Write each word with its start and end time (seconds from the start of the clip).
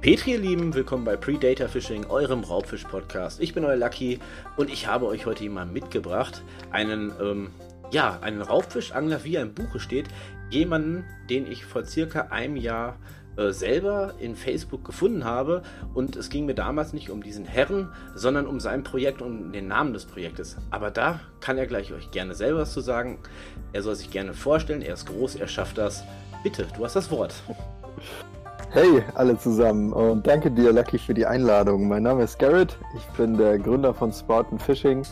Petri, 0.00 0.30
ihr 0.30 0.38
Lieben, 0.38 0.72
willkommen 0.72 1.04
bei 1.04 1.14
Predator 1.14 1.68
Fishing, 1.68 2.06
eurem 2.06 2.42
Raubfisch-Podcast. 2.42 3.38
Ich 3.38 3.52
bin 3.52 3.66
euer 3.66 3.76
Lucky 3.76 4.18
und 4.56 4.70
ich 4.70 4.86
habe 4.86 5.04
euch 5.04 5.26
heute 5.26 5.42
jemanden 5.42 5.74
mitgebracht, 5.74 6.42
einen, 6.70 7.12
ähm, 7.20 7.50
ja, 7.90 8.18
einen 8.22 8.40
Raubfischangler, 8.40 9.24
wie 9.24 9.36
er 9.36 9.42
im 9.42 9.52
Buche 9.52 9.78
steht, 9.78 10.08
jemanden, 10.48 11.04
den 11.28 11.46
ich 11.46 11.66
vor 11.66 11.84
circa 11.84 12.28
einem 12.30 12.56
Jahr 12.56 12.96
äh, 13.36 13.50
selber 13.50 14.14
in 14.18 14.36
Facebook 14.36 14.86
gefunden 14.86 15.26
habe 15.26 15.62
und 15.92 16.16
es 16.16 16.30
ging 16.30 16.46
mir 16.46 16.54
damals 16.54 16.94
nicht 16.94 17.10
um 17.10 17.22
diesen 17.22 17.44
Herren, 17.44 17.92
sondern 18.14 18.46
um 18.46 18.58
sein 18.58 18.82
Projekt 18.82 19.20
und 19.20 19.52
den 19.52 19.68
Namen 19.68 19.92
des 19.92 20.06
Projektes. 20.06 20.56
Aber 20.70 20.90
da 20.90 21.20
kann 21.40 21.58
er 21.58 21.66
gleich 21.66 21.92
euch 21.92 22.10
gerne 22.10 22.34
selber 22.34 22.60
was 22.60 22.72
zu 22.72 22.80
sagen. 22.80 23.18
Er 23.74 23.82
soll 23.82 23.96
sich 23.96 24.10
gerne 24.10 24.32
vorstellen, 24.32 24.80
er 24.80 24.94
ist 24.94 25.04
groß, 25.04 25.34
er 25.34 25.46
schafft 25.46 25.76
das. 25.76 26.04
Bitte, 26.42 26.66
du 26.74 26.86
hast 26.86 26.96
das 26.96 27.10
Wort. 27.10 27.34
Hey 28.72 29.02
alle 29.16 29.36
zusammen 29.36 29.92
und 29.92 30.28
danke 30.28 30.48
dir, 30.48 30.72
Lucky, 30.72 30.96
für 30.96 31.12
die 31.12 31.26
Einladung. 31.26 31.88
Mein 31.88 32.04
Name 32.04 32.22
ist 32.22 32.38
Garrett, 32.38 32.78
ich 32.94 33.04
bin 33.16 33.36
der 33.36 33.58
Gründer 33.58 33.92
von 33.92 34.12
Spartan 34.12 34.60
Fishing 34.60 35.02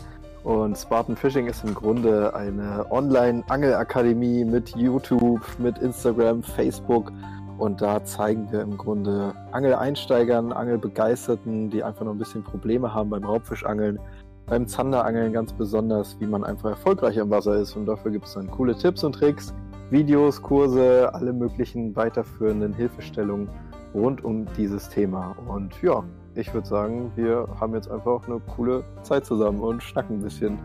und 0.45 0.77
Spartan 0.77 1.17
Fishing 1.17 1.45
ist 1.47 1.65
im 1.65 1.75
Grunde 1.75 2.33
eine 2.33 2.89
Online-Angelakademie 2.89 4.45
mit 4.45 4.69
YouTube, 4.77 5.41
mit 5.57 5.77
Instagram, 5.79 6.41
Facebook 6.41 7.11
und 7.57 7.81
da 7.81 8.01
zeigen 8.05 8.49
wir 8.49 8.61
im 8.61 8.77
Grunde 8.77 9.33
Angeleinsteigern, 9.51 10.53
Angelbegeisterten, 10.53 11.69
die 11.69 11.83
einfach 11.83 12.05
noch 12.05 12.13
ein 12.13 12.17
bisschen 12.17 12.45
Probleme 12.45 12.93
haben 12.93 13.09
beim 13.09 13.25
Raubfischangeln, 13.25 13.99
beim 14.45 14.69
Zanderangeln 14.69 15.33
ganz 15.33 15.51
besonders, 15.51 16.15
wie 16.21 16.27
man 16.27 16.45
einfach 16.45 16.69
erfolgreich 16.69 17.17
im 17.17 17.29
Wasser 17.29 17.55
ist 17.55 17.75
und 17.75 17.87
dafür 17.87 18.11
gibt 18.11 18.25
es 18.25 18.35
dann 18.35 18.49
coole 18.49 18.73
Tipps 18.77 19.03
und 19.03 19.15
Tricks 19.15 19.53
Videos, 19.91 20.41
Kurse, 20.41 21.11
alle 21.13 21.33
möglichen 21.33 21.95
weiterführenden 21.95 22.73
Hilfestellungen 22.73 23.49
rund 23.93 24.23
um 24.23 24.45
dieses 24.55 24.87
Thema. 24.87 25.35
Und 25.47 25.81
ja, 25.81 26.03
ich 26.35 26.53
würde 26.53 26.67
sagen, 26.67 27.11
wir 27.15 27.47
haben 27.59 27.73
jetzt 27.73 27.89
einfach 27.89 28.27
eine 28.27 28.39
coole 28.55 28.83
Zeit 29.01 29.25
zusammen 29.25 29.59
und 29.61 29.81
schnacken 29.81 30.17
ein 30.17 30.21
bisschen. 30.21 30.59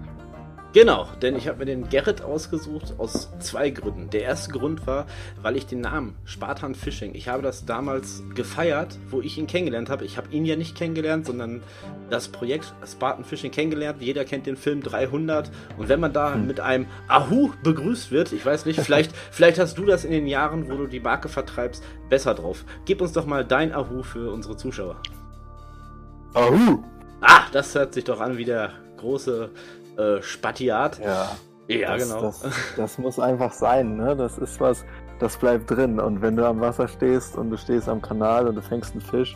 Genau, 0.74 1.06
denn 1.22 1.36
ich 1.36 1.46
habe 1.46 1.58
mir 1.58 1.66
den 1.66 1.88
Gerrit 1.88 2.20
ausgesucht 2.20 2.94
aus 2.98 3.28
zwei 3.38 3.70
Gründen. 3.70 4.10
Der 4.10 4.22
erste 4.22 4.50
Grund 4.50 4.88
war, 4.88 5.06
weil 5.40 5.56
ich 5.56 5.66
den 5.66 5.80
Namen 5.80 6.16
Spartan 6.24 6.74
Fishing, 6.74 7.14
ich 7.14 7.28
habe 7.28 7.44
das 7.44 7.64
damals 7.64 8.24
gefeiert, 8.34 8.98
wo 9.08 9.20
ich 9.20 9.38
ihn 9.38 9.46
kennengelernt 9.46 9.88
habe. 9.88 10.04
Ich 10.04 10.16
habe 10.16 10.26
ihn 10.32 10.44
ja 10.44 10.56
nicht 10.56 10.76
kennengelernt, 10.76 11.26
sondern 11.26 11.62
das 12.10 12.26
Projekt 12.26 12.74
Spartan 12.84 13.24
Fishing 13.24 13.52
kennengelernt. 13.52 14.02
Jeder 14.02 14.24
kennt 14.24 14.48
den 14.48 14.56
Film 14.56 14.82
300 14.82 15.48
und 15.78 15.88
wenn 15.88 16.00
man 16.00 16.12
da 16.12 16.34
hm. 16.34 16.48
mit 16.48 16.58
einem 16.58 16.86
Ahu 17.06 17.52
begrüßt 17.62 18.10
wird, 18.10 18.32
ich 18.32 18.44
weiß 18.44 18.66
nicht, 18.66 18.80
vielleicht, 18.80 19.12
vielleicht 19.30 19.60
hast 19.60 19.78
du 19.78 19.84
das 19.84 20.04
in 20.04 20.10
den 20.10 20.26
Jahren, 20.26 20.68
wo 20.68 20.76
du 20.76 20.88
die 20.88 20.98
Marke 20.98 21.28
vertreibst, 21.28 21.84
besser 22.08 22.34
drauf. 22.34 22.64
Gib 22.84 23.00
uns 23.00 23.12
doch 23.12 23.26
mal 23.26 23.44
dein 23.44 23.72
Ahu 23.72 24.02
für 24.02 24.32
unsere 24.32 24.56
Zuschauer. 24.56 24.96
Ahu! 26.34 26.82
Ah, 27.20 27.42
das 27.52 27.76
hört 27.76 27.94
sich 27.94 28.02
doch 28.02 28.20
an 28.20 28.36
wie 28.38 28.44
der 28.44 28.72
große 28.96 29.50
äh, 29.96 30.22
Spatiat. 30.22 31.00
Ja. 31.02 31.30
Ja, 31.66 31.96
das, 31.96 32.08
genau. 32.08 32.20
Das, 32.20 32.42
das, 32.76 32.98
muss 32.98 33.18
einfach 33.18 33.52
sein, 33.52 33.96
ne? 33.96 34.14
Das 34.14 34.36
ist 34.36 34.60
was, 34.60 34.84
das 35.18 35.36
bleibt 35.38 35.70
drin. 35.70 35.98
Und 35.98 36.20
wenn 36.20 36.36
du 36.36 36.46
am 36.46 36.60
Wasser 36.60 36.88
stehst 36.88 37.36
und 37.36 37.50
du 37.50 37.56
stehst 37.56 37.88
am 37.88 38.02
Kanal 38.02 38.46
und 38.46 38.56
du 38.56 38.62
fängst 38.62 38.92
einen 38.92 39.00
Fisch 39.00 39.34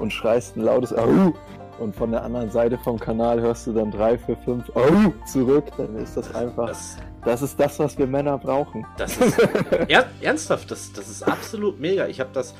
und 0.00 0.12
schreist 0.12 0.56
ein 0.56 0.62
lautes 0.62 0.92
Ahu 0.92 1.32
und 1.78 1.94
von 1.94 2.10
der 2.10 2.24
anderen 2.24 2.50
Seite 2.50 2.78
vom 2.78 2.98
Kanal 2.98 3.40
hörst 3.40 3.66
du 3.68 3.72
dann 3.72 3.90
drei, 3.92 4.18
vier, 4.18 4.36
fünf 4.38 4.68
Ahu 4.74 5.12
zurück, 5.26 5.66
dann 5.76 5.94
ist 5.96 6.16
das 6.16 6.34
einfach. 6.34 6.68
Das, 6.68 6.96
das 7.24 7.42
ist 7.42 7.58
das, 7.58 7.78
was 7.78 7.98
wir 7.98 8.06
Männer 8.06 8.38
brauchen. 8.38 8.86
Das 8.96 9.16
ist 9.16 9.38
er, 9.88 10.06
ernsthaft, 10.20 10.70
das, 10.70 10.92
das 10.92 11.08
ist 11.08 11.22
absolut 11.22 11.80
mega. 11.80 12.06
Ich 12.06 12.20
habe 12.20 12.30
das 12.32 12.54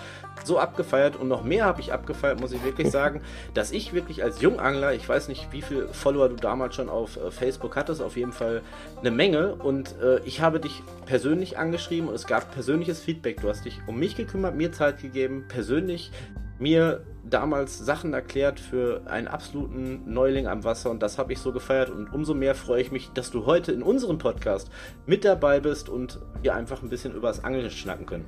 so 0.45 0.59
abgefeiert 0.59 1.17
und 1.17 1.29
noch 1.29 1.45
mehr 1.45 1.65
habe 1.65 1.81
ich 1.81 1.93
abgefeiert, 1.93 2.41
muss 2.41 2.53
ich 2.53 2.63
wirklich 2.65 2.91
sagen, 2.91 3.23
dass 3.55 3.71
ich 3.71 3.93
wirklich 3.93 4.23
als 4.23 4.41
Jungangler, 4.41 4.95
ich 4.95 5.09
weiß 5.09 5.29
nicht, 5.29 5.53
wie 5.53 5.63
viele 5.63 5.89
Follower 5.89 6.29
du 6.29 6.37
damals 6.37 6.75
schon 6.75 6.89
auf 6.89 7.17
äh, 7.17 7.31
Facebook 7.31 7.77
hattest, 7.77 8.01
auf 8.03 8.17
jeden 8.17 8.33
Fall 8.33 8.63
eine 9.01 9.11
Menge 9.11 9.55
und 9.55 9.95
äh, 10.01 10.21
ich 10.25 10.41
habe 10.41 10.61
dich 10.61 10.83
persönlich 11.07 11.59
angeschrieben 11.59 12.09
und 12.09 12.15
es 12.15 12.27
gab 12.27 12.53
persönliches 12.53 13.01
Feedback. 13.01 13.41
Du 13.41 13.49
hast 13.49 13.65
dich 13.65 13.81
um 13.87 13.99
mich 13.99 14.17
gekümmert, 14.17 14.57
mir 14.57 14.73
Zeit 14.73 15.01
gegeben, 15.03 15.45
persönlich 15.49 16.11
mir 16.59 17.05
damals 17.31 17.79
Sachen 17.79 18.15
erklärt 18.15 18.61
für 18.61 19.03
einen 19.07 19.29
absoluten 19.29 20.03
Neuling 20.07 20.47
am 20.47 20.65
Wasser 20.65 20.91
und 20.91 21.03
das 21.03 21.19
habe 21.19 21.33
ich 21.33 21.39
so 21.39 21.53
gefeiert 21.53 21.91
und 21.91 22.13
umso 22.13 22.35
mehr 22.35 22.55
freue 22.55 22.81
ich 22.81 22.93
mich, 22.93 23.11
dass 23.13 23.31
du 23.31 23.47
heute 23.47 23.73
in 23.73 23.83
unserem 23.83 24.19
Podcast 24.19 24.71
mit 25.07 25.25
dabei 25.25 25.61
bist 25.61 25.89
und 25.89 26.21
wir 26.43 26.55
einfach 26.55 26.83
ein 26.83 26.89
bisschen 26.89 27.15
über 27.15 27.29
das 27.29 27.45
Angeln 27.45 27.71
schnacken 27.71 28.07
können. 28.07 28.25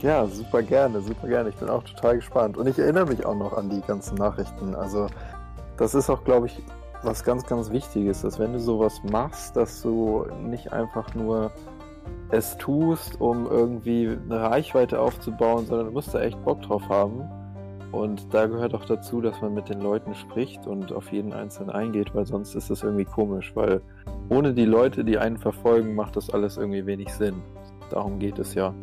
Ja, 0.00 0.26
super 0.26 0.62
gerne, 0.62 1.00
super 1.00 1.26
gerne. 1.26 1.48
Ich 1.48 1.56
bin 1.56 1.68
auch 1.68 1.82
total 1.82 2.16
gespannt 2.16 2.56
und 2.56 2.68
ich 2.68 2.78
erinnere 2.78 3.06
mich 3.06 3.26
auch 3.26 3.34
noch 3.34 3.52
an 3.52 3.68
die 3.68 3.80
ganzen 3.80 4.14
Nachrichten. 4.16 4.74
Also 4.74 5.08
das 5.76 5.94
ist 5.94 6.08
auch, 6.08 6.22
glaube 6.24 6.46
ich, 6.46 6.62
was 7.02 7.24
ganz, 7.24 7.46
ganz 7.46 7.70
Wichtiges, 7.70 8.22
dass 8.22 8.38
wenn 8.38 8.52
du 8.52 8.60
sowas 8.60 9.00
machst, 9.10 9.56
dass 9.56 9.82
du 9.82 10.26
nicht 10.42 10.72
einfach 10.72 11.14
nur 11.14 11.52
es 12.30 12.56
tust, 12.58 13.20
um 13.20 13.46
irgendwie 13.46 14.08
eine 14.08 14.40
Reichweite 14.40 15.00
aufzubauen, 15.00 15.66
sondern 15.66 15.86
du 15.86 15.92
musst 15.92 16.14
da 16.14 16.20
echt 16.20 16.42
Bock 16.44 16.62
drauf 16.62 16.88
haben. 16.88 17.22
Und 17.92 18.32
da 18.34 18.46
gehört 18.46 18.74
auch 18.74 18.84
dazu, 18.84 19.20
dass 19.20 19.40
man 19.40 19.54
mit 19.54 19.68
den 19.68 19.80
Leuten 19.80 20.14
spricht 20.14 20.66
und 20.66 20.92
auf 20.92 21.10
jeden 21.10 21.32
Einzelnen 21.32 21.70
eingeht, 21.70 22.14
weil 22.14 22.26
sonst 22.26 22.54
ist 22.54 22.70
das 22.70 22.82
irgendwie 22.82 23.06
komisch, 23.06 23.52
weil 23.54 23.80
ohne 24.28 24.52
die 24.52 24.66
Leute, 24.66 25.04
die 25.04 25.18
einen 25.18 25.38
verfolgen, 25.38 25.94
macht 25.94 26.16
das 26.16 26.28
alles 26.30 26.58
irgendwie 26.58 26.84
wenig 26.84 27.08
Sinn. 27.12 27.42
Darum 27.90 28.18
geht 28.18 28.38
es 28.38 28.54
ja. 28.54 28.74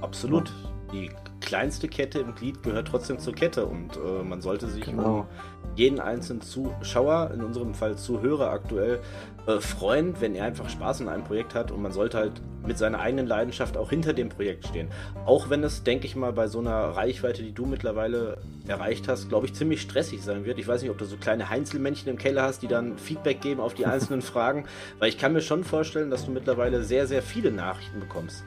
Absolut. 0.00 0.52
Die 0.92 1.10
kleinste 1.46 1.88
Kette 1.88 2.18
im 2.18 2.34
Glied 2.34 2.62
gehört 2.62 2.88
trotzdem 2.88 3.18
zur 3.18 3.32
Kette 3.32 3.64
und 3.64 3.96
äh, 3.96 4.22
man 4.22 4.42
sollte 4.42 4.66
sich 4.66 4.84
genau. 4.84 5.20
um 5.20 5.26
jeden 5.76 6.00
einzelnen 6.00 6.42
Zuschauer, 6.42 7.30
in 7.32 7.42
unserem 7.42 7.72
Fall 7.72 7.96
Zuhörer 7.96 8.50
aktuell, 8.50 9.00
äh, 9.46 9.60
freuen, 9.60 10.20
wenn 10.20 10.34
er 10.34 10.44
einfach 10.44 10.68
Spaß 10.68 11.02
an 11.02 11.08
einem 11.08 11.24
Projekt 11.24 11.54
hat 11.54 11.70
und 11.70 11.80
man 11.80 11.92
sollte 11.92 12.18
halt 12.18 12.42
mit 12.66 12.78
seiner 12.78 12.98
eigenen 12.98 13.26
Leidenschaft 13.26 13.76
auch 13.76 13.90
hinter 13.90 14.12
dem 14.12 14.28
Projekt 14.28 14.66
stehen. 14.66 14.88
Auch 15.24 15.48
wenn 15.48 15.62
es, 15.62 15.84
denke 15.84 16.06
ich 16.06 16.16
mal, 16.16 16.32
bei 16.32 16.48
so 16.48 16.58
einer 16.58 16.74
Reichweite, 16.74 17.42
die 17.42 17.52
du 17.52 17.64
mittlerweile 17.64 18.38
erreicht 18.66 19.06
hast, 19.06 19.28
glaube 19.28 19.46
ich, 19.46 19.54
ziemlich 19.54 19.80
stressig 19.80 20.22
sein 20.22 20.44
wird. 20.44 20.58
Ich 20.58 20.66
weiß 20.66 20.82
nicht, 20.82 20.90
ob 20.90 20.98
du 20.98 21.04
so 21.04 21.16
kleine 21.16 21.48
Heinzelmännchen 21.48 22.10
im 22.10 22.18
Keller 22.18 22.42
hast, 22.42 22.62
die 22.62 22.68
dann 22.68 22.98
Feedback 22.98 23.40
geben 23.40 23.60
auf 23.60 23.74
die 23.74 23.86
einzelnen 23.86 24.22
Fragen, 24.22 24.64
weil 24.98 25.10
ich 25.10 25.18
kann 25.18 25.32
mir 25.32 25.42
schon 25.42 25.62
vorstellen, 25.62 26.10
dass 26.10 26.24
du 26.24 26.32
mittlerweile 26.32 26.82
sehr, 26.82 27.06
sehr 27.06 27.22
viele 27.22 27.52
Nachrichten 27.52 28.00
bekommst. 28.00 28.44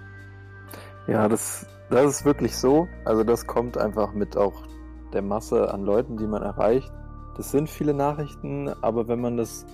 Ja, 1.07 1.27
das, 1.27 1.65
das 1.89 2.05
ist 2.05 2.25
wirklich 2.25 2.55
so. 2.55 2.87
Also 3.05 3.23
das 3.23 3.47
kommt 3.47 3.77
einfach 3.77 4.13
mit 4.13 4.37
auch 4.37 4.63
der 5.13 5.21
Masse 5.21 5.73
an 5.73 5.83
Leuten, 5.83 6.17
die 6.17 6.27
man 6.27 6.43
erreicht. 6.43 6.91
Das 7.35 7.51
sind 7.51 7.69
viele 7.69 7.93
Nachrichten, 7.93 8.69
aber 8.81 9.07
wenn 9.07 9.21
man 9.21 9.37
das, 9.37 9.65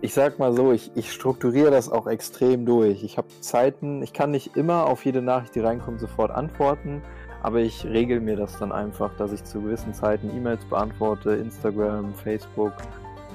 ich 0.00 0.14
sag 0.14 0.38
mal 0.38 0.52
so, 0.52 0.72
ich, 0.72 0.90
ich 0.94 1.12
strukturiere 1.12 1.70
das 1.70 1.90
auch 1.90 2.06
extrem 2.06 2.66
durch. 2.66 3.02
Ich 3.02 3.16
habe 3.16 3.28
Zeiten, 3.40 4.02
ich 4.02 4.12
kann 4.12 4.30
nicht 4.30 4.56
immer 4.56 4.86
auf 4.86 5.04
jede 5.04 5.22
Nachricht, 5.22 5.54
die 5.54 5.60
reinkommt, 5.60 5.98
sofort 5.98 6.30
antworten, 6.30 7.02
aber 7.42 7.60
ich 7.60 7.84
regel 7.86 8.20
mir 8.20 8.36
das 8.36 8.58
dann 8.58 8.70
einfach, 8.70 9.16
dass 9.16 9.32
ich 9.32 9.42
zu 9.44 9.62
gewissen 9.62 9.94
Zeiten 9.94 10.30
E-Mails 10.36 10.64
beantworte, 10.66 11.32
Instagram, 11.32 12.14
Facebook 12.14 12.74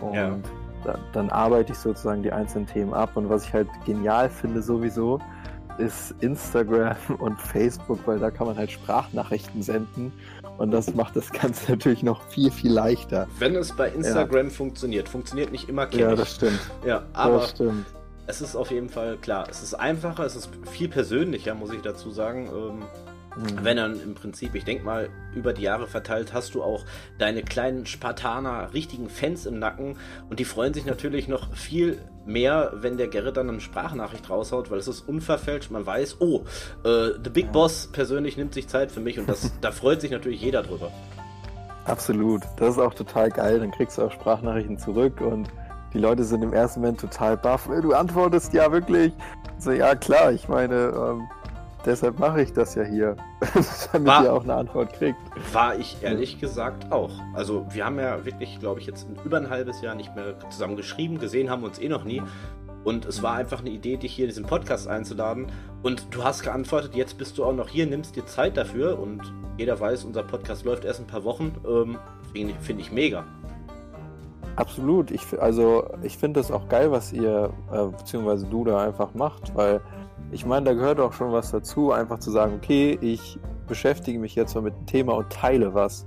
und 0.02 0.14
ja. 0.14 0.38
da, 0.84 1.00
dann 1.12 1.30
arbeite 1.32 1.72
ich 1.72 1.80
sozusagen 1.80 2.22
die 2.22 2.32
einzelnen 2.32 2.68
Themen 2.68 2.94
ab. 2.94 3.12
Und 3.16 3.30
was 3.30 3.46
ich 3.46 3.54
halt 3.54 3.68
genial 3.86 4.30
finde 4.30 4.62
sowieso, 4.62 5.20
ist 5.78 6.16
Instagram 6.22 6.96
und 7.20 7.40
Facebook, 7.40 8.00
weil 8.06 8.20
da 8.20 8.32
kann 8.32 8.48
man 8.48 8.58
halt 8.58 8.72
Sprachnachrichten 8.72 9.62
senden 9.62 10.12
und 10.58 10.72
das 10.72 10.94
macht 10.94 11.16
das 11.16 11.32
Ganze 11.32 11.72
natürlich 11.72 12.04
noch 12.04 12.22
viel, 12.30 12.52
viel 12.52 12.72
leichter. 12.72 13.28
Wenn 13.40 13.56
es 13.56 13.72
bei 13.76 13.90
Instagram 13.90 14.48
ja. 14.48 14.54
funktioniert, 14.54 15.10
funktioniert 15.10 15.52
nicht 15.52 15.70
immer 15.70 15.92
Ja, 15.94 16.16
das 16.16 16.36
stimmt. 16.36 16.60
Ja, 16.86 17.04
aber 17.14 17.40
das 17.40 17.52
stimmt. 17.52 17.86
es 18.28 18.42
ist 18.42 18.56
auf 18.56 18.72
jeden 18.72 18.90
Fall 18.90 19.18
klar, 19.18 19.48
es 19.50 19.62
ist 19.62 19.74
einfacher, 19.74 20.26
es 20.26 20.36
ist 20.36 20.50
viel 20.70 20.90
persönlicher, 20.90 21.56
muss 21.56 21.72
ich 21.72 21.82
dazu 21.82 22.12
sagen. 22.12 22.50
Ähm, 22.54 22.84
Mhm. 23.36 23.64
Wenn 23.64 23.78
dann 23.78 24.02
im 24.02 24.16
Prinzip, 24.16 24.56
ich 24.56 24.64
denke 24.64 24.84
mal, 24.84 25.10
über 25.36 25.54
die 25.54 25.64
Jahre 25.64 25.88
verteilt 25.88 26.34
hast 26.34 26.56
du 26.56 26.64
auch 26.64 26.86
deine 27.18 27.44
kleinen 27.44 27.86
Spartaner, 27.86 28.74
richtigen 28.74 29.10
Fans 29.10 29.46
im 29.46 29.60
Nacken 29.60 29.98
und 30.30 30.40
die 30.40 30.46
freuen 30.46 30.74
sich 30.74 30.86
natürlich 30.86 31.28
noch 31.28 31.54
viel 31.54 31.98
mehr, 32.26 32.74
wenn 32.76 32.98
der 32.98 33.08
Gerrit 33.08 33.38
dann 33.38 33.50
eine 33.50 33.62
Sprachnachricht 33.62 34.30
raushaut, 34.30 34.72
weil 34.72 34.80
es 34.80 34.88
ist 34.88 35.08
unverfälscht, 35.08 35.72
man 35.72 35.86
weiß, 35.86 36.18
oh, 36.20 36.44
äh, 36.84 37.12
The 37.24 37.30
Big 37.30 37.52
Boss 37.52 37.90
persönlich 37.92 38.38
nimmt 38.38 38.54
sich 38.54 38.68
Zeit 38.68 38.92
für 38.92 39.00
mich 39.00 39.20
und 39.20 39.30
das, 39.30 39.52
da 39.62 39.72
freut 39.72 40.02
sich 40.02 40.12
natürlich 40.12 40.42
jeder 40.42 40.64
drüber. 40.64 40.92
Absolut, 41.86 42.42
das 42.58 42.76
ist 42.76 42.80
auch 42.80 42.94
total 42.94 43.30
geil, 43.30 43.60
dann 43.60 43.72
kriegst 43.72 43.98
du 43.98 44.04
auch 44.04 44.12
Sprachnachrichten 44.12 44.78
zurück 44.80 45.22
und 45.22 45.50
die 45.94 46.00
Leute 46.00 46.24
sind 46.26 46.42
im 46.42 46.52
ersten 46.52 46.82
Moment 46.82 47.00
total 47.00 47.38
baff. 47.38 47.70
Du 47.82 47.94
antwortest 47.94 48.54
ja 48.54 48.70
wirklich. 48.70 49.14
So, 49.58 49.72
ja 49.72 49.96
klar, 49.96 50.34
ich 50.34 50.50
meine, 50.50 50.76
ähm, 50.76 51.30
Deshalb 51.86 52.18
mache 52.20 52.42
ich 52.42 52.52
das 52.52 52.74
ja 52.74 52.84
hier, 52.84 53.16
damit 53.92 54.08
war, 54.08 54.24
ihr 54.24 54.34
auch 54.34 54.44
eine 54.44 54.56
Antwort 54.56 54.94
kriegt. 54.94 55.20
War 55.54 55.78
ich 55.78 55.98
ehrlich 56.02 56.40
gesagt 56.40 56.92
auch. 56.92 57.12
Also 57.34 57.66
wir 57.70 57.86
haben 57.86 58.00
ja 58.00 58.26
wirklich, 58.26 58.60
glaube 58.60 58.80
ich, 58.80 58.88
jetzt 58.88 59.08
über 59.24 59.38
ein 59.38 59.50
halbes 59.50 59.82
Jahr 59.82 59.94
nicht 59.94 60.16
mehr 60.16 60.40
zusammen 60.50 60.76
geschrieben, 60.76 61.20
gesehen 61.20 61.50
haben 61.50 61.64
uns 61.64 61.78
eh 61.80 61.88
noch 61.88 62.04
nie. 62.04 62.24
Und 62.84 63.06
es 63.06 63.24
war 63.24 63.34
einfach 63.34 63.62
eine 63.62 63.72
Idee, 63.72 63.98
dich 63.98 64.14
hier 64.14 64.26
in 64.26 64.30
diesen 64.30 64.46
Podcast 64.46 64.88
einzuladen. 64.88 65.48
Und 65.82 66.08
du 66.12 66.24
hast 66.24 66.44
geantwortet, 66.44 66.96
jetzt 66.96 67.18
bist 67.18 67.38
du 67.38 67.44
auch 67.44 67.54
noch 67.54 67.68
hier, 67.68 67.88
nimmst 67.88 68.16
dir 68.16 68.26
Zeit 68.26 68.58
dafür. 68.58 69.00
Und 69.00 69.34
jeder 69.58 69.80
weiß, 69.80 70.04
unser 70.04 70.24
Podcast 70.24 70.66
läuft 70.66 70.86
erst 70.86 71.00
ein 71.00 71.08
paar 71.08 71.24
Wochen. 71.24 71.56
Ähm, 71.68 71.98
Finde 72.32 72.54
ich, 72.54 72.60
find 72.60 72.80
ich 72.80 72.92
mega. 72.92 73.26
Absolut. 74.56 75.10
Ich, 75.12 75.22
also 75.40 75.90
ich 76.04 76.18
finde 76.18 76.40
das 76.40 76.52
auch 76.52 76.70
geil, 76.70 76.92
was 76.92 77.12
ihr, 77.12 77.52
äh, 77.72 77.86
beziehungsweise 77.88 78.46
du 78.46 78.64
da 78.64 78.84
einfach 78.84 79.14
macht, 79.16 79.56
weil 79.56 79.82
ich 80.32 80.46
meine, 80.46 80.66
da 80.66 80.74
gehört 80.74 81.00
auch 81.00 81.14
schon 81.14 81.32
was 81.32 81.52
dazu, 81.52 81.92
einfach 81.92 82.20
zu 82.20 82.32
sagen, 82.32 82.56
okay, 82.56 82.98
ich 83.02 83.40
beschäftige 83.68 84.20
mich 84.20 84.36
jetzt 84.36 84.56
mal 84.56 84.62
mit 84.62 84.76
dem 84.76 84.86
Thema 84.86 85.14
und 85.14 85.30
teile 85.30 85.74
was. 85.74 86.06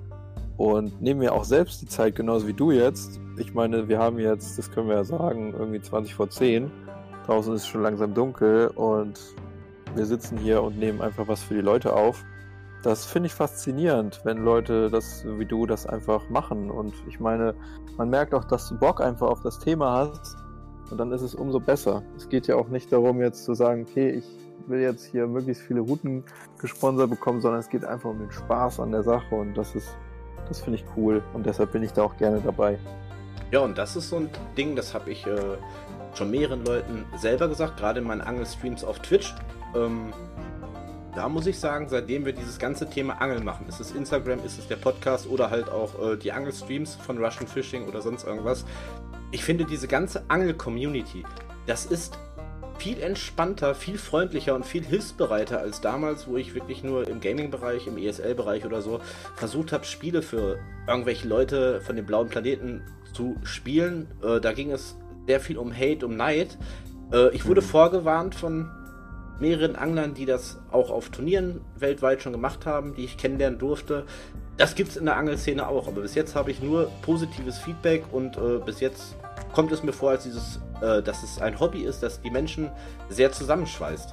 Und 0.56 1.00
nehme 1.00 1.20
mir 1.20 1.32
auch 1.32 1.44
selbst 1.44 1.82
die 1.82 1.87
Zeit, 1.87 2.17
genauso 2.17 2.49
wie 2.49 2.53
du 2.53 2.73
jetzt. 2.73 3.20
Ich 3.37 3.55
meine, 3.55 3.88
wir 3.88 4.00
haben 4.00 4.19
jetzt, 4.19 4.59
das 4.59 4.70
können 4.70 4.88
wir 4.88 4.97
ja 4.97 5.05
sagen, 5.05 5.55
irgendwie 5.56 5.81
20 5.81 6.15
vor 6.15 6.29
10. 6.29 6.70
Draußen 7.26 7.55
ist 7.55 7.62
es 7.62 7.69
schon 7.69 7.82
langsam 7.82 8.12
dunkel 8.12 8.69
und 8.75 9.20
wir 9.94 10.05
sitzen 10.05 10.37
hier 10.38 10.62
und 10.62 10.79
nehmen 10.79 11.00
einfach 11.00 11.29
was 11.29 11.43
für 11.43 11.55
die 11.55 11.61
Leute 11.61 11.93
auf. 11.93 12.25
Das 12.82 13.06
finde 13.06 13.26
ich 13.26 13.35
faszinierend, 13.35 14.21
wenn 14.25 14.38
Leute 14.38 14.91
das 14.91 15.25
wie 15.26 15.44
du 15.44 15.67
das 15.67 15.87
einfach 15.87 16.29
machen. 16.31 16.71
Und 16.71 16.94
ich 17.06 17.21
meine, 17.21 17.55
man 17.97 18.09
merkt 18.11 18.35
auch, 18.35 18.44
dass 18.44 18.69
du 18.69 18.79
Bock 18.79 19.00
einfach 19.00 19.29
auf 19.29 19.43
das 19.43 19.59
Thema 19.59 19.93
hast. 19.93 20.37
Und 20.90 20.99
dann 20.99 21.12
ist 21.12 21.23
es 21.23 21.35
umso 21.35 21.61
besser. 21.61 22.02
Es 22.17 22.29
geht 22.29 22.46
ja 22.46 22.56
auch 22.56 22.69
nicht 22.69 22.93
darum, 22.93 23.20
jetzt 23.20 23.44
zu 23.44 23.55
sagen, 23.55 23.87
okay, 23.88 24.11
ich 24.11 24.25
will 24.67 24.81
jetzt 24.81 25.05
hier 25.05 25.26
möglichst 25.26 25.62
viele 25.62 25.81
Routen 25.81 26.25
gesponsert 26.58 27.11
bekommen, 27.11 27.40
sondern 27.40 27.61
es 27.61 27.69
geht 27.69 27.85
einfach 27.85 28.11
um 28.11 28.19
den 28.19 28.31
Spaß 28.31 28.81
an 28.81 28.93
der 28.93 29.02
Sache 29.02 29.35
und 29.35 29.55
das 29.55 29.75
ist, 29.75 29.96
das 30.49 30.61
finde 30.61 30.79
ich 30.79 30.85
cool 30.96 31.23
und 31.35 31.46
deshalb 31.46 31.73
bin 31.73 31.82
ich 31.82 31.93
da 31.93 32.02
auch 32.02 32.17
gerne 32.17 32.40
dabei. 32.40 32.79
Ja, 33.50 33.61
und 33.61 33.79
das 33.79 33.96
ist 33.96 34.11
so 34.11 34.17
ein 34.17 34.31
Ding, 34.56 34.76
das 34.76 34.93
habe 34.94 35.11
ich 35.11 35.26
äh, 35.26 35.56
schon 36.14 36.31
mehreren 36.31 36.64
Leuten 36.64 37.06
selber 37.17 37.49
gesagt, 37.49 37.79
gerade 37.79 38.00
in 38.00 38.06
meinen 38.06 38.20
Angelstreams 38.20 38.85
auf 38.85 38.99
Twitch. 38.99 39.35
Ähm, 39.75 40.12
da 41.14 41.29
muss 41.29 41.46
ich 41.46 41.58
sagen, 41.58 41.88
seitdem 41.88 42.26
wir 42.26 42.32
dieses 42.32 42.58
ganze 42.58 42.88
Thema 42.88 43.14
Angeln 43.20 43.44
machen, 43.44 43.67
ist 43.69 43.81
es 43.81 43.93
Instagram, 43.93 44.44
ist 44.44 44.58
es 44.58 44.69
der 44.69 44.76
Podcast 44.76 45.29
oder 45.29 45.50
halt 45.50 45.70
auch 45.70 46.00
äh, 46.00 46.17
die 46.17 46.31
Angelstreams 46.31 46.96
von 46.96 47.19
Russian 47.19 47.46
Fishing 47.46 47.88
oder 47.88 48.02
sonst 48.02 48.25
irgendwas. 48.25 48.64
Ich 49.30 49.44
finde 49.44 49.64
diese 49.64 49.88
ganze 49.88 50.25
Angel-Community, 50.28 51.25
das 51.66 51.84
ist 51.84 52.19
viel 52.78 53.00
entspannter, 53.00 53.75
viel 53.75 53.98
freundlicher 53.98 54.54
und 54.54 54.64
viel 54.64 54.84
hilfsbereiter 54.84 55.58
als 55.58 55.80
damals, 55.80 56.28
wo 56.28 56.36
ich 56.36 56.54
wirklich 56.54 56.82
nur 56.82 57.06
im 57.08 57.20
Gaming-Bereich, 57.20 57.86
im 57.86 57.98
ESL-Bereich 57.98 58.64
oder 58.64 58.80
so 58.80 59.00
versucht 59.34 59.72
habe, 59.72 59.84
Spiele 59.84 60.22
für 60.22 60.58
irgendwelche 60.86 61.28
Leute 61.28 61.80
von 61.82 61.96
dem 61.96 62.06
blauen 62.06 62.28
Planeten 62.28 62.82
zu 63.12 63.36
spielen. 63.42 64.06
Äh, 64.22 64.40
da 64.40 64.52
ging 64.52 64.70
es 64.70 64.96
sehr 65.26 65.40
viel 65.40 65.58
um 65.58 65.75
Hate, 65.75 66.06
um 66.06 66.16
Neid. 66.16 66.56
Äh, 67.12 67.34
ich 67.34 67.44
wurde 67.46 67.62
vorgewarnt 67.62 68.34
von 68.34 68.70
mehreren 69.40 69.76
Anglern, 69.76 70.14
die 70.14 70.26
das 70.26 70.58
auch 70.70 70.90
auf 70.90 71.11
Turnieren 71.11 71.61
weltweit 71.76 72.23
schon 72.23 72.32
gemacht 72.32 72.67
haben, 72.67 72.94
die 72.94 73.05
ich 73.05 73.17
kennenlernen 73.17 73.58
durfte. 73.58 74.05
Das 74.56 74.75
gibt 74.75 74.90
es 74.90 74.96
in 74.96 75.05
der 75.05 75.17
Angelszene 75.17 75.69
auch, 75.69 75.87
aber 75.87 76.02
bis 76.02 76.14
jetzt 76.14 76.35
habe 76.35 76.50
ich 76.50 76.61
nur 76.61 76.90
positives 77.02 77.58
Feedback 77.58 78.05
und 78.12 78.37
äh, 78.37 78.58
bis 78.64 78.81
jetzt 78.81 79.17
kommt 79.52 79.70
es 79.73 79.82
mir 79.82 79.93
vor, 79.93 80.11
als 80.11 80.25
dieses, 80.25 80.61
äh, 80.81 81.02
dass 81.02 81.23
es 81.23 81.40
ein 81.40 81.58
Hobby 81.61 81.82
ist, 81.82 82.02
das 82.02 82.20
die 82.20 82.31
Menschen 82.31 82.70
sehr 83.08 83.31
zusammenschweißt. 83.31 84.12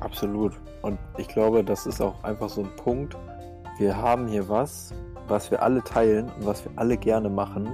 Absolut. 0.00 0.54
Und 0.80 0.98
ich 1.16 1.28
glaube, 1.28 1.62
das 1.62 1.86
ist 1.86 2.00
auch 2.00 2.24
einfach 2.24 2.48
so 2.48 2.62
ein 2.62 2.74
Punkt. 2.76 3.16
Wir 3.78 3.96
haben 3.96 4.26
hier 4.26 4.48
was, 4.48 4.92
was 5.28 5.50
wir 5.50 5.62
alle 5.62 5.82
teilen 5.82 6.30
und 6.36 6.46
was 6.46 6.64
wir 6.64 6.72
alle 6.76 6.96
gerne 6.96 7.28
machen. 7.28 7.70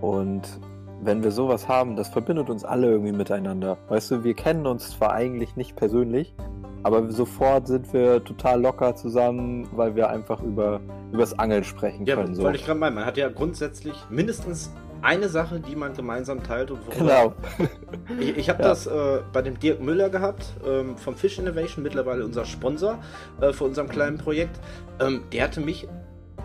Und 0.00 0.60
wenn 1.02 1.22
wir 1.22 1.30
sowas 1.30 1.68
haben, 1.68 1.96
das 1.96 2.08
verbindet 2.08 2.50
uns 2.50 2.64
alle 2.64 2.90
irgendwie 2.90 3.12
miteinander. 3.12 3.78
Weißt 3.88 4.10
du, 4.10 4.24
wir 4.24 4.34
kennen 4.34 4.66
uns 4.66 4.90
zwar 4.90 5.12
eigentlich 5.12 5.56
nicht 5.56 5.76
persönlich, 5.76 6.34
aber 6.82 7.10
sofort 7.10 7.66
sind 7.66 7.92
wir 7.92 8.24
total 8.24 8.60
locker 8.60 8.94
zusammen, 8.96 9.68
weil 9.72 9.96
wir 9.96 10.08
einfach 10.08 10.42
über 10.42 10.80
übers 11.12 11.38
Angeln 11.38 11.64
sprechen 11.64 12.06
ja, 12.06 12.14
können. 12.14 12.28
Ja, 12.28 12.34
so. 12.34 12.42
wollte 12.42 12.58
ich 12.58 12.64
gerade 12.64 12.78
meinen. 12.78 12.94
Man 12.94 13.04
hat 13.04 13.16
ja 13.16 13.28
grundsätzlich 13.28 13.94
mindestens 14.10 14.70
eine 15.02 15.28
Sache, 15.28 15.60
die 15.60 15.74
man 15.76 15.94
gemeinsam 15.94 16.42
teilt. 16.42 16.70
Und 16.70 16.88
genau. 16.90 17.34
ich, 18.20 18.36
ich 18.36 18.48
habe 18.48 18.62
ja. 18.62 18.68
das 18.68 18.86
äh, 18.86 19.20
bei 19.32 19.42
dem 19.42 19.58
Dirk 19.58 19.80
Müller 19.80 20.10
gehabt, 20.10 20.44
ähm, 20.66 20.96
vom 20.96 21.16
Fish 21.16 21.38
Innovation, 21.38 21.82
mittlerweile 21.82 22.24
unser 22.24 22.44
Sponsor 22.44 22.98
äh, 23.40 23.52
für 23.52 23.64
unserem 23.64 23.88
kleinen 23.88 24.18
Projekt. 24.18 24.60
Ähm, 25.00 25.22
der 25.32 25.44
hatte 25.44 25.60
mich 25.60 25.88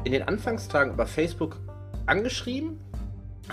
in 0.04 0.12
den 0.12 0.24
Anfangstagen 0.24 0.94
über 0.94 1.06
Facebook 1.06 1.58
angeschrieben 2.06 2.80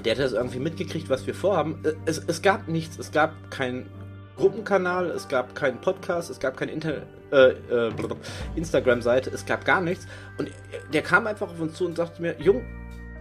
der 0.05 0.15
hat 0.15 0.23
das 0.23 0.33
irgendwie 0.33 0.59
mitgekriegt, 0.59 1.11
was 1.11 1.27
wir 1.27 1.35
vorhaben. 1.35 1.85
Äh, 1.85 1.93
es, 2.06 2.19
es 2.27 2.43
gab 2.43 2.69
nichts, 2.69 2.99
es 2.99 3.12
gab 3.12 3.50
keinen 3.50 3.89
Gruppenkanal, 4.37 5.11
es 5.11 5.29
gab 5.29 5.55
keinen 5.55 5.81
Podcast, 5.81 6.31
es 6.31 6.41
gab 6.41 6.56
keine 6.56 6.73
äh, 6.73 7.37
äh, 7.37 7.93
Instagram-Seite, 8.56 9.31
es 9.31 9.44
gab 9.44 9.65
gar 9.65 9.81
nichts. 9.81 10.06
Und 10.39 10.50
der 10.93 11.03
kam 11.03 11.27
einfach 11.27 11.50
auf 11.50 11.61
uns 11.61 11.75
zu 11.75 11.87
und 11.87 11.97
sagte 11.97 12.23
mir, 12.23 12.37
Jung, 12.41 12.65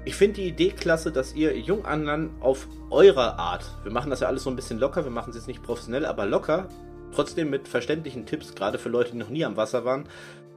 ich 0.04 0.16
finde 0.16 0.42
die 0.42 0.48
Idee 0.48 0.72
klasse, 0.72 1.12
dass 1.12 1.36
ihr 1.36 1.58
Junganlern 1.58 2.32
auf 2.40 2.68
eure 2.90 3.38
Art, 3.38 3.66
wir 3.84 3.92
machen 3.92 4.10
das 4.10 4.22
ja 4.22 4.28
alles 4.28 4.44
so 4.44 4.50
ein 4.50 4.56
bisschen 4.56 4.80
locker, 4.80 5.04
wir 5.04 5.12
machen 5.12 5.30
es 5.30 5.36
jetzt 5.36 5.48
nicht 5.48 5.62
professionell, 5.62 6.06
aber 6.06 6.26
locker, 6.26 6.70
trotzdem 7.14 7.50
mit 7.50 7.68
verständlichen 7.68 8.26
Tipps, 8.26 8.56
gerade 8.56 8.80
für 8.80 8.90
Leute, 8.90 9.12
die 9.12 9.18
noch 9.18 9.30
nie 9.30 9.46
am 9.46 9.58
Wasser 9.58 9.86
waren, 9.86 10.06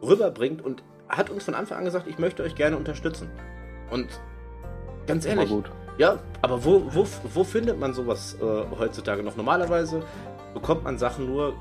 rüberbringt 0.03 0.63
und 0.63 0.83
hat 1.09 1.31
uns 1.31 1.45
von 1.45 1.55
Anfang 1.55 1.79
an 1.79 1.85
gesagt, 1.85 2.07
ich 2.09 2.19
möchte 2.19 2.43
euch 2.43 2.55
gerne 2.55 2.77
unterstützen. 2.77 3.29
Und 3.91 4.09
ganz 5.07 5.27
ehrlich, 5.27 5.51
ja, 5.99 6.19
aber 6.43 6.65
wo, 6.65 6.83
wo, 6.91 7.07
wo 7.33 7.45
findet 7.45 7.79
man 7.79 7.95
sowas 7.95 8.37
äh, 8.41 8.79
heutzutage 8.79 9.23
noch? 9.23 9.37
Normalerweise 9.37 10.03
bekommt 10.53 10.85
man 10.85 10.99
Sachen 10.99 11.27
nur 11.27 11.55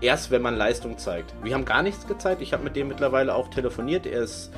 erst, 0.00 0.30
wenn 0.30 0.42
man 0.42 0.56
Leistung 0.56 0.98
zeigt. 0.98 1.34
Wir 1.42 1.54
haben 1.54 1.64
gar 1.64 1.82
nichts 1.82 2.06
gezeigt. 2.06 2.42
Ich 2.42 2.52
habe 2.52 2.64
mit 2.64 2.76
dem 2.76 2.88
mittlerweile 2.88 3.34
auch 3.34 3.48
telefoniert. 3.48 4.06
Er 4.06 4.22
ist 4.22 4.52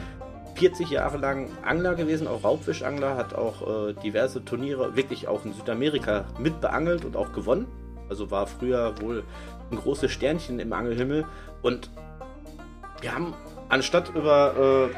40 0.55 0.91
Jahre 0.91 1.19
lang 1.19 1.49
Angler 1.63 1.95
gewesen, 1.95 2.27
auch 2.27 2.43
Raubfischangler, 2.43 3.17
hat 3.17 3.35
auch 3.35 3.89
äh, 3.89 3.93
diverse 3.95 4.45
Turniere, 4.45 4.97
wirklich 4.97 5.29
auch 5.29 5.45
in 5.45 5.53
Südamerika 5.53 6.25
mitbeangelt 6.39 7.05
und 7.05 7.17
auch 7.17 7.33
gewonnen. 7.33 7.67
Also 8.09 8.31
war 8.31 8.47
früher 8.47 9.01
wohl 9.01 9.23
ein 9.71 9.77
großes 9.77 10.11
Sternchen 10.11 10.59
im 10.59 10.73
Angelhimmel. 10.73 11.27
Und 11.63 11.91
wir 13.01 13.15
haben 13.15 13.35
anstatt 13.69 14.11
über, 14.15 14.91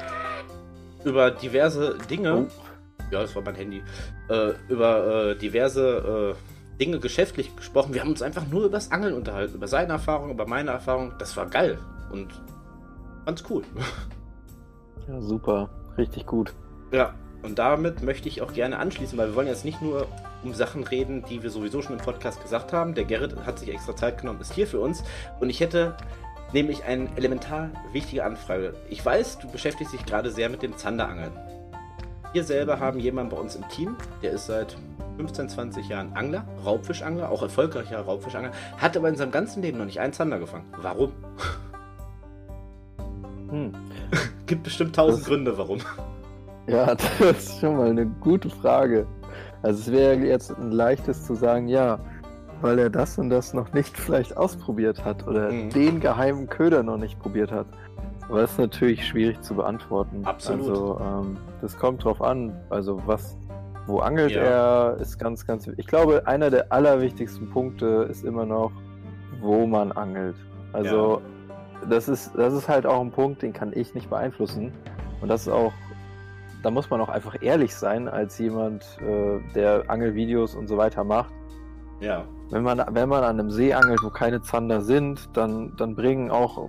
äh, 1.05 1.09
über 1.09 1.31
diverse 1.31 1.99
Dinge. 2.09 2.47
Ja, 3.11 3.21
das 3.23 3.35
war 3.35 3.43
mein 3.43 3.55
Handy, 3.55 3.83
äh, 4.29 4.53
über 4.69 5.31
äh, 5.31 5.37
diverse 5.37 6.35
äh, 6.37 6.79
Dinge 6.79 6.99
geschäftlich 6.99 7.55
gesprochen. 7.57 7.93
Wir 7.93 8.01
haben 8.01 8.11
uns 8.11 8.23
einfach 8.23 8.47
nur 8.47 8.65
über 8.65 8.77
das 8.77 8.91
Angeln 8.91 9.15
unterhalten, 9.15 9.55
über 9.55 9.69
seine 9.69 9.93
Erfahrung, 9.93 10.31
über 10.31 10.47
meine 10.47 10.71
Erfahrung. 10.71 11.12
Das 11.19 11.37
war 11.37 11.47
geil 11.47 11.79
und 12.11 12.29
ganz 13.26 13.45
cool. 13.50 13.62
Ja, 15.09 15.21
super. 15.21 15.71
Richtig 15.99 16.25
gut. 16.26 16.55
Ja, 16.93 17.14
und 17.43 17.59
damit 17.59 18.02
möchte 18.02 18.29
ich 18.29 18.43
auch 18.43 18.52
gerne 18.52 18.79
anschließen, 18.79 19.19
weil 19.19 19.29
wir 19.29 19.35
wollen 19.35 19.49
jetzt 19.49 19.64
nicht 19.64 19.83
nur 19.83 20.07
um 20.45 20.55
Sachen 20.55 20.85
reden, 20.85 21.25
die 21.29 21.43
wir 21.43 21.50
sowieso 21.50 21.83
schon 21.83 21.99
im 21.99 22.05
Podcast 22.05 22.40
gesagt 22.43 22.73
haben. 22.73 22.95
Der 22.95 23.05
Gerrit 23.05 23.35
hat 23.45 23.59
sich 23.59 23.71
extra 23.71 23.97
Zeit 23.97 24.19
genommen, 24.19 24.40
ist 24.40 24.52
hier 24.52 24.67
für 24.67 24.79
uns. 24.79 25.02
Und 25.40 25.50
ich 25.50 25.59
hätte 25.59 25.97
nämlich 26.52 26.85
eine 26.85 27.09
elementar 27.17 27.71
wichtige 27.93 28.25
Anfrage. 28.25 28.75
Ich 28.88 29.05
weiß, 29.05 29.38
du 29.38 29.50
beschäftigst 29.50 29.93
dich 29.93 30.05
gerade 30.05 30.31
sehr 30.31 30.49
mit 30.49 30.62
dem 30.62 30.76
Zanderangeln. 30.76 31.33
Wir 32.32 32.44
selber 32.44 32.78
haben 32.78 33.00
jemanden 33.00 33.34
bei 33.34 33.40
uns 33.40 33.56
im 33.56 33.68
Team, 33.68 33.96
der 34.22 34.32
ist 34.32 34.46
seit 34.46 34.76
15, 35.16 35.49
20 35.49 35.88
Jahren 35.88 36.12
Angler, 36.14 36.44
Raubfischangler, 36.64 37.28
auch 37.28 37.42
erfolgreicher 37.42 38.00
Raubfischangler, 38.00 38.52
hat 38.78 38.96
aber 38.96 39.08
in 39.08 39.16
seinem 39.16 39.32
ganzen 39.32 39.62
Leben 39.62 39.78
noch 39.78 39.84
nicht 39.84 39.99
einen 39.99 40.12
Zander 40.12 40.38
gefangen. 40.38 40.64
Warum? 40.80 41.12
Hm. 43.50 43.72
Gibt 44.46 44.62
bestimmt 44.62 44.94
tausend 44.94 45.22
das, 45.22 45.28
Gründe, 45.28 45.58
warum. 45.58 45.78
Ja, 46.68 46.94
das 47.18 47.20
ist 47.20 47.60
schon 47.60 47.76
mal 47.76 47.90
eine 47.90 48.06
gute 48.06 48.49
Frage. 48.49 49.06
Also 49.62 49.80
es 49.80 49.92
wäre 49.92 50.14
jetzt 50.14 50.52
ein 50.56 50.70
leichtes 50.70 51.26
zu 51.26 51.34
sagen, 51.34 51.66
ja, 51.66 51.99
weil 52.60 52.78
er 52.78 52.90
das 52.90 53.18
und 53.18 53.30
das 53.30 53.54
noch 53.54 53.72
nicht 53.72 53.96
vielleicht 53.99 54.37
ausprobiert 54.37 55.04
hat 55.04 55.26
oder 55.26 55.50
mhm. 55.50 55.70
den 55.70 55.99
geheimen 55.99 56.49
Köder 56.49 56.84
noch 56.84 56.96
nicht 56.96 57.18
probiert 57.18 57.50
hat. 57.50 57.66
Aber 58.30 58.42
das 58.42 58.52
ist 58.52 58.58
natürlich 58.58 59.04
schwierig 59.04 59.42
zu 59.42 59.54
beantworten. 59.54 60.25
Absolut. 60.25 60.68
Also, 60.68 61.00
ähm, 61.00 61.37
das 61.60 61.76
kommt 61.76 62.04
drauf 62.04 62.22
an. 62.22 62.56
Also, 62.70 63.02
was, 63.04 63.37
wo 63.87 63.99
angelt 63.99 64.30
ja. 64.30 64.42
er, 64.42 64.96
ist 65.00 65.18
ganz, 65.18 65.44
ganz. 65.44 65.68
Ich 65.76 65.87
glaube, 65.87 66.26
einer 66.26 66.49
der 66.49 66.72
allerwichtigsten 66.72 67.50
Punkte 67.50 68.06
ist 68.08 68.25
immer 68.25 68.46
noch, 68.46 68.70
wo 69.40 69.66
man 69.66 69.90
angelt. 69.90 70.37
Also, 70.72 71.20
ja. 71.20 71.87
das, 71.88 72.08
ist, 72.08 72.30
das 72.37 72.54
ist 72.54 72.68
halt 72.68 72.87
auch 72.87 73.00
ein 73.00 73.10
Punkt, 73.10 73.42
den 73.42 73.52
kann 73.52 73.72
ich 73.75 73.94
nicht 73.94 74.08
beeinflussen. 74.08 74.72
Und 75.20 75.28
das 75.28 75.42
ist 75.42 75.52
auch, 75.52 75.72
da 76.62 76.70
muss 76.70 76.88
man 76.88 77.00
auch 77.00 77.08
einfach 77.08 77.34
ehrlich 77.42 77.75
sein, 77.75 78.06
als 78.06 78.38
jemand, 78.38 78.84
äh, 79.00 79.40
der 79.56 79.90
Angelvideos 79.90 80.54
und 80.54 80.68
so 80.68 80.76
weiter 80.76 81.02
macht. 81.02 81.32
Ja. 81.99 82.25
Wenn 82.50 82.62
man, 82.62 82.80
wenn 82.92 83.08
man 83.08 83.25
an 83.25 83.40
einem 83.40 83.50
See 83.50 83.75
angelt, 83.75 84.04
wo 84.04 84.10
keine 84.10 84.40
Zander 84.40 84.82
sind, 84.82 85.28
dann, 85.37 85.75
dann 85.76 85.96
bringen 85.96 86.30
auch 86.30 86.68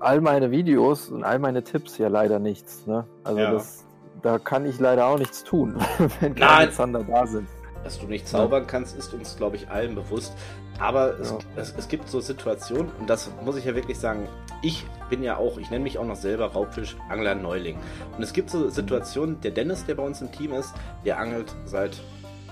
all 0.00 0.20
meine 0.20 0.50
Videos 0.50 1.08
und 1.08 1.24
all 1.24 1.38
meine 1.38 1.62
Tipps 1.62 1.98
ja 1.98 2.08
leider 2.08 2.38
nichts. 2.38 2.86
Ne? 2.86 3.06
Also 3.24 3.40
ja. 3.40 3.52
das, 3.52 3.84
da 4.22 4.38
kann 4.38 4.66
ich 4.66 4.78
leider 4.78 5.06
auch 5.06 5.18
nichts 5.18 5.44
tun, 5.44 5.76
wenn 6.20 6.34
keine 6.34 6.70
Zander 6.70 7.04
da 7.04 7.26
sind. 7.26 7.48
Dass 7.84 8.00
du 8.00 8.06
nicht 8.06 8.26
zaubern 8.26 8.66
kannst, 8.66 8.96
ist 8.96 9.14
uns, 9.14 9.36
glaube 9.36 9.56
ich, 9.56 9.68
allen 9.68 9.94
bewusst. 9.94 10.36
Aber 10.78 11.18
es, 11.20 11.30
ja. 11.30 11.38
es, 11.56 11.74
es, 11.76 11.88
gibt 11.88 12.08
so 12.08 12.20
Situationen, 12.20 12.90
und 12.98 13.08
das 13.08 13.30
muss 13.44 13.56
ich 13.56 13.64
ja 13.64 13.74
wirklich 13.74 13.98
sagen, 13.98 14.28
ich 14.62 14.84
bin 15.08 15.22
ja 15.22 15.36
auch, 15.36 15.56
ich 15.58 15.70
nenne 15.70 15.84
mich 15.84 15.98
auch 15.98 16.04
noch 16.04 16.16
selber 16.16 16.46
Raubfischangler 16.46 17.34
Neuling. 17.34 17.78
Und 18.16 18.22
es 18.22 18.32
gibt 18.32 18.50
so 18.50 18.68
Situationen, 18.68 19.40
der 19.40 19.52
Dennis, 19.52 19.86
der 19.86 19.94
bei 19.94 20.02
uns 20.02 20.20
im 20.20 20.32
Team 20.32 20.52
ist, 20.52 20.74
der 21.04 21.18
angelt 21.18 21.54
seit 21.64 22.00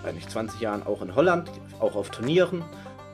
eigentlich 0.04 0.28
20 0.28 0.60
Jahren 0.60 0.86
auch 0.86 1.02
in 1.02 1.14
Holland, 1.14 1.50
auch 1.80 1.96
auf 1.96 2.10
Turnieren. 2.10 2.62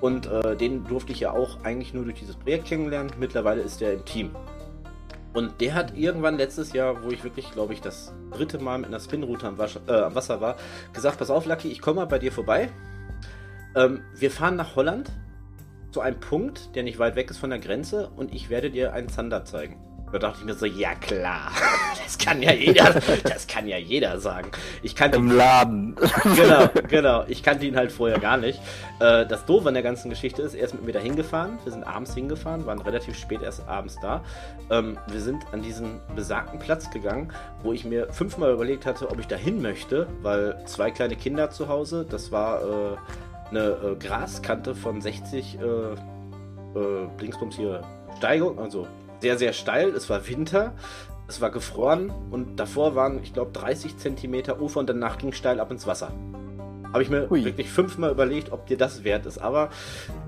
Und 0.01 0.27
äh, 0.27 0.57
den 0.57 0.85
durfte 0.85 1.13
ich 1.13 1.21
ja 1.21 1.33
auch 1.33 1.63
eigentlich 1.63 1.93
nur 1.93 2.05
durch 2.05 2.19
dieses 2.19 2.37
Projekt 2.37 2.67
kennenlernen. 2.67 3.13
Mittlerweile 3.19 3.61
ist 3.61 3.83
er 3.83 3.93
im 3.93 4.05
Team. 4.05 4.35
Und 5.33 5.61
der 5.61 5.75
hat 5.75 5.97
irgendwann 5.97 6.37
letztes 6.37 6.73
Jahr, 6.73 7.05
wo 7.05 7.11
ich 7.11 7.23
wirklich, 7.23 7.53
glaube 7.53 7.73
ich, 7.73 7.81
das 7.81 8.13
dritte 8.33 8.59
Mal 8.59 8.79
mit 8.79 8.89
einer 8.89 8.99
Spinroute 8.99 9.47
am, 9.47 9.59
äh, 9.61 9.93
am, 9.93 10.15
Wasser 10.15 10.41
war, 10.41 10.57
gesagt: 10.93 11.19
Pass 11.19 11.31
auf, 11.31 11.47
Lucky, 11.47 11.69
ich 11.69 11.81
komme 11.81 12.01
mal 12.01 12.07
bei 12.07 12.19
dir 12.19 12.33
vorbei. 12.33 12.71
Ähm, 13.77 14.03
wir 14.17 14.31
fahren 14.31 14.57
nach 14.57 14.75
Holland 14.75 15.13
zu 15.93 16.01
einem 16.01 16.19
Punkt, 16.19 16.75
der 16.75 16.83
nicht 16.83 16.99
weit 16.99 17.15
weg 17.15 17.31
ist 17.31 17.39
von 17.39 17.51
der 17.51 17.59
Grenze, 17.61 18.11
und 18.17 18.35
ich 18.35 18.51
werde 18.51 18.71
dir 18.71 18.93
einen 18.93 19.09
Zander 19.09 19.45
zeigen. 19.45 19.77
Da 20.13 20.19
dachte 20.19 20.39
ich 20.41 20.45
mir 20.45 20.55
so, 20.55 20.67
ja 20.67 20.95
klar, 20.95 21.53
das 22.05 22.19
kann 22.19 22.43
ja 22.43 22.53
jeder, 22.53 22.95
das 23.23 23.47
kann 23.47 23.69
ja 23.69 23.77
jeder 23.77 24.19
sagen. 24.19 24.51
Ich 24.83 24.97
kannte 24.97 25.19
Im 25.19 25.31
Laden. 25.31 25.97
Genau, 26.37 26.69
genau. 26.89 27.25
Ich 27.29 27.43
kannte 27.43 27.67
ihn 27.67 27.77
halt 27.77 27.93
vorher 27.93 28.19
gar 28.19 28.37
nicht. 28.37 28.61
Äh, 28.99 29.27
das 29.27 29.45
Doofe 29.47 29.69
an 29.69 29.75
der 29.75 29.83
ganzen 29.83 30.11
Geschichte 30.11 30.43
ist, 30.43 30.55
er 30.55 30.65
ist 30.65 30.75
mit 30.75 30.85
mir 30.85 30.93
da 30.93 30.99
hingefahren. 30.99 31.59
Wir 31.63 31.73
sind 31.73 31.85
abends 31.85 32.15
hingefahren, 32.15 32.67
waren 32.67 32.81
relativ 32.81 33.17
spät 33.17 33.43
erst 33.43 33.69
abends 33.69 33.99
da. 34.03 34.25
Ähm, 34.71 34.99
wir 35.07 35.21
sind 35.21 35.45
an 35.53 35.63
diesen 35.63 36.01
besagten 36.17 36.59
Platz 36.59 36.91
gegangen, 36.91 37.33
wo 37.63 37.73
ich 37.73 37.85
mir 37.85 38.13
fünfmal 38.13 38.53
überlegt 38.53 38.87
hatte, 38.87 39.09
ob 39.11 39.21
ich 39.21 39.27
da 39.27 39.37
hin 39.37 39.63
möchte, 39.63 40.09
weil 40.23 40.61
zwei 40.67 40.91
kleine 40.91 41.15
Kinder 41.15 41.51
zu 41.51 41.69
Hause, 41.69 42.05
das 42.09 42.33
war 42.33 42.63
äh, 42.63 42.97
eine 43.51 43.61
äh, 43.61 43.97
Graskante 43.99 44.75
von 44.75 45.01
60 45.01 45.59
äh, 45.59 45.61
hier 47.57 47.83
Steigung, 48.19 48.59
also 48.59 48.87
sehr, 49.21 49.39
sehr 49.39 49.53
steil. 49.53 49.91
Es 49.91 50.11
war 50.11 50.27
Winter, 50.27 50.73
es 51.29 51.41
war 51.41 51.51
gefroren 51.51 52.13
und 52.31 52.57
davor 52.57 52.95
waren, 52.95 53.23
ich 53.23 53.33
glaube, 53.33 53.53
30 53.53 53.99
Zentimeter 53.99 54.61
Ufer 54.61 54.81
und 54.81 54.89
danach 54.89 55.19
ging 55.19 55.33
steil 55.33 55.61
ab 55.61 55.71
ins 55.71 55.87
Wasser. 55.87 56.13
Habe 56.93 57.03
ich 57.03 57.11
mir 57.11 57.31
Hui. 57.31 57.45
wirklich 57.45 57.71
fünfmal 57.71 58.11
überlegt, 58.11 58.51
ob 58.51 58.67
dir 58.67 58.77
das 58.77 59.05
wert 59.05 59.27
ist. 59.27 59.39
Aber 59.39 59.71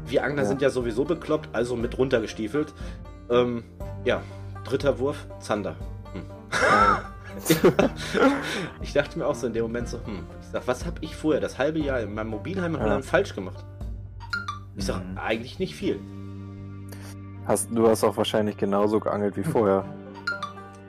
wir 0.07 0.23
Angler 0.23 0.43
ja. 0.43 0.49
sind 0.49 0.63
ja 0.63 0.71
sowieso 0.71 1.05
bekloppt, 1.05 1.49
also 1.53 1.75
mit 1.75 1.99
runtergestiefelt. 1.99 2.73
Ähm, 3.31 3.65
ja, 4.05 4.23
dritter 4.65 4.99
Wurf, 5.01 5.27
Zander. 5.41 5.75
Hm. 6.13 6.23
ich 8.83 8.93
dachte 8.93 9.19
mir 9.19 9.27
auch 9.27 9.35
so 9.35 9.49
in 9.49 9.55
dem 9.55 9.63
Moment 9.63 9.89
so, 9.89 9.99
hm, 10.05 10.21
ich 10.41 10.49
sag, 10.53 10.67
was 10.69 10.87
habe 10.87 10.99
ich 11.01 11.17
vorher 11.17 11.41
das 11.41 11.59
halbe 11.59 11.81
Jahr 11.81 12.01
in 12.01 12.15
meinem 12.15 12.29
Mobilheim 12.29 12.75
in 12.75 12.81
Holland 12.81 13.05
ja. 13.05 13.11
falsch 13.11 13.35
gemacht? 13.35 13.65
Ich 14.77 14.85
sag, 14.85 15.05
mhm. 15.05 15.19
eigentlich 15.19 15.59
nicht 15.59 15.75
viel. 15.75 16.01
Hast, 17.47 17.69
du 17.71 17.89
hast 17.89 18.05
auch 18.05 18.17
wahrscheinlich 18.17 18.57
genauso 18.57 19.01
geangelt 19.01 19.37
wie 19.37 19.43
vorher. 19.43 19.85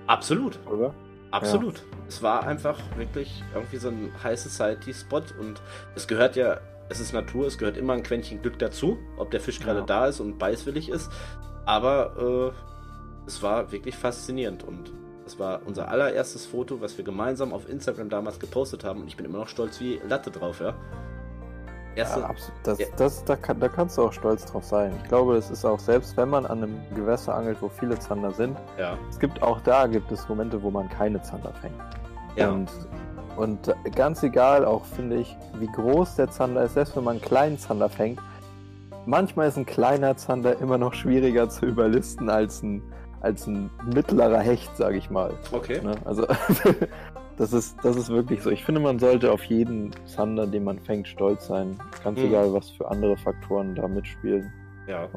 Absolut. 0.07 0.60
Oder? 0.67 0.93
Absolut. 1.31 1.77
Ja. 1.77 1.83
Es 2.07 2.22
war 2.22 2.45
einfach 2.45 2.77
wirklich 2.95 3.43
irgendwie 3.55 3.77
so 3.77 3.89
ein 3.89 4.12
High 4.24 4.39
Society 4.39 4.93
Spot 4.93 5.24
und 5.39 5.62
es 5.95 6.07
gehört 6.07 6.36
ja, 6.36 6.60
es 6.89 7.00
ist 7.00 7.12
Natur, 7.12 7.48
es 7.48 7.57
gehört 7.57 7.75
immer 7.75 7.93
ein 7.93 8.03
Quäntchen 8.03 8.41
Glück 8.41 8.60
dazu, 8.60 9.00
ob 9.17 9.31
der 9.31 9.39
Fisch 9.39 9.60
gerade 9.60 9.79
ja. 9.79 9.86
da 9.86 10.05
ist 10.07 10.19
und 10.19 10.38
beißwillig 10.38 10.89
ist. 10.89 11.12
Aber 11.65 12.53
äh, 12.53 13.27
es 13.27 13.41
war 13.41 13.72
wirklich 13.72 13.95
faszinierend 13.95 14.63
und 14.63 14.91
es 15.25 15.39
war 15.39 15.62
unser 15.65 15.88
allererstes 15.88 16.45
Foto, 16.45 16.81
was 16.81 16.98
wir 16.98 17.05
gemeinsam 17.05 17.53
auf 17.53 17.67
Instagram 17.67 18.10
damals 18.10 18.39
gepostet 18.39 18.83
haben 18.83 19.01
und 19.01 19.07
ich 19.07 19.17
bin 19.17 19.25
immer 19.25 19.39
noch 19.39 19.48
stolz 19.48 19.79
wie 19.79 20.00
Latte 20.07 20.29
drauf, 20.29 20.60
ja. 20.60 20.75
Erste, 21.95 22.21
ja, 22.21 22.29
das, 22.63 22.79
ja. 22.79 22.88
Das, 22.97 23.23
da, 23.23 23.35
kann, 23.35 23.59
da 23.59 23.67
kannst 23.67 23.97
du 23.97 24.03
auch 24.03 24.13
stolz 24.13 24.45
drauf 24.45 24.63
sein. 24.63 24.93
Ich 25.03 25.09
glaube, 25.09 25.35
es 25.35 25.51
ist 25.51 25.63
auch, 25.63 25.79
selbst 25.79 26.17
wenn 26.17 26.29
man 26.29 26.45
an 26.45 26.63
einem 26.63 26.81
Gewässer 26.95 27.35
angelt, 27.35 27.57
wo 27.62 27.69
viele 27.69 28.00
Zander 28.00 28.31
sind, 28.31 28.57
ja. 28.79 28.97
es 29.09 29.19
gibt 29.19 29.43
auch 29.43 29.62
da 29.62 29.85
gibt 29.85 30.12
es 30.12 30.27
Momente, 30.27 30.62
wo 30.63 30.71
man 30.71 30.89
keine 30.89 31.21
Zander 31.21 31.53
fängt. 31.62 31.75
Ja. 32.35 32.50
Und, 32.50 32.69
und 33.38 33.73
ganz 33.95 34.23
egal, 34.23 34.65
auch 34.65 34.85
finde 34.85 35.17
ich, 35.17 35.38
wie 35.59 35.67
groß 35.67 36.15
der 36.15 36.31
Zander 36.31 36.63
ist, 36.63 36.73
selbst 36.73 36.95
wenn 36.95 37.03
man 37.03 37.17
einen 37.17 37.21
kleinen 37.21 37.59
Zander 37.59 37.89
fängt, 37.89 38.19
manchmal 39.05 39.47
ist 39.47 39.57
ein 39.57 39.65
kleiner 39.65 40.17
Zander 40.17 40.59
immer 40.59 40.77
noch 40.77 40.93
schwieriger 40.93 41.50
zu 41.50 41.65
überlisten 41.65 42.29
als 42.29 42.63
ein, 42.63 42.81
als 43.21 43.45
ein 43.45 43.69
mittlerer 43.93 44.39
Hecht, 44.39 44.75
sage 44.75 44.97
ich 44.97 45.09
mal. 45.09 45.31
Okay. 45.51 45.79
Ne? 45.81 45.95
Also 46.05 46.25
Das 47.37 47.51
ist, 47.51 47.77
das 47.83 47.95
ist 47.95 48.09
wirklich 48.09 48.41
so. 48.41 48.51
Ich 48.51 48.63
finde, 48.63 48.79
man 48.79 48.99
sollte 48.99 49.31
auf 49.31 49.43
jeden 49.45 49.91
Zander, 50.05 50.45
den 50.45 50.63
man 50.63 50.79
fängt, 50.79 51.07
stolz 51.07 51.47
sein. 51.47 51.79
Ganz 52.03 52.19
hm. 52.19 52.27
egal, 52.27 52.53
was 52.53 52.69
für 52.69 52.89
andere 52.89 53.17
Faktoren 53.17 53.73
da 53.75 53.87
mitspielen. 53.87 54.51
Ja. 54.87 55.07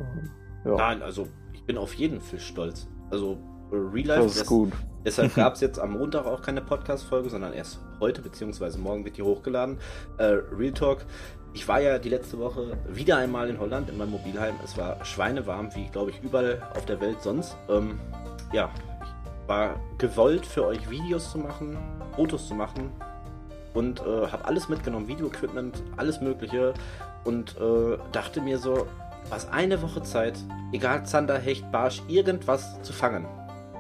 ja. 0.64 0.76
Nein, 0.76 1.02
also 1.02 1.28
ich 1.52 1.62
bin 1.64 1.76
auf 1.76 1.94
jeden 1.94 2.20
Fisch 2.20 2.46
stolz. 2.46 2.88
Also 3.10 3.36
Real 3.70 4.06
Life. 4.06 4.22
Das 4.22 4.36
ist 4.36 4.46
gut. 4.46 4.72
Deshalb 5.04 5.34
gab 5.36 5.54
es 5.54 5.60
jetzt 5.60 5.78
am 5.78 5.92
Montag 5.92 6.26
auch 6.26 6.40
keine 6.40 6.62
Podcast-Folge, 6.62 7.30
sondern 7.30 7.52
erst 7.52 7.80
heute, 8.00 8.22
beziehungsweise 8.22 8.78
morgen 8.78 9.04
wird 9.04 9.16
die 9.16 9.22
hochgeladen. 9.22 9.78
Äh, 10.18 10.38
Real 10.56 10.72
Talk. 10.72 11.04
Ich 11.52 11.66
war 11.68 11.80
ja 11.80 11.98
die 11.98 12.10
letzte 12.10 12.38
Woche 12.38 12.76
wieder 12.88 13.16
einmal 13.16 13.48
in 13.48 13.58
Holland 13.58 13.88
in 13.88 13.96
meinem 13.96 14.10
Mobilheim. 14.10 14.54
Es 14.62 14.76
war 14.76 15.02
schweinewarm, 15.04 15.74
wie 15.74 15.86
glaube 15.86 16.10
ich 16.10 16.22
überall 16.22 16.62
auf 16.74 16.84
der 16.84 17.00
Welt 17.00 17.22
sonst. 17.22 17.56
Ähm, 17.68 17.98
ja, 18.52 18.70
war 19.46 19.76
gewollt 19.98 20.44
für 20.44 20.66
euch 20.66 20.90
Videos 20.90 21.30
zu 21.30 21.38
machen, 21.38 21.76
Fotos 22.14 22.48
zu 22.48 22.54
machen 22.54 22.90
und 23.74 24.00
äh, 24.00 24.26
habe 24.28 24.44
alles 24.44 24.68
mitgenommen, 24.68 25.08
Video-Equipment, 25.08 25.82
alles 25.96 26.20
Mögliche 26.20 26.74
und 27.24 27.56
äh, 27.58 27.98
dachte 28.12 28.40
mir 28.40 28.58
so, 28.58 28.86
was 29.28 29.50
eine 29.50 29.82
Woche 29.82 30.02
Zeit, 30.02 30.38
egal 30.72 31.04
Zander, 31.04 31.38
Hecht, 31.38 31.70
Barsch, 31.72 32.02
irgendwas 32.08 32.80
zu 32.82 32.92
fangen. 32.92 33.26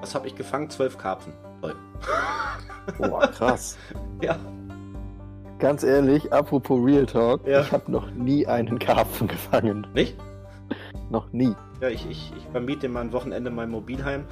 Was 0.00 0.14
habe 0.14 0.26
ich 0.26 0.34
gefangen? 0.34 0.68
Zwölf 0.70 0.98
Karpfen. 0.98 1.32
Toll. 1.60 1.74
Boah, 2.98 3.26
krass. 3.28 3.78
ja. 4.20 4.36
Ganz 5.58 5.82
ehrlich, 5.82 6.32
apropos 6.32 6.78
Real 6.84 7.06
Talk, 7.06 7.46
ja. 7.46 7.62
ich 7.62 7.72
habe 7.72 7.90
noch 7.90 8.10
nie 8.10 8.46
einen 8.46 8.78
Karpfen 8.78 9.26
gefangen. 9.28 9.86
Nicht? 9.94 10.16
noch 11.10 11.32
nie. 11.32 11.54
Ja, 11.80 11.88
ich, 11.88 12.08
ich, 12.08 12.32
ich 12.36 12.46
vermiete 12.52 12.88
mal 12.88 13.02
ein 13.02 13.12
Wochenende 13.12 13.50
mein 13.50 13.70
Mobilheim 13.70 14.24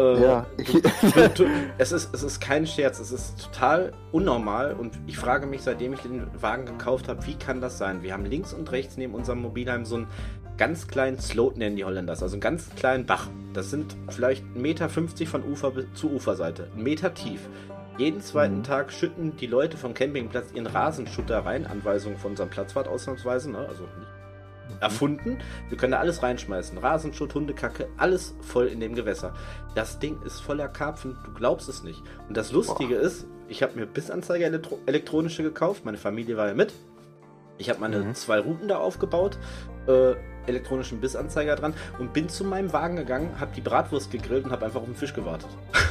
äh, 0.00 0.22
ja. 0.22 0.46
Du, 1.14 1.44
du, 1.44 1.50
es, 1.78 1.92
ist, 1.92 2.14
es 2.14 2.22
ist 2.22 2.40
kein 2.40 2.66
Scherz, 2.66 2.98
es 2.98 3.12
ist 3.12 3.52
total 3.52 3.92
unnormal 4.12 4.74
und 4.74 4.98
ich 5.06 5.16
frage 5.16 5.46
mich, 5.46 5.62
seitdem 5.62 5.92
ich 5.92 6.00
den 6.00 6.26
Wagen 6.40 6.66
gekauft 6.66 7.08
habe, 7.08 7.26
wie 7.26 7.34
kann 7.34 7.60
das 7.60 7.78
sein? 7.78 8.02
Wir 8.02 8.12
haben 8.12 8.24
links 8.24 8.52
und 8.52 8.70
rechts 8.72 8.96
neben 8.96 9.14
unserem 9.14 9.40
Mobilheim 9.42 9.84
so 9.84 9.96
einen 9.96 10.06
ganz 10.56 10.88
kleinen 10.88 11.18
Sloat, 11.18 11.56
nennen 11.56 11.76
die 11.76 11.84
Holländers, 11.84 12.22
also 12.22 12.34
einen 12.34 12.42
ganz 12.42 12.70
kleinen 12.76 13.06
Bach. 13.06 13.28
Das 13.54 13.70
sind 13.70 13.96
vielleicht 14.08 14.44
1,50 14.44 14.58
Meter 14.58 14.88
von 14.88 15.44
Ufer 15.44 15.72
zu 15.94 16.10
Uferseite, 16.10 16.68
ein 16.76 16.82
Meter 16.82 17.14
tief. 17.14 17.48
Jeden 17.98 18.20
zweiten 18.20 18.58
mhm. 18.58 18.62
Tag 18.62 18.92
schütten 18.92 19.36
die 19.36 19.46
Leute 19.46 19.76
vom 19.76 19.94
Campingplatz 19.94 20.52
ihren 20.54 20.66
Rasenschutter 20.66 21.44
rein, 21.44 21.66
Anweisung 21.66 22.16
von 22.16 22.32
unserem 22.32 22.50
Platzwart 22.50 22.88
ausnahmsweise, 22.88 23.50
ne? 23.50 23.58
also 23.58 23.82
nicht 23.82 24.09
erfunden. 24.80 25.38
Wir 25.68 25.78
können 25.78 25.92
da 25.92 25.98
alles 25.98 26.22
reinschmeißen. 26.22 26.78
Rasenschutt, 26.78 27.34
Hundekacke, 27.34 27.88
alles 27.96 28.34
voll 28.40 28.66
in 28.66 28.80
dem 28.80 28.94
Gewässer. 28.94 29.34
Das 29.74 29.98
Ding 29.98 30.20
ist 30.22 30.40
voller 30.40 30.68
Karpfen, 30.68 31.16
du 31.24 31.32
glaubst 31.32 31.68
es 31.68 31.82
nicht. 31.82 32.02
Und 32.28 32.36
das 32.36 32.52
Lustige 32.52 32.96
Boah. 32.96 33.02
ist, 33.02 33.26
ich 33.48 33.62
habe 33.62 33.78
mir 33.78 33.86
Bissanzeiger 33.86 34.46
elektro 34.46 34.78
elektronische 34.86 35.42
gekauft, 35.42 35.84
meine 35.84 35.98
Familie 35.98 36.36
war 36.36 36.48
ja 36.48 36.54
mit. 36.54 36.72
Ich 37.58 37.68
habe 37.68 37.80
meine 37.80 37.98
mhm. 37.98 38.14
zwei 38.14 38.40
Routen 38.40 38.68
da 38.68 38.78
aufgebaut, 38.78 39.38
äh, 39.86 40.14
elektronischen 40.46 41.00
Bissanzeiger 41.00 41.56
dran 41.56 41.74
und 41.98 42.12
bin 42.12 42.28
zu 42.28 42.44
meinem 42.44 42.72
Wagen 42.72 42.96
gegangen, 42.96 43.38
habe 43.38 43.52
die 43.54 43.60
Bratwurst 43.60 44.10
gegrillt 44.10 44.44
und 44.44 44.52
habe 44.52 44.64
einfach 44.64 44.80
auf 44.80 44.86
den 44.86 44.94
Fisch 44.94 45.14
gewartet. 45.14 45.50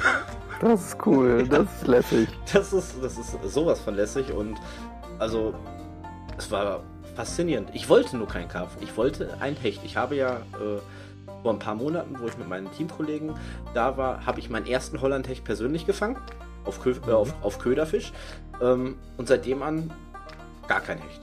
Das 0.62 0.88
ist 0.88 0.98
cool, 1.06 1.48
das 1.50 1.74
ist 1.74 1.88
lässig. 1.88 2.28
Das 2.52 2.74
ist, 2.74 3.02
das 3.02 3.18
ist 3.18 3.38
sowas 3.46 3.80
von 3.80 3.96
lässig 3.96 4.30
und 4.34 4.60
also 5.18 5.54
es 6.38 6.52
war 6.52 6.84
faszinierend. 7.20 7.72
Ich 7.74 7.90
wollte 7.90 8.16
nur 8.16 8.30
keinen 8.30 8.48
Karpfen, 8.48 8.82
ich 8.82 8.96
wollte 8.96 9.36
ein 9.42 9.58
Hecht. 9.58 9.82
Ich 9.84 9.98
habe 9.98 10.16
ja 10.16 10.38
äh, 10.38 10.80
vor 11.44 11.52
ein 11.52 11.60
paar 11.60 11.76
Monaten, 11.76 12.18
wo 12.18 12.28
ich 12.28 12.38
mit 12.38 12.48
meinen 12.48 12.72
Teamkollegen 12.72 13.34
da 13.74 13.98
war, 13.98 14.26
habe 14.26 14.40
ich 14.40 14.50
meinen 14.50 14.66
ersten 14.66 15.02
Hollandhecht 15.02 15.44
persönlich 15.44 15.86
gefangen. 15.86 16.16
Auf, 16.64 16.82
Kö 16.82 16.96
äh, 17.08 17.12
auf, 17.12 17.36
auf 17.42 17.60
Köderfisch. 17.60 18.14
Ähm, 18.62 18.96
und 19.18 19.28
seitdem 19.28 19.64
an 19.64 19.92
gar 20.70 20.80
kein 20.80 20.98
Hecht. 20.98 21.22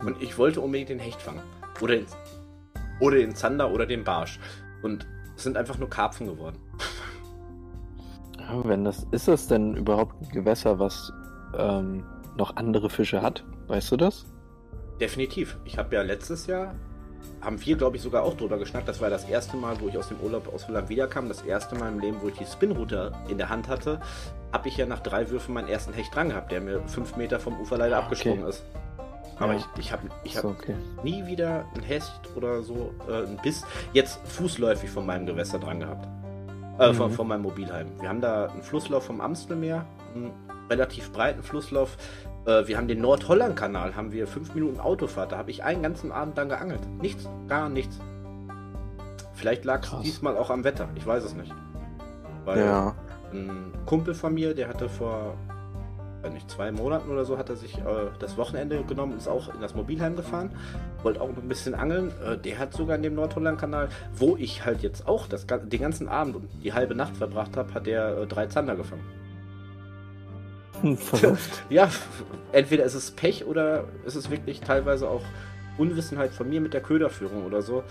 Und 0.00 0.20
ich 0.20 0.36
wollte 0.36 0.60
unbedingt 0.60 0.88
den 0.88 0.98
Hecht 0.98 1.22
fangen. 1.22 1.42
Oder 1.80 1.94
den, 1.94 2.06
oder 2.98 3.18
den 3.18 3.36
Zander 3.36 3.70
oder 3.70 3.86
den 3.86 4.02
Barsch. 4.02 4.40
Und 4.82 5.06
es 5.36 5.44
sind 5.44 5.56
einfach 5.56 5.78
nur 5.78 5.88
Karpfen 5.88 6.26
geworden. 6.26 6.58
Ja, 8.40 8.64
wenn 8.64 8.82
das, 8.82 9.06
ist 9.12 9.28
das 9.28 9.46
denn 9.46 9.76
überhaupt 9.76 10.20
ein 10.20 10.28
Gewässer, 10.30 10.80
was 10.80 11.12
ähm, 11.56 12.02
noch 12.36 12.56
andere 12.56 12.90
Fische 12.90 13.22
hat? 13.22 13.44
Weißt 13.68 13.92
du 13.92 13.96
das? 13.96 14.26
Definitiv. 15.00 15.56
Ich 15.64 15.78
habe 15.78 15.94
ja 15.94 16.02
letztes 16.02 16.46
Jahr 16.46 16.74
haben 17.40 17.64
wir, 17.64 17.76
glaube 17.76 17.96
ich, 17.96 18.02
sogar 18.02 18.22
auch 18.22 18.36
drüber 18.36 18.58
geschnackt. 18.58 18.88
Das 18.88 19.00
war 19.00 19.10
das 19.10 19.24
erste 19.24 19.56
Mal, 19.56 19.80
wo 19.80 19.88
ich 19.88 19.96
aus 19.96 20.08
dem 20.08 20.18
Urlaub 20.20 20.52
aus 20.52 20.66
Holland 20.68 20.88
wiederkam. 20.88 21.28
Das 21.28 21.42
erste 21.42 21.74
Mal 21.76 21.92
im 21.92 22.00
Leben, 22.00 22.18
wo 22.20 22.28
ich 22.28 22.34
die 22.34 22.46
Spinroute 22.46 23.12
in 23.28 23.38
der 23.38 23.48
Hand 23.48 23.68
hatte, 23.68 24.00
habe 24.52 24.68
ich 24.68 24.76
ja 24.76 24.86
nach 24.86 25.00
drei 25.00 25.28
Würfen 25.30 25.54
meinen 25.54 25.68
ersten 25.68 25.92
Hecht 25.92 26.14
dran 26.14 26.30
gehabt, 26.30 26.50
der 26.50 26.60
mir 26.60 26.80
fünf 26.88 27.16
Meter 27.16 27.38
vom 27.38 27.60
Ufer 27.60 27.76
leider 27.76 27.96
ah, 27.96 27.98
okay. 27.98 28.06
abgesprungen 28.06 28.46
ist. 28.46 28.64
Aber 29.38 29.52
ja. 29.52 29.58
ich, 29.58 29.80
ich 29.80 29.92
habe 29.92 30.08
ich 30.24 30.36
hab 30.36 30.44
okay. 30.44 30.74
nie 31.04 31.26
wieder 31.26 31.66
ein 31.74 31.82
Hecht 31.82 32.20
oder 32.34 32.62
so, 32.62 32.94
äh, 33.08 33.26
ein 33.26 33.36
Biss, 33.42 33.64
jetzt 33.92 34.18
fußläufig 34.26 34.88
von 34.88 35.04
meinem 35.04 35.26
Gewässer 35.26 35.58
dran 35.58 35.80
gehabt. 35.80 36.08
Äh, 36.78 36.88
mhm. 36.88 36.94
von, 36.94 37.10
von 37.10 37.28
meinem 37.28 37.42
Mobilheim. 37.42 37.88
Wir 38.00 38.08
haben 38.08 38.20
da 38.20 38.46
einen 38.46 38.62
Flusslauf 38.62 39.04
vom 39.04 39.20
Amstelmeer, 39.20 39.84
einen 40.14 40.32
relativ 40.70 41.12
breiten 41.12 41.42
Flusslauf. 41.42 41.96
Äh, 42.46 42.66
wir 42.66 42.76
haben 42.76 42.88
den 42.88 43.00
Nordholland-Kanal, 43.00 43.96
haben 43.96 44.12
wir 44.12 44.26
fünf 44.26 44.54
Minuten 44.54 44.80
Autofahrt. 44.80 45.32
Da 45.32 45.38
habe 45.38 45.50
ich 45.50 45.64
einen 45.64 45.82
ganzen 45.82 46.12
Abend 46.12 46.38
dann 46.38 46.48
geangelt. 46.48 46.80
Nichts, 47.00 47.28
gar 47.48 47.68
nichts. 47.68 47.98
Vielleicht 49.34 49.64
lag 49.64 49.82
es 49.82 50.00
diesmal 50.00 50.36
auch 50.36 50.50
am 50.50 50.64
Wetter, 50.64 50.88
ich 50.94 51.06
weiß 51.06 51.24
es 51.24 51.34
nicht. 51.34 51.52
Weil 52.44 52.60
ja. 52.60 52.94
ein 53.32 53.72
Kumpel 53.84 54.14
von 54.14 54.32
mir, 54.32 54.54
der 54.54 54.68
hatte 54.68 54.88
vor 54.88 55.36
nicht, 56.32 56.50
zwei 56.50 56.72
Monaten 56.72 57.10
oder 57.10 57.24
so 57.24 57.38
hat 57.38 57.50
er 57.50 57.56
sich 57.56 57.78
äh, 57.78 57.82
das 58.18 58.36
Wochenende 58.36 58.82
genommen, 58.82 59.16
ist 59.16 59.28
auch 59.28 59.52
in 59.54 59.60
das 59.60 59.74
Mobilheim 59.74 60.16
gefahren, 60.16 60.50
wollte 61.02 61.20
auch 61.20 61.28
noch 61.28 61.42
ein 61.42 61.48
bisschen 61.48 61.74
angeln. 61.74 62.12
Äh, 62.24 62.38
der 62.38 62.58
hat 62.58 62.72
sogar 62.72 62.96
in 62.96 63.02
dem 63.02 63.14
Nordholland-Kanal, 63.14 63.88
wo 64.14 64.36
ich 64.36 64.64
halt 64.64 64.82
jetzt 64.82 65.06
auch 65.06 65.26
das, 65.26 65.46
den 65.46 65.80
ganzen 65.80 66.08
Abend 66.08 66.36
und 66.36 66.48
die 66.64 66.72
halbe 66.72 66.94
Nacht 66.94 67.16
verbracht 67.16 67.56
habe, 67.56 67.74
hat 67.74 67.86
der 67.86 68.18
äh, 68.18 68.26
drei 68.26 68.46
Zander 68.46 68.76
gefangen. 68.76 69.04
Hm, 70.82 70.98
ja, 71.70 71.90
entweder 72.52 72.84
ist 72.84 72.94
es 72.94 73.10
Pech 73.10 73.46
oder 73.46 73.84
ist 74.04 74.14
es 74.14 74.30
wirklich 74.30 74.60
teilweise 74.60 75.08
auch 75.08 75.22
Unwissenheit 75.78 76.32
von 76.32 76.48
mir 76.48 76.60
mit 76.60 76.74
der 76.74 76.80
Köderführung 76.80 77.44
oder 77.44 77.62
so. 77.62 77.82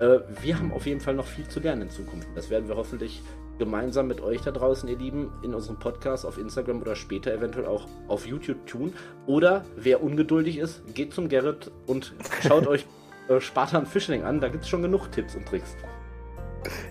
Äh, 0.00 0.20
wir 0.42 0.58
haben 0.58 0.72
auf 0.72 0.86
jeden 0.86 1.00
Fall 1.00 1.14
noch 1.14 1.26
viel 1.26 1.46
zu 1.48 1.60
lernen 1.60 1.82
in 1.82 1.90
Zukunft. 1.90 2.28
Das 2.34 2.50
werden 2.50 2.68
wir 2.68 2.76
hoffentlich 2.76 3.22
gemeinsam 3.58 4.06
mit 4.06 4.20
euch 4.20 4.40
da 4.42 4.52
draußen, 4.52 4.88
ihr 4.88 4.96
Lieben, 4.96 5.32
in 5.42 5.52
unserem 5.52 5.78
Podcast 5.78 6.24
auf 6.24 6.38
Instagram 6.38 6.80
oder 6.80 6.94
später 6.94 7.32
eventuell 7.32 7.66
auch 7.66 7.86
auf 8.06 8.26
YouTube 8.26 8.66
tun. 8.66 8.94
Oder 9.26 9.64
wer 9.76 10.02
ungeduldig 10.02 10.58
ist, 10.58 10.82
geht 10.94 11.12
zum 11.12 11.28
Gerrit 11.28 11.70
und 11.86 12.14
schaut 12.46 12.66
euch 12.68 12.86
äh, 13.28 13.40
Spartan 13.40 13.86
Fishing 13.86 14.22
an. 14.22 14.40
Da 14.40 14.48
gibt 14.48 14.64
es 14.64 14.68
schon 14.68 14.82
genug 14.82 15.10
Tipps 15.12 15.34
und 15.34 15.46
Tricks. 15.46 15.76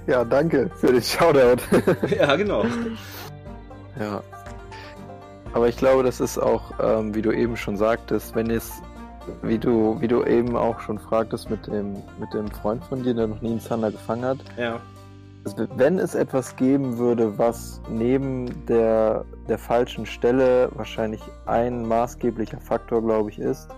Ja, 0.07 0.23
danke 0.23 0.69
für 0.75 0.87
den 0.87 1.01
Shoutout. 1.01 1.61
ja, 2.15 2.35
genau. 2.35 2.65
Ja. 3.99 4.23
Aber 5.57 5.67
ich 5.67 5.77
glaube, 5.77 6.03
das 6.03 6.19
ist 6.19 6.37
auch, 6.37 6.71
ähm, 6.79 7.15
wie 7.15 7.21
du 7.23 7.31
eben 7.31 7.57
schon 7.57 7.77
sagtest, 7.77 8.35
wenn 8.35 8.51
es, 8.51 8.71
wie 9.41 9.57
du, 9.57 9.99
wie 9.99 10.07
du 10.07 10.23
eben 10.23 10.55
auch 10.55 10.79
schon 10.79 10.99
fragtest 10.99 11.49
mit 11.49 11.65
dem, 11.65 11.93
mit 12.19 12.31
dem 12.31 12.47
Freund 12.47 12.83
von 12.85 13.01
dir, 13.01 13.15
der 13.15 13.25
noch 13.25 13.41
nie 13.41 13.49
einen 13.49 13.59
Zander 13.59 13.89
gefangen 13.91 14.23
hat. 14.23 14.37
Ja 14.55 14.79
also 15.45 15.65
wenn 15.77 15.97
es 15.97 16.13
etwas 16.13 16.57
geben 16.57 16.97
würde, 16.97 17.37
was 17.37 17.81
neben 17.89 18.65
der, 18.65 19.23
der 19.47 19.57
falschen 19.57 20.05
Stelle 20.05 20.69
wahrscheinlich 20.75 21.21
ein 21.45 21.87
maßgeblicher 21.87 22.59
Faktor, 22.59 23.01
glaube 23.01 23.29
ich, 23.29 23.39
ist, 23.39 23.69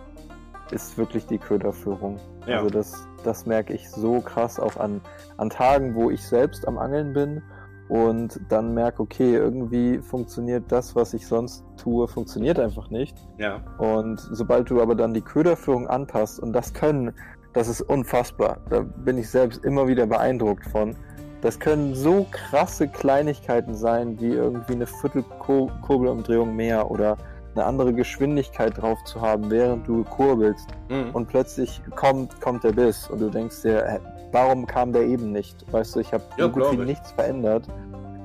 ist 0.72 0.98
wirklich 0.98 1.28
die 1.28 1.38
Köderführung. 1.38 2.20
Ja. 2.48 2.58
Also 2.58 2.72
das, 2.72 3.08
das 3.24 3.46
merke 3.46 3.74
ich 3.74 3.90
so 3.90 4.20
krass 4.20 4.60
auch 4.60 4.78
an, 4.78 5.00
an 5.38 5.50
Tagen, 5.52 5.94
wo 5.94 6.10
ich 6.10 6.26
selbst 6.28 6.68
am 6.68 6.78
Angeln 6.78 7.14
bin 7.14 7.44
und 7.90 8.40
dann 8.50 8.74
merke, 8.74 9.02
okay, 9.02 9.36
irgendwie 9.36 9.98
funktioniert 9.98 10.72
das, 10.72 10.96
was 10.96 11.14
ich 11.14 11.28
sonst 11.28 11.66
tue, 11.76 12.08
funktioniert 12.08 12.60
einfach 12.60 12.90
nicht. 12.90 13.18
Ja. 13.38 13.62
Und 13.78 14.20
sobald 14.32 14.70
du 14.70 14.82
aber 14.82 14.96
dann 14.96 15.14
die 15.14 15.22
Köderführung 15.22 15.88
anpasst 15.88 16.40
und 16.40 16.54
das 16.54 16.74
können, 16.74 17.14
das 17.54 17.68
ist 17.68 17.82
unfassbar. 17.82 18.60
Da 18.70 18.82
bin 18.82 19.18
ich 19.18 19.30
selbst 19.30 19.66
immer 19.66 19.88
wieder 19.88 20.06
beeindruckt 20.06 20.66
von 20.68 20.96
das 21.42 21.60
können 21.60 21.96
so 21.96 22.26
krasse 22.32 22.88
Kleinigkeiten 22.88 23.74
sein, 23.74 24.20
wie 24.20 24.34
irgendwie 24.34 24.74
eine 24.74 24.88
Viertelkurbelumdrehung 24.88 26.56
mehr 26.56 26.92
oder 26.92 27.18
eine 27.56 27.66
andere 27.66 27.94
Geschwindigkeit 27.94 28.78
drauf 28.78 29.04
zu 29.06 29.22
haben, 29.22 29.50
während 29.50 29.88
du 29.88 30.04
kurbelst. 30.04 30.68
Mhm. 30.90 31.12
Und 31.14 31.28
plötzlich 31.28 31.82
kommt, 31.96 32.40
kommt 32.42 32.64
der 32.64 32.74
Biss 32.74 33.10
und 33.10 33.20
du 33.20 33.30
denkst 33.30 33.62
dir, 33.62 34.02
warum 34.32 34.66
kam 34.66 34.94
der 34.94 35.04
eben 35.04 35.32
nicht? 35.32 35.72
Weißt 35.72 35.96
du, 35.96 36.00
ich 36.00 36.14
habe 36.14 36.24
ja, 36.38 36.46
so 36.46 36.52
gut 36.52 36.72
wie 36.72 36.86
nichts 36.86 37.12
verändert. 37.12 37.68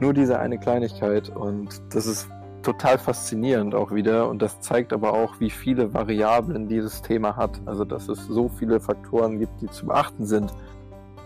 Nur 0.00 0.12
diese 0.12 0.38
eine 0.38 0.58
Kleinigkeit. 0.58 1.28
Und 1.28 1.80
das 1.94 2.06
ist 2.06 2.28
total 2.62 2.98
faszinierend 2.98 3.74
auch 3.74 3.92
wieder. 3.92 4.28
Und 4.28 4.42
das 4.42 4.60
zeigt 4.60 4.92
aber 4.92 5.12
auch, 5.12 5.38
wie 5.40 5.50
viele 5.50 5.94
Variablen 5.94 6.68
dieses 6.68 7.02
Thema 7.02 7.36
hat. 7.36 7.60
Also, 7.66 7.84
dass 7.84 8.08
es 8.08 8.26
so 8.26 8.48
viele 8.48 8.80
Faktoren 8.80 9.38
gibt, 9.38 9.60
die 9.60 9.68
zu 9.68 9.86
beachten 9.86 10.26
sind. 10.26 10.52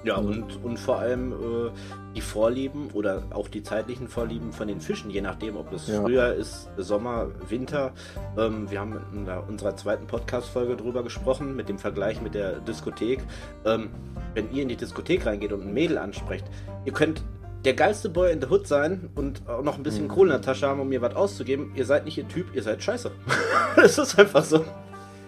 Ja, 0.05 0.21
mhm. 0.21 0.29
und, 0.29 0.65
und 0.65 0.79
vor 0.79 0.99
allem 0.99 1.33
äh, 1.33 1.71
die 2.15 2.21
Vorlieben 2.21 2.91
oder 2.93 3.23
auch 3.31 3.49
die 3.49 3.63
zeitlichen 3.63 4.09
Vorlieben 4.09 4.53
von 4.53 4.69
den 4.69 4.81
Fischen, 4.81 5.11
je 5.11 5.21
nachdem, 5.21 5.57
ob 5.57 5.73
es 5.73 5.89
ja. 5.89 6.01
früher 6.01 6.35
ist, 6.35 6.69
Sommer, 6.77 7.29
Winter. 7.49 7.93
Ähm, 8.37 8.71
wir 8.71 8.81
haben 8.81 9.01
in 9.13 9.25
der, 9.25 9.49
unserer 9.49 9.77
zweiten 9.77 10.07
Podcast-Folge 10.07 10.77
drüber 10.77 11.03
gesprochen, 11.03 11.57
mit 11.57 11.69
dem 11.69 11.79
Vergleich 11.79 12.23
mit 12.23 12.35
der 12.35 12.61
Diskothek. 12.61 13.21
Ähm, 13.65 13.91
wenn 14.35 14.53
ihr 14.53 14.63
in 14.63 14.69
die 14.69 14.77
Diskothek 14.77 15.27
reingeht 15.27 15.53
und 15.53 15.63
ein 15.63 15.73
Mädel 15.73 15.99
ansprecht, 15.99 16.47
ihr 16.85 16.93
könnt 16.93 17.23
der 17.65 17.75
geilste 17.75 18.09
Boy 18.09 18.33
in 18.33 18.41
the 18.41 18.47
Hood 18.49 18.69
sein 18.69 19.11
und 19.17 19.49
auch 19.49 19.63
noch 19.63 19.77
ein 19.77 19.83
bisschen 19.83 20.05
mhm. 20.05 20.09
Kohle 20.09 20.35
in 20.35 20.41
der 20.41 20.43
Tasche 20.43 20.69
haben, 20.69 20.81
um 20.81 20.89
mir 20.89 21.03
was 21.03 21.17
auszugeben. 21.17 21.73
Ihr 21.75 21.87
seid 21.87 22.05
nicht 22.05 22.17
ihr 22.17 22.29
Typ, 22.29 22.55
ihr 22.55 22.63
seid 22.63 22.83
scheiße. 22.83 23.11
das 23.77 23.99
ist 23.99 24.19
einfach 24.19 24.45
so. 24.45 24.65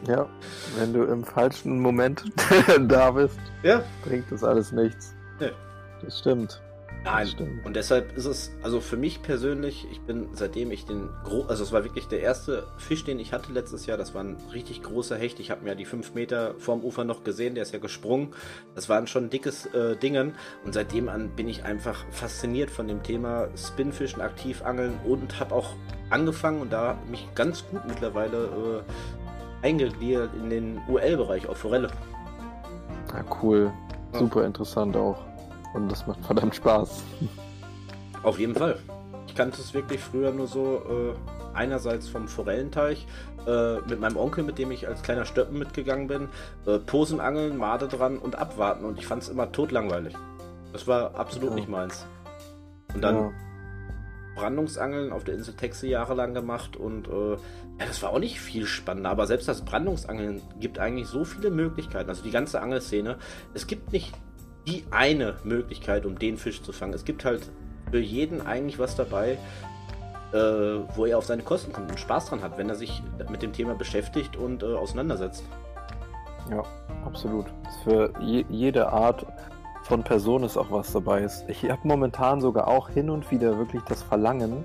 Ja, 0.06 0.28
wenn 0.78 0.92
du 0.92 1.04
im 1.04 1.24
falschen 1.24 1.80
Moment 1.80 2.24
da 2.88 3.10
bist, 3.10 3.38
ja. 3.62 3.82
bringt 4.04 4.30
das 4.30 4.42
alles 4.42 4.72
nichts. 4.72 5.14
Ja. 5.40 5.50
Das 6.02 6.18
stimmt. 6.18 6.60
Nein, 7.02 7.24
das 7.24 7.30
stimmt. 7.30 7.64
und 7.64 7.76
deshalb 7.76 8.14
ist 8.16 8.26
es, 8.26 8.52
also 8.62 8.80
für 8.80 8.98
mich 8.98 9.22
persönlich, 9.22 9.86
ich 9.90 10.00
bin 10.02 10.28
seitdem 10.34 10.70
ich 10.70 10.84
den, 10.84 11.08
Gro 11.24 11.44
also 11.44 11.62
es 11.62 11.72
war 11.72 11.82
wirklich 11.82 12.08
der 12.08 12.20
erste 12.20 12.66
Fisch, 12.76 13.04
den 13.04 13.18
ich 13.18 13.32
hatte 13.32 13.52
letztes 13.52 13.86
Jahr, 13.86 13.96
das 13.96 14.14
war 14.14 14.22
ein 14.22 14.36
richtig 14.52 14.82
großer 14.82 15.16
Hecht, 15.16 15.40
ich 15.40 15.50
habe 15.50 15.62
mir 15.62 15.70
ja 15.70 15.74
die 15.74 15.86
fünf 15.86 16.12
Meter 16.14 16.54
vorm 16.58 16.84
Ufer 16.84 17.04
noch 17.04 17.24
gesehen, 17.24 17.54
der 17.54 17.62
ist 17.62 17.72
ja 17.72 17.78
gesprungen, 17.78 18.34
das 18.74 18.90
waren 18.90 19.06
schon 19.06 19.30
dickes 19.30 19.64
äh, 19.66 19.96
Dingen 19.96 20.34
und 20.64 20.74
seitdem 20.74 21.08
an 21.08 21.30
bin 21.30 21.48
ich 21.48 21.64
einfach 21.64 22.04
fasziniert 22.10 22.70
von 22.70 22.86
dem 22.86 23.02
Thema 23.02 23.48
Spinfischen, 23.56 24.20
Aktivangeln 24.20 24.98
und 25.06 25.40
habe 25.40 25.54
auch 25.54 25.74
angefangen 26.10 26.60
und 26.60 26.70
da 26.70 26.98
mich 27.10 27.26
ganz 27.34 27.64
gut 27.68 27.80
mittlerweile 27.86 28.82
äh, 28.86 29.19
eingegliedert 29.62 30.30
in 30.34 30.50
den 30.50 30.80
UL-Bereich 30.88 31.48
auf 31.48 31.58
Forelle. 31.58 31.90
Ja, 33.12 33.24
cool. 33.42 33.72
Super 34.12 34.44
interessant 34.44 34.96
auch. 34.96 35.18
Und 35.74 35.90
das 35.90 36.06
macht 36.06 36.24
verdammt 36.24 36.54
Spaß. 36.54 37.02
Auf 38.22 38.38
jeden 38.38 38.54
Fall. 38.54 38.78
Ich 39.26 39.34
kannte 39.34 39.60
es 39.60 39.72
wirklich 39.72 40.00
früher 40.00 40.32
nur 40.32 40.46
so, 40.46 40.82
äh, 40.88 41.14
einerseits 41.54 42.08
vom 42.08 42.28
Forellenteich, 42.28 43.06
äh, 43.46 43.80
mit 43.80 44.00
meinem 44.00 44.16
Onkel, 44.16 44.44
mit 44.44 44.58
dem 44.58 44.70
ich 44.70 44.88
als 44.88 45.02
kleiner 45.02 45.24
Stöppen 45.24 45.58
mitgegangen 45.58 46.08
bin, 46.08 46.28
äh, 46.66 46.78
Posenangeln, 46.78 47.56
Made 47.56 47.88
dran 47.88 48.18
und 48.18 48.36
abwarten. 48.36 48.84
Und 48.84 48.98
ich 48.98 49.06
fand 49.06 49.22
es 49.22 49.28
immer 49.28 49.50
totlangweilig. 49.52 50.14
Das 50.72 50.86
war 50.86 51.14
absolut 51.14 51.50
ja. 51.50 51.56
nicht 51.56 51.68
meins. 51.68 52.06
Und 52.94 53.02
dann 53.02 53.16
ja. 53.16 53.32
Brandungsangeln 54.36 55.12
auf 55.12 55.24
der 55.24 55.34
Insel 55.34 55.54
Texe 55.54 55.86
jahrelang 55.86 56.34
gemacht 56.34 56.76
und 56.76 57.08
äh, 57.08 57.36
ja, 57.80 57.86
das 57.86 58.02
war 58.02 58.10
auch 58.10 58.18
nicht 58.18 58.38
viel 58.38 58.66
spannender, 58.66 59.08
aber 59.08 59.26
selbst 59.26 59.48
das 59.48 59.62
Brandungsangeln 59.62 60.42
gibt 60.60 60.78
eigentlich 60.78 61.08
so 61.08 61.24
viele 61.24 61.50
Möglichkeiten. 61.50 62.10
Also 62.10 62.22
die 62.22 62.30
ganze 62.30 62.60
Angelszene. 62.60 63.16
Es 63.54 63.66
gibt 63.66 63.90
nicht 63.90 64.12
die 64.66 64.84
eine 64.90 65.36
Möglichkeit, 65.44 66.04
um 66.04 66.18
den 66.18 66.36
Fisch 66.36 66.62
zu 66.62 66.72
fangen. 66.72 66.92
Es 66.92 67.06
gibt 67.06 67.24
halt 67.24 67.50
für 67.90 67.98
jeden 67.98 68.46
eigentlich 68.46 68.78
was 68.78 68.96
dabei, 68.96 69.38
äh, 70.32 70.36
wo 70.94 71.06
er 71.06 71.16
auf 71.16 71.24
seine 71.24 71.42
Kosten 71.42 71.72
kommt 71.72 71.90
und 71.90 71.98
Spaß 71.98 72.26
dran 72.26 72.42
hat, 72.42 72.58
wenn 72.58 72.68
er 72.68 72.74
sich 72.74 73.02
mit 73.30 73.40
dem 73.40 73.54
Thema 73.54 73.74
beschäftigt 73.74 74.36
und 74.36 74.62
äh, 74.62 74.66
auseinandersetzt. 74.66 75.42
Ja, 76.50 76.62
absolut. 77.06 77.46
Für 77.82 78.12
je, 78.20 78.44
jede 78.50 78.92
Art 78.92 79.24
von 79.84 80.02
Person 80.02 80.44
ist 80.44 80.58
auch 80.58 80.70
was 80.70 80.92
dabei. 80.92 81.26
Ich 81.48 81.64
habe 81.64 81.80
momentan 81.84 82.42
sogar 82.42 82.68
auch 82.68 82.90
hin 82.90 83.08
und 83.08 83.30
wieder 83.30 83.56
wirklich 83.56 83.82
das 83.84 84.02
Verlangen, 84.02 84.64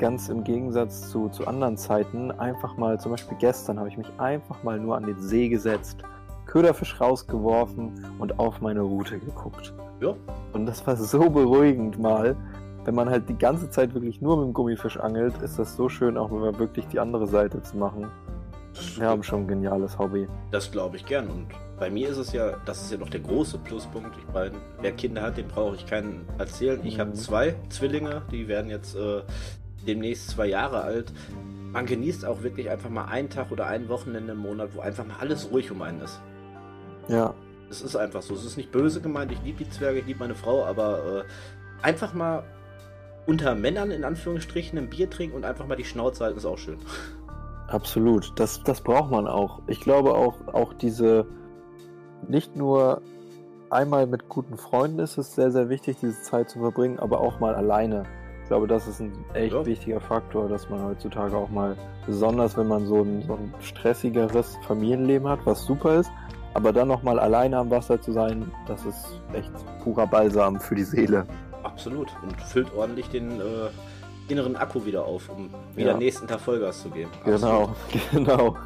ganz 0.00 0.28
im 0.28 0.42
Gegensatz 0.42 1.08
zu, 1.10 1.28
zu 1.28 1.46
anderen 1.46 1.76
Zeiten, 1.76 2.32
einfach 2.32 2.76
mal, 2.76 2.98
zum 2.98 3.12
Beispiel 3.12 3.36
gestern 3.38 3.78
habe 3.78 3.88
ich 3.88 3.96
mich 3.96 4.10
einfach 4.18 4.62
mal 4.64 4.80
nur 4.80 4.96
an 4.96 5.04
den 5.04 5.20
See 5.20 5.48
gesetzt, 5.48 5.98
Köderfisch 6.46 7.00
rausgeworfen 7.00 8.04
und 8.18 8.40
auf 8.40 8.60
meine 8.60 8.80
Route 8.80 9.20
geguckt. 9.20 9.72
Ja. 10.00 10.16
Und 10.52 10.66
das 10.66 10.84
war 10.84 10.96
so 10.96 11.30
beruhigend 11.30 12.00
mal. 12.00 12.36
Wenn 12.84 12.94
man 12.94 13.08
halt 13.08 13.28
die 13.28 13.38
ganze 13.38 13.70
Zeit 13.70 13.94
wirklich 13.94 14.20
nur 14.20 14.38
mit 14.38 14.46
dem 14.46 14.52
Gummifisch 14.54 14.98
angelt, 14.98 15.40
ist 15.42 15.58
das 15.58 15.76
so 15.76 15.88
schön, 15.88 16.16
auch 16.16 16.30
mal 16.30 16.58
wirklich 16.58 16.88
die 16.88 16.98
andere 16.98 17.26
Seite 17.26 17.62
zu 17.62 17.76
machen. 17.76 18.08
Wir 18.96 19.06
haben 19.06 19.22
schon 19.22 19.42
ein 19.42 19.48
geniales 19.48 19.98
Hobby. 19.98 20.26
Das 20.50 20.70
glaube 20.72 20.96
ich 20.96 21.04
gern. 21.04 21.28
Und 21.28 21.46
bei 21.78 21.90
mir 21.90 22.08
ist 22.08 22.16
es 22.16 22.32
ja, 22.32 22.56
das 22.64 22.82
ist 22.82 22.92
ja 22.92 22.98
noch 22.98 23.10
der 23.10 23.20
große 23.20 23.58
Pluspunkt. 23.58 24.16
Ich 24.16 24.32
meine, 24.32 24.56
wer 24.80 24.92
Kinder 24.92 25.22
hat, 25.22 25.36
den 25.36 25.48
brauche 25.48 25.76
ich 25.76 25.86
keinen 25.86 26.26
erzählen. 26.38 26.80
Ich 26.84 26.96
mhm. 26.96 27.00
habe 27.00 27.12
zwei 27.12 27.54
Zwillinge, 27.68 28.22
die 28.30 28.48
werden 28.48 28.70
jetzt 28.70 28.96
äh, 28.96 29.22
demnächst 29.86 30.30
zwei 30.30 30.46
Jahre 30.46 30.82
alt. 30.82 31.12
Man 31.72 31.86
genießt 31.86 32.24
auch 32.24 32.42
wirklich 32.42 32.68
einfach 32.70 32.90
mal 32.90 33.04
einen 33.04 33.30
Tag 33.30 33.52
oder 33.52 33.66
ein 33.66 33.88
Wochenende 33.88 34.32
im 34.32 34.38
Monat, 34.38 34.70
wo 34.74 34.80
einfach 34.80 35.06
mal 35.06 35.16
alles 35.20 35.50
ruhig 35.50 35.70
um 35.70 35.82
einen 35.82 36.00
ist. 36.00 36.20
Ja, 37.08 37.34
Es 37.70 37.82
ist 37.82 37.96
einfach 37.96 38.22
so. 38.22 38.34
Es 38.34 38.44
ist 38.44 38.56
nicht 38.56 38.72
böse 38.72 39.00
gemeint. 39.00 39.30
Ich 39.32 39.42
liebe 39.42 39.64
die 39.64 39.70
Zwerge, 39.70 40.00
ich 40.00 40.06
liebe 40.06 40.20
meine 40.20 40.34
Frau, 40.34 40.64
aber 40.64 41.24
äh, 41.24 41.84
einfach 41.86 42.12
mal 42.12 42.42
unter 43.26 43.54
Männern 43.54 43.90
in 43.90 44.04
Anführungsstrichen 44.04 44.78
ein 44.78 44.90
Bier 44.90 45.08
trinken 45.08 45.36
und 45.36 45.44
einfach 45.44 45.66
mal 45.66 45.76
die 45.76 45.84
Schnauze 45.84 46.24
halten, 46.24 46.38
ist 46.38 46.46
auch 46.46 46.58
schön. 46.58 46.78
Absolut. 47.68 48.32
Das, 48.36 48.62
das 48.64 48.80
braucht 48.80 49.10
man 49.12 49.28
auch. 49.28 49.62
Ich 49.68 49.80
glaube 49.80 50.14
auch, 50.14 50.48
auch 50.48 50.74
diese 50.74 51.26
nicht 52.26 52.56
nur 52.56 53.02
einmal 53.70 54.06
mit 54.06 54.28
guten 54.28 54.56
Freunden 54.56 54.98
ist 54.98 55.16
es 55.16 55.34
sehr, 55.34 55.50
sehr 55.50 55.68
wichtig, 55.68 55.98
diese 56.00 56.20
Zeit 56.22 56.50
zu 56.50 56.58
verbringen, 56.58 56.98
aber 56.98 57.20
auch 57.20 57.38
mal 57.38 57.54
alleine. 57.54 58.04
Ich 58.50 58.52
glaube, 58.52 58.66
das 58.66 58.88
ist 58.88 58.98
ein 58.98 59.12
echt 59.32 59.54
ja. 59.54 59.64
wichtiger 59.64 60.00
Faktor, 60.00 60.48
dass 60.48 60.68
man 60.68 60.82
heutzutage 60.82 61.36
auch 61.36 61.50
mal, 61.50 61.76
besonders 62.04 62.56
wenn 62.56 62.66
man 62.66 62.84
so 62.84 63.02
ein, 63.02 63.22
so 63.22 63.34
ein 63.34 63.54
stressigeres 63.60 64.58
Familienleben 64.66 65.28
hat, 65.28 65.38
was 65.44 65.64
super 65.64 66.00
ist, 66.00 66.10
aber 66.54 66.72
dann 66.72 66.88
noch 66.88 67.04
mal 67.04 67.20
alleine 67.20 67.58
am 67.58 67.70
Wasser 67.70 68.02
zu 68.02 68.10
sein, 68.10 68.50
das 68.66 68.84
ist 68.84 69.20
echt 69.34 69.52
purer 69.84 70.04
Balsam 70.08 70.58
für 70.58 70.74
die 70.74 70.82
Seele. 70.82 71.28
Absolut. 71.62 72.08
Und 72.24 72.40
füllt 72.40 72.74
ordentlich 72.74 73.08
den 73.08 73.40
äh, 73.40 73.44
inneren 74.26 74.56
Akku 74.56 74.84
wieder 74.84 75.04
auf, 75.04 75.28
um 75.28 75.50
wieder 75.76 75.92
ja. 75.92 75.96
nächsten 75.96 76.26
Tag 76.26 76.40
Vollgas 76.40 76.82
zu 76.82 76.90
geben. 76.90 77.12
Genau, 77.24 77.76
genau. 78.10 78.56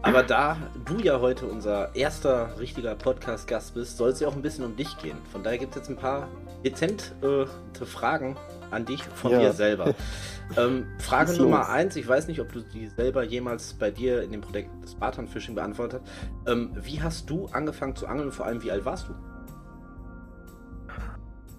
Aber 0.00 0.22
da 0.22 0.56
du 0.86 0.98
ja 0.98 1.20
heute 1.20 1.44
unser 1.44 1.94
erster 1.94 2.58
richtiger 2.58 2.94
Podcast-Gast 2.94 3.74
bist, 3.74 3.98
soll 3.98 4.12
es 4.12 4.20
ja 4.20 4.28
auch 4.28 4.34
ein 4.34 4.40
bisschen 4.40 4.64
um 4.64 4.76
dich 4.76 4.96
gehen. 4.96 5.18
Von 5.30 5.42
daher 5.42 5.58
gibt 5.58 5.72
es 5.72 5.82
jetzt 5.82 5.90
ein 5.90 5.96
paar 5.96 6.26
dezente 6.64 7.48
äh, 7.80 7.84
Fragen 7.84 8.36
an 8.70 8.84
dich 8.84 9.02
von 9.02 9.32
ja. 9.32 9.38
mir 9.38 9.52
selber. 9.52 9.94
ähm, 10.56 10.86
Frage 10.98 11.32
Nummer 11.34 11.68
eins, 11.68 11.96
ich 11.96 12.06
weiß 12.06 12.28
nicht, 12.28 12.40
ob 12.40 12.52
du 12.52 12.60
die 12.60 12.88
selber 12.88 13.22
jemals 13.22 13.74
bei 13.74 13.90
dir 13.90 14.22
in 14.22 14.32
dem 14.32 14.40
Projekt 14.40 14.70
Spartan 14.88 15.26
Fishing 15.26 15.54
beantwortet 15.54 16.02
hast. 16.02 16.52
Ähm, 16.52 16.72
wie 16.80 17.02
hast 17.02 17.28
du 17.28 17.46
angefangen 17.46 17.96
zu 17.96 18.06
angeln 18.06 18.28
und 18.28 18.34
vor 18.34 18.46
allem, 18.46 18.62
wie 18.62 18.70
alt 18.70 18.84
warst 18.84 19.08
du? 19.08 19.14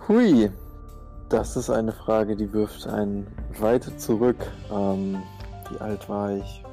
Hui, 0.07 0.51
das 1.29 1.55
ist 1.55 1.69
eine 1.69 1.91
Frage, 1.91 2.35
die 2.35 2.51
wirft 2.53 2.87
einen 2.87 3.27
weit 3.59 3.83
zurück. 3.99 4.37
Ähm, 4.71 5.21
wie 5.69 5.77
alt 5.79 6.07
war 6.09 6.31
ich? 6.31 6.63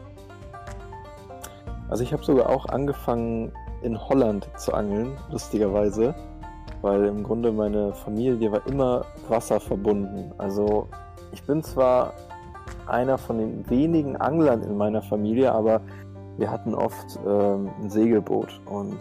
Also 1.88 2.02
ich 2.02 2.12
habe 2.12 2.24
sogar 2.24 2.50
auch 2.50 2.66
angefangen 2.66 3.52
in 3.82 3.98
Holland 3.98 4.48
zu 4.56 4.74
angeln, 4.74 5.16
lustigerweise, 5.30 6.14
weil 6.82 7.04
im 7.06 7.22
Grunde 7.22 7.52
meine 7.52 7.92
Familie 7.94 8.52
war 8.52 8.66
immer 8.66 9.04
wasserverbunden. 9.28 10.32
Also 10.38 10.88
ich 11.32 11.42
bin 11.42 11.62
zwar 11.62 12.12
einer 12.86 13.18
von 13.18 13.38
den 13.38 13.68
wenigen 13.68 14.16
Anglern 14.16 14.62
in 14.62 14.76
meiner 14.76 15.02
Familie, 15.02 15.52
aber 15.52 15.80
wir 16.36 16.50
hatten 16.50 16.74
oft 16.74 17.18
ähm, 17.26 17.70
ein 17.80 17.90
Segelboot 17.90 18.60
und 18.66 18.96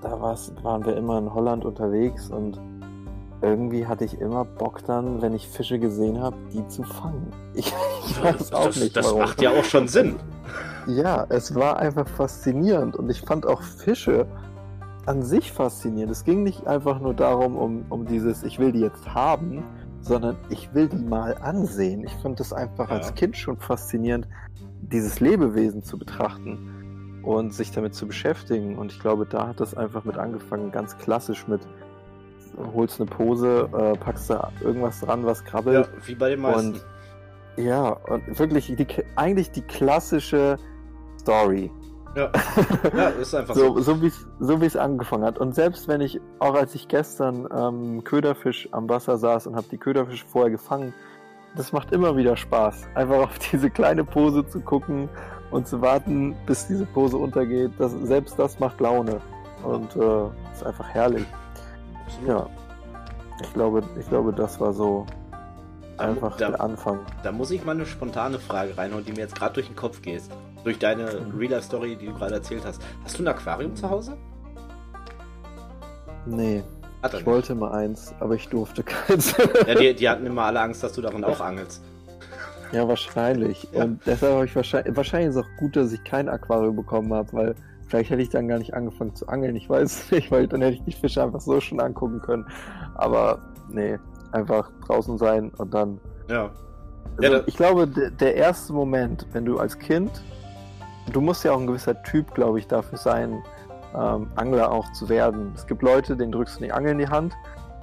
da 0.00 0.20
waren 0.20 0.86
wir 0.86 0.96
immer 0.96 1.18
in 1.18 1.32
Holland 1.32 1.64
unterwegs 1.64 2.30
und 2.30 2.60
irgendwie 3.40 3.86
hatte 3.86 4.04
ich 4.04 4.20
immer 4.20 4.44
Bock 4.44 4.84
dann, 4.84 5.22
wenn 5.22 5.32
ich 5.32 5.46
Fische 5.48 5.78
gesehen 5.78 6.20
habe, 6.20 6.36
die 6.52 6.66
zu 6.68 6.82
fangen. 6.82 7.30
Ich, 7.54 7.72
ich 8.06 8.22
weiß 8.22 8.52
auch 8.52 8.66
das, 8.66 8.76
nicht. 8.76 8.96
Das 8.96 9.06
warum. 9.06 9.20
macht 9.20 9.40
ja 9.42 9.50
auch 9.50 9.64
schon 9.64 9.88
Sinn. 9.88 10.16
Ja, 10.86 11.26
es 11.28 11.54
war 11.54 11.78
einfach 11.78 12.08
faszinierend 12.08 12.96
und 12.96 13.10
ich 13.10 13.20
fand 13.20 13.46
auch 13.46 13.62
Fische 13.62 14.26
an 15.08 15.22
sich 15.22 15.52
faszinierend. 15.52 16.12
Es 16.12 16.24
ging 16.24 16.42
nicht 16.42 16.66
einfach 16.66 17.00
nur 17.00 17.14
darum, 17.14 17.56
um, 17.56 17.84
um 17.88 18.06
dieses, 18.06 18.42
ich 18.42 18.58
will 18.58 18.72
die 18.72 18.80
jetzt 18.80 19.14
haben, 19.14 19.64
sondern 20.00 20.36
ich 20.50 20.72
will 20.74 20.88
die 20.88 21.02
mal 21.02 21.36
ansehen. 21.38 22.04
Ich 22.04 22.12
fand 22.22 22.38
es 22.40 22.52
einfach 22.52 22.90
ja. 22.90 22.96
als 22.96 23.14
Kind 23.14 23.36
schon 23.36 23.56
faszinierend, 23.56 24.28
dieses 24.80 25.20
Lebewesen 25.20 25.82
zu 25.82 25.98
betrachten 25.98 27.20
und 27.24 27.52
sich 27.52 27.72
damit 27.72 27.94
zu 27.94 28.06
beschäftigen. 28.06 28.78
Und 28.78 28.92
ich 28.92 29.00
glaube, 29.00 29.26
da 29.26 29.48
hat 29.48 29.60
das 29.60 29.74
einfach 29.74 30.04
mit 30.04 30.18
angefangen, 30.18 30.70
ganz 30.70 30.96
klassisch 30.98 31.48
mit 31.48 31.60
holst 32.74 33.00
eine 33.00 33.08
Pose, 33.08 33.68
äh, 33.72 33.96
packst 33.98 34.30
da 34.30 34.50
irgendwas 34.60 35.00
dran, 35.00 35.24
was 35.24 35.44
krabbelt. 35.44 35.86
Ja, 35.86 36.06
wie 36.06 36.14
bei 36.14 36.30
den 36.30 36.40
meisten. 36.40 36.74
Und, 36.74 36.86
ja, 37.56 37.88
und 37.88 38.38
wirklich 38.38 38.66
die, 38.66 38.86
eigentlich 39.16 39.50
die 39.50 39.62
klassische 39.62 40.58
Story. 41.20 41.70
Ja, 42.14 42.30
ja 42.96 43.08
ist 43.10 43.34
einfach 43.34 43.54
so. 43.54 43.78
So, 43.80 43.94
so 44.40 44.60
wie 44.60 44.66
es 44.66 44.76
angefangen 44.76 45.24
hat. 45.24 45.38
Und 45.38 45.54
selbst 45.54 45.88
wenn 45.88 46.00
ich, 46.00 46.20
auch 46.38 46.54
als 46.54 46.74
ich 46.74 46.88
gestern 46.88 47.48
ähm, 47.54 48.04
Köderfisch 48.04 48.68
am 48.72 48.88
Wasser 48.88 49.18
saß 49.18 49.46
und 49.46 49.56
habe 49.56 49.66
die 49.70 49.78
Köderfische 49.78 50.26
vorher 50.26 50.50
gefangen, 50.50 50.94
das 51.56 51.72
macht 51.72 51.92
immer 51.92 52.16
wieder 52.16 52.36
Spaß. 52.36 52.88
Einfach 52.94 53.18
auf 53.18 53.38
diese 53.52 53.70
kleine 53.70 54.04
Pose 54.04 54.46
zu 54.46 54.60
gucken 54.60 55.08
und 55.50 55.66
zu 55.66 55.80
warten, 55.80 56.36
bis 56.46 56.66
diese 56.66 56.86
Pose 56.86 57.16
untergeht. 57.16 57.72
Das, 57.78 57.92
selbst 57.92 58.38
das 58.38 58.58
macht 58.60 58.80
Laune. 58.80 59.20
Und 59.62 59.96
äh, 59.96 60.52
ist 60.52 60.64
einfach 60.64 60.88
herrlich. 60.88 61.26
Absolut. 62.06 62.28
Ja. 62.28 62.46
Ich 63.42 63.52
glaube, 63.52 63.82
ich 63.98 64.08
glaube, 64.08 64.32
das 64.32 64.60
war 64.60 64.72
so 64.72 65.06
einfach 65.96 66.36
da, 66.36 66.50
der 66.50 66.60
Anfang. 66.60 67.00
Da 67.22 67.32
muss 67.32 67.50
ich 67.50 67.64
mal 67.64 67.72
eine 67.72 67.86
spontane 67.86 68.38
Frage 68.38 68.76
reinhauen, 68.76 69.04
die 69.04 69.12
mir 69.12 69.20
jetzt 69.20 69.34
gerade 69.34 69.54
durch 69.54 69.66
den 69.66 69.76
Kopf 69.76 70.02
geht. 70.02 70.22
Durch 70.64 70.78
deine. 70.78 71.26
Real-Life-Story, 71.38 71.96
die 71.96 72.06
du 72.06 72.14
gerade 72.14 72.34
erzählt 72.34 72.64
hast. 72.64 72.82
Hast 73.04 73.18
du 73.18 73.22
ein 73.22 73.28
Aquarium 73.28 73.74
zu 73.74 73.88
Hause? 73.88 74.16
Nee. 76.26 76.62
Ich 77.04 77.12
nicht. 77.12 77.26
wollte 77.26 77.54
mal 77.54 77.70
eins, 77.72 78.12
aber 78.18 78.34
ich 78.34 78.48
durfte 78.48 78.82
keins. 78.82 79.34
ja, 79.66 79.74
die, 79.74 79.94
die, 79.96 80.08
hatten 80.08 80.26
immer 80.26 80.42
alle 80.42 80.60
Angst, 80.60 80.82
dass 80.82 80.92
du 80.92 81.00
darin 81.00 81.24
auch 81.24 81.40
angelst. 81.40 81.82
Ja, 82.72 82.86
wahrscheinlich. 82.86 83.68
Ja. 83.72 83.84
Und 83.84 84.00
deshalb 84.04 84.34
habe 84.34 84.44
ich 84.44 84.56
wahrscheinlich, 84.56 84.96
wahrscheinlich 84.96 85.30
ist 85.30 85.36
es 85.36 85.42
auch 85.42 85.58
gut, 85.58 85.76
dass 85.76 85.92
ich 85.92 86.02
kein 86.04 86.28
Aquarium 86.28 86.76
bekommen 86.76 87.14
habe, 87.14 87.32
weil 87.32 87.54
Vielleicht 87.88 88.10
hätte 88.10 88.20
ich 88.20 88.28
dann 88.28 88.48
gar 88.48 88.58
nicht 88.58 88.74
angefangen 88.74 89.14
zu 89.14 89.26
angeln, 89.28 89.56
ich 89.56 89.68
weiß 89.68 90.10
nicht, 90.12 90.30
weil 90.30 90.46
dann 90.46 90.60
hätte 90.60 90.74
ich 90.74 90.84
die 90.84 90.92
Fische 90.92 91.22
einfach 91.22 91.40
so 91.40 91.60
schon 91.60 91.80
angucken 91.80 92.20
können. 92.20 92.46
Aber 92.94 93.40
nee, 93.70 93.98
einfach 94.32 94.70
draußen 94.86 95.18
sein 95.18 95.50
und 95.56 95.72
dann. 95.72 95.98
Ja. 96.28 96.50
Also 97.16 97.34
ja 97.34 97.42
ich 97.46 97.56
glaube, 97.56 97.88
der 97.88 98.36
erste 98.36 98.72
Moment, 98.72 99.26
wenn 99.32 99.44
du 99.44 99.58
als 99.58 99.78
Kind, 99.78 100.22
du 101.12 101.20
musst 101.20 101.44
ja 101.44 101.52
auch 101.52 101.60
ein 101.60 101.66
gewisser 101.66 102.02
Typ, 102.02 102.34
glaube 102.34 102.58
ich, 102.58 102.66
dafür 102.66 102.98
sein, 102.98 103.42
ähm, 103.94 104.30
Angler 104.36 104.70
auch 104.70 104.90
zu 104.92 105.08
werden. 105.08 105.52
Es 105.54 105.66
gibt 105.66 105.82
Leute, 105.82 106.16
denen 106.16 106.32
drückst 106.32 106.60
du 106.60 106.64
die 106.64 106.72
Angel 106.72 106.92
in 106.92 106.98
die 106.98 107.08
Hand 107.08 107.34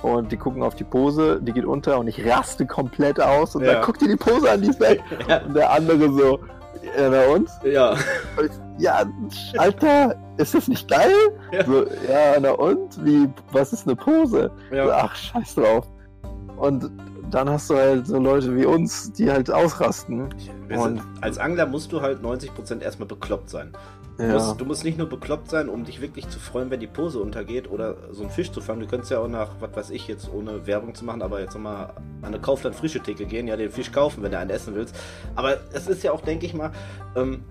und 0.01 0.31
die 0.31 0.37
gucken 0.37 0.61
auf 0.61 0.75
die 0.75 0.83
Pose, 0.83 1.39
die 1.41 1.51
geht 1.51 1.65
unter 1.65 1.99
und 1.99 2.07
ich 2.07 2.25
raste 2.25 2.65
komplett 2.65 3.19
aus 3.19 3.55
und 3.55 3.63
ja. 3.63 3.73
dann 3.73 3.83
guckt 3.83 4.01
dir 4.01 4.07
die 4.07 4.15
Pose 4.15 4.51
an, 4.51 4.61
die 4.61 4.69
ist 4.69 4.79
weg. 4.79 5.01
ja. 5.27 5.41
Und 5.41 5.55
der 5.55 5.71
andere 5.71 6.11
so, 6.11 6.39
ja, 6.97 7.09
na 7.09 7.33
und? 7.33 7.49
Ja. 7.63 7.95
Ja, 8.77 9.05
Alter, 9.57 10.15
ist 10.37 10.53
das 10.53 10.67
nicht 10.67 10.89
geil? 10.89 11.13
Ja, 11.51 11.65
so, 11.65 11.83
ja 11.83 12.39
na 12.39 12.51
und? 12.51 13.03
Wie, 13.05 13.29
was 13.51 13.73
ist 13.73 13.87
eine 13.87 13.95
Pose? 13.95 14.51
Ja. 14.71 14.85
So, 14.85 14.91
ach, 14.91 15.15
scheiß 15.15 15.55
drauf. 15.55 15.87
Und 16.57 16.91
dann 17.31 17.49
hast 17.49 17.69
du 17.69 17.75
halt 17.75 18.07
so 18.07 18.19
Leute 18.19 18.55
wie 18.55 18.65
uns, 18.65 19.11
die 19.13 19.31
halt 19.31 19.51
ausrasten. 19.51 20.29
Sind, 20.69 21.01
als 21.21 21.37
Angler 21.37 21.65
musst 21.65 21.91
du 21.91 22.01
halt 22.01 22.21
90% 22.23 22.81
erstmal 22.81 23.07
bekloppt 23.07 23.49
sein. 23.49 23.71
Du, 24.17 24.23
ja. 24.23 24.33
musst, 24.33 24.61
du, 24.61 24.65
musst, 24.65 24.85
nicht 24.85 24.97
nur 24.97 25.09
bekloppt 25.09 25.49
sein, 25.49 25.67
um 25.67 25.83
dich 25.83 25.99
wirklich 25.99 26.29
zu 26.29 26.39
freuen, 26.39 26.69
wenn 26.69 26.79
die 26.79 26.87
Pose 26.87 27.19
untergeht 27.19 27.69
oder 27.69 27.97
so 28.11 28.21
einen 28.21 28.31
Fisch 28.31 28.49
zu 28.49 28.61
fangen. 28.61 28.79
Du 28.79 28.87
könntest 28.87 29.11
ja 29.11 29.19
auch 29.19 29.27
nach, 29.27 29.49
was 29.59 29.75
weiß 29.75 29.89
ich, 29.89 30.07
jetzt 30.07 30.31
ohne 30.31 30.65
Werbung 30.65 30.95
zu 30.95 31.03
machen, 31.03 31.21
aber 31.21 31.41
jetzt 31.41 31.53
nochmal 31.53 31.93
an 32.21 32.27
eine 32.29 32.39
Kaufland 32.39 32.75
frische 32.75 33.01
Theke 33.01 33.25
gehen, 33.25 33.47
ja, 33.47 33.57
den 33.57 33.71
Fisch 33.71 33.91
kaufen, 33.91 34.23
wenn 34.23 34.31
du 34.31 34.39
einen 34.39 34.51
essen 34.51 34.73
willst. 34.73 34.95
Aber 35.35 35.57
es 35.73 35.87
ist 35.87 36.01
ja 36.03 36.13
auch, 36.13 36.21
denke 36.21 36.45
ich 36.45 36.53
mal, 36.53 36.71
ähm, 37.17 37.43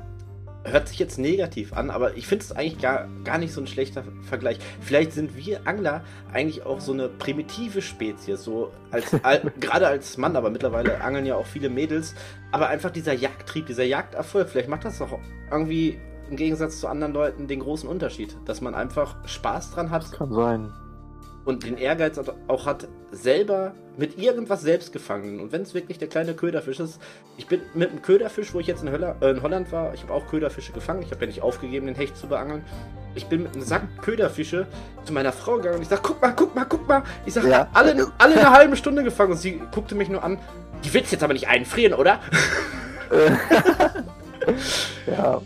hört 0.64 0.88
sich 0.88 0.98
jetzt 0.98 1.18
negativ 1.18 1.72
an, 1.72 1.90
aber 1.90 2.16
ich 2.16 2.26
finde 2.26 2.44
es 2.44 2.52
eigentlich 2.52 2.80
gar, 2.80 3.08
gar 3.22 3.38
nicht 3.38 3.52
so 3.52 3.60
ein 3.60 3.66
schlechter 3.66 4.04
Vergleich. 4.22 4.58
Vielleicht 4.80 5.12
sind 5.12 5.36
wir 5.36 5.66
Angler 5.66 6.02
eigentlich 6.32 6.64
auch 6.64 6.80
so 6.80 6.92
eine 6.92 7.08
primitive 7.08 7.82
Spezies, 7.82 8.42
so 8.42 8.72
als, 8.90 9.10
gerade 9.60 9.86
als 9.86 10.16
Mann, 10.16 10.36
aber 10.36 10.50
mittlerweile 10.50 11.02
angeln 11.02 11.26
ja 11.26 11.36
auch 11.36 11.46
viele 11.46 11.68
Mädels. 11.68 12.14
Aber 12.50 12.68
einfach 12.68 12.90
dieser 12.90 13.12
Jagdtrieb, 13.12 13.66
dieser 13.66 13.84
Jagderfolg, 13.84 14.48
vielleicht 14.48 14.68
macht 14.68 14.84
das 14.84 14.98
doch 14.98 15.18
irgendwie 15.50 15.98
im 16.30 16.36
Gegensatz 16.36 16.80
zu 16.80 16.88
anderen 16.88 17.12
Leuten 17.12 17.46
den 17.46 17.60
großen 17.60 17.88
Unterschied, 17.88 18.36
dass 18.46 18.60
man 18.60 18.74
einfach 18.74 19.16
Spaß 19.28 19.72
dran 19.72 19.90
hat. 19.90 20.04
Das 20.04 20.12
kann 20.12 20.32
sein. 20.32 20.72
Und 21.44 21.64
den 21.64 21.76
Ehrgeiz 21.76 22.18
auch 22.48 22.66
hat, 22.66 22.88
selber 23.10 23.74
mit 23.96 24.18
irgendwas 24.18 24.62
selbst 24.62 24.92
gefangen. 24.92 25.40
Und 25.40 25.52
wenn 25.52 25.62
es 25.62 25.74
wirklich 25.74 25.98
der 25.98 26.08
kleine 26.08 26.34
Köderfisch 26.34 26.80
ist, 26.80 27.00
ich 27.36 27.46
bin 27.46 27.60
mit 27.74 27.90
einem 27.90 28.02
Köderfisch, 28.02 28.54
wo 28.54 28.60
ich 28.60 28.66
jetzt 28.66 28.82
in, 28.82 28.90
Höller, 28.90 29.16
äh, 29.20 29.30
in 29.30 29.42
Holland 29.42 29.70
war, 29.70 29.94
ich 29.94 30.02
habe 30.02 30.12
auch 30.14 30.26
Köderfische 30.26 30.72
gefangen. 30.72 31.02
Ich 31.02 31.10
habe 31.10 31.20
ja 31.20 31.26
nicht 31.26 31.42
aufgegeben, 31.42 31.86
den 31.86 31.94
Hecht 31.94 32.16
zu 32.16 32.26
beangeln. 32.26 32.64
Ich 33.14 33.26
bin 33.26 33.44
mit 33.44 33.54
einem 33.54 33.62
Sack 33.62 33.82
Köderfische 34.02 34.66
zu 35.04 35.12
meiner 35.12 35.32
Frau 35.32 35.56
gegangen 35.56 35.76
und 35.76 35.82
ich 35.82 35.88
sag, 35.88 36.02
guck 36.02 36.20
mal, 36.20 36.32
guck 36.34 36.54
mal, 36.54 36.64
guck 36.64 36.88
mal. 36.88 37.02
Ich 37.26 37.34
sag, 37.34 37.44
ja. 37.44 37.68
alle, 37.72 38.10
alle 38.18 38.34
eine 38.34 38.50
halbe 38.50 38.76
Stunde 38.76 39.04
gefangen. 39.04 39.32
Und 39.32 39.38
sie 39.38 39.60
guckte 39.72 39.94
mich 39.94 40.08
nur 40.08 40.24
an. 40.24 40.38
Die 40.82 40.92
willst 40.92 41.12
jetzt 41.12 41.22
aber 41.22 41.34
nicht 41.34 41.48
einfrieren, 41.48 41.94
oder? 41.94 42.20
ja. 45.06 45.40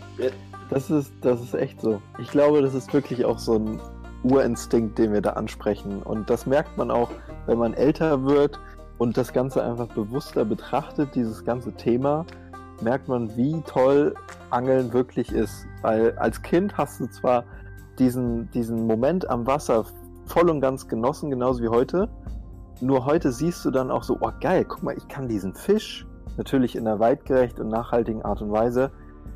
Das 0.69 0.89
ist, 0.89 1.11
das 1.21 1.41
ist 1.41 1.53
echt 1.53 1.81
so. 1.81 2.01
Ich 2.19 2.29
glaube, 2.29 2.61
das 2.61 2.73
ist 2.73 2.93
wirklich 2.93 3.25
auch 3.25 3.39
so 3.39 3.55
ein 3.55 3.81
Urinstinkt, 4.23 4.97
den 4.97 5.13
wir 5.13 5.21
da 5.21 5.31
ansprechen. 5.31 6.01
Und 6.03 6.29
das 6.29 6.45
merkt 6.45 6.77
man 6.77 6.91
auch, 6.91 7.09
wenn 7.45 7.57
man 7.57 7.73
älter 7.73 8.25
wird 8.25 8.59
und 8.97 9.17
das 9.17 9.33
Ganze 9.33 9.63
einfach 9.63 9.87
bewusster 9.87 10.45
betrachtet, 10.45 11.15
dieses 11.15 11.45
ganze 11.45 11.71
Thema, 11.73 12.25
merkt 12.81 13.07
man, 13.07 13.35
wie 13.35 13.61
toll 13.65 14.13
Angeln 14.49 14.93
wirklich 14.93 15.31
ist. 15.31 15.65
Weil 15.81 16.17
als 16.17 16.41
Kind 16.41 16.77
hast 16.77 16.99
du 16.99 17.07
zwar 17.07 17.45
diesen, 17.97 18.49
diesen 18.51 18.87
Moment 18.87 19.29
am 19.29 19.45
Wasser 19.47 19.85
voll 20.25 20.49
und 20.49 20.61
ganz 20.61 20.87
genossen, 20.87 21.29
genauso 21.29 21.63
wie 21.63 21.69
heute. 21.69 22.09
Nur 22.81 23.05
heute 23.05 23.31
siehst 23.31 23.65
du 23.65 23.71
dann 23.71 23.91
auch 23.91 24.03
so, 24.03 24.17
oh 24.21 24.31
geil, 24.39 24.65
guck 24.65 24.83
mal, 24.83 24.95
ich 24.95 25.07
kann 25.07 25.27
diesen 25.27 25.53
Fisch, 25.53 26.07
natürlich 26.37 26.75
in 26.75 26.87
einer 26.87 26.99
weitgerecht 26.99 27.59
und 27.59 27.67
nachhaltigen 27.67 28.21
Art 28.21 28.41
und 28.41 28.51
Weise, 28.51 28.91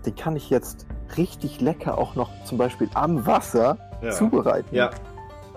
den 0.05 0.15
kann 0.15 0.35
ich 0.35 0.49
jetzt 0.49 0.87
richtig 1.17 1.61
lecker 1.61 1.97
auch 1.97 2.15
noch 2.15 2.29
zum 2.45 2.57
Beispiel 2.57 2.89
am 2.93 3.25
Wasser 3.25 3.77
Ja. 4.01 4.11
zubereiten. 4.11 4.75
Ja, 4.75 4.89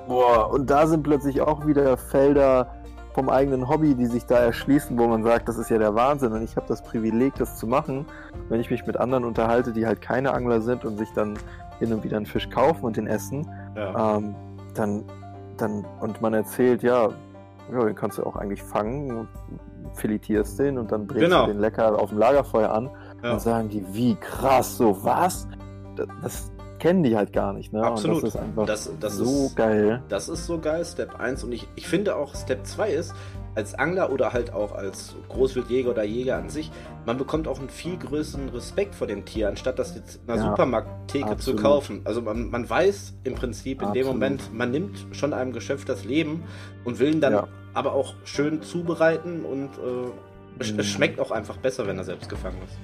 Boah, 0.09 0.51
und 0.53 0.71
da 0.71 0.87
sind 0.87 1.03
plötzlich 1.03 1.41
auch 1.41 1.67
wieder 1.67 1.97
Felder 1.97 2.69
vom 3.13 3.29
eigenen 3.29 3.69
Hobby, 3.69 3.95
die 3.97 4.07
sich 4.07 4.25
da 4.27 4.37
erschließen, 4.37 4.97
wo 4.99 5.09
man 5.09 5.25
sagt, 5.25 5.49
das 5.49 5.59
ist 5.59 5.69
ja 5.71 5.79
der 5.79 5.95
Wahnsinn 5.97 6.33
und 6.33 6.43
ich 6.43 6.55
habe 6.57 6.67
das 6.69 6.83
Privileg, 6.83 7.35
das 7.37 7.57
zu 7.59 7.67
machen. 7.67 8.07
Wenn 8.49 8.61
ich 8.61 8.71
mich 8.71 8.87
mit 8.87 8.97
anderen 8.99 9.25
unterhalte, 9.25 9.73
die 9.73 9.85
halt 9.87 10.01
keine 10.01 10.33
Angler 10.33 10.61
sind 10.61 10.85
und 10.85 10.97
sich 10.99 11.11
dann 11.15 11.37
hin 11.81 11.93
und 11.93 12.05
wieder 12.05 12.19
einen 12.19 12.27
Fisch 12.27 12.49
kaufen 12.51 12.85
und 12.85 12.97
den 12.97 13.07
essen, 13.09 13.51
ja. 13.75 14.17
ähm, 14.19 14.35
dann, 14.75 15.03
dann, 15.57 15.85
und 16.01 16.21
man 16.23 16.35
erzählt, 16.35 16.83
ja, 16.85 17.09
ja, 17.73 17.85
den 17.85 17.95
kannst 17.97 18.19
du 18.19 18.23
auch 18.25 18.37
eigentlich 18.37 18.63
fangen, 18.63 19.27
filetierst 19.95 20.59
den 20.59 20.79
und 20.79 20.93
dann 20.93 21.07
bringst 21.07 21.25
Genau. 21.25 21.47
du 21.47 21.53
den 21.53 21.61
lecker 21.61 21.99
auf 22.01 22.11
dem 22.11 22.19
Lagerfeuer 22.19 22.71
an. 22.71 22.91
Ja. 23.23 23.31
Dann 23.31 23.41
sagen 23.41 23.69
die, 23.69 23.85
wie 23.93 24.15
krass, 24.17 24.77
so 24.77 24.99
was? 25.03 25.49
Das, 25.97 26.07
das 26.23 26.53
kennen 26.79 27.03
die 27.03 27.17
halt 27.17 27.33
gar 27.33 27.53
nicht, 27.55 27.73
ne? 27.73 27.83
Absolut. 27.83 28.17
Und 28.17 28.23
das 28.25 28.35
ist 28.35 28.41
einfach 28.41 28.67
Das, 28.67 28.91
das 29.01 29.17
so 29.17 29.47
ist, 29.47 29.57
geil. 29.57 30.03
Das 30.09 30.29
ist 30.29 30.47
so 30.47 30.59
geil, 30.59 30.85
Step 30.85 31.19
1. 31.19 31.43
Und 31.45 31.53
ich, 31.53 31.67
ich 31.75 31.89
finde 31.89 32.17
auch, 32.17 32.35
Step 32.35 32.67
2 32.67 32.91
ist, 32.91 33.15
als 33.55 33.75
Angler 33.75 34.13
oder 34.13 34.35
halt 34.35 34.53
auch 34.53 34.73
als 34.75 35.15
Großwildjäger 35.31 35.91
oder 35.91 36.05
Jäger 36.05 36.37
an 36.37 36.51
sich, 36.51 36.71
man 37.07 37.17
bekommt 37.17 37.49
auch 37.49 37.59
einen 37.59 37.71
viel 37.71 37.97
größeren 37.97 38.51
Respekt 38.51 38.95
vor 38.95 39.07
dem 39.07 39.25
Tier, 39.25 39.49
anstatt 39.49 39.79
das 39.79 39.95
jetzt 39.95 40.21
in 40.23 40.31
einer 40.31 40.43
Ja, 40.43 40.51
Supermarkttheke 40.51 41.39
zu 41.39 41.57
kaufen. 41.57 42.03
Also 42.05 42.21
man, 42.21 42.51
man 42.51 42.69
weiß 42.69 43.15
im 43.25 43.35
Prinzip 43.35 43.81
in 43.81 43.95
dem 43.95 44.03
Absolut. 44.03 44.13
Moment, 44.13 44.53
man 44.55 44.71
nimmt 44.71 45.07
schon 45.13 45.33
einem 45.33 45.53
Geschöpf 45.53 45.87
das 45.87 46.05
Leben 46.05 46.43
und 46.85 46.99
will 46.99 47.15
ihn 47.15 47.23
dann 47.23 47.33
Ja. 47.33 47.49
aber 47.73 47.95
auch 47.95 48.13
schön 48.25 48.61
zubereiten 48.63 49.47
und 49.47 49.71
äh, 49.79 50.11
es, 50.59 50.71
es 50.71 50.87
schmeckt 50.87 51.21
auch 51.21 51.31
einfach 51.31 51.57
besser, 51.57 51.87
wenn 51.87 51.99
er 51.99 52.05
selbst 52.05 52.29
gefangen 52.29 52.59
ist. 52.65 52.79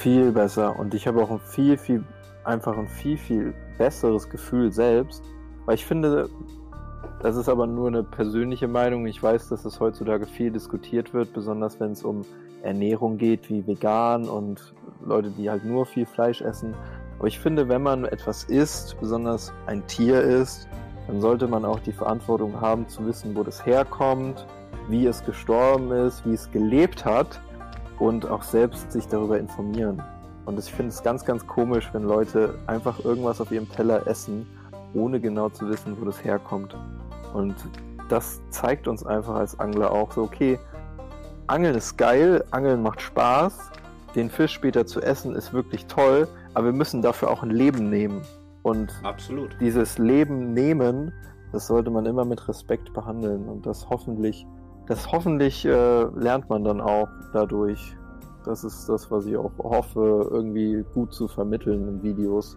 Viel 0.00 0.32
besser. 0.32 0.78
Und 0.78 0.94
ich 0.94 1.06
habe 1.06 1.22
auch 1.22 1.30
ein 1.30 1.40
viel, 1.40 1.76
viel, 1.76 2.04
einfach 2.44 2.76
ein 2.76 2.88
viel, 2.88 3.16
viel 3.16 3.54
besseres 3.78 4.28
Gefühl 4.28 4.72
selbst. 4.72 5.22
Weil 5.66 5.76
ich 5.76 5.86
finde, 5.86 6.28
das 7.22 7.36
ist 7.36 7.48
aber 7.48 7.66
nur 7.66 7.88
eine 7.88 8.02
persönliche 8.02 8.68
Meinung. 8.68 9.06
Ich 9.06 9.22
weiß, 9.22 9.48
dass 9.48 9.64
es 9.64 9.80
heutzutage 9.80 10.26
viel 10.26 10.50
diskutiert 10.50 11.14
wird, 11.14 11.32
besonders 11.32 11.80
wenn 11.80 11.92
es 11.92 12.02
um 12.02 12.22
Ernährung 12.62 13.18
geht, 13.18 13.48
wie 13.48 13.66
vegan 13.66 14.28
und 14.28 14.74
Leute, 15.04 15.30
die 15.30 15.50
halt 15.50 15.64
nur 15.64 15.86
viel 15.86 16.06
Fleisch 16.06 16.40
essen. 16.40 16.74
Aber 17.18 17.28
ich 17.28 17.38
finde, 17.38 17.68
wenn 17.68 17.82
man 17.82 18.04
etwas 18.04 18.44
isst, 18.44 18.98
besonders 19.00 19.52
ein 19.66 19.86
Tier 19.86 20.20
isst, 20.20 20.68
dann 21.06 21.20
sollte 21.20 21.46
man 21.46 21.64
auch 21.64 21.80
die 21.80 21.92
Verantwortung 21.92 22.60
haben 22.60 22.88
zu 22.88 23.06
wissen, 23.06 23.36
wo 23.36 23.42
das 23.42 23.64
herkommt, 23.64 24.46
wie 24.88 25.06
es 25.06 25.24
gestorben 25.24 25.90
ist, 25.92 26.24
wie 26.26 26.34
es 26.34 26.50
gelebt 26.50 27.04
hat 27.04 27.40
und 27.98 28.28
auch 28.28 28.42
selbst 28.42 28.92
sich 28.92 29.06
darüber 29.06 29.38
informieren. 29.38 30.02
Und 30.46 30.58
ich 30.58 30.70
finde 30.70 30.90
es 30.90 31.02
ganz, 31.02 31.24
ganz 31.24 31.46
komisch, 31.46 31.88
wenn 31.92 32.02
Leute 32.02 32.58
einfach 32.66 33.02
irgendwas 33.04 33.40
auf 33.40 33.50
ihrem 33.50 33.68
Teller 33.70 34.06
essen, 34.06 34.46
ohne 34.92 35.20
genau 35.20 35.48
zu 35.48 35.68
wissen, 35.68 35.96
wo 36.00 36.04
das 36.04 36.22
herkommt. 36.22 36.76
Und 37.32 37.54
das 38.08 38.40
zeigt 38.50 38.86
uns 38.86 39.04
einfach 39.04 39.34
als 39.34 39.58
Angler 39.58 39.90
auch 39.90 40.12
so, 40.12 40.22
okay, 40.22 40.58
Angeln 41.46 41.74
ist 41.74 41.96
geil, 41.96 42.44
Angeln 42.50 42.82
macht 42.82 43.00
Spaß, 43.00 43.70
den 44.14 44.30
Fisch 44.30 44.52
später 44.52 44.86
zu 44.86 45.00
essen 45.00 45.34
ist 45.34 45.52
wirklich 45.52 45.86
toll, 45.86 46.28
aber 46.54 46.66
wir 46.66 46.72
müssen 46.72 47.02
dafür 47.02 47.30
auch 47.30 47.42
ein 47.42 47.50
Leben 47.50 47.90
nehmen. 47.90 48.22
Und 48.62 48.92
Absolut. 49.02 49.56
dieses 49.60 49.98
Leben 49.98 50.54
nehmen, 50.54 51.12
das 51.52 51.66
sollte 51.66 51.90
man 51.90 52.06
immer 52.06 52.24
mit 52.24 52.48
Respekt 52.48 52.92
behandeln 52.94 53.48
und 53.48 53.66
das 53.66 53.88
hoffentlich, 53.90 54.46
das 54.86 55.10
hoffentlich 55.10 55.64
äh, 55.64 56.02
lernt 56.14 56.48
man 56.48 56.64
dann 56.64 56.80
auch 56.80 57.08
dadurch. 57.32 57.96
Das 58.44 58.62
ist 58.62 58.88
das, 58.88 59.10
was 59.10 59.24
ich 59.26 59.36
auch 59.36 59.52
hoffe, 59.58 60.28
irgendwie 60.30 60.84
gut 60.92 61.14
zu 61.14 61.26
vermitteln 61.26 61.88
in 61.88 62.02
Videos. 62.02 62.56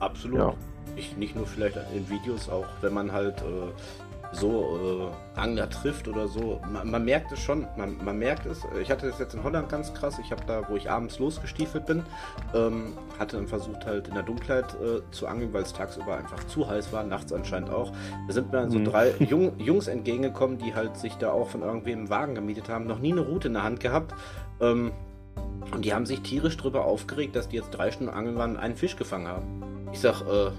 Absolut. 0.00 0.38
Ja. 0.38 0.54
Ich, 0.96 1.16
nicht 1.16 1.34
nur 1.34 1.46
vielleicht 1.46 1.78
in 1.94 2.08
Videos, 2.10 2.48
auch 2.50 2.66
wenn 2.82 2.92
man 2.92 3.12
halt 3.12 3.40
äh, 3.40 3.72
so 4.32 5.10
äh, 5.36 5.40
Angler 5.40 5.70
trifft 5.70 6.06
oder 6.08 6.28
so. 6.28 6.60
Man, 6.70 6.90
man 6.90 7.04
merkt 7.04 7.32
es 7.32 7.40
schon, 7.40 7.66
man, 7.76 7.96
man 8.04 8.18
merkt 8.18 8.44
es. 8.46 8.60
Ich 8.80 8.90
hatte 8.90 9.06
das 9.08 9.18
jetzt 9.18 9.34
in 9.34 9.42
Holland 9.42 9.68
ganz 9.68 9.92
krass. 9.94 10.18
Ich 10.22 10.30
habe 10.30 10.42
da, 10.46 10.62
wo 10.68 10.76
ich 10.76 10.90
abends 10.90 11.18
losgestiefelt 11.18 11.86
bin, 11.86 12.02
ähm, 12.54 12.92
hatte 13.18 13.36
dann 13.36 13.48
versucht 13.48 13.86
halt 13.86 14.08
in 14.08 14.14
der 14.14 14.22
Dunkelheit 14.22 14.66
äh, 14.74 15.00
zu 15.10 15.26
angeln, 15.26 15.52
weil 15.52 15.62
es 15.62 15.72
tagsüber 15.72 16.16
einfach 16.16 16.44
zu 16.44 16.68
heiß 16.68 16.92
war, 16.92 17.04
nachts 17.04 17.32
anscheinend 17.32 17.70
auch. 17.70 17.90
Da 18.26 18.32
sind 18.34 18.52
mir 18.52 18.58
dann 18.60 18.70
so 18.70 18.78
Mhm. 18.78 18.84
drei 18.84 19.14
Jung, 19.20 19.58
Jungs 19.58 19.88
entgegengekommen, 19.88 20.58
die 20.58 20.74
halt 20.74 20.96
sich 20.96 21.14
da 21.16 21.30
auch 21.32 21.48
von 21.48 21.62
irgendwem 21.62 22.00
einen 22.00 22.10
Wagen 22.10 22.34
gemietet 22.34 22.68
haben, 22.68 22.86
noch 22.86 22.98
nie 22.98 23.12
eine 23.12 23.22
Route 23.22 23.48
in 23.48 23.54
der 23.54 23.62
Hand 23.62 23.80
gehabt. 23.80 24.14
Ähm, 24.60 24.92
und 25.72 25.84
die 25.84 25.92
haben 25.94 26.06
sich 26.06 26.20
tierisch 26.20 26.56
drüber 26.56 26.84
aufgeregt, 26.84 27.34
dass 27.36 27.48
die 27.48 27.56
jetzt 27.56 27.70
drei 27.70 27.90
Stunden 27.90 28.12
angeln 28.12 28.36
waren 28.36 28.52
und 28.52 28.56
einen 28.58 28.76
Fisch 28.76 28.96
gefangen 28.96 29.26
haben. 29.28 29.88
Ich 29.92 30.00
sag, 30.00 30.20
äh, 30.22 30.50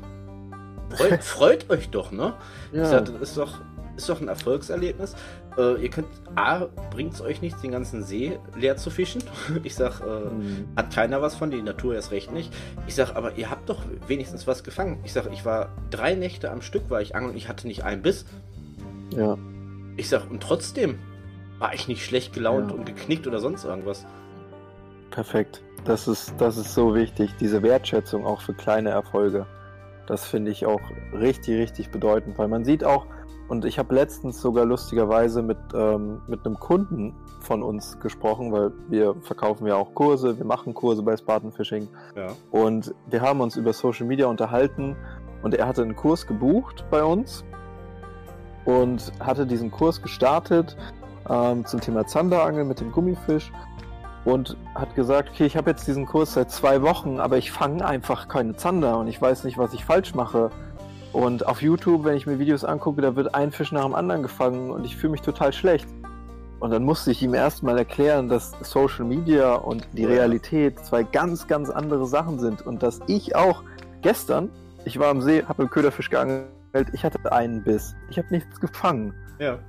freut, 0.95 1.23
freut 1.23 1.69
euch 1.69 1.89
doch, 1.89 2.11
ne? 2.11 2.33
Ich 2.71 2.85
sag, 2.85 3.05
das 3.05 3.15
ist 3.21 3.37
doch, 3.37 3.59
ist 3.97 4.07
doch 4.09 4.21
ein 4.21 4.27
Erfolgserlebnis. 4.27 5.15
Äh, 5.57 5.81
ihr 5.83 5.89
könnt, 5.89 6.07
A, 6.35 6.67
bringt 6.91 7.13
es 7.15 7.21
euch 7.21 7.41
nichts, 7.41 7.61
den 7.61 7.71
ganzen 7.71 8.03
See 8.03 8.39
leer 8.55 8.77
zu 8.77 8.89
fischen. 8.89 9.21
Ich 9.63 9.75
sag, 9.75 9.99
äh, 10.01 10.29
Mhm. 10.29 10.67
hat 10.75 10.93
keiner 10.93 11.21
was 11.21 11.35
von, 11.35 11.51
die 11.51 11.61
Natur 11.61 11.95
erst 11.95 12.11
recht 12.11 12.31
nicht. 12.31 12.53
Ich 12.87 12.95
sag, 12.95 13.15
aber 13.15 13.35
ihr 13.35 13.49
habt 13.49 13.67
doch 13.69 13.79
wenigstens 14.07 14.47
was 14.47 14.63
gefangen. 14.63 14.99
Ich 15.03 15.11
sag, 15.13 15.31
ich 15.33 15.43
war 15.45 15.69
drei 15.89 16.15
Nächte 16.15 16.49
am 16.51 16.61
Stück, 16.61 16.89
war 16.89 17.01
ich 17.01 17.15
angeln 17.15 17.31
und 17.31 17.37
ich 17.37 17.49
hatte 17.49 17.67
nicht 17.67 17.83
einen 17.83 18.01
Biss. 18.01 18.25
Ja, 19.15 19.37
Ich 19.97 20.07
sag, 20.07 20.29
und 20.29 20.41
trotzdem 20.41 20.99
war 21.57 21.73
ich 21.73 21.87
nicht 21.89 22.05
schlecht 22.05 22.31
gelaunt 22.33 22.71
Ja. 22.71 22.77
und 22.77 22.85
geknickt 22.85 23.27
oder 23.27 23.39
sonst 23.39 23.65
irgendwas. 23.65 24.05
perfekt. 25.11 25.61
Das 25.85 26.07
ist, 26.07 26.33
das 26.37 26.57
ist 26.57 26.73
so 26.73 26.93
wichtig, 26.93 27.31
diese 27.39 27.63
Wertschätzung 27.63 28.25
auch 28.25 28.41
für 28.41 28.53
kleine 28.53 28.89
Erfolge. 28.91 29.45
Das 30.09 30.25
finde 30.25 30.49
ich 30.49 30.65
auch 30.65 30.81
richtig, 31.13 31.59
richtig 31.59 31.91
bedeutend, 31.91 32.39
weil 32.39 32.47
man 32.47 32.65
sieht 32.65 32.83
auch, 32.83 33.05
und 33.47 33.63
ich 33.63 33.77
habe 33.77 33.93
letztens 33.93 34.41
sogar 34.41 34.65
lustigerweise 34.65 35.43
mit, 35.43 35.57
ähm, 35.75 36.21
mit 36.27 36.45
einem 36.45 36.59
Kunden 36.59 37.15
von 37.41 37.61
uns 37.61 37.99
gesprochen, 37.99 38.51
weil 38.51 38.71
wir 38.89 39.13
verkaufen 39.21 39.67
ja 39.67 39.75
auch 39.75 39.93
Kurse, 39.93 40.35
wir 40.37 40.45
machen 40.45 40.73
Kurse 40.73 41.03
bei 41.03 41.15
Spartan 41.15 41.51
Fishing. 41.51 41.87
Ja. 42.15 42.27
Und 42.49 42.93
wir 43.07 43.21
haben 43.21 43.39
uns 43.41 43.55
über 43.55 43.71
Social 43.71 44.07
Media 44.07 44.25
unterhalten 44.25 44.95
und 45.43 45.53
er 45.53 45.67
hatte 45.67 45.83
einen 45.83 45.95
Kurs 45.95 46.25
gebucht 46.25 46.85
bei 46.89 47.03
uns 47.03 47.45
und 48.65 49.11
hatte 49.19 49.45
diesen 49.45 49.69
Kurs 49.69 50.01
gestartet 50.01 50.75
ähm, 51.29 51.65
zum 51.65 51.81
Thema 51.81 52.07
Zanderangeln 52.07 52.67
mit 52.67 52.79
dem 52.79 52.91
Gummifisch 52.91 53.51
und 54.25 54.57
hat 54.75 54.95
gesagt, 54.95 55.29
okay, 55.29 55.45
ich 55.45 55.55
habe 55.55 55.69
jetzt 55.69 55.87
diesen 55.87 56.05
Kurs 56.05 56.33
seit 56.33 56.51
zwei 56.51 56.81
Wochen, 56.81 57.19
aber 57.19 57.37
ich 57.37 57.51
fange 57.51 57.85
einfach 57.85 58.27
keine 58.27 58.55
Zander 58.55 58.97
und 58.99 59.07
ich 59.07 59.21
weiß 59.21 59.43
nicht, 59.43 59.57
was 59.57 59.73
ich 59.73 59.85
falsch 59.85 60.13
mache. 60.13 60.51
Und 61.11 61.47
auf 61.47 61.61
YouTube, 61.61 62.03
wenn 62.03 62.15
ich 62.15 62.27
mir 62.27 62.37
Videos 62.37 62.63
angucke, 62.63 63.01
da 63.01 63.15
wird 63.15 63.33
ein 63.33 63.51
Fisch 63.51 63.71
nach 63.71 63.83
dem 63.83 63.95
anderen 63.95 64.21
gefangen 64.21 64.69
und 64.69 64.85
ich 64.85 64.95
fühle 64.95 65.11
mich 65.11 65.21
total 65.21 65.53
schlecht. 65.53 65.87
Und 66.59 66.71
dann 66.71 66.83
musste 66.83 67.11
ich 67.11 67.23
ihm 67.23 67.33
erstmal 67.33 67.77
erklären, 67.77 68.27
dass 68.27 68.51
Social 68.61 69.05
Media 69.05 69.55
und 69.55 69.87
die. 69.93 70.05
Realität 70.05 70.77
zwei 70.85 71.03
ganz, 71.03 71.47
ganz 71.47 71.69
andere 71.69 72.05
Sachen 72.05 72.37
sind. 72.37 72.61
Und 72.65 72.83
dass 72.83 72.99
ich 73.07 73.35
auch 73.35 73.63
gestern, 74.01 74.49
ich 74.83 74.99
war 74.99 75.07
am 75.07 75.21
See, 75.21 75.43
habe 75.43 75.63
einen 75.63 75.69
Köderfisch 75.69 76.09
geangelt, 76.09 76.49
ich 76.91 77.03
hatte 77.03 77.31
einen 77.31 77.63
Biss. 77.63 77.95
Ich 78.09 78.17
habe 78.17 78.27
nichts 78.29 78.59
gefangen. 78.59 79.13
Ja. 79.39 79.59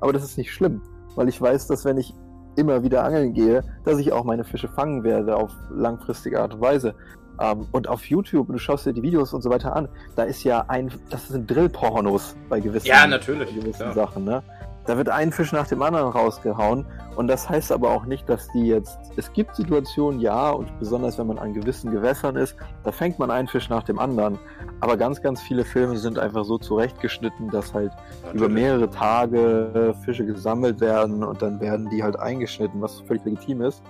Aber 0.00 0.12
das 0.12 0.24
ist 0.24 0.36
nicht 0.36 0.52
schlimm, 0.52 0.82
weil 1.14 1.28
ich 1.28 1.40
weiß, 1.40 1.68
dass 1.68 1.84
wenn 1.84 1.96
ich 1.96 2.12
immer 2.56 2.82
wieder 2.82 3.04
angeln 3.04 3.32
gehe, 3.32 3.62
dass 3.84 3.98
ich 3.98 4.12
auch 4.12 4.24
meine 4.24 4.44
Fische 4.44 4.68
fangen 4.68 5.04
werde 5.04 5.36
auf 5.36 5.52
langfristige 5.70 6.40
Art 6.40 6.54
und 6.54 6.60
Weise. 6.60 6.94
Ähm, 7.40 7.66
und 7.72 7.88
auf 7.88 8.04
YouTube, 8.04 8.48
du 8.48 8.58
schaust 8.58 8.86
dir 8.86 8.92
die 8.92 9.02
Videos 9.02 9.32
und 9.32 9.42
so 9.42 9.50
weiter 9.50 9.74
an, 9.74 9.88
da 10.16 10.24
ist 10.24 10.44
ja 10.44 10.64
ein, 10.68 10.92
das 11.10 11.28
sind 11.28 11.50
Drillpornos 11.50 12.36
bei 12.48 12.60
gewissen, 12.60 12.86
Ja, 12.86 13.06
natürlich, 13.06 13.54
bei 13.54 13.60
gewissen. 13.60 13.92
Sachen, 13.94 14.24
ne? 14.24 14.42
Da 14.86 14.96
wird 14.96 15.08
ein 15.08 15.30
Fisch 15.30 15.52
nach 15.52 15.66
dem 15.66 15.80
anderen 15.82 16.08
rausgehauen 16.08 16.86
und 17.16 17.28
das 17.28 17.48
heißt 17.48 17.70
aber 17.70 17.90
auch 17.90 18.04
nicht, 18.04 18.28
dass 18.28 18.48
die 18.48 18.66
jetzt, 18.66 18.98
es 19.16 19.32
gibt 19.32 19.54
Situationen, 19.54 20.20
ja, 20.20 20.50
und 20.50 20.76
besonders 20.78 21.18
wenn 21.18 21.28
man 21.28 21.38
an 21.38 21.52
gewissen 21.52 21.92
Gewässern 21.92 22.36
ist, 22.36 22.56
da 22.82 22.90
fängt 22.90 23.18
man 23.18 23.30
einen 23.30 23.46
Fisch 23.46 23.68
nach 23.68 23.84
dem 23.84 23.98
anderen. 23.98 24.38
Aber 24.80 24.96
ganz, 24.96 25.22
ganz 25.22 25.40
viele 25.40 25.64
Filme 25.64 25.96
sind 25.96 26.18
einfach 26.18 26.44
so 26.44 26.58
zurechtgeschnitten, 26.58 27.50
dass 27.50 27.72
halt 27.72 27.92
über 28.22 28.48
Natürlich. 28.48 28.54
mehrere 28.54 28.90
Tage 28.90 29.94
Fische 30.04 30.24
gesammelt 30.24 30.80
werden 30.80 31.22
und 31.22 31.42
dann 31.42 31.60
werden 31.60 31.88
die 31.90 32.02
halt 32.02 32.18
eingeschnitten, 32.18 32.80
was 32.80 33.00
völlig 33.02 33.24
legitim 33.24 33.62
ist. 33.62 33.82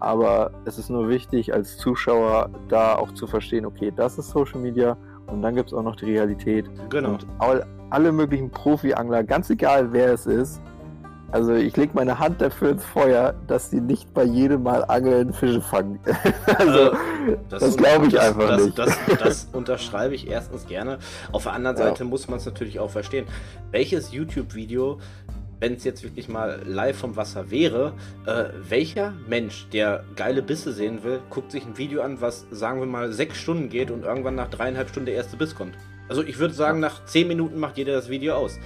Aber 0.00 0.50
es 0.64 0.78
ist 0.78 0.88
nur 0.88 1.08
wichtig, 1.08 1.52
als 1.52 1.76
Zuschauer 1.76 2.48
da 2.68 2.96
auch 2.96 3.12
zu 3.12 3.26
verstehen, 3.26 3.66
okay, 3.66 3.92
das 3.94 4.18
ist 4.18 4.30
Social 4.30 4.58
Media 4.58 4.96
und 5.26 5.42
dann 5.42 5.54
gibt 5.54 5.68
es 5.68 5.74
auch 5.74 5.82
noch 5.82 5.96
die 5.96 6.06
Realität. 6.06 6.70
Genau. 6.88 7.10
Und 7.10 7.26
all, 7.38 7.66
alle 7.90 8.12
möglichen 8.12 8.50
Profi-Angler, 8.50 9.24
ganz 9.24 9.50
egal 9.50 9.92
wer 9.92 10.12
es 10.12 10.26
ist, 10.26 10.60
Also 11.32 11.54
ich 11.54 11.76
lege 11.76 11.92
meine 11.94 12.18
Hand 12.18 12.40
dafür 12.40 12.70
ins 12.70 12.84
Feuer, 12.84 13.34
dass 13.46 13.70
die 13.70 13.80
nicht 13.80 14.12
bei 14.14 14.24
jedem 14.24 14.64
Mal 14.64 14.84
Angeln 14.84 15.32
Fische 15.32 15.60
fangen. 15.60 16.00
also 16.58 16.90
äh, 16.90 17.36
das, 17.48 17.60
das 17.62 17.76
glaube 17.76 18.06
ich 18.06 18.14
das, 18.14 18.28
einfach 18.28 18.48
das, 18.48 18.64
nicht. 18.64 18.78
Das, 18.78 18.98
das, 19.18 19.48
unterschreibe 19.52 20.14
ich 20.14 20.28
erstens 20.28 20.66
gerne. 20.66 20.98
Auf 21.30 21.44
der 21.44 21.52
anderen 21.52 21.76
Seite 21.76 22.02
ja. 22.02 22.10
muss 22.10 22.28
man 22.28 22.38
es 22.38 22.46
natürlich 22.46 22.80
auch 22.80 22.90
verstehen. 22.90 23.26
Welches 23.70 24.12
YouTube-Video 24.12 24.98
wenn 25.60 25.74
es 25.74 25.84
jetzt 25.84 26.02
wirklich 26.02 26.28
mal 26.28 26.62
live 26.64 26.96
vom 26.96 27.16
Wasser 27.16 27.50
wäre, 27.50 27.92
äh, 28.26 28.44
welcher 28.66 29.12
Mensch, 29.28 29.68
der 29.72 30.04
geile 30.16 30.40
Bisse 30.42 30.72
sehen 30.72 31.04
will, 31.04 31.20
guckt 31.28 31.52
sich 31.52 31.66
ein 31.66 31.76
Video 31.76 32.00
an, 32.00 32.22
was 32.22 32.46
sagen 32.50 32.80
wir 32.80 32.86
mal 32.86 33.12
sechs 33.12 33.36
Stunden 33.36 33.68
geht 33.68 33.90
und 33.90 34.04
irgendwann 34.04 34.34
nach 34.36 34.48
dreieinhalb 34.48 34.88
Stunden 34.88 35.06
der 35.06 35.16
erste 35.16 35.36
Biss 35.36 35.54
kommt. 35.54 35.76
Also 36.10 36.24
ich 36.24 36.40
würde 36.40 36.52
sagen, 36.52 36.80
nach 36.80 37.04
zehn 37.04 37.28
Minuten 37.28 37.60
macht 37.60 37.78
jeder 37.78 37.92
das 37.92 38.08
Video 38.08 38.34
aus. 38.34 38.58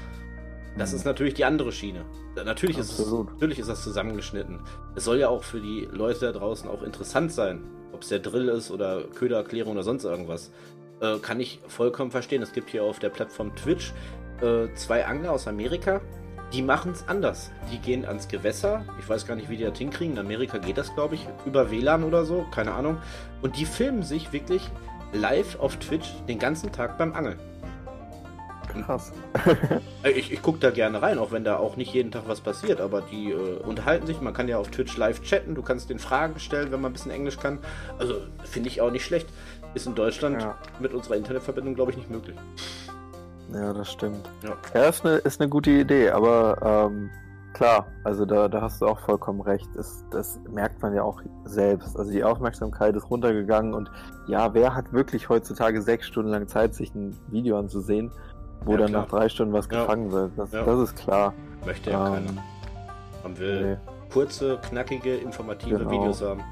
Das 0.79 0.95
ist 0.95 1.05
natürlich 1.05 1.35
die 1.35 1.45
andere 1.45 1.73
Schiene. 1.73 2.07
Natürlich 2.43 2.79
ist, 2.79 2.99
es, 2.99 3.13
natürlich 3.13 3.59
ist 3.59 3.69
das 3.69 3.83
zusammengeschnitten. 3.83 4.61
Es 4.95 5.05
soll 5.05 5.19
ja 5.19 5.29
auch 5.29 5.45
für 5.45 5.61
die 5.61 5.87
Leute 5.93 6.21
da 6.21 6.33
draußen 6.33 6.69
auch 6.71 6.83
interessant 6.83 7.33
sein. 7.33 7.63
Ob 7.93 8.01
es 8.01 8.09
der 8.09 8.21
Drill 8.21 8.49
ist 8.49 8.71
oder 8.71 9.05
Ködererklärung 9.15 9.75
oder 9.75 9.83
sonst 9.83 10.05
irgendwas. 10.05 10.53
Äh, 11.01 11.19
kann 11.19 11.39
ich 11.39 11.61
vollkommen 11.69 12.11
verstehen. 12.11 12.41
Es 12.41 12.53
gibt 12.53 12.71
hier 12.71 12.83
auf 12.83 12.99
der 12.99 13.11
Plattform 13.11 13.55
Twitch 13.55 13.93
äh, 14.41 14.73
zwei 14.75 15.05
Angler 15.05 15.33
aus 15.33 15.47
Amerika, 15.47 16.01
die 16.55 16.63
machen 16.63 16.93
es 16.93 17.07
anders. 17.09 17.51
Die 17.71 17.79
gehen 17.79 18.05
ans 18.05 18.29
Gewässer. 18.29 18.85
Ich 19.01 19.09
weiß 19.09 19.27
gar 19.27 19.35
nicht, 19.35 19.51
wie 19.51 19.57
die 19.57 19.65
das 19.65 19.77
hinkriegen. 19.77 20.15
In 20.15 20.21
Amerika 20.21 20.59
geht 20.59 20.79
das, 20.79 20.95
glaube 20.95 21.17
ich, 21.17 21.27
über 21.45 21.71
WLAN 21.71 22.05
oder 22.05 22.25
so. 22.25 22.47
Keine 22.55 22.73
Ahnung. 22.73 22.99
Und 23.43 23.59
die 23.59 23.67
filmen 23.67 24.03
sich 24.03 24.33
wirklich 24.33 24.71
live 25.15 25.59
auf 25.61 25.77
Twitch 25.77 26.13
den 26.29 26.39
ganzen 26.39 26.73
Tag 26.73 26.99
beim 26.99 27.15
Angeln. 27.15 27.39
Krass. 28.83 29.13
Äh, 30.03 30.11
ich, 30.11 30.33
ich 30.33 30.43
gucke 30.43 30.59
da 30.59 30.71
gerne 30.71 31.01
rein, 31.01 31.19
auch 31.19 31.33
wenn 31.33 31.45
da 31.45 31.57
auch 31.57 31.77
nicht 31.77 31.95
jeden 31.95 32.11
Tag 32.11 32.25
was 32.27 32.41
passiert, 32.41 32.81
aber 32.81 33.01
die 33.01 33.31
äh, 33.31 33.59
unterhalten 33.63 34.07
sich. 34.07 34.21
Man 34.21 34.35
kann 34.35 34.49
ja 34.49 34.59
auf 34.59 34.71
Twitch 34.71 34.97
live 34.97 35.23
chatten, 35.23 35.55
du 35.55 35.63
kannst 35.63 35.89
den 35.89 35.99
Fragen 35.99 36.39
stellen, 36.39 36.73
wenn 36.73 36.81
man 36.81 36.91
ein 36.91 36.93
bisschen 36.93 37.11
Englisch 37.11 37.39
kann. 37.39 37.59
Also 37.99 38.17
finde 38.43 38.69
ich 38.69 38.81
auch 38.81 38.91
nicht 38.91 39.05
schlecht. 39.05 39.29
Ist 39.75 39.87
in 39.87 39.95
Deutschland 39.95 40.43
ja. 40.43 40.59
mit 40.79 40.93
unserer 40.93 41.17
Internetverbindung, 41.17 41.75
glaube 41.75 41.93
ich, 41.93 41.97
nicht 41.97 42.11
möglich. 42.11 42.37
Ja, 43.53 43.73
das 43.73 43.91
stimmt. 43.93 44.29
Ja, 44.43 44.57
ja 44.75 44.89
ist, 44.89 45.05
eine, 45.05 45.17
ist 45.17 45.41
eine 45.41 45.49
gute 45.49 45.71
Idee, 45.71 46.11
aber 46.11 46.89
ähm, 46.91 47.11
klar, 47.55 47.87
also 48.05 48.27
da, 48.27 48.49
da 48.49 48.61
hast 48.61 48.83
du 48.83 48.87
auch 48.87 48.99
vollkommen 49.01 49.41
recht. 49.41 49.69
Das, 49.75 50.05
das 50.11 50.39
merkt 50.51 50.83
man 50.83 50.95
ja 50.95 51.03
auch 51.03 51.23
selbst. 51.45 51.97
Also 51.99 52.13
die 52.13 52.23
Aufmerksamkeit 52.23 52.95
ist 52.95 53.09
runtergegangen 53.09 53.73
und 53.73 53.91
ja, 54.27 54.53
wer 54.53 54.75
hat 54.75 54.93
wirklich 54.93 55.29
heutzutage 55.29 55.81
sechs 55.81 56.07
Stunden 56.07 56.31
lang 56.31 56.47
Zeit, 56.49 56.75
sich 56.75 56.95
ein 56.95 57.17
Video 57.31 57.59
anzusehen? 57.59 58.13
wo 58.65 58.73
ja, 58.73 58.79
dann 58.79 58.89
klar. 58.89 59.03
nach 59.03 59.09
drei 59.09 59.29
Stunden 59.29 59.53
was 59.53 59.69
gefangen 59.69 60.11
wird. 60.11 60.33
Das, 60.37 60.53
ja. 60.53 60.65
das, 60.65 60.81
ist 60.81 60.97
klar. 60.97 61.35
Möchte 61.65 61.91
ja 61.91 62.07
ähm, 62.07 62.27
keiner. 62.27 62.43
Man 63.23 63.39
will 63.39 63.67
nee. 63.67 63.77
kurze, 64.13 64.59
knackige, 64.69 65.17
informative 65.17 65.79
genau. 65.79 65.91
Videos 65.91 66.23
haben. 66.23 66.43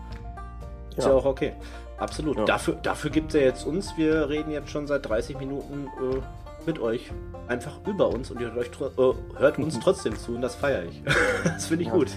Ist 0.96 1.06
ja. 1.06 1.12
auch 1.12 1.24
okay. 1.24 1.54
Absolut. 1.98 2.48
Dafür, 2.48 2.74
dafür 2.82 3.10
gibt 3.10 3.28
es 3.28 3.40
ja 3.40 3.46
jetzt 3.46 3.64
uns. 3.64 3.96
Wir 3.96 4.28
reden 4.28 4.50
jetzt 4.50 4.70
schon 4.70 4.86
seit 4.86 5.08
30 5.08 5.38
Minuten 5.38 5.86
äh, 5.86 6.20
mit 6.66 6.78
euch. 6.78 7.10
Einfach 7.48 7.80
über 7.86 8.08
uns 8.08 8.30
und 8.30 8.40
ihr 8.40 8.52
hört, 8.52 8.80
euch, 8.80 8.98
äh, 8.98 9.38
hört 9.38 9.58
uns 9.58 9.78
trotzdem 9.82 10.16
zu 10.16 10.34
und 10.34 10.42
das 10.42 10.54
feiere 10.54 10.84
ich. 10.84 11.02
das 11.44 11.66
finde 11.66 11.84
ich 11.84 11.90
gut. 11.90 12.10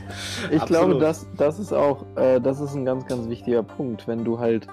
Ich 0.51 0.61
Absolut. 0.61 0.67
glaube, 0.67 0.99
das, 0.99 1.27
das 1.35 1.59
ist 1.59 1.73
auch, 1.73 2.05
äh, 2.15 2.39
das 2.39 2.59
ist 2.59 2.75
ein 2.75 2.85
ganz, 2.85 3.05
ganz 3.07 3.27
wichtiger 3.27 3.63
Punkt, 3.63 4.07
wenn 4.07 4.23
du 4.23 4.39
halt 4.39 4.67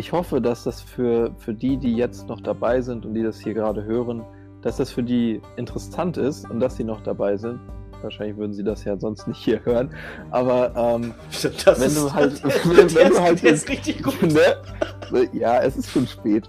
ich 0.00 0.12
hoffe, 0.12 0.40
dass 0.40 0.64
das 0.64 0.80
für, 0.80 1.30
für 1.36 1.52
die, 1.52 1.76
die 1.76 1.94
jetzt 1.94 2.26
noch 2.26 2.40
dabei 2.40 2.80
sind 2.80 3.04
und 3.04 3.12
die 3.12 3.22
das 3.22 3.38
hier 3.38 3.52
gerade 3.52 3.84
hören, 3.84 4.24
dass 4.62 4.78
das 4.78 4.90
für 4.90 5.02
die 5.02 5.42
interessant 5.56 6.16
ist 6.16 6.48
und 6.48 6.60
dass 6.60 6.76
sie 6.76 6.84
noch 6.84 7.02
dabei 7.02 7.36
sind. 7.36 7.60
Wahrscheinlich 8.02 8.36
würden 8.36 8.52
sie 8.52 8.64
das 8.64 8.84
ja 8.84 8.96
sonst 8.98 9.26
nicht 9.28 9.38
hier 9.38 9.64
hören. 9.64 9.90
Aber 10.30 10.72
ähm, 10.76 11.14
das 11.64 11.80
wenn 11.80 11.94
du 11.94 12.12
halt, 12.14 12.42
wenn, 12.44 12.94
wenn 12.94 13.08
du 13.10 13.20
halt 13.20 13.42
ist 13.42 13.68
richtig 13.68 14.02
gut. 14.02 14.22
Ne, 14.22 15.28
ja, 15.32 15.60
es 15.62 15.76
ist 15.76 15.90
schon 15.90 16.06
spät. 16.06 16.48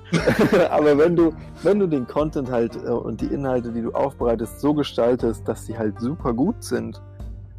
Aber 0.69 0.97
wenn 0.97 1.15
du, 1.15 1.33
wenn 1.63 1.79
du 1.79 1.87
den 1.87 2.07
Content 2.07 2.49
halt 2.49 2.75
äh, 2.75 2.89
und 2.89 3.21
die 3.21 3.27
Inhalte, 3.27 3.71
die 3.71 3.81
du 3.81 3.91
aufbereitest, 3.91 4.59
so 4.59 4.73
gestaltest, 4.73 5.47
dass 5.47 5.65
sie 5.65 5.77
halt 5.77 5.99
super 5.99 6.33
gut 6.33 6.63
sind, 6.63 7.01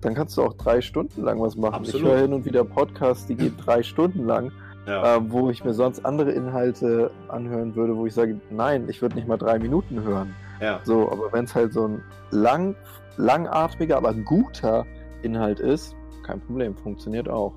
dann 0.01 0.15
kannst 0.15 0.37
du 0.37 0.43
auch 0.43 0.55
drei 0.55 0.81
Stunden 0.81 1.23
lang 1.23 1.41
was 1.41 1.57
machen. 1.57 1.75
Absolut. 1.75 2.01
Ich 2.01 2.03
höre 2.03 2.19
hin 2.21 2.33
und 2.33 2.45
wieder 2.45 2.65
Podcasts, 2.65 3.27
die 3.27 3.37
gehen 3.37 3.57
drei 3.57 3.83
Stunden 3.83 4.27
lang 4.27 4.51
ja. 4.87 5.17
äh, 5.17 5.31
wo 5.31 5.51
ich 5.51 5.65
mir 5.65 5.75
sonst 5.75 6.05
andere 6.05 6.33
Inhalte 6.33 7.11
anhören 7.29 7.75
würde, 7.75 7.97
wo 7.97 8.07
ich 8.07 8.15
sage, 8.15 8.41
nein, 8.51 8.89
ich 8.89 9.03
würde 9.03 9.17
nicht 9.17 9.29
mal 9.29 9.37
drei 9.37 9.59
Minuten 9.59 10.03
hören. 10.03 10.35
Ja. 10.61 10.81
So, 10.85 11.11
aber 11.11 11.33
wenn 11.33 11.45
es 11.45 11.55
halt 11.55 11.73
so 11.73 11.89
ein 11.89 12.03
lang, 12.31 12.77
langatmiger, 13.17 13.97
aber 13.97 14.15
guter 14.15 14.87
Inhalt 15.23 15.61
ist, 15.61 15.95
kein 16.25 16.41
Problem, 16.41 16.77
funktioniert 16.77 17.29
auch. 17.29 17.55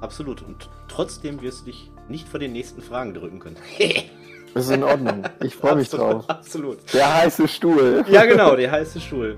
Absolut. 0.00 0.42
Und 0.42 0.68
trotzdem 0.88 1.40
wirst 1.42 1.62
du 1.62 1.66
dich 1.66 1.90
nicht 2.08 2.28
vor 2.28 2.40
den 2.40 2.52
nächsten 2.52 2.82
Fragen 2.82 3.14
drücken 3.14 3.40
können. 3.40 3.56
ist 4.54 4.70
in 4.70 4.82
Ordnung. 4.82 5.24
Ich 5.42 5.54
freue 5.54 5.76
mich 5.76 5.90
drauf. 5.90 6.24
Absolut. 6.28 6.78
Der 6.92 7.22
heiße 7.22 7.46
Stuhl. 7.48 8.04
Ja, 8.08 8.24
genau, 8.24 8.56
der 8.56 8.70
heiße 8.70 9.00
Stuhl. 9.00 9.36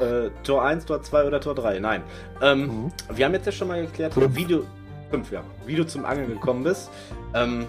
Äh, 0.00 0.30
Tor 0.44 0.64
1, 0.64 0.86
Tor 0.86 1.02
2 1.02 1.24
oder 1.24 1.40
Tor 1.40 1.54
3? 1.54 1.78
Nein. 1.78 2.02
Ähm, 2.40 2.60
mhm. 2.60 2.92
Wir 3.12 3.24
haben 3.24 3.32
jetzt 3.32 3.46
ja 3.46 3.52
schon 3.52 3.68
mal 3.68 3.82
geklärt, 3.82 4.14
wie 4.16 4.44
du, 4.44 4.64
Fünf, 5.12 5.30
ja. 5.30 5.44
Wie 5.66 5.76
du 5.76 5.86
zum 5.86 6.06
Angeln 6.06 6.28
gekommen 6.28 6.64
bist. 6.64 6.90
Ähm, 7.34 7.66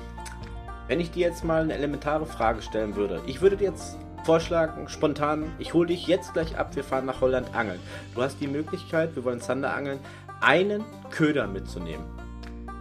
wenn 0.88 1.02
ich 1.02 1.12
dir 1.12 1.28
jetzt 1.28 1.44
mal 1.44 1.62
eine 1.62 1.74
elementare 1.74 2.26
Frage 2.26 2.62
stellen 2.62 2.96
würde, 2.96 3.22
ich 3.26 3.42
würde 3.42 3.58
dir 3.58 3.70
jetzt 3.70 3.98
vorschlagen, 4.24 4.88
spontan, 4.88 5.52
ich 5.60 5.74
hole 5.74 5.88
dich 5.88 6.08
jetzt 6.08 6.34
gleich 6.34 6.58
ab, 6.58 6.76
wir 6.76 6.84
fahren 6.84 7.06
nach 7.06 7.22
Holland 7.22 7.56
angeln. 7.56 7.80
Du 8.16 8.22
hast 8.22 8.40
die 8.40 8.48
Möglichkeit, 8.48 9.16
wir 9.16 9.24
wollen 9.24 9.40
Zander 9.40 9.74
angeln, 9.74 10.00
einen 10.42 10.84
Köder 11.10 11.48
mitzunehmen. 11.48 12.06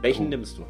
Welchen 0.01 0.27
oh. 0.27 0.31
nimmst 0.31 0.59
du? 0.59 0.65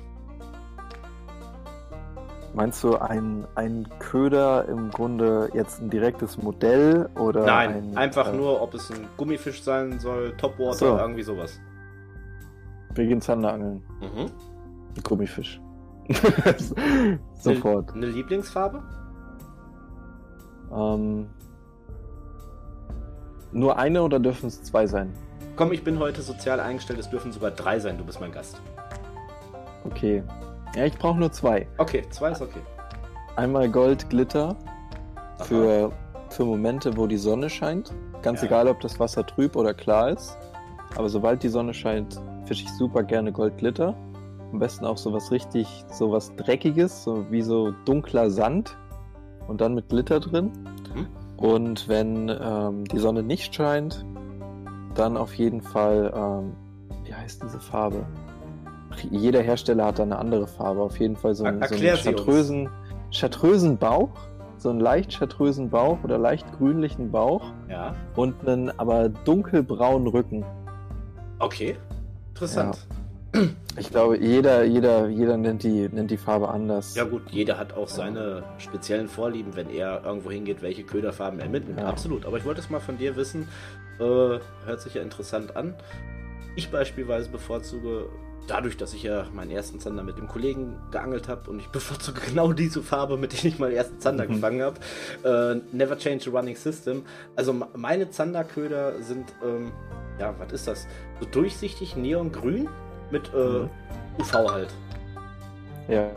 Meinst 2.55 2.85
du 2.85 2.97
ein, 2.97 3.47
ein 3.55 3.89
Köder 3.99 4.67
im 4.69 4.91
Grunde 4.91 5.49
jetzt 5.55 5.81
ein 5.81 5.89
direktes 5.89 6.37
Modell 6.37 7.09
oder? 7.19 7.47
Nein, 7.47 7.93
ein, 7.93 7.97
einfach 7.97 8.31
äh, 8.31 8.37
nur, 8.37 8.61
ob 8.61 8.75
es 8.75 8.91
ein 8.91 9.07
Gummifisch 9.17 9.63
sein 9.63 9.99
soll, 9.99 10.37
Topwater, 10.37 10.77
so. 10.77 10.99
irgendwie 10.99 11.23
sowas. 11.23 11.59
Wir 12.95 13.07
gehen 13.07 13.23
Zanderangeln. 13.23 13.83
Mhm. 14.01 14.31
Gummifisch. 15.03 15.61
Sofort. 17.35 17.93
Eine, 17.93 18.07
eine 18.07 18.15
Lieblingsfarbe? 18.15 18.83
Ähm, 20.75 21.29
nur 23.53 23.79
eine 23.79 24.03
oder 24.03 24.19
dürfen 24.19 24.47
es 24.47 24.63
zwei 24.63 24.87
sein? 24.87 25.13
Komm, 25.57 25.73
ich 25.73 25.85
bin 25.85 25.99
heute 25.99 26.23
sozial 26.23 26.61
eingestellt, 26.61 26.99
es 26.99 27.11
dürfen 27.11 27.33
sogar 27.33 27.51
drei 27.51 27.79
sein, 27.79 27.99
du 27.99 28.05
bist 28.05 28.21
mein 28.21 28.33
Gast. 28.33 28.61
Okay. 29.85 30.23
Ja, 30.75 30.87
ich 30.87 30.97
brauche 30.97 31.19
nur 31.19 31.31
zwei. 31.31 31.67
Okay, 31.77 32.03
zwei 32.11 32.31
ist 32.31 32.41
okay. 32.41 32.61
Einmal 33.37 33.69
Gold 33.71 34.09
Glitter 34.09 34.57
für, 35.45 35.93
für 36.31 36.45
Momente, 36.45 36.97
wo 36.97 37.07
die 37.07 37.19
Sonne 37.19 37.51
scheint. 37.51 37.93
Ganz 38.23 38.41
ja. 38.41 38.47
egal, 38.47 38.69
ob 38.69 38.81
das 38.81 38.99
Wasser 38.99 39.27
trüb 39.27 39.57
oder 39.57 39.75
klar 39.75 40.11
ist. 40.11 40.39
Aber 40.97 41.09
sobald 41.09 41.43
die 41.43 41.49
Sonne 41.49 41.75
scheint, 41.75 42.21
fische 42.47 42.65
ich 42.65 42.73
super 42.73 43.03
gerne 43.03 43.33
Goldglitter. 43.33 43.95
Am 44.53 44.59
besten 44.59 44.87
auch 44.87 44.97
sowas 44.97 45.31
richtig, 45.31 45.67
sowas 45.91 46.35
Dreckiges, 46.37 47.05
so 47.05 47.31
wie 47.31 47.43
so 47.43 47.73
dunkler 47.85 48.31
Sand 48.31 48.77
und 49.53 49.61
dann 49.61 49.75
mit 49.75 49.91
Glitter 49.91 50.19
drin. 50.19 50.51
Mhm. 50.95 51.07
Und 51.37 51.89
wenn 51.89 52.29
ähm, 52.29 52.85
die 52.87 52.99
Sonne 52.99 53.23
nicht 53.23 53.55
scheint, 53.55 54.05
dann 54.95 55.17
auf 55.17 55.35
jeden 55.35 55.61
Fall, 55.61 56.11
ähm, 56.15 56.53
wie 57.05 57.15
heißt 57.15 57.43
diese 57.43 57.61
Farbe? 57.61 58.07
Jeder 59.11 59.43
Hersteller 59.43 59.87
hat 59.87 59.99
da 59.99 60.05
eine 60.05 60.19
andere 60.19 60.47
Farbe. 60.47 60.81
Auf 60.81 60.99
jeden 60.99 61.17
Fall 61.17 61.35
so, 61.35 61.45
ein, 61.45 61.63
so 61.63 61.75
einen 61.75 61.97
chartrösen, 61.97 62.71
chartrösen 63.11 63.77
Bauch, 63.77 64.11
so 64.57 64.71
einen 64.71 64.81
leicht 64.81 65.13
chartrösen 65.13 65.69
Bauch 65.69 65.99
oder 66.03 66.17
leicht 66.19 66.47
grünlichen 66.57 67.11
Bauch. 67.11 67.53
Ja. 67.69 67.95
Und 68.17 68.49
einen 68.49 68.71
aber 68.79 69.11
dunkelbraunen 69.11 70.09
Rücken. 70.09 70.45
Okay. 71.41 71.77
Interessant. 72.31 72.77
Ja. 72.77 73.02
Ich 73.79 73.89
glaube, 73.89 74.19
jeder, 74.19 74.65
jeder, 74.65 75.09
jeder 75.09 75.37
nennt 75.39 75.63
die, 75.63 75.89
nennt 75.89 76.11
die 76.11 76.19
Farbe 76.19 76.49
anders. 76.49 76.95
Ja 76.95 77.05
gut, 77.05 77.23
jeder 77.31 77.59
hat 77.59 77.73
auch 77.73 77.89
seine 77.89 78.43
speziellen 78.59 79.09
Vorlieben, 79.09 79.57
wenn 79.57 79.71
er 79.71 80.05
irgendwo 80.05 80.31
hingeht, 80.31 80.61
welche 80.61 80.83
Köderfarben 80.83 81.41
er 81.41 81.49
mitnimmt. 81.49 81.81
Ja. 81.81 81.87
Absolut. 81.87 82.27
Aber 82.27 82.37
ich 82.37 82.45
wollte 82.45 82.61
es 82.61 82.69
mal 82.69 82.81
von 82.81 82.99
dir 82.99 83.17
wissen. 83.17 83.49
Äh, 83.99 84.39
hört 84.67 84.81
sich 84.81 84.95
ja 84.95 85.03
interessant 85.03 85.57
an. 85.57 85.75
Ich 86.55 86.71
beispielsweise 86.71 87.31
bevorzuge, 87.31 88.11
dadurch, 88.47 88.77
dass 88.77 88.93
ich 88.93 89.05
ja 89.05 89.27
meinen 89.33 89.51
ersten 89.51 89.81
Zander 89.81 90.03
mit 90.03 90.19
dem 90.19 90.29
Kollegen 90.29 90.77
geangelt 90.91 91.29
habe 91.29 91.51
und 91.51 91.59
ich 91.59 91.69
bevorzuge 91.73 92.21
genau 92.21 92.53
diese 92.53 92.83
Farbe, 92.83 93.17
mit 93.17 93.33
der 93.33 93.51
ich 93.51 93.59
meinen 93.59 93.75
ersten 93.75 93.99
Zander 94.01 94.25
mhm. 94.25 94.35
gefangen 94.35 94.63
habe. 94.63 94.81
Äh, 95.25 95.61
never 95.75 95.97
change 95.97 96.29
a 96.29 96.39
running 96.39 96.57
system. 96.57 97.05
Also 97.37 97.55
meine 97.75 98.11
Zanderköder 98.11 99.03
sind 99.03 99.33
ähm, 99.43 99.73
ja, 100.19 100.35
was 100.39 100.53
ist 100.53 100.69
das? 100.69 100.87
So 101.21 101.27
durchsichtig 101.27 101.97
neongrün 101.97 102.69
mit 103.13 103.33
äh, 103.35 103.37
mhm. 103.37 103.71
UV 104.19 104.33
halt. 104.33 104.69
Ja. 105.89 106.09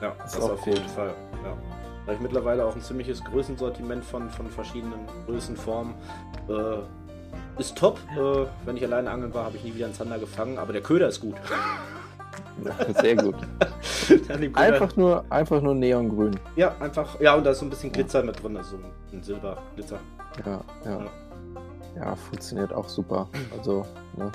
Ja, 0.00 0.12
das, 0.18 0.32
das 0.32 0.42
auf 0.42 0.62
gut. 0.62 0.74
jeden 0.74 0.88
Fall. 0.88 1.14
Ja. 1.42 1.56
Da 2.04 2.12
habe 2.12 2.14
ich 2.14 2.20
mittlerweile 2.20 2.64
auch 2.64 2.74
ein 2.74 2.82
ziemliches 2.82 3.22
Größensortiment 3.24 4.04
von, 4.04 4.28
von 4.28 4.46
verschiedenen 4.46 5.06
Größen, 5.26 5.56
Formen. 5.56 5.94
Äh, 6.48 7.60
ist 7.60 7.76
top. 7.76 7.98
Äh, 8.16 8.46
wenn 8.66 8.76
ich 8.76 8.84
alleine 8.84 9.10
angeln 9.10 9.32
war, 9.32 9.44
habe 9.44 9.56
ich 9.56 9.64
nie 9.64 9.74
wieder 9.74 9.86
einen 9.86 9.94
Zander 9.94 10.18
gefangen, 10.18 10.58
aber 10.58 10.72
der 10.72 10.82
Köder 10.82 11.08
ist 11.08 11.20
gut. 11.20 11.36
Ja, 12.64 12.94
sehr 13.00 13.16
gut. 13.16 13.36
einfach, 14.54 14.96
nur, 14.96 15.24
einfach 15.30 15.62
nur 15.62 15.74
neongrün. 15.74 16.38
Ja, 16.56 16.74
einfach. 16.80 17.18
Ja, 17.20 17.34
und 17.34 17.44
da 17.44 17.50
ist 17.50 17.60
so 17.60 17.66
ein 17.66 17.70
bisschen 17.70 17.92
Glitzer 17.92 18.22
mit 18.22 18.42
drin, 18.42 18.56
also 18.56 18.76
ein 19.12 19.22
Silberglitzer. 19.22 19.98
Ja, 20.44 20.60
ja, 20.84 20.90
ja. 20.90 21.06
Ja, 21.96 22.16
funktioniert 22.16 22.72
auch 22.72 22.88
super. 22.88 23.28
Also, 23.56 23.86
ne? 24.16 24.30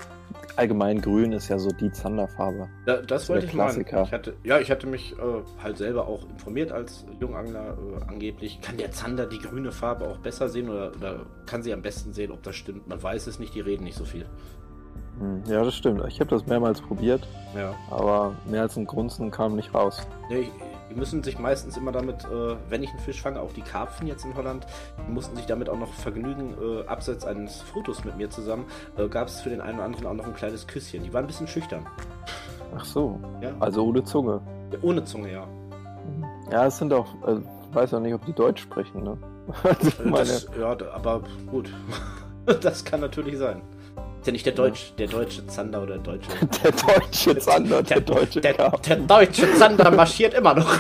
allgemein 0.55 1.01
grün 1.01 1.32
ist 1.32 1.47
ja 1.49 1.57
so 1.57 1.70
die 1.70 1.91
Zanderfarbe. 1.91 2.68
Da, 2.86 2.97
das 2.97 3.30
wollte 3.30 3.45
ich 3.45 3.53
mal. 3.53 3.76
Ich 3.78 4.12
hatte, 4.12 4.36
ja, 4.43 4.60
ich 4.60 4.70
hatte 4.70 4.88
mich 4.88 5.14
äh, 5.14 5.62
halt 5.64 5.78
selber 5.78 6.07
auch 6.07 6.28
informiert 6.30 6.72
als 6.72 7.05
Jungangler. 7.20 7.78
Äh, 7.78 8.03
angeblich 8.07 8.62
kann 8.62 8.78
der 8.78 8.91
Zander 8.91 9.26
die 9.26 9.39
grüne 9.39 9.72
Farbe 9.72 10.07
auch 10.07 10.18
besser 10.18 10.49
sehen 10.49 10.70
oder, 10.70 10.91
oder 10.95 11.26
kann 11.45 11.64
sie 11.64 11.74
am 11.74 11.82
besten 11.82 12.14
sehen, 12.14 12.32
ob 12.32 12.43
das 12.43 12.55
stimmt. 12.55 12.88
Man 12.88 13.01
weiß 13.01 13.28
es 13.28 13.39
nicht, 13.39 13.55
die 13.55 13.62
reden 13.62 13.84
nicht 13.86 13.97
so 13.97 14.05
viel. 14.05 14.26
Hm, 15.20 15.43
ja, 15.47 15.64
das 15.64 15.76
stimmt. 15.76 16.03
Ich 16.07 16.20
habe 16.20 16.30
das 16.30 16.45
mehrmals 16.45 16.82
probiert. 16.82 17.26
Ja. 17.55 17.74
Aber 17.89 18.36
mehr 18.45 18.64
als 18.64 18.78
ein 18.78 18.86
Grunzen 18.86 19.32
kam 19.32 19.55
nicht 19.55 19.74
raus. 19.74 20.05
Nee, 20.30 20.49
die 20.90 20.96
müssen 20.96 21.24
sich 21.24 21.40
meistens 21.40 21.78
immer 21.78 21.92
damit, 21.92 22.26
äh, 22.26 22.56
wenn 22.70 22.84
ich 22.84 22.90
einen 22.90 23.00
Fisch 23.00 23.22
fange, 23.22 23.40
auch 23.40 23.54
die 23.54 23.62
Karpfen 23.62 24.08
jetzt 24.08 24.26
in 24.26 24.36
Holland, 24.36 24.66
die 25.08 25.12
mussten 25.12 25.36
sich 25.36 25.46
damit 25.46 25.70
auch 25.70 25.78
noch 25.78 25.94
vergnügen. 25.94 26.56
Äh, 26.62 26.88
abseits 26.88 27.26
eines 27.26 27.62
Fotos 27.62 28.04
mit 28.04 28.18
mir 28.18 28.30
zusammen 28.30 28.66
äh, 28.98 29.08
gab 29.08 29.28
es 29.28 29.42
für 29.42 29.50
den 29.50 29.62
einen 29.62 29.76
oder 29.76 29.86
anderen 29.86 30.08
auch 30.08 30.14
noch 30.14 30.26
ein 30.26 30.36
kleines 30.36 30.68
Küsschen. 30.68 31.04
Die 31.04 31.14
waren 31.14 31.26
ein 31.26 31.28
bisschen 31.28 31.48
schüchtern. 31.48 31.86
Ach 32.76 32.86
so. 32.86 33.20
Ja. 33.42 33.52
Also 33.60 33.86
ohne 33.86 34.04
Zunge. 34.04 34.42
Ja, 34.72 34.78
ohne 34.82 35.04
Zunge, 35.04 35.32
ja. 35.32 35.48
Ja, 36.52 36.66
es 36.66 36.78
sind 36.78 36.92
auch, 36.94 37.08
äh, 37.28 37.38
ich 37.38 37.76
weiß 37.76 37.94
auch 37.94 38.00
nicht, 38.00 38.14
ob 38.14 38.26
die 38.26 38.34
Deutsch 38.34 38.62
sprechen, 38.62 39.04
ne? 39.04 39.18
Äh, 39.64 40.12
das, 40.12 40.48
ja, 40.60 40.78
aber 40.94 41.24
gut. 41.50 41.74
das 42.62 42.86
kann 42.86 43.02
natürlich 43.02 43.38
sein. 43.38 43.62
Ist 44.20 44.28
ja 44.28 44.34
nicht 44.34 44.45
der 44.45 44.53
Deutsch, 44.53 44.93
der 44.97 45.07
deutsche 45.07 45.47
Zander 45.47 45.82
oder 45.82 45.97
der 45.97 46.03
deutsche. 46.03 46.30
Der 46.63 46.72
deutsche 46.72 47.38
Zander, 47.38 47.82
der, 47.82 48.01
der 48.01 48.15
deutsche 48.15 48.41
der, 48.41 48.53
der, 48.53 48.95
deutsche 48.97 49.53
Zander 49.53 49.91
marschiert 49.91 50.34
immer 50.34 50.55
noch. 50.55 50.78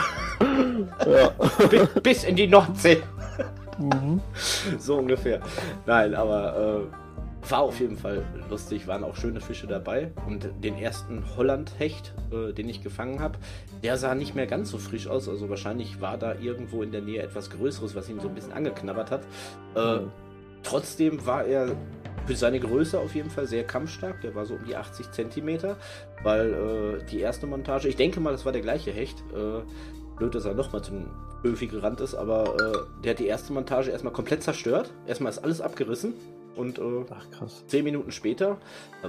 Ja. 1.07 1.29
bis, 1.69 1.87
bis 2.03 2.23
in 2.25 2.35
die 2.35 2.47
Nordsee. 2.47 3.01
Mhm. 3.77 4.19
So 4.77 4.97
ungefähr. 4.97 5.39
Nein, 5.85 6.13
aber 6.15 6.87
äh, 6.91 7.51
war 7.51 7.61
auf 7.61 7.79
jeden 7.79 7.97
Fall 7.97 8.23
lustig, 8.49 8.87
waren 8.87 9.03
auch 9.03 9.15
schöne 9.15 9.39
Fische 9.39 9.67
dabei. 9.67 10.11
Und 10.27 10.49
den 10.61 10.77
ersten 10.77 11.23
Hollandhecht, 11.37 12.13
äh, 12.31 12.51
den 12.51 12.67
ich 12.67 12.83
gefangen 12.83 13.21
habe, 13.21 13.37
der 13.83 13.97
sah 13.97 14.15
nicht 14.15 14.35
mehr 14.35 14.47
ganz 14.47 14.69
so 14.69 14.77
frisch 14.77 15.07
aus. 15.07 15.29
Also 15.29 15.49
wahrscheinlich 15.49 16.01
war 16.01 16.17
da 16.17 16.35
irgendwo 16.35 16.83
in 16.83 16.91
der 16.91 17.01
Nähe 17.01 17.21
etwas 17.21 17.49
Größeres, 17.49 17.95
was 17.95 18.09
ihn 18.09 18.19
so 18.19 18.27
ein 18.27 18.35
bisschen 18.35 18.51
angeknabbert 18.51 19.11
hat. 19.11 19.21
Äh, 19.75 19.99
mhm. 19.99 20.11
Trotzdem 20.63 21.25
war 21.25 21.45
er 21.45 21.75
für 22.25 22.35
seine 22.35 22.59
Größe 22.59 22.99
auf 22.99 23.15
jeden 23.15 23.29
Fall 23.29 23.47
sehr 23.47 23.63
kampfstark. 23.63 24.21
Der 24.21 24.35
war 24.35 24.45
so 24.45 24.55
um 24.55 24.63
die 24.63 24.75
80 24.75 25.11
Zentimeter, 25.11 25.77
weil 26.21 26.53
äh, 26.53 27.03
die 27.09 27.19
erste 27.19 27.47
Montage, 27.47 27.87
ich 27.87 27.95
denke 27.95 28.19
mal, 28.19 28.31
das 28.31 28.45
war 28.45 28.51
der 28.51 28.61
gleiche 28.61 28.91
Hecht. 28.91 29.23
Äh, 29.33 29.63
blöd, 30.15 30.35
dass 30.35 30.45
er 30.45 30.53
nochmal 30.53 30.83
zum 30.83 31.07
Öfi 31.43 31.67
gerannt 31.67 32.01
ist, 32.01 32.13
aber 32.13 32.55
äh, 32.59 33.01
der 33.03 33.11
hat 33.11 33.19
die 33.19 33.27
erste 33.27 33.53
Montage 33.53 33.89
erstmal 33.89 34.13
komplett 34.13 34.43
zerstört. 34.43 34.91
Erstmal 35.07 35.31
ist 35.31 35.39
alles 35.39 35.61
abgerissen 35.61 36.13
und 36.55 36.77
äh, 36.77 37.05
Ach, 37.09 37.25
zehn 37.67 37.83
Minuten 37.83 38.11
später 38.11 38.57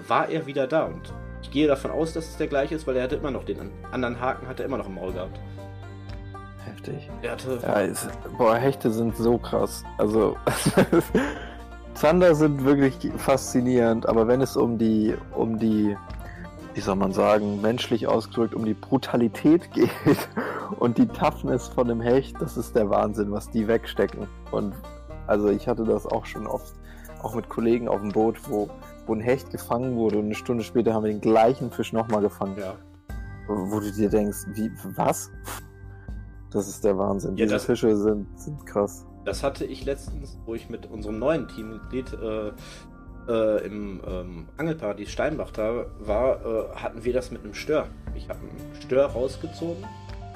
war 0.09 0.29
er 0.29 0.47
wieder 0.47 0.67
da. 0.67 0.85
Und 0.85 1.13
ich 1.43 1.51
gehe 1.51 1.67
davon 1.67 1.91
aus, 1.91 2.15
dass 2.15 2.29
es 2.29 2.37
der 2.37 2.47
gleiche 2.47 2.77
ist, 2.77 2.87
weil 2.87 2.97
er 2.97 3.03
hatte 3.03 3.17
immer 3.17 3.33
noch 3.33 3.45
den 3.45 3.59
anderen 3.91 4.21
Haken, 4.21 4.47
hat 4.47 4.61
er 4.61 4.67
immer 4.67 4.79
noch 4.79 4.87
im 4.87 4.95
Maul 4.95 5.13
gehabt. 5.13 5.39
Heftig. 6.65 7.11
Hatte 7.29 7.59
ja, 7.63 7.73
ist, 7.81 8.09
boah, 8.37 8.57
Hechte 8.57 8.91
sind 8.91 9.17
so 9.17 9.39
krass. 9.39 9.85
Also 9.99 10.37
Zander 11.95 12.35
sind 12.35 12.65
wirklich 12.65 12.97
faszinierend, 13.17 14.09
aber 14.09 14.29
wenn 14.29 14.41
es 14.41 14.57
um 14.57 14.79
die, 14.79 15.15
um 15.35 15.59
die, 15.59 15.97
wie 16.75 16.81
soll 16.81 16.97
man 16.97 17.13
sagen, 17.13 17.61
menschlich 17.61 18.07
ausgedrückt, 18.07 18.55
um 18.55 18.65
die 18.65 18.75
Brutalität 18.75 19.71
geht 19.75 19.91
und 20.79 20.99
die 20.99 21.07
Toughness 21.07 21.69
von 21.69 21.89
dem 21.89 22.01
Hecht, 22.01 22.37
das 22.41 22.57
ist 22.57 22.77
der 22.77 22.89
Wahnsinn, 22.91 23.31
was 23.33 23.51
die 23.51 23.67
wegstecken. 23.67 24.29
Und 24.51 24.75
also 25.27 25.49
ich 25.49 25.69
hatte 25.69 25.85
das 25.85 26.07
auch 26.07 26.27
schon 26.27 26.47
oft, 26.47 26.75
auch 27.23 27.35
mit 27.35 27.49
Kollegen 27.49 27.89
auf 27.89 28.01
dem 28.01 28.13
Boot, 28.13 28.37
wo, 28.49 28.71
wo 29.07 29.15
ein 29.15 29.21
Hecht 29.21 29.51
gefangen 29.51 29.97
wurde 29.97 30.19
und 30.19 30.27
eine 30.27 30.35
Stunde 30.35 30.65
später 30.65 30.95
haben 30.95 31.05
wir 31.05 31.13
den 31.13 31.21
gleichen 31.21 31.71
Fisch 31.71 31.93
nochmal 31.93 32.23
gefangen. 32.23 32.57
Ja. 32.59 32.75
Wo, 33.47 33.73
wo 33.73 33.81
du 33.81 33.91
dir 33.93 34.09
denkst, 34.09 34.47
wie, 34.55 34.71
was? 34.97 35.31
Das 36.51 36.69
ist 36.69 36.85
der 36.85 36.99
Wahnsinn. 36.99 37.37
Ja, 37.37 37.47
Diese 37.47 37.61
Fische 37.61 37.97
sind, 37.97 38.27
sind 38.39 38.67
krass. 38.67 39.07
Das 39.25 39.43
hatte 39.43 39.65
ich 39.65 39.85
letztens, 39.85 40.39
wo 40.47 40.55
ich 40.55 40.69
mit 40.69 40.91
unserem 40.91 41.19
neuen 41.19 41.47
Teammitglied 41.49 42.13
äh, 42.15 42.53
äh, 43.29 43.65
im 43.65 44.01
ähm, 44.07 44.49
Angelparadies 44.57 45.11
Steinbach 45.11 45.51
da 45.51 45.87
war, 45.99 46.45
äh, 46.45 46.77
hatten 46.77 47.05
wir 47.05 47.13
das 47.13 47.31
mit 47.31 47.45
einem 47.45 47.55
Stör. 47.55 47.87
Ich 48.15 48.29
habe 48.29 48.41
einen 48.41 48.83
Stör 48.83 49.07
rausgezogen. 49.07 49.85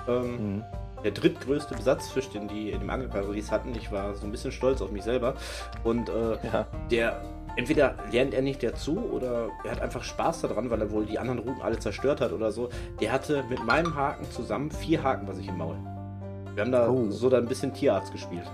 Ähm, 0.07 0.57
mhm. 0.57 0.65
Der 1.03 1.11
drittgrößte 1.11 1.75
Besatzfisch, 1.75 2.31
den 2.31 2.49
die 2.49 2.71
in 2.71 2.81
dem 2.81 2.91
Angelparadies 2.91 3.51
hatten. 3.51 3.75
Ich 3.75 3.93
war 3.93 4.15
so 4.15 4.25
ein 4.25 4.31
bisschen 4.31 4.53
stolz 4.53 4.81
auf 4.81 4.91
mich 4.91 5.03
selber. 5.03 5.35
Und 5.83 6.09
äh, 6.09 6.39
ja. 6.47 6.67
der 6.91 7.21
entweder 7.57 7.97
lernt 8.11 8.35
er 8.35 8.43
nicht 8.43 8.62
dazu 8.62 8.99
oder 8.99 9.49
er 9.65 9.73
hat 9.73 9.81
einfach 9.81 10.03
Spaß 10.03 10.43
daran, 10.43 10.71
weil 10.71 10.81
er 10.81 10.91
wohl 10.91 11.05
die 11.05 11.19
anderen 11.19 11.41
Routen 11.41 11.62
alle 11.62 11.79
zerstört 11.79 12.21
hat 12.21 12.33
oder 12.33 12.53
so. 12.53 12.69
Der 13.01 13.12
hatte 13.12 13.45
mit 13.49 13.65
meinem 13.65 13.95
Haken 13.95 14.25
zusammen 14.31 14.71
vier 14.71 15.03
Haken 15.03 15.27
bei 15.27 15.35
sich 15.35 15.49
im 15.49 15.59
Maul. 15.59 15.77
Wir 16.55 16.63
haben 16.63 16.73
da 16.73 16.89
oh. 16.89 17.11
so 17.11 17.29
da 17.29 17.39
ein 17.39 17.47
bisschen 17.47 17.73
Tierarzt 17.73 18.13
gespielt. 18.13 18.49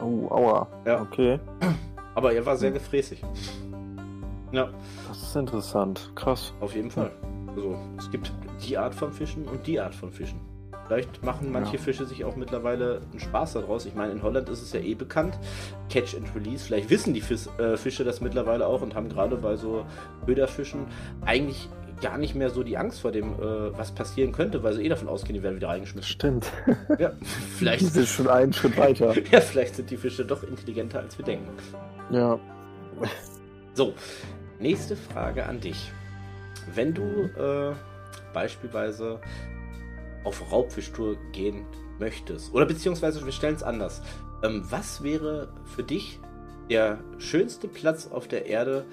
Oh, 0.00 0.28
aua. 0.30 0.66
Ja. 0.86 1.02
Okay. 1.02 1.38
Aber 2.14 2.32
er 2.32 2.44
war 2.46 2.56
sehr 2.56 2.70
gefräßig. 2.70 3.22
Ja. 4.52 4.68
Das 5.08 5.22
ist 5.22 5.36
interessant. 5.36 6.10
Krass. 6.14 6.52
Auf 6.60 6.74
jeden 6.74 6.90
Fall. 6.90 7.10
Also, 7.48 7.76
es 7.98 8.10
gibt 8.10 8.32
die 8.66 8.78
Art 8.78 8.94
von 8.94 9.12
Fischen 9.12 9.46
und 9.46 9.66
die 9.66 9.78
Art 9.78 9.94
von 9.94 10.10
Fischen. 10.10 10.40
Vielleicht 10.86 11.24
machen 11.24 11.50
manche 11.50 11.76
ja. 11.76 11.82
Fische 11.82 12.04
sich 12.04 12.24
auch 12.24 12.36
mittlerweile 12.36 13.00
einen 13.10 13.20
Spaß 13.20 13.54
daraus. 13.54 13.86
Ich 13.86 13.94
meine, 13.94 14.12
in 14.12 14.22
Holland 14.22 14.48
ist 14.48 14.60
es 14.60 14.72
ja 14.72 14.80
eh 14.80 14.94
bekannt. 14.94 15.38
Catch 15.88 16.14
and 16.14 16.28
Release. 16.34 16.64
Vielleicht 16.64 16.90
wissen 16.90 17.14
die 17.14 17.22
Fis 17.22 17.48
äh, 17.58 17.76
Fische 17.76 18.04
das 18.04 18.20
mittlerweile 18.20 18.66
auch 18.66 18.82
und 18.82 18.94
haben 18.94 19.08
gerade 19.08 19.36
bei 19.36 19.56
so 19.56 19.86
Köderfischen 20.26 20.86
eigentlich 21.24 21.68
gar 22.04 22.18
nicht 22.18 22.34
mehr 22.34 22.50
so 22.50 22.62
die 22.62 22.76
Angst 22.76 23.00
vor 23.00 23.12
dem, 23.12 23.32
äh, 23.32 23.78
was 23.78 23.92
passieren 23.92 24.30
könnte, 24.30 24.62
weil 24.62 24.74
sie 24.74 24.84
eh 24.84 24.90
davon 24.90 25.08
ausgehen, 25.08 25.34
die 25.34 25.42
werden 25.42 25.56
wieder 25.56 25.68
reingeschmissen. 25.68 26.10
Stimmt. 26.10 26.52
Ja, 26.98 27.12
vielleicht. 27.56 27.80
Die 27.80 27.86
sind 27.86 28.06
schon 28.06 28.28
einen 28.28 28.52
Schritt 28.52 28.76
weiter. 28.76 29.14
ja, 29.32 29.40
vielleicht 29.40 29.76
sind 29.76 29.90
die 29.90 29.96
Fische 29.96 30.24
doch 30.24 30.42
intelligenter, 30.42 31.00
als 31.00 31.16
wir 31.16 31.24
denken. 31.24 31.48
Ja. 32.10 32.38
So, 33.72 33.94
nächste 34.60 34.96
Frage 34.96 35.46
an 35.46 35.60
dich. 35.60 35.90
Wenn 36.74 36.92
du 36.92 37.02
äh, 37.02 37.74
beispielsweise 38.34 39.18
auf 40.24 40.52
Raubfischtour 40.52 41.16
gehen 41.32 41.64
möchtest, 41.98 42.52
oder 42.52 42.66
beziehungsweise 42.66 43.24
wir 43.24 43.32
stellen 43.32 43.54
es 43.54 43.62
anders, 43.62 44.02
ähm, 44.42 44.62
was 44.68 45.02
wäre 45.02 45.48
für 45.74 45.82
dich 45.82 46.20
der 46.68 46.98
schönste 47.18 47.66
Platz 47.66 48.06
auf 48.06 48.28
der 48.28 48.46
Erde, 48.46 48.84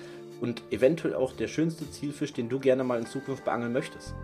und 0.41 0.63
eventuell 0.71 1.13
auch 1.13 1.33
der 1.33 1.47
schönste 1.47 1.89
Zielfisch, 1.89 2.33
den 2.33 2.49
du 2.49 2.59
gerne 2.59 2.83
mal 2.83 2.99
in 2.99 3.05
Zukunft 3.05 3.45
beangeln 3.45 3.71
möchtest? 3.71 4.15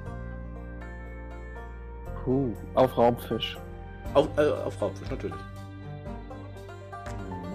Puh, 2.26 2.51
auf 2.74 2.97
Raubfisch. 2.97 3.57
Auf, 4.13 4.28
äh, 4.38 4.49
auf 4.49 4.82
Raubfisch, 4.82 5.09
natürlich. 5.09 5.38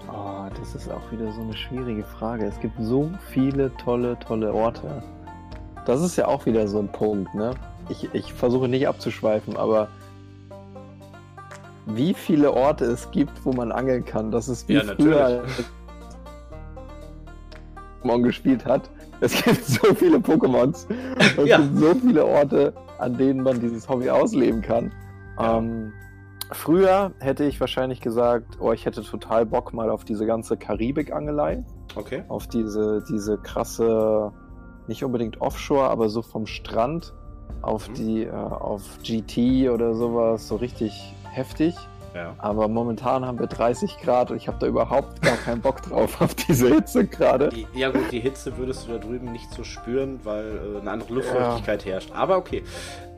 Oh, 0.08 0.46
das 0.56 0.74
ist 0.76 0.90
auch 0.90 1.10
wieder 1.10 1.30
so 1.32 1.40
eine 1.40 1.54
schwierige 1.54 2.04
Frage. 2.04 2.46
Es 2.46 2.58
gibt 2.60 2.74
so 2.80 3.10
viele 3.30 3.74
tolle, 3.76 4.16
tolle 4.20 4.54
Orte. 4.54 5.02
Das 5.84 6.00
ist 6.00 6.16
ja 6.16 6.28
auch 6.28 6.46
wieder 6.46 6.68
so 6.68 6.78
ein 6.78 6.90
Punkt, 6.90 7.34
ne? 7.34 7.54
Ich, 7.88 8.08
ich 8.14 8.32
versuche 8.32 8.68
nicht 8.68 8.86
abzuschweifen, 8.86 9.56
aber 9.56 9.88
wie 11.86 12.14
viele 12.14 12.52
Orte 12.52 12.84
es 12.84 13.10
gibt, 13.10 13.44
wo 13.44 13.52
man 13.52 13.72
angeln 13.72 14.04
kann, 14.04 14.30
das 14.30 14.48
ist 14.48 14.68
wie 14.68 14.74
ja, 14.74 14.84
früher, 14.84 15.44
Pokémon 18.02 18.22
gespielt 18.22 18.64
hat. 18.64 18.90
Es 19.20 19.42
gibt 19.42 19.64
so 19.64 19.94
viele 19.94 20.18
Pokémons. 20.18 20.86
Es 21.36 21.48
ja. 21.48 21.58
gibt 21.58 21.78
so 21.78 21.94
viele 21.94 22.26
Orte, 22.26 22.72
an 22.98 23.16
denen 23.16 23.42
man 23.42 23.60
dieses 23.60 23.88
Hobby 23.88 24.10
ausleben 24.10 24.62
kann. 24.62 24.92
Ja. 25.38 25.58
Ähm, 25.58 25.92
früher 26.50 27.12
hätte 27.20 27.44
ich 27.44 27.60
wahrscheinlich 27.60 28.00
gesagt, 28.00 28.58
oh, 28.60 28.72
ich 28.72 28.84
hätte 28.86 29.02
total 29.02 29.46
Bock 29.46 29.72
mal 29.72 29.90
auf 29.90 30.04
diese 30.04 30.26
ganze 30.26 30.56
Karibik-Angelei. 30.56 31.64
Okay. 31.94 32.24
Auf 32.28 32.46
diese, 32.46 33.04
diese 33.08 33.38
krasse, 33.38 34.32
nicht 34.88 35.04
unbedingt 35.04 35.40
Offshore, 35.40 35.88
aber 35.90 36.08
so 36.08 36.22
vom 36.22 36.46
Strand 36.46 37.14
auf 37.60 37.88
mhm. 37.90 37.94
die, 37.94 38.24
äh, 38.24 38.30
auf 38.30 38.82
GT 39.02 39.70
oder 39.70 39.94
sowas, 39.94 40.48
so 40.48 40.56
richtig 40.56 41.14
heftig. 41.30 41.74
Ja. 42.14 42.34
Aber 42.38 42.68
momentan 42.68 43.24
haben 43.24 43.38
wir 43.38 43.46
30 43.46 43.98
Grad 43.98 44.30
und 44.30 44.36
ich 44.36 44.48
habe 44.48 44.58
da 44.58 44.66
überhaupt 44.66 45.22
gar 45.22 45.36
keinen 45.36 45.60
Bock 45.60 45.82
drauf 45.82 46.20
auf 46.20 46.34
diese 46.34 46.68
Hitze 46.68 47.06
gerade. 47.06 47.50
Ja 47.74 47.90
gut, 47.90 48.10
die 48.10 48.20
Hitze 48.20 48.56
würdest 48.56 48.86
du 48.86 48.92
da 48.92 48.98
drüben 48.98 49.32
nicht 49.32 49.50
so 49.52 49.64
spüren, 49.64 50.20
weil 50.24 50.44
äh, 50.46 50.80
eine 50.80 50.90
andere 50.90 51.14
Luftfeuchtigkeit 51.14 51.84
ja. 51.84 51.92
herrscht. 51.92 52.10
Aber 52.12 52.36
okay. 52.36 52.62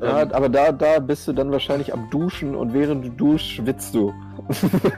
Ja, 0.01 0.23
ähm, 0.23 0.33
aber 0.33 0.49
da, 0.49 0.73
da 0.73 0.99
bist 0.99 1.27
du 1.29 1.33
dann 1.33 1.51
wahrscheinlich 1.51 1.93
am 1.93 2.11
Duschen 2.11 2.55
und 2.55 2.73
während 2.73 3.05
du 3.05 3.11
duschst, 3.11 3.49
schwitzt 3.49 3.95
du. 3.95 4.13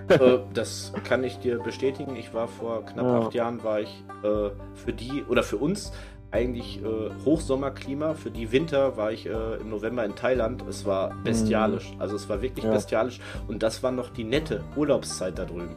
äh, 0.09 0.39
das 0.55 0.93
kann 1.05 1.25
ich 1.25 1.39
dir 1.39 1.59
bestätigen. 1.59 2.17
Ich 2.17 2.35
war 2.35 2.49
vor 2.49 2.85
knapp 2.85 3.07
acht 3.07 3.35
Jahren, 3.35 3.63
war 3.63 3.81
ich 3.81 4.05
äh, 4.23 4.51
für 4.75 4.93
die 4.93 5.25
oder 5.29 5.43
für 5.43 5.57
uns 5.57 5.93
eigentlich 6.37 6.83
äh, 6.83 7.11
Hochsommerklima. 7.25 8.15
Für 8.15 8.31
die 8.31 8.53
Winter 8.53 8.97
war 8.97 9.11
ich 9.11 9.27
äh, 9.27 9.57
im 9.57 9.71
November 9.71 10.05
in 10.05 10.15
Thailand. 10.15 10.63
Es 10.69 10.85
war 10.85 11.15
bestialisch. 11.25 11.95
Mhm. 11.95 12.01
Also 12.01 12.17
es 12.17 12.29
war 12.29 12.43
wirklich 12.43 12.65
ja. 12.67 12.73
bestialisch. 12.73 13.21
Und 13.49 13.63
das 13.63 13.83
war 13.83 13.91
noch 13.91 14.11
die 14.11 14.25
nette 14.25 14.63
Urlaubszeit 14.77 15.39
da 15.39 15.47
drüben. 15.47 15.77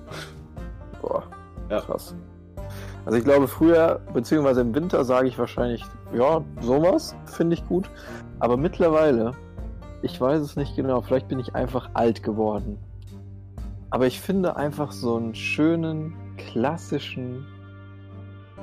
Boah, 1.02 1.24
ja. 1.70 1.80
krass. 1.80 2.14
Also 3.06 3.18
ich 3.18 3.24
glaube 3.24 3.48
früher, 3.48 4.02
beziehungsweise 4.14 4.62
im 4.62 4.76
Winter 4.76 5.06
sage 5.06 5.30
ich 5.30 5.40
wahrscheinlich, 5.40 5.84
ja, 6.14 6.44
sowas 6.60 7.16
finde 7.26 7.56
ich 7.56 7.66
gut. 7.66 7.90
Aber 8.40 8.58
mittlerweile, 8.58 9.32
ich 10.02 10.20
weiß 10.20 10.42
es 10.42 10.58
nicht 10.58 10.76
genau, 10.76 11.02
vielleicht 11.02 11.30
bin 11.30 11.40
ich 11.40 11.56
einfach 11.56 11.90
alt 11.94 12.22
geworden. 12.22 12.78
Aber 13.92 14.06
ich 14.08 14.20
finde 14.20 14.58
einfach 14.58 14.92
so 14.92 15.16
einen 15.16 15.34
schönen, 15.34 16.14
klassischen 16.38 17.46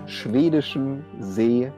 schwedischen 0.06 1.04
See 1.18 1.72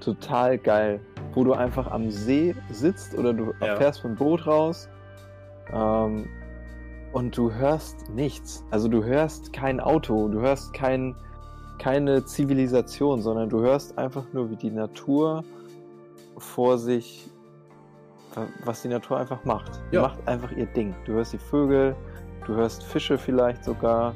total 0.00 0.58
geil, 0.58 1.00
wo 1.34 1.44
du 1.44 1.52
einfach 1.52 1.90
am 1.90 2.10
See 2.10 2.54
sitzt 2.70 3.16
oder 3.16 3.32
du 3.32 3.52
ja. 3.60 3.76
fährst 3.76 4.00
vom 4.00 4.14
Boot 4.14 4.46
raus 4.46 4.88
ähm, 5.72 6.28
und 7.12 7.36
du 7.36 7.52
hörst 7.52 8.08
nichts. 8.10 8.64
Also 8.70 8.88
du 8.88 9.04
hörst 9.04 9.52
kein 9.52 9.80
Auto, 9.80 10.28
du 10.28 10.40
hörst 10.40 10.72
kein, 10.72 11.14
keine 11.78 12.24
Zivilisation, 12.24 13.22
sondern 13.22 13.48
du 13.48 13.60
hörst 13.60 13.96
einfach 13.98 14.24
nur, 14.32 14.50
wie 14.50 14.56
die 14.56 14.70
Natur 14.70 15.44
vor 16.36 16.78
sich, 16.78 17.30
was 18.64 18.82
die 18.82 18.88
Natur 18.88 19.18
einfach 19.18 19.44
macht. 19.44 19.80
Die 19.90 19.96
ja. 19.96 20.02
macht 20.02 20.26
einfach 20.26 20.52
ihr 20.52 20.66
Ding. 20.66 20.94
Du 21.04 21.12
hörst 21.12 21.32
die 21.32 21.38
Vögel, 21.38 21.96
du 22.46 22.54
hörst 22.54 22.84
Fische 22.84 23.18
vielleicht 23.18 23.64
sogar. 23.64 24.14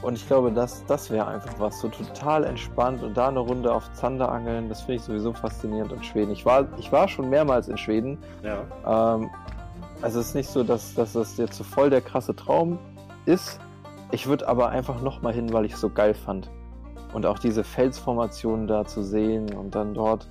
Und 0.00 0.14
ich 0.14 0.26
glaube, 0.26 0.52
das, 0.52 0.84
das 0.86 1.10
wäre 1.10 1.26
einfach 1.26 1.58
was, 1.58 1.80
so 1.80 1.88
total 1.88 2.44
entspannt 2.44 3.02
und 3.02 3.16
da 3.16 3.28
eine 3.28 3.40
Runde 3.40 3.72
auf 3.72 3.92
Zander 3.94 4.30
angeln, 4.30 4.68
das 4.68 4.82
finde 4.82 4.94
ich 4.94 5.02
sowieso 5.02 5.32
faszinierend 5.32 5.92
in 5.92 6.02
Schweden. 6.04 6.30
Ich 6.30 6.46
war, 6.46 6.68
ich 6.78 6.92
war 6.92 7.08
schon 7.08 7.28
mehrmals 7.28 7.68
in 7.68 7.76
Schweden. 7.76 8.18
Ja. 8.42 9.16
Ähm, 9.16 9.28
also 10.00 10.20
es 10.20 10.28
ist 10.28 10.34
nicht 10.34 10.48
so, 10.48 10.62
dass, 10.62 10.94
dass 10.94 11.14
das 11.14 11.36
jetzt 11.36 11.56
so 11.56 11.64
voll 11.64 11.90
der 11.90 12.00
krasse 12.00 12.34
Traum 12.36 12.78
ist. 13.26 13.58
Ich 14.12 14.28
würde 14.28 14.46
aber 14.46 14.68
einfach 14.68 15.02
nochmal 15.02 15.32
hin, 15.32 15.52
weil 15.52 15.64
ich 15.64 15.72
es 15.72 15.80
so 15.80 15.90
geil 15.90 16.14
fand. 16.14 16.48
Und 17.12 17.26
auch 17.26 17.38
diese 17.40 17.64
Felsformationen 17.64 18.68
da 18.68 18.84
zu 18.84 19.02
sehen 19.02 19.52
und 19.52 19.74
dann 19.74 19.94
dort 19.94 20.28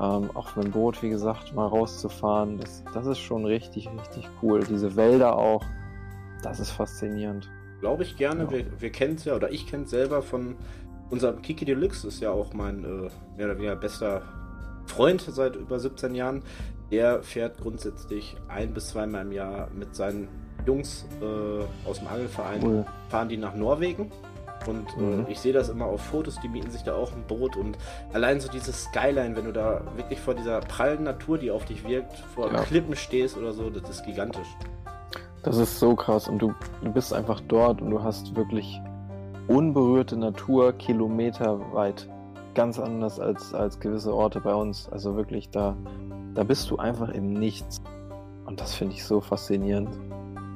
ähm, 0.00 0.30
auch 0.34 0.56
mit 0.56 0.64
dem 0.64 0.70
Boot, 0.72 1.02
wie 1.02 1.10
gesagt, 1.10 1.54
mal 1.54 1.66
rauszufahren, 1.66 2.58
das, 2.58 2.82
das 2.94 3.06
ist 3.06 3.18
schon 3.18 3.44
richtig, 3.44 3.90
richtig 3.90 4.28
cool. 4.42 4.60
Diese 4.60 4.96
Wälder 4.96 5.36
auch, 5.36 5.62
das 6.42 6.60
ist 6.60 6.70
faszinierend. 6.70 7.50
Glaube 7.82 8.04
ich 8.04 8.16
gerne. 8.16 8.44
Ja. 8.44 8.50
Wir, 8.52 8.64
wir 8.78 8.92
kennen 8.92 9.16
es 9.16 9.24
ja, 9.24 9.34
oder 9.34 9.50
ich 9.50 9.66
kenne 9.66 9.82
es 9.82 9.90
selber 9.90 10.22
von 10.22 10.54
unserem 11.10 11.42
Kiki 11.42 11.64
Deluxe, 11.64 12.06
ist 12.06 12.20
ja 12.20 12.30
auch 12.30 12.54
mein 12.54 12.84
äh, 12.84 13.10
mehr 13.36 13.46
oder 13.46 13.56
weniger 13.56 13.74
bester 13.74 14.22
Freund 14.86 15.20
seit 15.20 15.56
über 15.56 15.80
17 15.80 16.14
Jahren. 16.14 16.42
Der 16.92 17.24
fährt 17.24 17.58
grundsätzlich 17.60 18.36
ein 18.46 18.72
bis 18.72 18.90
zweimal 18.90 19.22
im 19.26 19.32
Jahr 19.32 19.68
mit 19.74 19.96
seinen 19.96 20.28
Jungs 20.64 21.06
äh, 21.20 21.88
aus 21.88 21.98
dem 21.98 22.06
Angelverein, 22.06 22.62
cool. 22.62 22.86
fahren 23.08 23.28
die 23.28 23.36
nach 23.36 23.56
Norwegen. 23.56 24.12
Und 24.68 24.86
äh, 24.96 25.00
mhm. 25.00 25.26
äh, 25.26 25.32
ich 25.32 25.40
sehe 25.40 25.52
das 25.52 25.68
immer 25.68 25.86
auf 25.86 26.02
Fotos, 26.02 26.38
die 26.40 26.48
mieten 26.48 26.70
sich 26.70 26.84
da 26.84 26.94
auch 26.94 27.12
ein 27.12 27.24
Boot 27.26 27.56
und 27.56 27.76
allein 28.12 28.40
so 28.40 28.48
dieses 28.48 28.84
Skyline, 28.84 29.34
wenn 29.34 29.46
du 29.46 29.52
da 29.52 29.82
wirklich 29.96 30.20
vor 30.20 30.36
dieser 30.36 30.60
prallen 30.60 31.02
Natur, 31.02 31.36
die 31.36 31.50
auf 31.50 31.64
dich 31.64 31.82
wirkt, 31.82 32.16
vor 32.32 32.52
ja. 32.52 32.62
Klippen 32.62 32.94
stehst 32.94 33.36
oder 33.36 33.52
so, 33.52 33.70
das 33.70 33.90
ist 33.90 34.04
gigantisch. 34.04 34.46
Das 35.42 35.56
ist 35.56 35.80
so 35.80 35.96
krass 35.96 36.28
und 36.28 36.38
du, 36.38 36.54
du 36.82 36.92
bist 36.92 37.12
einfach 37.12 37.40
dort 37.48 37.82
und 37.82 37.90
du 37.90 38.02
hast 38.02 38.36
wirklich 38.36 38.80
unberührte 39.48 40.16
Natur 40.16 40.72
kilometerweit. 40.72 42.08
Ganz 42.54 42.78
anders 42.78 43.18
als, 43.18 43.52
als 43.52 43.80
gewisse 43.80 44.14
Orte 44.14 44.40
bei 44.40 44.54
uns. 44.54 44.88
Also 44.90 45.16
wirklich, 45.16 45.50
da, 45.50 45.76
da 46.34 46.44
bist 46.44 46.70
du 46.70 46.76
einfach 46.76 47.08
im 47.08 47.32
Nichts. 47.32 47.80
Und 48.44 48.60
das 48.60 48.74
finde 48.74 48.94
ich 48.94 49.04
so 49.04 49.20
faszinierend. 49.20 49.88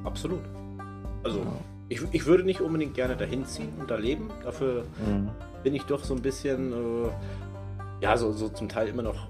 Absolut. 0.04 0.40
Also, 1.24 1.38
ja. 1.38 1.46
ich, 1.88 2.02
ich 2.12 2.26
würde 2.26 2.44
nicht 2.44 2.60
unbedingt 2.60 2.94
gerne 2.94 3.16
dahin 3.16 3.44
ziehen 3.44 3.72
und 3.80 3.90
da 3.90 3.96
leben. 3.96 4.30
Dafür 4.44 4.84
mhm. 5.04 5.30
bin 5.64 5.74
ich 5.74 5.82
doch 5.84 6.04
so 6.04 6.14
ein 6.14 6.22
bisschen, 6.22 6.72
äh, 6.72 7.08
ja, 8.02 8.16
so, 8.16 8.32
so 8.32 8.48
zum 8.48 8.68
Teil 8.68 8.88
immer 8.88 9.02
noch 9.02 9.26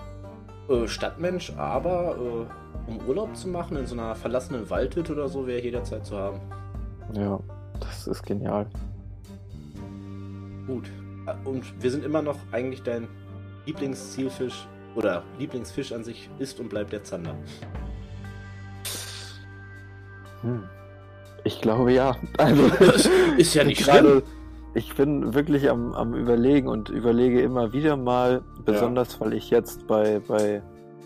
äh, 0.69 0.89
Stadtmensch, 0.89 1.53
aber 1.57 2.17
äh, 2.17 2.91
um 2.91 3.01
Urlaub 3.07 3.37
zu 3.37 3.49
machen 3.49 3.77
in 3.77 3.87
so 3.87 3.95
einer 3.95 4.14
verlassenen 4.14 4.69
Waldhütte 4.71 5.12
oder 5.12 5.29
so, 5.29 5.47
wäre 5.47 5.62
jederzeit 5.62 6.05
zu 6.05 6.17
haben. 6.17 6.41
Ja, 7.12 7.39
das 7.81 8.07
ist 8.07 8.23
genial. 8.23 8.67
Gut. 10.67 10.91
Und 11.45 11.64
wir 11.83 11.91
sind 11.91 12.05
immer 12.05 12.23
noch 12.23 12.39
eigentlich 12.53 12.83
dein 12.83 13.09
Lieblingszielfisch 13.67 14.69
oder 14.95 15.23
Lieblingsfisch 15.39 15.93
an 15.93 16.05
sich 16.05 16.31
ist 16.39 16.61
und 16.61 16.69
bleibt 16.69 16.93
der 16.93 17.03
Zander. 17.05 17.35
Hm. 20.43 20.62
Ich 21.45 21.61
glaube 21.61 21.93
ja. 21.93 22.17
Also, 22.39 22.62
ist 23.37 23.55
ja 23.55 23.64
nicht 23.64 23.83
schlimm. 23.83 24.23
Ich 24.77 24.95
bin 24.95 25.33
wirklich 25.33 25.70
am, 25.70 25.95
am 25.95 26.12
Überlegen 26.12 26.68
und 26.68 26.91
überlege 26.91 27.41
immer 27.41 27.72
wieder 27.72 27.97
mal, 27.97 28.43
besonders 28.62 29.14
ja. 29.14 29.20
weil 29.20 29.33
ich 29.33 29.49
jetzt 29.49 29.87
bei, 29.87 30.20
bei 30.29 30.62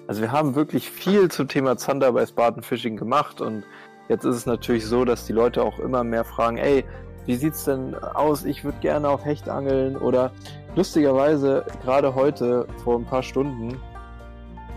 also 0.09 0.23
wir 0.23 0.33
haben 0.33 0.57
wirklich 0.57 0.91
viel 0.91 1.31
zum 1.31 1.47
Thema 1.47 1.77
Zander 1.77 2.11
bei 2.11 2.27
Spartan 2.27 2.65
Fishing 2.65 2.97
gemacht 2.97 3.41
und 3.41 3.63
jetzt 4.09 4.25
ist 4.25 4.35
es 4.35 4.47
natürlich 4.47 4.85
so, 4.85 5.05
dass 5.05 5.25
die 5.25 5.33
Leute 5.33 5.63
auch 5.63 5.79
immer 5.79 6.03
mehr 6.03 6.25
fragen, 6.25 6.57
ey, 6.57 6.85
wie 7.27 7.37
sieht's 7.37 7.65
denn 7.65 7.95
aus? 7.95 8.45
Ich 8.45 8.65
würde 8.65 8.79
gerne 8.81 9.09
auf 9.09 9.25
Hecht 9.25 9.49
angeln 9.49 9.97
oder 9.97 10.33
lustigerweise 10.75 11.65
gerade 11.85 12.17
heute 12.17 12.67
vor 12.83 12.99
ein 12.99 13.05
paar 13.05 13.23
Stunden 13.23 13.79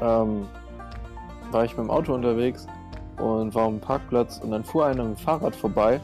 ähm, 0.03 0.45
war 1.49 1.65
ich 1.65 1.71
mit 1.71 1.87
dem 1.87 1.89
Auto 1.89 2.13
unterwegs 2.13 2.67
und 3.17 3.55
war 3.55 3.65
am 3.65 3.79
Parkplatz 3.79 4.37
und 4.37 4.51
dann 4.51 4.63
fuhr 4.63 4.85
einer 4.85 5.03
mit 5.03 5.17
dem 5.17 5.23
Fahrrad 5.23 5.55
vorbei 5.55 5.99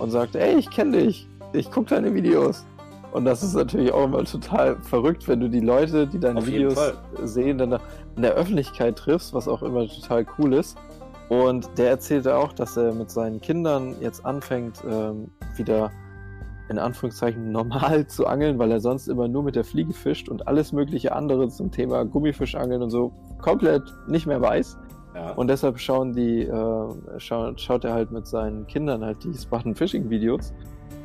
und 0.00 0.10
sagte, 0.10 0.40
ey, 0.40 0.56
ich 0.56 0.70
kenne 0.70 0.98
dich, 0.98 1.28
ich 1.52 1.70
gucke 1.70 1.90
deine 1.90 2.14
Videos. 2.14 2.64
Und 3.12 3.26
das 3.26 3.42
ist 3.42 3.54
natürlich 3.54 3.92
auch 3.92 4.04
immer 4.04 4.24
total 4.24 4.76
verrückt, 4.80 5.28
wenn 5.28 5.40
du 5.40 5.48
die 5.48 5.60
Leute, 5.60 6.06
die 6.06 6.18
deine 6.18 6.38
Auf 6.38 6.46
Videos 6.46 6.78
sehen, 7.22 7.58
dann 7.58 7.78
in 8.16 8.22
der 8.22 8.32
Öffentlichkeit 8.32 8.96
triffst, 8.96 9.34
was 9.34 9.48
auch 9.48 9.62
immer 9.62 9.86
total 9.86 10.24
cool 10.38 10.54
ist. 10.54 10.78
Und 11.28 11.68
der 11.76 11.90
erzählte 11.90 12.36
auch, 12.36 12.52
dass 12.52 12.76
er 12.76 12.94
mit 12.94 13.10
seinen 13.10 13.40
Kindern 13.40 13.96
jetzt 14.00 14.24
anfängt, 14.24 14.82
ähm, 14.88 15.30
wieder 15.56 15.90
in 16.68 16.78
Anführungszeichen 16.78 17.52
normal 17.52 18.06
zu 18.08 18.26
angeln, 18.26 18.58
weil 18.58 18.70
er 18.70 18.80
sonst 18.80 19.08
immer 19.08 19.28
nur 19.28 19.42
mit 19.42 19.56
der 19.56 19.64
Fliege 19.64 19.92
fischt 19.92 20.28
und 20.30 20.48
alles 20.48 20.72
mögliche 20.72 21.12
andere 21.14 21.48
zum 21.48 21.70
Thema 21.70 22.04
Gummifischangeln 22.04 22.82
und 22.82 22.90
so 22.90 23.12
komplett 23.40 23.82
nicht 24.08 24.26
mehr 24.26 24.40
weiß. 24.40 24.78
Ja. 25.14 25.32
Und 25.32 25.48
deshalb 25.48 25.78
schauen 25.78 26.14
die, 26.14 26.44
äh, 26.44 26.88
schaut, 27.18 27.60
schaut 27.60 27.84
er 27.84 27.92
halt 27.92 28.10
mit 28.10 28.26
seinen 28.26 28.66
Kindern 28.66 29.04
halt 29.04 29.22
die 29.24 29.34
Spartan 29.38 29.74
Fishing 29.74 30.08
Videos 30.08 30.54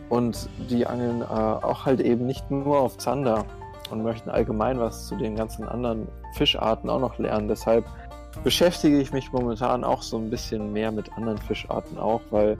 und 0.09 0.49
die 0.69 0.87
angeln 0.87 1.21
äh, 1.21 1.25
auch 1.25 1.85
halt 1.85 1.99
eben 1.99 2.25
nicht 2.25 2.49
nur 2.49 2.79
auf 2.79 2.97
Zander 2.97 3.45
und 3.89 4.03
möchten 4.03 4.29
allgemein 4.29 4.79
was 4.79 5.07
zu 5.07 5.15
den 5.15 5.35
ganzen 5.35 5.67
anderen 5.67 6.07
Fischarten 6.33 6.89
auch 6.89 6.99
noch 6.99 7.17
lernen. 7.17 7.47
Deshalb 7.47 7.85
beschäftige 8.43 8.99
ich 8.99 9.11
mich 9.11 9.31
momentan 9.31 9.83
auch 9.83 10.01
so 10.01 10.17
ein 10.17 10.29
bisschen 10.29 10.73
mehr 10.73 10.91
mit 10.91 11.11
anderen 11.13 11.37
Fischarten 11.37 11.97
auch, 11.97 12.21
weil 12.31 12.57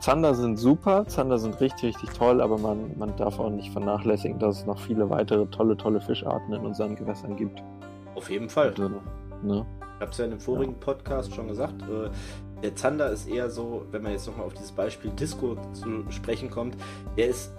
Zander 0.00 0.34
sind 0.34 0.56
super, 0.56 1.06
Zander 1.06 1.38
sind 1.38 1.60
richtig, 1.60 1.96
richtig 1.96 2.16
toll, 2.16 2.40
aber 2.40 2.56
man, 2.56 2.96
man 2.96 3.16
darf 3.16 3.40
auch 3.40 3.50
nicht 3.50 3.72
vernachlässigen, 3.72 4.38
dass 4.38 4.60
es 4.60 4.66
noch 4.66 4.78
viele 4.78 5.10
weitere 5.10 5.46
tolle, 5.46 5.76
tolle 5.76 6.00
Fischarten 6.00 6.52
in 6.54 6.64
unseren 6.64 6.94
Gewässern 6.94 7.36
gibt. 7.36 7.62
Auf 8.14 8.30
jeden 8.30 8.48
Fall. 8.48 8.72
Und, 8.78 9.00
ne? 9.44 9.66
Ich 9.96 10.00
habe 10.00 10.12
es 10.12 10.18
ja 10.18 10.24
in 10.26 10.30
dem 10.30 10.40
vorigen 10.40 10.72
ja. 10.72 10.78
Podcast 10.78 11.34
schon 11.34 11.48
gesagt. 11.48 11.82
Äh, 11.82 12.10
der 12.62 12.74
Zander 12.74 13.10
ist 13.10 13.28
eher 13.28 13.50
so, 13.50 13.86
wenn 13.90 14.02
man 14.02 14.12
jetzt 14.12 14.26
nochmal 14.26 14.46
auf 14.46 14.54
dieses 14.54 14.72
Beispiel 14.72 15.10
Disco 15.12 15.56
zu 15.72 16.04
sprechen 16.10 16.50
kommt, 16.50 16.76
der 17.16 17.28
ist 17.28 17.52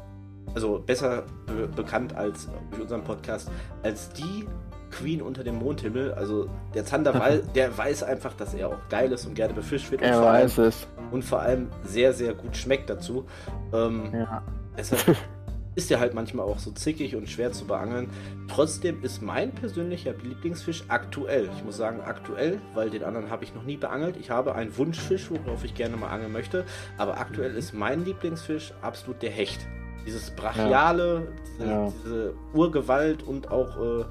also 0.56 0.80
besser 0.80 1.24
be 1.45 1.68
bekannt 1.68 2.16
als 2.16 2.50
durch 2.72 2.82
unseren 2.82 3.04
Podcast 3.04 3.52
als 3.84 4.10
die 4.10 4.47
Queen 4.91 5.22
unter 5.22 5.43
dem 5.43 5.60
Mondhimmel. 5.60 6.14
Also 6.14 6.50
der 6.74 6.86
Zander, 6.86 7.14
weil, 7.20 7.39
der 7.56 7.78
weiß 7.78 8.04
einfach, 8.04 8.34
dass 8.34 8.54
er 8.54 8.70
auch 8.70 8.89
geil 8.89 9.12
ist 9.12 9.26
und 9.26 9.36
gerne 9.36 9.54
befischt 9.54 9.91
wird. 9.91 10.02
Er 10.02 10.22
weiß 10.22 10.60
allem, 10.60 10.68
es. 10.68 10.88
Und 11.12 11.24
vor 11.24 11.41
allem 11.41 11.68
sehr, 11.84 12.14
sehr 12.14 12.34
gut 12.34 12.58
schmeckt 12.58 12.89
dazu. 12.89 13.26
Ähm, 13.74 14.10
ja. 14.14 14.41
Deshalb 14.78 15.18
ist 15.80 15.90
der 15.90 16.02
halt 16.02 16.14
manchmal 16.14 16.46
auch 16.46 16.60
so 16.60 16.72
zickig 16.72 17.16
und 17.16 17.30
schwer 17.30 17.54
zu 17.54 17.66
beangeln. 17.66 18.10
Trotzdem 18.50 19.02
ist 19.02 19.22
mein 19.22 19.54
persönlicher 19.54 20.14
Lieblingsfisch 20.14 20.84
aktuell. 20.90 21.50
Ich 21.56 21.64
muss 21.64 21.78
sagen 21.78 22.02
aktuell, 22.02 22.60
weil 22.74 22.90
den 22.90 23.02
anderen 23.06 23.30
habe 23.30 23.46
ich 23.46 23.56
noch 23.56 23.64
nie 23.64 23.78
beangelt. 23.78 24.18
Ich 24.18 24.30
habe 24.30 24.56
einen 24.56 24.76
Wunschfisch, 24.78 25.32
worauf 25.32 25.64
ich 25.64 25.76
gerne 25.76 25.96
mal 25.96 26.10
angeln 26.10 26.34
möchte. 26.34 26.66
Aber 26.98 27.18
aktuell 27.18 27.56
ist 27.56 27.74
mein 27.74 28.04
Lieblingsfisch 28.04 28.74
absolut 28.82 29.22
der 29.22 29.32
Hecht. 29.32 29.66
Dieses 30.06 30.32
brachiale, 30.32 31.16
ja. 31.16 31.44
Diese, 31.58 31.70
ja. 31.70 31.94
diese, 32.04 32.34
Urgewalt 32.54 33.24
und 33.24 33.50
auch 33.50 34.02
äh, 34.02 34.06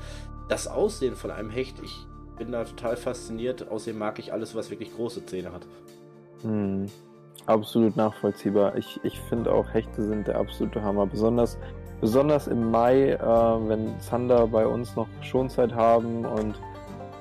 das 0.48 0.68
Aussehen 0.68 1.16
von 1.16 1.30
einem 1.30 1.50
Hecht. 1.50 1.76
Ich 1.84 2.06
bin 2.38 2.50
da 2.50 2.64
total 2.64 2.96
fasziniert. 2.96 3.68
Außerdem 3.68 3.98
mag 3.98 4.18
ich 4.18 4.32
alles, 4.32 4.54
was 4.54 4.70
wirklich 4.70 4.94
große 4.94 5.26
Zähne 5.26 5.52
hat. 5.52 5.66
Hm. 6.40 6.86
Absolut 7.46 7.96
nachvollziehbar. 7.96 8.76
Ich, 8.76 9.00
ich 9.04 9.18
finde 9.20 9.52
auch 9.52 9.72
Hechte 9.72 10.02
sind 10.04 10.28
der 10.28 10.38
absolute 10.38 10.82
Hammer. 10.82 11.06
Besonders, 11.06 11.58
besonders 12.00 12.46
im 12.46 12.70
Mai, 12.70 13.12
äh, 13.12 13.18
wenn 13.20 13.98
Zander 14.00 14.46
bei 14.46 14.66
uns 14.66 14.94
noch 14.96 15.08
Schonzeit 15.22 15.74
haben 15.74 16.24
und 16.24 16.54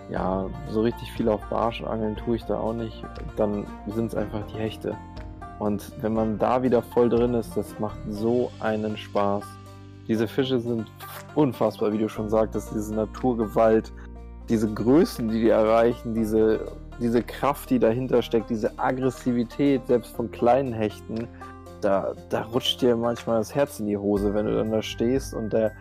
ja, 0.10 0.46
so 0.70 0.82
richtig 0.82 1.12
viel 1.14 1.30
auf 1.30 1.42
Barsch 1.50 1.84
angeln 1.84 2.16
tue 2.16 2.38
ich 2.38 2.44
da 2.46 2.60
auch 2.60 2.74
nicht, 2.74 3.04
dann 3.36 3.66
sind 3.88 4.08
es 4.08 4.16
einfach 4.16 4.42
die 4.48 4.60
Hechte. 4.60 4.96
Und 5.60 5.92
wenn 6.02 6.14
man 6.14 6.38
da 6.38 6.62
wieder 6.62 6.82
voll 6.82 7.10
drin 7.10 7.34
ist, 7.34 7.58
das 7.58 7.80
macht 7.80 7.98
so 8.08 8.52
einen 8.60 8.96
Spaß. 8.96 9.44
Diese 10.08 10.28
Fische 10.28 10.60
sind 10.60 10.90
unfassbar, 11.36 11.92
wie 11.92 11.98
du 11.98 12.08
schon 12.08 12.30
sagtest, 12.30 12.72
diese 12.74 12.96
Naturgewalt, 12.96 13.92
diese 14.48 14.74
Größen, 14.74 15.28
die 15.28 15.42
die 15.42 15.50
erreichen, 15.50 16.14
diese 16.14 16.72
diese 17.00 17.22
Kraft, 17.22 17.70
die 17.70 17.80
dahinter 17.80 18.22
steckt, 18.22 18.50
diese 18.50 18.78
Aggressivität, 18.80 19.86
selbst 19.88 20.16
von 20.16 20.32
kleinen 20.32 20.74
Hechten, 20.74 21.28
da, 21.82 22.14
da 22.30 22.42
rutscht 22.44 22.82
dir 22.82 22.96
manchmal 22.96 23.38
das 23.38 23.54
Herz 23.54 23.80
in 23.80 23.86
die 23.86 23.98
Hose, 23.98 24.34
wenn 24.34 24.46
du 24.46 24.56
dann 24.56 24.72
da 24.72 24.82
stehst 24.82 25.34
und 25.34 25.54
der, 25.54 25.74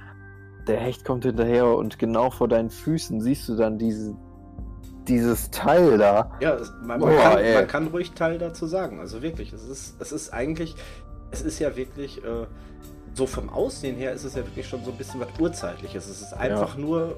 der 0.67 0.79
Hecht 0.79 1.05
kommt 1.05 1.25
hinterher 1.25 1.67
und 1.67 1.99
genau 1.99 2.31
vor 2.31 2.49
deinen 2.49 2.71
Füßen 2.71 3.21
siehst 3.21 3.49
du 3.49 3.57
dann 3.57 3.79
diese, 3.79 4.15
dieses 5.09 5.51
Teil 5.51 5.99
da. 5.99 6.33
Ja, 6.41 6.59
man, 6.83 7.01
man, 7.01 7.17
kann, 7.17 7.53
man, 7.55 7.67
kann, 7.67 7.87
ruhig 7.89 8.13
Teil 8.13 8.39
dazu 8.39 8.67
sagen. 8.67 9.01
Also 9.01 9.23
wirklich, 9.23 9.53
es 9.53 9.67
ist, 9.69 10.01
es 10.01 10.13
ist 10.13 10.33
eigentlich, 10.33 10.75
es 11.31 11.43
ist 11.43 11.59
ja 11.59 11.77
wirklich, 11.77 12.23
äh, 12.25 12.47
so 13.17 13.27
vom 13.27 13.49
Aussehen 13.49 13.97
her 13.97 14.13
ist 14.13 14.25
es 14.25 14.35
ja 14.35 14.45
wirklich 14.45 14.69
schon 14.69 14.85
so 14.85 14.91
ein 14.91 14.97
bisschen 14.99 15.21
was 15.21 15.29
Urzeitliches. 15.41 16.07
Es 16.07 16.21
ist 16.21 16.35
einfach 16.35 16.77
ja, 16.77 16.81
nur. 16.81 17.17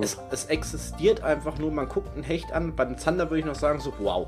Es, 0.00 0.18
es, 0.30 0.46
existiert 0.46 1.22
einfach 1.22 1.58
nur, 1.58 1.70
man 1.70 1.88
guckt 1.88 2.14
einen 2.14 2.22
Hecht 2.24 2.52
an. 2.52 2.74
Bei 2.74 2.86
dem 2.86 2.96
Zander 2.96 3.28
würde 3.28 3.40
ich 3.40 3.44
noch 3.44 3.54
sagen, 3.54 3.78
so, 3.78 3.92
wow, 3.98 4.26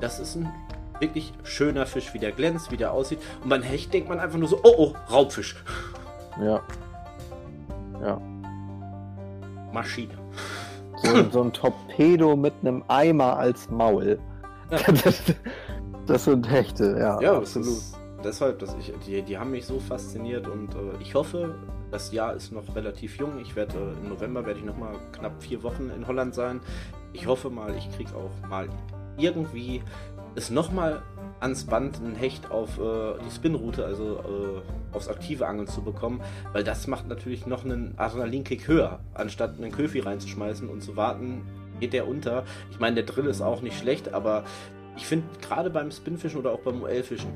das 0.00 0.18
ist 0.18 0.34
ein 0.34 0.52
wirklich 0.98 1.32
schöner 1.44 1.86
Fisch, 1.86 2.12
wie 2.14 2.18
der 2.18 2.32
glänzt, 2.32 2.72
wie 2.72 2.76
der 2.76 2.92
aussieht. 2.92 3.20
Und 3.44 3.48
beim 3.48 3.62
Hecht 3.62 3.94
denkt 3.94 4.08
man 4.08 4.18
einfach 4.18 4.38
nur 4.38 4.48
so, 4.48 4.58
oh 4.64 4.74
oh, 4.76 4.94
Raubfisch. 5.10 5.54
Ja. 6.42 6.60
Ja. 8.02 8.20
Maschine. 9.72 10.14
So, 10.96 11.30
so 11.30 11.42
ein 11.42 11.52
Torpedo 11.52 12.34
mit 12.34 12.54
einem 12.60 12.82
Eimer 12.88 13.36
als 13.38 13.70
Maul. 13.70 14.18
Ja. 14.70 14.78
Das, 15.04 15.22
das, 16.06 16.24
sind 16.24 16.50
Hechte, 16.50 16.96
ja. 16.98 17.20
Ja, 17.20 17.36
absolut. 17.36 17.68
Ist, 17.68 17.99
deshalb, 18.24 18.58
dass 18.58 18.74
ich, 18.76 18.92
die, 19.06 19.22
die 19.22 19.38
haben 19.38 19.50
mich 19.50 19.66
so 19.66 19.80
fasziniert 19.80 20.46
und 20.46 20.74
äh, 20.74 21.00
ich 21.00 21.14
hoffe, 21.14 21.54
das 21.90 22.12
Jahr 22.12 22.34
ist 22.34 22.52
noch 22.52 22.74
relativ 22.74 23.18
jung. 23.18 23.38
Ich 23.40 23.56
werde 23.56 23.76
äh, 23.76 24.02
im 24.02 24.08
November 24.08 24.46
werde 24.46 24.60
ich 24.60 24.66
noch 24.66 24.76
mal 24.76 24.94
knapp 25.12 25.42
vier 25.42 25.62
Wochen 25.62 25.90
in 25.90 26.06
Holland 26.06 26.34
sein. 26.34 26.60
Ich 27.12 27.26
hoffe 27.26 27.50
mal, 27.50 27.74
ich 27.76 27.90
kriege 27.96 28.10
auch 28.14 28.48
mal 28.48 28.68
irgendwie 29.16 29.82
es 30.34 30.50
noch 30.50 30.70
mal 30.70 31.02
ans 31.40 31.64
Band 31.64 32.00
ein 32.00 32.14
Hecht 32.14 32.50
auf 32.50 32.78
äh, 32.78 33.14
die 33.24 33.30
Spinroute, 33.34 33.84
also 33.84 34.18
äh, 34.18 34.94
aufs 34.94 35.08
aktive 35.08 35.46
Angeln 35.46 35.66
zu 35.66 35.82
bekommen, 35.82 36.20
weil 36.52 36.64
das 36.64 36.86
macht 36.86 37.08
natürlich 37.08 37.46
noch 37.46 37.64
einen 37.64 37.94
Adrenalinkick 37.96 38.68
höher, 38.68 39.00
anstatt 39.14 39.56
einen 39.58 39.72
Köfi 39.72 40.00
reinzuschmeißen 40.00 40.68
und 40.68 40.82
zu 40.82 40.96
warten, 40.96 41.42
geht 41.80 41.94
der 41.94 42.06
unter. 42.06 42.44
Ich 42.70 42.78
meine, 42.78 42.96
der 42.96 43.04
Drill 43.04 43.26
ist 43.26 43.40
auch 43.40 43.62
nicht 43.62 43.78
schlecht, 43.78 44.12
aber 44.12 44.44
ich 44.96 45.06
finde 45.06 45.26
gerade 45.40 45.70
beim 45.70 45.90
Spinfischen 45.90 46.40
oder 46.40 46.52
auch 46.52 46.60
beim 46.60 46.82
OL-Fischen, 46.82 47.30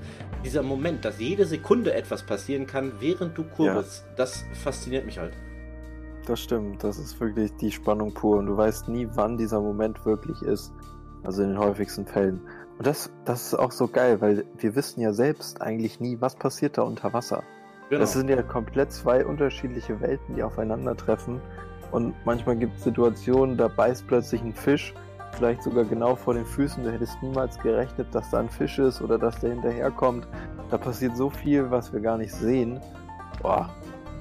dieser 0.45 0.63
Moment, 0.63 1.05
dass 1.05 1.19
jede 1.19 1.47
Sekunde 1.47 1.95
etwas 1.95 2.23
passieren 2.23 2.67
kann, 2.67 2.93
während 3.01 3.37
du 3.37 3.45
kurbelst, 3.45 4.05
ja. 4.07 4.13
das 4.17 4.45
fasziniert 4.53 5.07
mich 5.07 5.19
halt. 5.19 5.33
Das 6.27 6.41
stimmt, 6.41 6.83
das 6.83 6.99
ist 6.99 7.21
wirklich 7.21 7.55
die 7.57 7.71
Spannung 7.71 8.15
pur 8.15 8.39
und 8.39 8.47
du 8.47 8.57
weißt 8.57 8.89
nie, 8.89 9.07
wann 9.13 9.37
dieser 9.37 9.61
Moment 9.61 10.05
wirklich 10.07 10.41
ist. 10.43 10.73
Also 11.23 11.43
in 11.43 11.51
den 11.51 11.59
häufigsten 11.59 12.07
Fällen. 12.07 12.41
Und 12.77 12.87
das, 12.87 13.11
das 13.25 13.47
ist 13.47 13.55
auch 13.55 13.73
so 13.73 13.89
geil, 13.89 14.21
weil 14.21 14.45
wir 14.59 14.75
wissen 14.75 15.01
ja 15.01 15.13
selbst 15.13 15.63
eigentlich 15.63 16.01
nie, 16.01 16.21
was 16.21 16.35
passiert 16.37 16.77
da 16.77 16.83
unter 16.83 17.13
Wasser. 17.13 17.43
Genau. 17.89 18.01
Das 18.01 18.13
sind 18.13 18.29
ja 18.29 18.43
komplett 18.43 18.93
zwei 18.93 19.25
unterschiedliche 19.25 20.01
Welten, 20.01 20.35
die 20.35 20.43
aufeinandertreffen. 20.43 21.41
Und 21.93 22.15
manchmal 22.25 22.57
gibt 22.57 22.77
es 22.77 22.85
Situationen, 22.85 23.57
da 23.57 23.69
beißt 23.69 24.07
plötzlich 24.07 24.43
ein 24.43 24.55
Fisch 24.55 24.95
vielleicht 25.35 25.63
sogar 25.63 25.85
genau 25.85 26.17
vor 26.17 26.35
den 26.35 26.47
Füßen. 26.47 26.83
Du 26.83 26.93
hättest 26.93 27.23
niemals 27.23 27.59
gerechnet, 27.59 28.07
dass 28.13 28.31
da 28.31 28.41
ein 28.41 28.49
Fisch 28.49 28.79
ist 28.79 29.03
oder 29.03 29.19
dass 29.19 29.39
der 29.41 29.51
hinterherkommt. 29.51 30.27
Da 30.71 30.79
passiert 30.79 31.17
so 31.17 31.31
viel, 31.31 31.71
was 31.71 31.93
wir 31.93 32.01
gar 32.01 32.19
nicht 32.19 32.33
sehen. 32.33 32.81
Boah. 33.43 33.71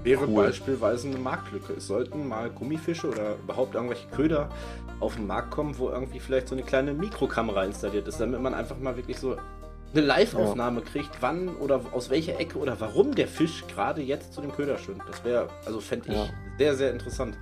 Wäre 0.04 0.28
cool. 0.28 0.46
beispielsweise 0.46 1.08
eine 1.08 1.18
Marktlücke. 1.18 1.74
Es 1.74 1.88
sollten 1.88 2.28
mal 2.28 2.50
Gummifische 2.50 3.08
oder 3.08 3.36
überhaupt 3.36 3.76
irgendwelche 3.76 4.08
Köder 4.10 4.50
auf 5.00 5.16
den 5.16 5.28
Markt 5.28 5.52
kommen, 5.52 5.78
wo 5.78 5.90
irgendwie 5.90 6.20
vielleicht 6.20 6.50
so 6.50 6.56
eine 6.56 6.64
kleine 6.64 6.94
Mikrokamera 6.94 7.64
installiert 7.64 8.08
ist, 8.08 8.20
damit 8.20 8.42
man 8.42 8.54
einfach 8.54 8.78
mal 8.78 8.98
wirklich 8.98 9.18
so 9.18 9.38
eine 9.94 10.06
Live-Aufnahme 10.06 10.82
ja. 10.82 10.86
kriegt, 10.86 11.22
wann 11.22 11.50
oder 11.58 11.80
aus 11.94 12.10
welcher 12.10 12.40
Ecke 12.40 12.58
oder 12.58 12.80
warum 12.80 13.16
der 13.16 13.28
Fisch 13.28 13.64
gerade 13.68 14.02
jetzt 14.02 14.34
zu 14.34 14.42
dem 14.42 14.52
Köder 14.52 14.78
schwimmt. 14.78 15.04
Das 15.08 15.24
wäre, 15.24 15.48
also 15.66 15.80
fände 15.80 16.10
ich 16.10 16.16
ja. 16.16 16.26
sehr, 16.58 16.76
sehr 16.76 16.92
interessant. 16.92 17.38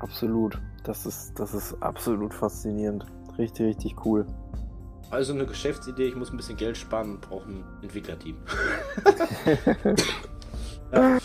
Absolut. 0.00 0.58
Das 0.86 1.04
ist, 1.04 1.32
das 1.36 1.52
ist 1.52 1.82
absolut 1.82 2.32
faszinierend. 2.32 3.04
Richtig, 3.38 3.66
richtig 3.66 4.06
cool. 4.06 4.24
Also 5.10 5.32
eine 5.32 5.44
Geschäftsidee, 5.44 6.06
ich 6.06 6.14
muss 6.14 6.30
ein 6.30 6.36
bisschen 6.36 6.56
Geld 6.56 6.76
sparen 6.76 7.14
und 7.14 7.20
brauche 7.22 7.48
ein 7.48 7.64
Entwicklerteam. 7.82 8.36
ja, 10.92 11.18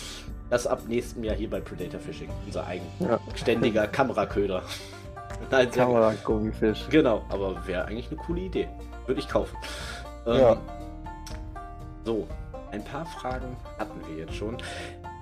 das 0.50 0.66
ab 0.66 0.82
nächstem 0.88 1.24
Jahr 1.24 1.36
hier 1.36 1.48
bei 1.48 1.62
Predator 1.62 2.00
Fishing. 2.00 2.30
Unser 2.48 2.66
eigenständiger 2.66 3.84
ja. 3.84 3.88
Kameraköder. 3.88 4.64
Kamera-Gummifisch. 5.52 6.88
Genau, 6.90 7.24
aber 7.30 7.68
wäre 7.68 7.86
eigentlich 7.86 8.08
eine 8.08 8.18
coole 8.18 8.42
Idee. 8.42 8.68
Würde 9.06 9.22
ich 9.22 9.30
kaufen. 9.30 9.56
Ähm, 10.26 10.40
ja. 10.40 10.58
So, 12.04 12.28
ein 12.72 12.84
paar 12.84 13.06
Fragen 13.06 13.56
hatten 13.78 14.00
wir 14.08 14.26
jetzt 14.26 14.34
schon. 14.34 14.58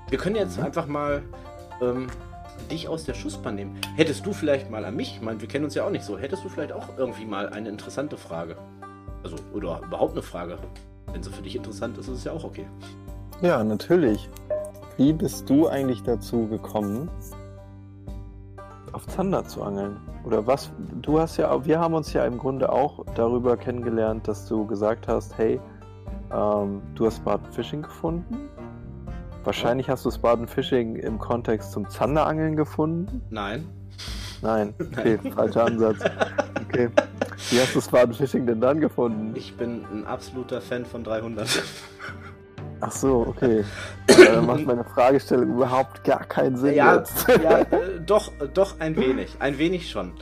Wir 0.09 0.17
können 0.17 0.37
jetzt 0.37 0.57
mhm. 0.57 0.63
einfach 0.63 0.87
mal 0.87 1.23
ähm, 1.81 2.07
dich 2.67 2.87
aus 2.87 3.05
der 3.05 3.13
Schussbahn 3.13 3.55
nehmen. 3.55 3.79
Hättest 3.95 4.25
du 4.25 4.33
vielleicht 4.33 4.69
mal 4.69 4.85
an 4.85 4.95
mich, 4.95 5.15
ich 5.15 5.21
meine, 5.21 5.41
wir 5.41 5.47
kennen 5.47 5.65
uns 5.65 5.75
ja 5.75 5.85
auch 5.85 5.89
nicht 5.89 6.03
so, 6.03 6.17
hättest 6.17 6.43
du 6.43 6.49
vielleicht 6.49 6.71
auch 6.71 6.87
irgendwie 6.97 7.25
mal 7.25 7.49
eine 7.49 7.69
interessante 7.69 8.17
Frage? 8.17 8.57
Also, 9.23 9.35
oder 9.53 9.81
überhaupt 9.85 10.13
eine 10.13 10.21
Frage? 10.21 10.57
Wenn 11.11 11.23
sie 11.23 11.31
für 11.31 11.41
dich 11.41 11.55
interessant 11.55 11.97
ist, 11.97 12.07
ist 12.07 12.19
es 12.19 12.23
ja 12.23 12.31
auch 12.31 12.43
okay. 12.43 12.65
Ja, 13.41 13.63
natürlich. 13.63 14.29
Wie 14.97 15.13
bist 15.13 15.49
du 15.49 15.67
eigentlich 15.67 16.03
dazu 16.03 16.47
gekommen, 16.47 17.09
auf 18.91 19.07
Zander 19.07 19.45
zu 19.45 19.63
angeln? 19.63 19.97
Oder 20.25 20.45
was? 20.45 20.71
Du 21.01 21.19
hast 21.19 21.37
ja, 21.37 21.65
wir 21.65 21.79
haben 21.79 21.93
uns 21.93 22.13
ja 22.13 22.25
im 22.25 22.37
Grunde 22.37 22.71
auch 22.71 23.05
darüber 23.15 23.57
kennengelernt, 23.57 24.27
dass 24.27 24.47
du 24.47 24.67
gesagt 24.67 25.07
hast, 25.07 25.37
hey, 25.37 25.59
ähm, 26.33 26.81
du 26.95 27.05
hast 27.05 27.23
Bad 27.23 27.41
Fishing 27.53 27.81
gefunden 27.81 28.49
Wahrscheinlich 29.49 29.89
hast 29.89 30.05
du 30.05 30.11
Spartan 30.11 30.47
Fishing 30.47 30.95
im 30.97 31.17
Kontext 31.17 31.71
zum 31.71 31.89
Zanderangeln 31.89 32.55
gefunden? 32.55 33.23
Nein. 33.31 33.67
Nein, 34.43 34.75
okay, 34.79 35.17
Nein. 35.23 35.33
falscher 35.33 35.65
Ansatz. 35.65 35.97
Okay. 36.67 36.89
Wie 37.49 37.59
hast 37.59 37.73
du 37.73 37.81
Spartan 37.81 38.13
Fishing 38.13 38.45
denn 38.45 38.61
dann 38.61 38.79
gefunden? 38.79 39.31
Ich 39.33 39.57
bin 39.57 39.83
ein 39.91 40.05
absoluter 40.05 40.61
Fan 40.61 40.85
von 40.85 41.03
300. 41.03 41.63
Ach 42.81 42.91
so, 42.91 43.25
okay. 43.27 43.63
dann 44.05 44.45
macht 44.45 44.67
meine 44.67 44.83
Fragestellung 44.83 45.55
überhaupt 45.55 46.03
gar 46.03 46.25
keinen 46.25 46.55
Sinn 46.55 46.75
ja, 46.75 46.97
jetzt. 46.97 47.27
ja, 47.27 47.61
äh, 47.61 47.99
doch, 48.05 48.31
doch 48.53 48.79
ein 48.79 48.95
wenig. 48.97 49.35
Ein 49.39 49.57
wenig 49.57 49.89
schon. 49.89 50.13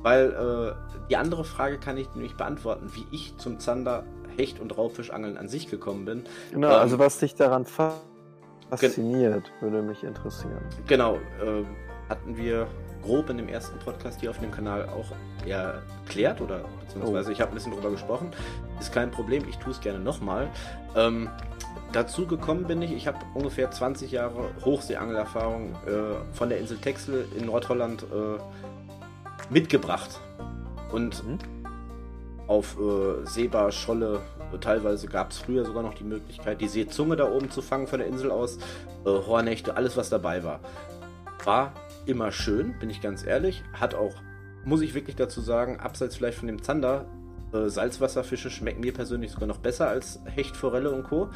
Weil 0.00 0.30
äh, 0.30 1.04
die 1.10 1.18
andere 1.18 1.44
Frage 1.44 1.76
kann 1.76 1.98
ich 1.98 2.08
nämlich 2.14 2.34
beantworten, 2.34 2.90
wie 2.94 3.04
ich 3.14 3.36
zum 3.36 3.58
Zander, 3.58 4.04
Hecht 4.38 4.58
und 4.58 4.74
Raubfischangeln 4.78 5.36
an 5.36 5.48
sich 5.48 5.70
gekommen 5.70 6.06
bin. 6.06 6.24
Genau, 6.50 6.68
ähm, 6.68 6.72
also 6.76 6.98
was 6.98 7.18
dich 7.18 7.34
daran 7.34 7.66
fasziniert 7.66 8.09
fasziniert, 8.70 9.50
würde 9.60 9.82
mich 9.82 10.04
interessieren. 10.04 10.62
Genau, 10.86 11.16
äh, 11.16 11.64
hatten 12.08 12.36
wir 12.36 12.66
grob 13.02 13.30
in 13.30 13.38
dem 13.38 13.48
ersten 13.48 13.78
Podcast 13.78 14.20
hier 14.20 14.30
auf 14.30 14.38
dem 14.38 14.50
Kanal 14.50 14.88
auch 14.88 15.12
erklärt 15.46 16.40
oder 16.40 16.64
beziehungsweise 16.80 17.30
oh. 17.30 17.32
ich 17.32 17.40
habe 17.40 17.52
ein 17.52 17.54
bisschen 17.54 17.72
drüber 17.72 17.90
gesprochen. 17.90 18.30
Ist 18.78 18.92
kein 18.92 19.10
Problem, 19.10 19.44
ich 19.48 19.56
tue 19.56 19.72
es 19.72 19.80
gerne 19.80 19.98
nochmal. 19.98 20.48
Ähm, 20.96 21.28
dazu 21.92 22.26
gekommen 22.26 22.64
bin 22.64 22.82
ich, 22.82 22.92
ich 22.92 23.06
habe 23.06 23.18
ungefähr 23.34 23.70
20 23.70 24.10
Jahre 24.10 24.50
Hochseeangelerfahrung 24.64 25.72
äh, 25.86 26.34
von 26.34 26.48
der 26.48 26.58
Insel 26.58 26.78
Texel 26.78 27.26
in 27.38 27.46
Nordholland 27.46 28.02
äh, 28.02 29.52
mitgebracht. 29.52 30.20
Und 30.92 31.24
mhm. 31.24 31.38
auf 32.48 32.76
äh, 32.78 33.26
Seebar, 33.26 33.70
Scholle, 33.72 34.20
Teilweise 34.58 35.06
gab 35.06 35.30
es 35.30 35.38
früher 35.38 35.64
sogar 35.64 35.82
noch 35.82 35.94
die 35.94 36.04
Möglichkeit, 36.04 36.60
die 36.60 36.68
Seezunge 36.68 37.16
da 37.16 37.30
oben 37.30 37.50
zu 37.50 37.62
fangen 37.62 37.86
von 37.86 37.98
der 37.98 38.08
Insel 38.08 38.30
aus. 38.30 38.58
Äh, 39.04 39.08
Hornächte, 39.08 39.76
alles 39.76 39.96
was 39.96 40.10
dabei 40.10 40.44
war. 40.44 40.60
War 41.44 41.72
immer 42.06 42.32
schön, 42.32 42.78
bin 42.78 42.90
ich 42.90 43.00
ganz 43.00 43.24
ehrlich. 43.24 43.62
Hat 43.72 43.94
auch, 43.94 44.14
muss 44.64 44.82
ich 44.82 44.94
wirklich 44.94 45.16
dazu 45.16 45.40
sagen, 45.40 45.80
abseits 45.80 46.16
vielleicht 46.16 46.38
von 46.38 46.48
dem 46.48 46.62
Zander, 46.62 47.06
äh, 47.52 47.68
Salzwasserfische 47.68 48.50
schmecken 48.50 48.80
mir 48.80 48.92
persönlich 48.92 49.32
sogar 49.32 49.48
noch 49.48 49.58
besser 49.58 49.88
als 49.88 50.20
Hecht, 50.24 50.56
Forelle 50.56 50.90
und 50.90 51.04
Co. 51.04 51.30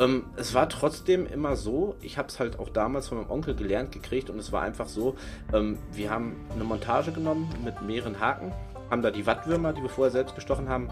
Ähm, 0.00 0.24
es 0.36 0.54
war 0.54 0.68
trotzdem 0.68 1.26
immer 1.26 1.56
so, 1.56 1.96
ich 2.00 2.18
habe 2.18 2.28
es 2.28 2.40
halt 2.40 2.58
auch 2.58 2.70
damals 2.70 3.08
von 3.08 3.18
meinem 3.18 3.30
Onkel 3.30 3.54
gelernt 3.54 3.92
gekriegt 3.92 4.30
und 4.30 4.38
es 4.38 4.50
war 4.50 4.62
einfach 4.62 4.88
so, 4.88 5.16
ähm, 5.52 5.78
wir 5.92 6.10
haben 6.10 6.36
eine 6.54 6.64
Montage 6.64 7.12
genommen 7.12 7.48
mit 7.64 7.82
mehreren 7.82 8.18
Haken, 8.18 8.52
haben 8.92 9.02
da 9.02 9.10
die 9.10 9.26
Wattwürmer, 9.26 9.72
die 9.72 9.80
wir 9.80 9.88
vorher 9.88 10.12
selbst 10.12 10.34
gestochen 10.34 10.68
haben, 10.68 10.88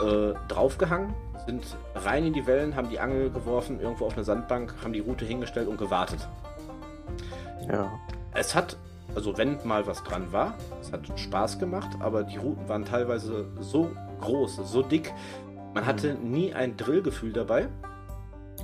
äh, 0.00 0.34
draufgehangen, 0.46 1.12
sind 1.46 1.76
rein 1.96 2.24
in 2.24 2.32
die 2.32 2.46
Wellen, 2.46 2.76
haben 2.76 2.88
die 2.88 3.00
Angel 3.00 3.28
geworfen, 3.28 3.80
irgendwo 3.80 4.06
auf 4.06 4.14
eine 4.14 4.22
Sandbank, 4.22 4.72
haben 4.84 4.92
die 4.92 5.00
Route 5.00 5.24
hingestellt 5.24 5.66
und 5.66 5.76
gewartet. 5.76 6.28
Ja. 7.68 7.90
Es 8.32 8.54
hat, 8.54 8.76
also 9.16 9.36
wenn 9.36 9.58
mal 9.64 9.84
was 9.88 10.04
dran 10.04 10.32
war, 10.32 10.54
es 10.80 10.92
hat 10.92 11.18
Spaß 11.18 11.58
gemacht, 11.58 11.90
aber 11.98 12.22
die 12.22 12.36
Routen 12.36 12.68
waren 12.68 12.84
teilweise 12.84 13.46
so 13.58 13.90
groß, 14.20 14.60
so 14.70 14.82
dick, 14.82 15.12
man 15.74 15.86
hatte 15.86 16.14
mhm. 16.14 16.30
nie 16.30 16.54
ein 16.54 16.76
Drillgefühl 16.76 17.32
dabei. 17.32 17.68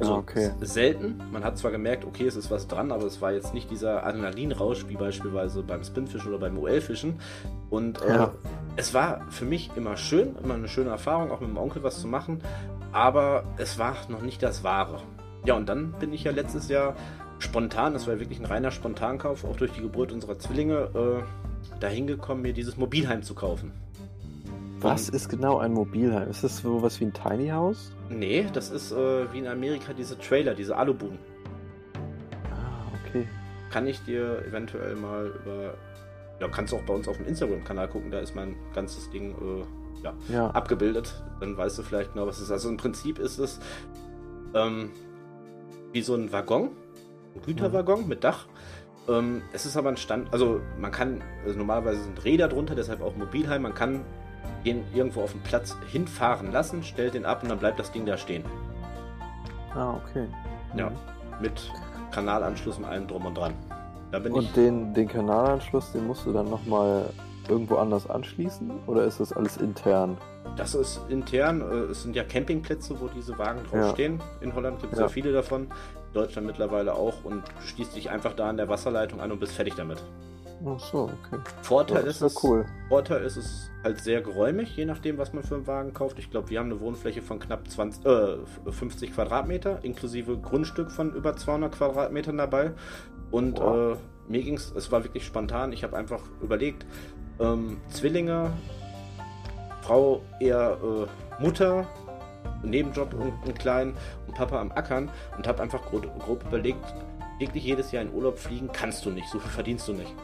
Also 0.01 0.15
ah, 0.15 0.19
okay. 0.19 0.51
selten. 0.61 1.21
Man 1.33 1.45
hat 1.45 1.57
zwar 1.59 1.71
gemerkt, 1.71 2.05
okay, 2.05 2.27
es 2.27 2.37
ist 2.37 2.51
was 2.51 2.69
dran, 2.69 2.93
aber 2.93 3.05
es 3.05 3.21
war 3.21 3.33
jetzt 3.33 3.55
nicht 3.55 3.71
dieser 3.71 4.05
Adrenalinrausch 4.05 4.87
wie 4.89 4.97
beispielsweise 4.97 5.63
beim 5.63 5.83
Spinfischen 5.85 6.29
oder 6.29 6.39
beim 6.39 6.59
OL-Fischen. 6.59 7.19
Und 7.71 8.03
äh, 8.03 8.09
ja. 8.09 8.33
es 8.77 8.93
war 8.93 9.23
für 9.31 9.45
mich 9.45 9.71
immer 9.77 9.97
schön, 9.97 10.37
immer 10.43 10.55
eine 10.55 10.69
schöne 10.69 10.91
Erfahrung, 10.91 11.31
auch 11.31 11.41
mit 11.41 11.49
dem 11.49 11.57
Onkel 11.57 11.83
was 11.83 12.01
zu 12.01 12.09
machen. 12.09 12.41
Aber 12.93 13.45
es 13.57 13.79
war 13.79 13.97
noch 14.09 14.23
nicht 14.23 14.43
das 14.43 14.65
Wahre. 14.65 15.01
Ja, 15.45 15.55
und 15.55 15.69
dann 15.69 15.93
bin 15.93 16.13
ich 16.13 16.25
ja 16.25 16.33
letztes 16.33 16.69
Jahr 16.69 16.95
spontan, 17.39 17.93
das 17.93 18.07
war 18.07 18.19
wirklich 18.19 18.39
ein 18.39 18.47
reiner 18.47 18.71
Spontankauf, 18.71 19.45
auch 19.45 19.57
durch 19.57 19.73
die 19.73 19.83
Geburt 19.83 20.13
unserer 20.13 20.39
Zwillinge, 20.39 20.89
äh, 20.95 21.79
dahin 21.81 22.07
gekommen, 22.07 22.43
mir 22.43 22.53
dieses 22.53 22.77
Mobilheim 22.77 23.23
zu 23.23 23.35
kaufen. 23.35 23.73
Was 24.87 25.09
ist 25.09 25.29
genau 25.29 25.59
ein 25.59 25.73
Mobilheim? 25.73 26.29
Ist 26.31 26.45
das 26.45 26.59
sowas 26.59 27.01
wie 27.01 27.07
ein 27.07 27.13
Tiny 27.13 27.49
House? 27.49 27.93
Nee, 28.09 28.47
das 28.53 28.71
ist 28.71 28.93
äh, 28.93 29.33
wie 29.33 29.39
in 29.39 29.47
Amerika 29.47 29.93
diese 29.93 30.19
Trailer, 30.19 30.55
diese 30.55 30.77
Alubuden. 30.77 31.19
Ah, 32.51 32.87
okay. 33.05 33.27
Kann 33.71 33.87
ich 33.87 34.03
dir 34.05 34.45
eventuell 34.47 34.95
mal 34.97 35.27
über. 35.27 35.75
Ja, 36.41 36.49
kannst 36.49 36.73
du 36.73 36.77
auch 36.77 36.83
bei 36.83 36.95
uns 36.95 37.09
auf 37.09 37.17
dem 37.17 37.27
Instagram-Kanal 37.27 37.89
gucken, 37.89 38.11
da 38.11 38.21
ist 38.21 38.35
mein 38.35 38.57
ganzes 38.75 39.09
Ding 39.11 39.31
äh, 39.33 40.05
ja, 40.05 40.15
ja. 40.29 40.51
abgebildet. 40.51 41.23
Dann 41.41 41.57
weißt 41.57 41.79
du 41.79 41.83
vielleicht 41.83 42.13
genau, 42.13 42.27
was 42.27 42.37
es 42.37 42.45
ist. 42.45 42.51
Also 42.51 42.69
im 42.69 42.77
Prinzip 42.77 43.19
ist 43.19 43.39
es 43.39 43.59
ähm, 44.55 44.91
wie 45.93 46.03
so 46.03 46.15
ein 46.15 46.31
Waggon, 46.33 46.71
ein 47.35 47.43
Güterwaggon 47.43 48.03
mhm. 48.03 48.09
mit 48.09 48.25
Dach. 48.25 48.47
Ähm, 49.09 49.43
es 49.53 49.67
ist 49.67 49.77
aber 49.77 49.89
ein 49.89 49.97
Stand, 49.97 50.33
also 50.33 50.61
man 50.79 50.91
kann, 50.91 51.23
also 51.45 51.57
normalerweise 51.57 52.03
sind 52.03 52.25
Räder 52.25 52.49
drunter, 52.49 52.75
deshalb 52.75 53.01
auch 53.01 53.17
Mobilheim, 53.17 53.63
man 53.63 53.75
kann 53.75 54.05
den 54.65 54.85
irgendwo 54.95 55.23
auf 55.23 55.33
den 55.33 55.43
Platz 55.43 55.77
hinfahren 55.91 56.53
lassen, 56.53 56.83
stellt 56.83 57.15
den 57.15 57.25
ab 57.25 57.43
und 57.43 57.49
dann 57.49 57.59
bleibt 57.59 57.79
das 57.79 57.93
Ding 57.93 58.07
da 58.07 58.17
stehen. 58.17 58.45
Ah, 59.75 59.95
okay. 59.95 60.27
Ja, 60.77 60.91
mhm. 60.91 60.97
mit 61.41 61.71
Kanalanschluss 62.11 62.79
und 62.79 62.85
allem 62.85 63.07
drum 63.07 63.27
und 63.27 63.37
dran. 63.37 63.55
Da 64.11 64.19
bin 64.19 64.33
und 64.33 64.45
ich... 64.45 64.53
den, 64.53 64.95
den 64.95 65.09
Kanalanschluss, 65.09 65.93
den 65.93 66.07
musst 66.07 66.27
du 66.27 66.33
dann 66.33 66.49
nochmal 66.49 67.11
irgendwo 67.49 67.77
anders 67.77 68.09
anschließen 68.09 68.71
oder 68.87 69.05
ist 69.05 69.21
das 69.21 69.33
alles 69.33 69.57
intern? 69.57 70.17
Das 70.57 70.75
ist 70.75 71.01
intern. 71.09 71.61
Äh, 71.61 71.91
es 71.91 72.03
sind 72.03 72.17
ja 72.17 72.25
Campingplätze, 72.25 72.99
wo 73.01 73.09
diese 73.09 73.37
Wagen 73.39 73.61
drauf 73.65 73.81
ja. 73.81 73.91
stehen. 73.91 74.21
In 74.41 74.55
Holland 74.55 74.81
gibt 74.81 74.93
es 74.93 74.99
ja. 74.99 75.07
ja 75.07 75.09
viele 75.09 75.33
davon. 75.33 75.63
In 75.63 76.13
Deutschland 76.15 76.47
mittlerweile 76.47 76.95
auch. 76.95 77.25
Und 77.25 77.43
du 77.47 77.67
schließt 77.67 77.95
dich 77.95 78.11
einfach 78.11 78.33
da 78.35 78.49
an 78.49 78.57
der 78.57 78.69
Wasserleitung 78.69 79.21
an 79.21 79.33
und 79.33 79.41
bist 79.41 79.53
fertig 79.53 79.75
damit. 79.75 80.03
Ach 80.65 80.81
so, 80.81 81.05
okay. 81.05 81.41
Vorteil 81.63 82.05
ja, 82.05 82.11
ist, 82.11 82.23
ist 82.23 82.43
cool. 82.43 82.65
Vorteil 82.89 83.23
ist 83.25 83.37
es 83.37 83.71
halt 83.85 84.01
sehr 84.01 84.23
geräumig, 84.23 84.75
je 84.77 84.87
nachdem, 84.87 85.19
was 85.19 85.33
man 85.33 85.43
für 85.43 85.57
einen 85.57 85.67
Wagen 85.67 85.93
kauft. 85.93 86.19
Ich 86.19 86.31
glaube, 86.31 86.51
wir 86.51 86.59
haben 86.59 86.71
eine 86.71 86.81
Wohnfläche 86.81 87.21
von 87.21 87.39
knapp 87.39 87.69
20, 87.69 88.07
äh, 88.07 88.37
50 88.71 89.13
Quadratmeter, 89.13 89.81
inklusive 89.83 90.39
Grundstück 90.39 90.91
von 90.91 91.13
über 91.13 91.37
200 91.37 91.73
Quadratmetern 91.73 92.39
dabei. 92.39 92.73
Und 93.31 93.61
wow. 93.61 93.97
äh, 93.97 94.33
mir 94.33 94.43
ging 94.43 94.55
es, 94.55 94.73
es 94.75 94.91
war 94.91 95.05
wirklich 95.05 95.27
spontan. 95.27 95.73
Ich 95.73 95.85
habe 95.85 95.97
einfach 95.97 96.23
überlegt, 96.41 96.87
ähm, 97.39 97.79
Zwillinge, 97.91 98.51
Frau 99.83 100.23
eher 100.41 100.79
äh, 100.83 101.43
Mutter, 101.43 101.87
Nebenjob 102.63 103.13
und, 103.15 103.33
und 103.47 103.59
klein 103.59 103.95
und 104.27 104.35
Papa 104.35 104.61
am 104.61 104.73
Ackern 104.73 105.11
und 105.37 105.47
habe 105.47 105.63
einfach 105.63 105.85
grob, 105.85 106.07
grob 106.19 106.45
überlegt, 106.45 106.85
wirklich 107.39 107.65
jedes 107.65 107.93
Jahr 107.93 108.03
in 108.03 108.13
Urlaub 108.13 108.39
fliegen 108.39 108.71
kannst 108.73 109.05
du 109.05 109.11
nicht, 109.11 109.29
so 109.29 109.39
viel 109.39 109.51
verdienst 109.51 109.87
du 109.89 109.93
nicht. 109.93 110.15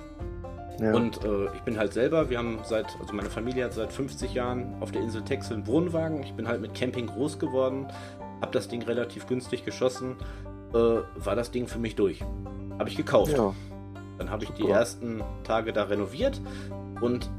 Ja. 0.81 0.95
Und 0.95 1.25
äh, 1.25 1.47
ich 1.55 1.63
bin 1.63 1.79
halt 1.79 1.93
selber, 1.93 2.31
wir 2.31 2.39
haben 2.39 2.59
seit, 2.65 2.87
also 3.01 3.13
meine 3.13 3.31
Familie 3.31 3.65
hat 3.65 3.75
seit 3.75 3.93
50 3.93 4.35
Jahren 4.35 4.75
auf 4.81 4.91
der 4.91 5.03
Insel 5.03 5.23
Texel 5.23 5.55
einen 5.55 5.67
Wohnwagen. 5.67 6.23
Ich 6.23 6.33
bin 6.33 6.49
halt 6.49 6.61
mit 6.61 6.75
Camping 6.75 7.07
groß 7.07 7.39
geworden, 7.39 7.87
habe 8.41 8.53
das 8.53 8.69
Ding 8.69 8.83
relativ 8.83 9.27
günstig 9.27 9.65
geschossen, 9.65 10.17
äh, 10.73 10.77
war 10.77 11.37
das 11.37 11.51
Ding 11.51 11.69
für 11.69 11.79
mich 11.79 11.95
durch. 11.95 12.23
Habe 12.79 12.89
ich 12.89 12.97
gekauft. 12.97 13.37
Ja. 13.37 13.55
Dann 14.19 14.31
habe 14.31 14.45
ich 14.45 14.51
die 14.51 14.69
ersten 14.69 15.23
Tage 15.45 15.73
da 15.73 15.85
renoviert 15.85 16.41
und 17.01 17.31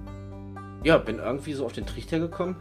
ja, 0.83 0.97
bin 0.97 1.19
irgendwie 1.19 1.53
so 1.53 1.65
auf 1.65 1.73
den 1.73 1.85
Trichter 1.85 2.19
gekommen. 2.19 2.57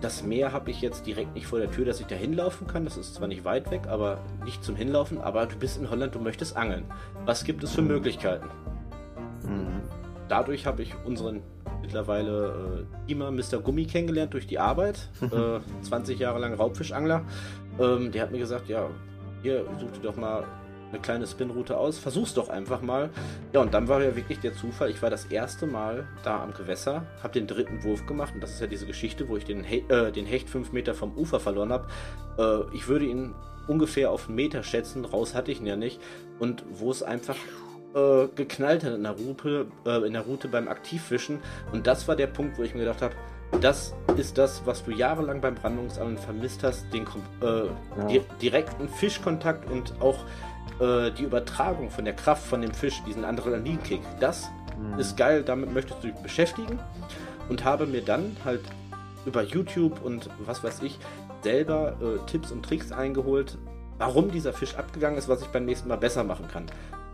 Das 0.00 0.22
Meer 0.22 0.52
habe 0.52 0.70
ich 0.70 0.80
jetzt 0.80 1.06
direkt 1.06 1.34
nicht 1.34 1.46
vor 1.46 1.58
der 1.58 1.70
Tür, 1.70 1.84
dass 1.84 2.00
ich 2.00 2.06
da 2.06 2.14
hinlaufen 2.14 2.66
kann. 2.66 2.84
Das 2.84 2.96
ist 2.96 3.14
zwar 3.14 3.28
nicht 3.28 3.44
weit 3.44 3.70
weg, 3.70 3.82
aber 3.88 4.20
nicht 4.44 4.64
zum 4.64 4.76
Hinlaufen. 4.76 5.20
Aber 5.20 5.44
du 5.46 5.56
bist 5.56 5.76
in 5.76 5.90
Holland, 5.90 6.14
du 6.14 6.20
möchtest 6.20 6.56
angeln. 6.56 6.84
Was 7.24 7.44
gibt 7.44 7.62
es 7.64 7.74
für 7.74 7.82
mhm. 7.82 7.88
Möglichkeiten? 7.88 8.46
Mhm 9.42 9.97
dadurch 10.28 10.66
habe 10.66 10.82
ich 10.82 10.94
unseren 11.04 11.42
mittlerweile 11.80 12.86
äh, 13.08 13.12
immer 13.12 13.30
Mr. 13.30 13.60
Gummi 13.62 13.86
kennengelernt 13.86 14.34
durch 14.34 14.46
die 14.46 14.58
Arbeit. 14.58 15.08
äh, 15.22 15.60
20 15.82 16.18
Jahre 16.18 16.38
lang 16.38 16.54
Raubfischangler. 16.54 17.24
Ähm, 17.78 18.12
der 18.12 18.22
hat 18.22 18.32
mir 18.32 18.38
gesagt, 18.38 18.68
ja, 18.68 18.88
hier 19.42 19.64
such 19.78 19.92
dir 19.92 20.02
doch 20.02 20.16
mal 20.16 20.44
eine 20.90 21.00
kleine 21.00 21.26
Spinroute 21.26 21.76
aus, 21.76 21.98
versuch's 21.98 22.34
doch 22.34 22.48
einfach 22.48 22.80
mal. 22.80 23.10
Ja, 23.52 23.60
und 23.60 23.74
dann 23.74 23.88
war 23.88 24.02
ja 24.02 24.16
wirklich 24.16 24.40
der 24.40 24.54
Zufall, 24.54 24.90
ich 24.90 25.02
war 25.02 25.10
das 25.10 25.26
erste 25.26 25.66
Mal 25.66 26.06
da 26.22 26.42
am 26.42 26.52
Gewässer, 26.52 27.06
habe 27.22 27.34
den 27.34 27.46
dritten 27.46 27.84
Wurf 27.84 28.06
gemacht 28.06 28.34
und 28.34 28.42
das 28.42 28.52
ist 28.52 28.60
ja 28.60 28.66
diese 28.66 28.86
Geschichte, 28.86 29.28
wo 29.28 29.36
ich 29.36 29.44
den, 29.44 29.64
He 29.64 29.84
äh, 29.88 30.10
den 30.12 30.26
Hecht 30.26 30.48
fünf 30.48 30.72
Meter 30.72 30.94
vom 30.94 31.16
Ufer 31.16 31.40
verloren 31.40 31.72
habe. 31.72 31.88
Äh, 32.38 32.74
ich 32.74 32.88
würde 32.88 33.04
ihn 33.04 33.34
ungefähr 33.66 34.10
auf 34.10 34.28
einen 34.28 34.36
Meter 34.36 34.62
schätzen, 34.62 35.04
raus 35.04 35.34
hatte 35.34 35.52
ich 35.52 35.60
ihn 35.60 35.66
ja 35.66 35.76
nicht 35.76 36.00
und 36.38 36.64
wo 36.70 36.90
es 36.90 37.02
einfach 37.02 37.36
äh, 37.98 38.28
geknallt 38.34 38.84
hat 38.84 38.94
in 38.94 39.02
der, 39.02 39.12
Route, 39.12 39.66
äh, 39.84 40.06
in 40.06 40.12
der 40.12 40.22
Route 40.22 40.48
beim 40.48 40.68
Aktivfischen. 40.68 41.40
Und 41.72 41.86
das 41.86 42.06
war 42.08 42.16
der 42.16 42.26
Punkt, 42.26 42.58
wo 42.58 42.62
ich 42.62 42.74
mir 42.74 42.80
gedacht 42.80 43.02
habe, 43.02 43.14
das 43.60 43.94
ist 44.16 44.38
das, 44.38 44.62
was 44.66 44.84
du 44.84 44.90
jahrelang 44.90 45.40
beim 45.40 45.54
Brandungsangeln 45.54 46.18
vermisst 46.18 46.62
hast, 46.62 46.92
den 46.92 47.06
äh, 47.40 47.46
ja. 47.46 47.70
di 48.08 48.20
direkten 48.42 48.88
Fischkontakt 48.88 49.70
und 49.70 49.94
auch 50.00 50.18
äh, 50.80 51.10
die 51.12 51.24
Übertragung 51.24 51.90
von 51.90 52.04
der 52.04 52.14
Kraft 52.14 52.46
von 52.46 52.60
dem 52.60 52.72
Fisch, 52.72 53.02
diesen 53.06 53.24
Adrenalinkick. 53.24 54.00
Das 54.20 54.48
mhm. 54.78 54.98
ist 54.98 55.16
geil, 55.16 55.42
damit 55.42 55.72
möchtest 55.72 56.02
du 56.02 56.08
dich 56.08 56.16
beschäftigen 56.16 56.78
und 57.48 57.64
habe 57.64 57.86
mir 57.86 58.02
dann 58.02 58.36
halt 58.44 58.60
über 59.24 59.42
YouTube 59.42 60.04
und 60.04 60.28
was 60.44 60.62
weiß 60.62 60.82
ich 60.82 60.98
selber 61.42 61.96
äh, 62.02 62.30
Tipps 62.30 62.52
und 62.52 62.64
Tricks 62.64 62.92
eingeholt, 62.92 63.56
warum 63.96 64.30
dieser 64.30 64.52
Fisch 64.52 64.76
abgegangen 64.76 65.18
ist, 65.18 65.28
was 65.28 65.42
ich 65.42 65.48
beim 65.48 65.64
nächsten 65.64 65.88
Mal 65.88 65.96
besser 65.96 66.22
machen 66.22 66.48
kann 66.48 66.66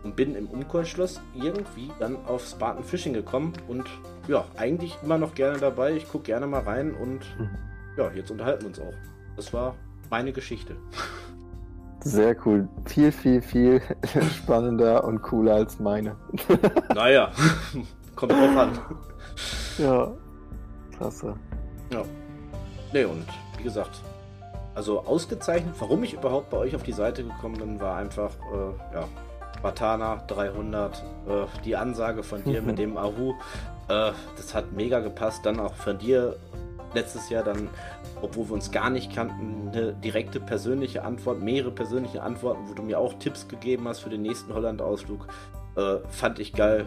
und 0.05 0.15
bin 0.15 0.35
im 0.35 0.47
Umkehrschluss 0.47 1.19
irgendwie 1.33 1.91
dann 1.99 2.15
auf 2.27 2.45
Spartan 2.45 2.83
Fishing 2.83 3.13
gekommen 3.13 3.53
und 3.67 3.89
ja, 4.27 4.45
eigentlich 4.55 4.97
immer 5.03 5.17
noch 5.17 5.33
gerne 5.33 5.57
dabei. 5.57 5.93
Ich 5.93 6.07
gucke 6.07 6.25
gerne 6.25 6.45
mal 6.45 6.61
rein 6.61 6.93
und 6.93 7.21
mhm. 7.39 7.49
ja, 7.97 8.11
jetzt 8.11 8.29
unterhalten 8.29 8.61
wir 8.61 8.67
uns 8.67 8.79
auch. 8.79 8.93
Das 9.35 9.51
war 9.51 9.75
meine 10.11 10.31
Geschichte. 10.31 10.75
Sehr 12.01 12.35
cool. 12.45 12.69
Viel, 12.85 13.11
viel, 13.11 13.41
viel 13.41 13.81
spannender 14.37 15.03
und 15.03 15.23
cooler 15.23 15.55
als 15.55 15.79
meine. 15.79 16.15
naja, 16.93 17.31
kommt 18.15 18.31
drauf 18.31 18.57
an. 18.57 18.79
Ja, 19.79 20.11
klasse. 20.95 21.35
Ja. 21.91 22.03
Ne, 22.93 23.07
und 23.07 23.25
wie 23.57 23.63
gesagt, 23.63 24.03
also 24.75 24.99
ausgezeichnet, 24.99 25.73
warum 25.79 26.03
ich 26.03 26.13
überhaupt 26.13 26.51
bei 26.51 26.57
euch 26.57 26.75
auf 26.75 26.83
die 26.83 26.91
Seite 26.91 27.23
gekommen 27.23 27.57
bin, 27.57 27.79
war 27.79 27.97
einfach, 27.97 28.31
äh, 28.53 28.93
ja, 28.93 29.07
Batana 29.61 30.23
300, 30.27 31.03
äh, 31.27 31.45
die 31.63 31.75
Ansage 31.75 32.23
von 32.23 32.43
dir 32.43 32.61
mit 32.61 32.77
dem 32.79 32.97
Ahu, 32.97 33.33
äh, 33.87 34.11
das 34.37 34.53
hat 34.53 34.71
mega 34.73 34.99
gepasst. 34.99 35.45
Dann 35.45 35.59
auch 35.59 35.75
von 35.75 35.97
dir 35.97 36.35
letztes 36.93 37.29
Jahr 37.29 37.43
dann, 37.43 37.69
obwohl 38.21 38.47
wir 38.47 38.53
uns 38.53 38.71
gar 38.71 38.89
nicht 38.89 39.13
kannten, 39.13 39.69
eine 39.71 39.93
direkte 39.93 40.39
persönliche 40.39 41.03
Antwort, 41.03 41.41
mehrere 41.41 41.71
persönliche 41.71 42.23
Antworten, 42.23 42.61
wo 42.67 42.73
du 42.73 42.83
mir 42.83 42.99
auch 42.99 43.13
Tipps 43.19 43.47
gegeben 43.47 43.87
hast 43.87 43.99
für 43.99 44.09
den 44.09 44.21
nächsten 44.21 44.53
Holland-Ausflug. 44.53 45.27
Äh, 45.75 45.97
fand 46.09 46.39
ich 46.39 46.53
geil, 46.53 46.85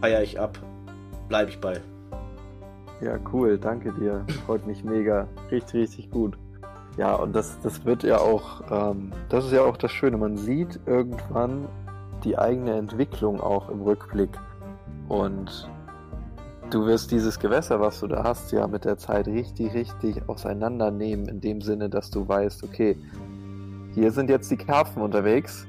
feier 0.00 0.22
ich 0.22 0.40
ab, 0.40 0.58
bleibe 1.28 1.50
ich 1.50 1.60
bei. 1.60 1.80
Ja, 3.00 3.18
cool, 3.32 3.58
danke 3.58 3.92
dir. 3.92 4.24
Freut 4.46 4.66
mich 4.66 4.84
mega. 4.84 5.28
Richtig, 5.50 5.74
richtig 5.74 6.10
gut. 6.10 6.36
Ja, 6.96 7.14
und 7.14 7.34
das, 7.34 7.58
das 7.60 7.84
wird 7.84 8.02
ja 8.04 8.18
auch, 8.18 8.62
ähm, 8.70 9.12
das 9.28 9.46
ist 9.46 9.52
ja 9.52 9.62
auch 9.62 9.76
das 9.76 9.90
Schöne, 9.90 10.16
man 10.16 10.36
sieht 10.36 10.78
irgendwann 10.86 11.68
die 12.24 12.38
eigene 12.38 12.74
Entwicklung 12.76 13.40
auch 13.40 13.68
im 13.68 13.82
Rückblick. 13.82 14.30
Und 15.08 15.68
du 16.70 16.86
wirst 16.86 17.10
dieses 17.10 17.38
Gewässer, 17.38 17.80
was 17.80 18.00
du 18.00 18.06
da 18.06 18.24
hast, 18.24 18.52
ja 18.52 18.66
mit 18.66 18.84
der 18.84 18.96
Zeit 18.96 19.26
richtig, 19.26 19.74
richtig 19.74 20.28
auseinandernehmen, 20.28 21.28
in 21.28 21.40
dem 21.40 21.60
Sinne, 21.60 21.88
dass 21.90 22.10
du 22.10 22.26
weißt, 22.26 22.64
okay, 22.64 22.96
hier 23.92 24.10
sind 24.10 24.30
jetzt 24.30 24.50
die 24.50 24.56
Karpfen 24.56 25.02
unterwegs, 25.02 25.66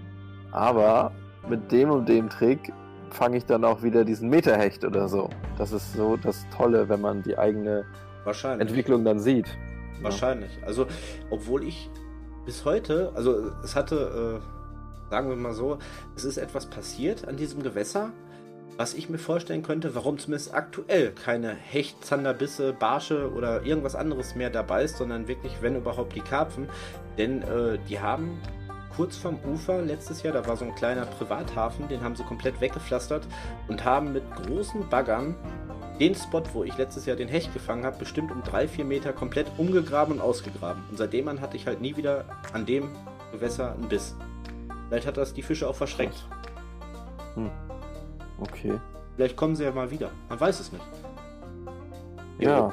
aber 0.51 1.12
mit 1.47 1.72
dem 1.72 1.91
und 1.91 2.10
dem 2.10 2.30
Trick 2.30 2.74
fange 3.12 3.38
ich 3.38 3.45
dann 3.45 3.64
auch 3.64 3.84
wieder 3.84 4.03
diesen 4.03 4.30
Meterhecht 4.30 4.84
oder 4.84 5.08
so. 5.08 5.30
Das 5.58 5.72
ist 5.72 5.93
so 5.93 6.18
das 6.18 6.45
Tolle, 6.56 6.89
wenn 6.89 7.01
man 7.01 7.22
die 7.24 7.38
eigene 7.38 7.86
Entwicklung 8.60 9.03
dann 9.06 9.20
sieht. 9.20 9.47
Wahrscheinlich. 10.01 10.58
Ja. 10.62 10.68
Also, 10.68 10.88
obwohl 11.30 11.64
ich 11.64 11.89
bis 12.45 12.66
heute, 12.66 13.12
also 13.16 13.51
es 13.64 13.76
hatte, 13.76 14.41
äh, 14.41 14.55
sagen 15.10 15.30
wir 15.30 15.36
mal 15.36 15.53
so, 15.53 15.78
es 16.16 16.26
ist 16.26 16.38
etwas 16.38 16.66
passiert 16.66 17.28
an 17.28 17.38
diesem 17.38 17.64
Gewässer, 17.64 18.12
was 18.78 18.93
ich 18.93 19.10
mir 19.10 19.18
vorstellen 19.18 19.64
könnte, 19.64 19.95
warum 19.95 20.18
zumindest 20.18 20.53
aktuell 20.53 21.12
keine 21.12 21.53
Hecht, 21.53 22.03
Zanderbisse, 22.03 22.74
Barsche 22.74 23.32
oder 23.32 23.64
irgendwas 23.64 23.95
anderes 23.95 24.36
mehr 24.36 24.49
dabei 24.49 24.84
ist, 24.84 24.97
sondern 24.97 25.28
wirklich, 25.28 25.62
wenn 25.62 25.78
überhaupt, 25.78 26.16
die 26.16 26.22
Karpfen. 26.22 26.68
Denn 27.18 27.41
äh, 27.43 27.80
die 27.88 27.99
haben 27.99 28.41
kurz 28.95 29.18
vom 29.18 29.39
Ufer 29.45 29.82
letztes 29.82 30.24
Jahr, 30.24 30.34
da 30.34 30.47
war 30.47 30.58
so 30.58 30.66
ein 30.66 30.76
kleiner 30.76 31.06
Privathafen, 31.06 31.88
den 31.88 32.01
haben 32.01 32.16
sie 32.16 32.24
komplett 32.24 32.60
weggepflastert 32.62 33.28
und 33.68 33.84
haben 33.84 34.14
mit 34.14 34.24
großen 34.36 34.89
Baggern 34.89 35.36
den 35.99 36.16
Spot, 36.16 36.43
wo 36.53 36.64
ich 36.64 36.78
letztes 36.78 37.06
Jahr 37.06 37.16
den 37.16 37.30
Hecht 37.30 37.53
gefangen 37.53 37.86
habe, 37.86 37.97
bestimmt 37.97 38.32
um 38.32 38.43
drei, 38.43 38.68
vier 38.68 38.84
Meter 38.86 39.14
komplett 39.14 39.47
umgegraben 39.58 40.16
und 40.16 40.22
ausgegraben. 40.22 40.84
Und 40.89 40.97
seitdem 40.97 41.28
an 41.30 41.39
hatte 41.39 41.56
ich 41.56 41.68
halt 41.68 41.80
nie 41.80 41.95
wieder 41.95 42.26
an 42.51 42.66
dem 42.66 42.89
Gewässer 43.32 43.74
einen 43.74 43.88
Biss. 43.88 44.16
Vielleicht 44.90 45.08
hat 45.08 45.18
das 45.18 45.34
die 45.34 45.42
Fische 45.42 45.68
auch 45.68 45.76
verschreckt. 45.76 46.28
Hm. 47.36 47.50
Okay. 48.40 48.80
Vielleicht 49.16 49.38
kommen 49.38 49.56
sie 49.56 49.64
ja 49.64 49.72
mal 49.72 49.90
wieder. 49.90 50.12
Man 50.30 50.40
weiß 50.40 50.60
es 50.60 50.72
nicht. 50.72 50.86
Ja. 52.40 52.72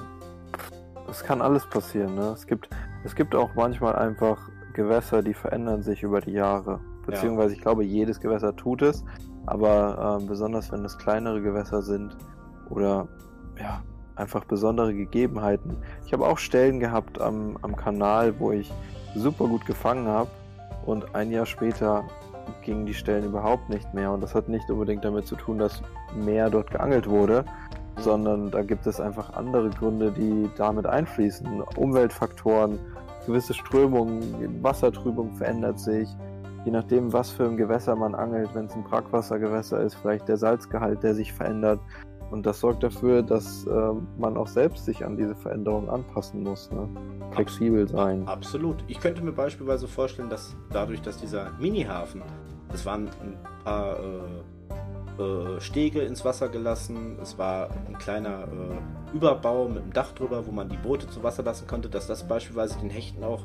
Es 1.09 1.23
kann 1.23 1.41
alles 1.41 1.67
passieren, 1.67 2.15
ne? 2.15 2.29
Es 2.29 2.47
gibt, 2.47 2.69
es 3.05 3.15
gibt 3.15 3.35
auch 3.35 3.55
manchmal 3.55 3.97
einfach 3.97 4.39
Gewässer, 4.73 5.23
die 5.23 5.35
verändern 5.35 5.83
sich 5.83 6.03
über 6.03 6.21
die 6.21 6.33
Jahre. 6.33 6.81
Beziehungsweise 7.07 7.51
ja. 7.51 7.57
ich 7.57 7.63
glaube, 7.63 7.85
jedes 7.85 8.21
Gewässer 8.21 8.55
tut 8.57 8.83
es. 8.83 9.05
Aber 9.47 10.19
ähm, 10.21 10.27
besonders 10.27 10.71
wenn 10.73 10.85
es 10.85 10.97
kleinere 10.99 11.41
Gewässer 11.43 11.83
sind 11.83 12.17
oder 12.71 13.09
ja, 13.59 13.83
einfach 14.15 14.45
besondere 14.45 14.95
Gegebenheiten. 14.95 15.77
Ich 16.07 16.13
habe 16.13 16.27
auch 16.27 16.39
Stellen 16.39 16.81
gehabt 16.81 17.21
am, 17.21 17.59
am 17.63 17.77
Kanal, 17.77 18.39
wo 18.39 18.53
ich 18.53 18.73
super 19.15 19.47
gut 19.47 19.67
gefangen 19.67 20.07
habe 20.07 20.31
und 20.87 21.15
ein 21.15 21.31
Jahr 21.31 21.47
später 21.47 22.05
gingen 22.63 22.87
die 22.87 22.95
Stellen 22.95 23.25
überhaupt 23.25 23.69
nicht 23.69 23.93
mehr. 23.95 24.11
Und 24.13 24.23
das 24.23 24.35
hat 24.35 24.49
nicht 24.49 24.71
unbedingt 24.71 25.05
damit 25.05 25.27
zu 25.27 25.37
tun, 25.37 25.59
dass 25.59 25.83
mehr 26.15 26.51
dort 26.51 26.71
geangelt 26.71 27.09
wurde, 27.09 27.45
sondern 27.99 28.51
da 28.51 28.63
gibt 28.63 28.87
es 28.87 29.01
einfach 29.01 29.33
andere 29.35 29.71
Gründe, 29.71 30.13
die 30.13 30.51
damit 30.57 30.87
einfließen. 30.87 31.63
Umweltfaktoren, 31.77 32.79
gewisse 33.27 33.55
Strömungen, 33.55 34.63
Wassertrübung 34.63 35.35
verändert 35.35 35.79
sich. 35.79 36.09
Je 36.65 36.71
nachdem, 36.71 37.13
was 37.13 37.31
für 37.31 37.45
ein 37.45 37.57
Gewässer 37.57 37.97
man 37.97 38.15
angelt, 38.15 38.51
wenn 38.55 38.67
es 38.67 38.75
ein 38.75 38.85
Brackwassergewässer 38.85 39.81
ist, 39.81 39.95
vielleicht 39.97 40.29
der 40.29 40.37
Salzgehalt, 40.37 41.03
der 41.03 41.15
sich 41.15 41.33
verändert. 41.33 41.81
Und 42.33 42.47
das 42.47 42.61
sorgt 42.61 42.83
dafür, 42.83 43.23
dass 43.23 43.67
äh, 43.67 43.93
man 44.19 44.39
auch 44.39 44.47
selbst 44.47 44.87
sich 44.87 45.05
an 45.05 45.19
diese 45.19 45.35
Veränderungen 45.35 45.91
anpassen 45.91 46.43
muss. 46.43 46.71
Ne? 46.71 46.89
Flexibel 47.33 47.87
sein. 47.87 48.27
Absolut. 48.27 48.83
Ich 48.89 49.01
könnte 49.01 49.23
mir 49.23 49.33
beispielsweise 49.33 49.87
vorstellen, 49.87 50.31
dass 50.31 50.57
dadurch, 50.71 51.03
dass 51.03 51.19
dieser 51.19 51.51
Mini-Hafen, 51.61 52.23
es 52.73 52.87
waren 52.87 53.09
ein 53.21 53.37
paar 53.65 53.99
äh, 53.99 55.23
äh, 55.23 55.61
Stege 55.61 56.01
ins 56.01 56.25
Wasser 56.25 56.49
gelassen, 56.49 57.19
es 57.21 57.37
war 57.37 57.69
ein 57.87 57.99
kleiner 57.99 58.45
äh, 58.45 59.15
Überbau 59.15 59.69
mit 59.69 59.83
einem 59.83 59.93
Dach 59.93 60.13
drüber, 60.13 60.47
wo 60.47 60.53
man 60.53 60.71
die 60.71 60.79
Boote 60.79 61.07
zu 61.09 61.23
Wasser 61.23 61.43
lassen 61.43 61.67
konnte, 61.67 61.91
dass 61.91 62.07
das 62.07 62.27
beispielsweise 62.27 62.79
den 62.79 62.89
Hechten 62.89 63.25
auch 63.25 63.45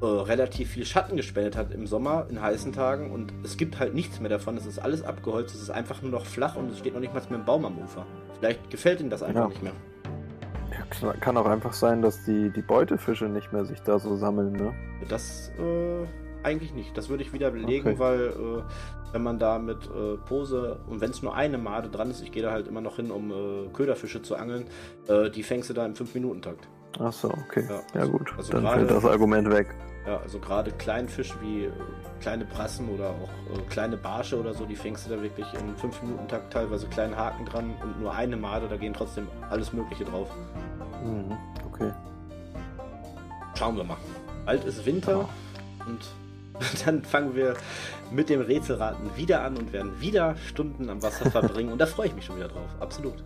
äh, 0.00 0.04
relativ 0.04 0.70
viel 0.70 0.84
Schatten 0.84 1.16
gespendet 1.16 1.56
hat 1.56 1.72
im 1.72 1.86
Sommer, 1.86 2.26
in 2.28 2.40
heißen 2.40 2.72
Tagen 2.72 3.10
und 3.10 3.32
es 3.44 3.56
gibt 3.56 3.78
halt 3.78 3.94
nichts 3.94 4.20
mehr 4.20 4.30
davon. 4.30 4.56
Es 4.56 4.66
ist 4.66 4.78
alles 4.78 5.02
abgeholzt, 5.02 5.54
es 5.54 5.62
ist 5.62 5.70
einfach 5.70 6.02
nur 6.02 6.10
noch 6.10 6.26
flach 6.26 6.56
und 6.56 6.70
es 6.70 6.78
steht 6.78 6.94
noch 6.94 7.00
nicht 7.00 7.14
mal 7.14 7.22
mehr 7.28 7.38
ein 7.38 7.44
Baum 7.44 7.64
am 7.64 7.78
Ufer. 7.78 8.04
Vielleicht 8.38 8.70
gefällt 8.70 9.00
ihnen 9.00 9.10
das 9.10 9.22
einfach 9.22 9.42
ja. 9.42 9.48
nicht 9.48 9.62
mehr. 9.62 9.72
Ja, 10.70 11.12
kann 11.14 11.36
auch 11.36 11.46
einfach 11.46 11.72
sein, 11.72 12.02
dass 12.02 12.24
die, 12.24 12.50
die 12.50 12.60
Beutefische 12.62 13.26
nicht 13.26 13.52
mehr 13.52 13.64
sich 13.64 13.80
da 13.80 13.98
so 13.98 14.16
sammeln, 14.16 14.52
ne? 14.52 14.74
Das 15.08 15.50
äh, 15.58 16.06
eigentlich 16.42 16.74
nicht. 16.74 16.96
Das 16.96 17.08
würde 17.08 17.22
ich 17.22 17.32
wieder 17.32 17.50
belegen, 17.50 17.88
okay. 17.88 17.98
weil 17.98 18.20
äh, 18.28 18.62
wenn 19.12 19.22
man 19.22 19.38
da 19.38 19.58
mit 19.58 19.78
äh, 19.86 20.16
Pose 20.26 20.78
und 20.86 21.00
wenn 21.00 21.10
es 21.10 21.22
nur 21.22 21.34
eine 21.34 21.58
Made 21.58 21.88
dran 21.88 22.10
ist, 22.10 22.22
ich 22.22 22.32
gehe 22.32 22.42
da 22.42 22.52
halt 22.52 22.68
immer 22.68 22.80
noch 22.80 22.96
hin, 22.96 23.10
um 23.10 23.30
äh, 23.30 23.68
Köderfische 23.72 24.22
zu 24.22 24.36
angeln, 24.36 24.66
äh, 25.08 25.30
die 25.30 25.42
fängst 25.42 25.70
du 25.70 25.74
da 25.74 25.86
im 25.86 25.94
5-Minuten-Takt. 25.94 26.68
Ach 26.98 27.12
so, 27.12 27.28
okay. 27.28 27.64
Ja, 27.68 28.00
ja 28.00 28.06
gut. 28.06 28.32
Also 28.36 28.52
Dann 28.52 28.62
grade, 28.62 28.86
fällt 28.86 28.90
das 28.90 29.04
Argument 29.04 29.50
weg. 29.50 29.74
Ja, 30.06 30.18
also 30.18 30.38
gerade 30.38 30.70
Kleinfisch 30.70 31.34
wie 31.40 31.64
äh, 31.64 31.72
kleine 32.20 32.44
Brassen 32.44 32.88
oder 32.88 33.10
auch 33.10 33.56
äh, 33.56 33.62
kleine 33.68 33.96
Barsche 33.96 34.38
oder 34.38 34.54
so, 34.54 34.64
die 34.64 34.76
fängst 34.76 35.06
du 35.06 35.10
da 35.14 35.20
wirklich 35.20 35.46
in 35.54 35.76
5 35.76 36.02
Minuten 36.02 36.28
Takt 36.28 36.52
teilweise 36.52 36.86
kleinen 36.86 37.16
Haken 37.16 37.44
dran 37.44 37.74
und 37.82 38.00
nur 38.00 38.14
eine 38.14 38.36
Made, 38.36 38.68
da 38.68 38.76
gehen 38.76 38.94
trotzdem 38.94 39.26
alles 39.50 39.72
Mögliche 39.72 40.04
drauf. 40.04 40.28
Mhm, 41.04 41.36
okay. 41.66 41.92
Schauen 43.58 43.76
wir 43.76 43.84
mal. 43.84 43.96
Bald 44.44 44.64
ist 44.64 44.86
Winter 44.86 45.12
ja. 45.12 45.28
und 45.86 46.06
dann 46.86 47.04
fangen 47.04 47.34
wir 47.34 47.54
mit 48.10 48.28
dem 48.28 48.40
Rätselraten 48.40 49.16
wieder 49.16 49.42
an 49.42 49.56
und 49.56 49.72
werden 49.72 50.00
wieder 50.00 50.36
Stunden 50.36 50.88
am 50.88 51.02
Wasser 51.02 51.30
verbringen 51.30 51.72
und 51.72 51.78
da 51.78 51.86
freue 51.86 52.06
ich 52.06 52.14
mich 52.14 52.24
schon 52.24 52.36
wieder 52.36 52.48
drauf. 52.48 52.70
Absolut. 52.80 53.24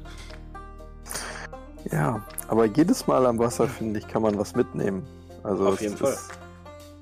Ja, 1.90 2.22
aber 2.48 2.66
jedes 2.66 3.06
Mal 3.06 3.26
am 3.26 3.38
Wasser, 3.38 3.66
finde 3.66 4.00
ich, 4.00 4.08
kann 4.08 4.22
man 4.22 4.38
was 4.38 4.54
mitnehmen. 4.54 5.06
Also 5.42 5.68
Auf 5.68 5.80
jeden 5.80 5.96
Fall. 5.96 6.12
Ist, 6.12 6.30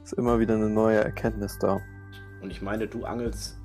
ist 0.05 0.13
immer 0.15 0.39
wieder 0.39 0.55
eine 0.55 0.69
neue 0.69 0.99
Erkenntnis 0.99 1.59
da. 1.59 1.81
Und 2.41 2.51
ich 2.51 2.63
meine, 2.63 2.87
du 2.87 3.05
angelst 3.05 3.59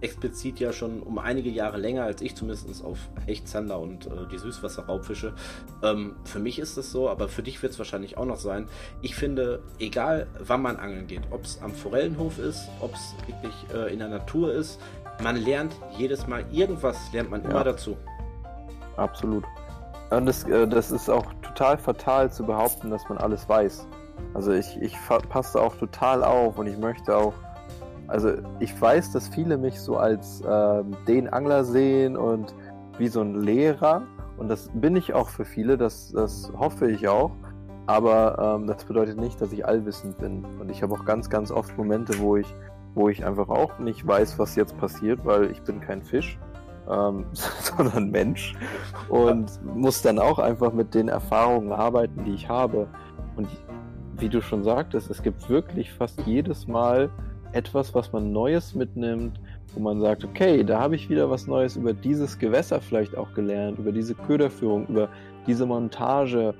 explizit 0.00 0.60
ja 0.60 0.72
schon 0.72 1.02
um 1.02 1.18
einige 1.18 1.50
Jahre 1.50 1.76
länger 1.76 2.04
als 2.04 2.22
ich 2.22 2.34
zumindest 2.34 2.84
auf 2.84 2.98
Hecht, 3.26 3.48
Zander 3.48 3.78
und 3.78 4.06
äh, 4.06 4.10
die 4.32 4.38
Süßwasserraubfische. 4.38 5.34
Ähm, 5.82 6.16
für 6.24 6.38
mich 6.38 6.58
ist 6.58 6.76
es 6.76 6.90
so, 6.90 7.08
aber 7.08 7.28
für 7.28 7.42
dich 7.42 7.62
wird 7.62 7.72
es 7.72 7.78
wahrscheinlich 7.78 8.16
auch 8.16 8.24
noch 8.24 8.38
sein. 8.38 8.66
Ich 9.02 9.14
finde, 9.14 9.62
egal 9.78 10.26
wann 10.38 10.62
man 10.62 10.76
angeln 10.76 11.06
geht, 11.06 11.22
ob 11.30 11.44
es 11.44 11.60
am 11.62 11.72
Forellenhof 11.72 12.38
ist, 12.38 12.68
ob 12.80 12.94
es 12.94 13.14
wirklich 13.26 13.54
äh, 13.74 13.92
in 13.92 13.98
der 13.98 14.08
Natur 14.08 14.52
ist, 14.52 14.80
man 15.22 15.36
lernt 15.36 15.74
jedes 15.98 16.26
Mal 16.26 16.44
irgendwas, 16.50 16.96
lernt 17.12 17.30
man 17.30 17.42
ja. 17.42 17.50
immer 17.50 17.64
dazu. 17.64 17.96
Absolut. 18.96 19.44
Und 20.10 20.26
das, 20.26 20.44
äh, 20.44 20.66
das 20.66 20.90
ist 20.90 21.08
auch 21.08 21.26
total 21.42 21.78
fatal 21.78 22.30
zu 22.30 22.44
behaupten, 22.44 22.90
dass 22.90 23.08
man 23.08 23.18
alles 23.18 23.48
weiß. 23.48 23.86
Also 24.34 24.52
ich, 24.52 24.80
ich 24.80 24.96
passe 25.28 25.60
auch 25.60 25.76
total 25.76 26.22
auf 26.24 26.58
und 26.58 26.66
ich 26.66 26.78
möchte 26.78 27.16
auch, 27.16 27.34
also 28.06 28.32
ich 28.58 28.78
weiß, 28.80 29.12
dass 29.12 29.28
viele 29.28 29.56
mich 29.56 29.80
so 29.80 29.96
als 29.96 30.42
ähm, 30.46 30.96
den 31.06 31.28
Angler 31.28 31.64
sehen 31.64 32.16
und 32.16 32.54
wie 32.98 33.08
so 33.08 33.22
ein 33.22 33.40
Lehrer 33.40 34.02
und 34.40 34.48
das 34.48 34.70
bin 34.72 34.96
ich 34.96 35.12
auch 35.12 35.28
für 35.28 35.44
viele, 35.44 35.76
das, 35.76 36.12
das 36.12 36.50
hoffe 36.58 36.90
ich 36.90 37.06
auch. 37.08 37.30
Aber 37.86 38.56
ähm, 38.56 38.66
das 38.66 38.84
bedeutet 38.84 39.18
nicht, 39.18 39.38
dass 39.40 39.52
ich 39.52 39.66
allwissend 39.66 40.16
bin. 40.16 40.46
Und 40.58 40.70
ich 40.70 40.82
habe 40.82 40.94
auch 40.94 41.04
ganz, 41.04 41.28
ganz 41.28 41.50
oft 41.50 41.76
Momente, 41.76 42.18
wo 42.20 42.36
ich, 42.36 42.46
wo 42.94 43.10
ich 43.10 43.24
einfach 43.26 43.50
auch 43.50 43.78
nicht 43.78 44.06
weiß, 44.06 44.38
was 44.38 44.56
jetzt 44.56 44.78
passiert, 44.78 45.20
weil 45.24 45.50
ich 45.50 45.62
bin 45.62 45.80
kein 45.80 46.02
Fisch 46.02 46.38
ähm, 46.90 47.26
sondern 47.32 48.10
Mensch 48.10 48.54
und 49.08 49.50
muss 49.76 50.02
dann 50.02 50.18
auch 50.18 50.38
einfach 50.38 50.72
mit 50.72 50.94
den 50.94 51.08
Erfahrungen 51.08 51.72
arbeiten, 51.72 52.24
die 52.24 52.34
ich 52.34 52.48
habe. 52.48 52.88
Und 53.36 53.48
wie 54.16 54.28
du 54.28 54.42
schon 54.42 54.64
sagtest, 54.64 55.10
es 55.10 55.22
gibt 55.22 55.48
wirklich 55.48 55.92
fast 55.92 56.20
jedes 56.26 56.66
Mal 56.66 57.10
etwas, 57.52 57.94
was 57.94 58.12
man 58.12 58.32
Neues 58.32 58.74
mitnimmt, 58.74 59.40
wo 59.74 59.80
man 59.80 60.00
sagt, 60.00 60.24
okay, 60.24 60.62
da 60.62 60.80
habe 60.80 60.96
ich 60.96 61.08
wieder 61.08 61.30
was 61.30 61.46
Neues 61.46 61.76
über 61.76 61.92
dieses 61.92 62.38
Gewässer 62.38 62.80
vielleicht 62.80 63.16
auch 63.16 63.32
gelernt, 63.34 63.78
über 63.78 63.92
diese 63.92 64.14
Köderführung, 64.14 64.86
über 64.86 65.08
diese 65.46 65.66
Montage, 65.66 66.54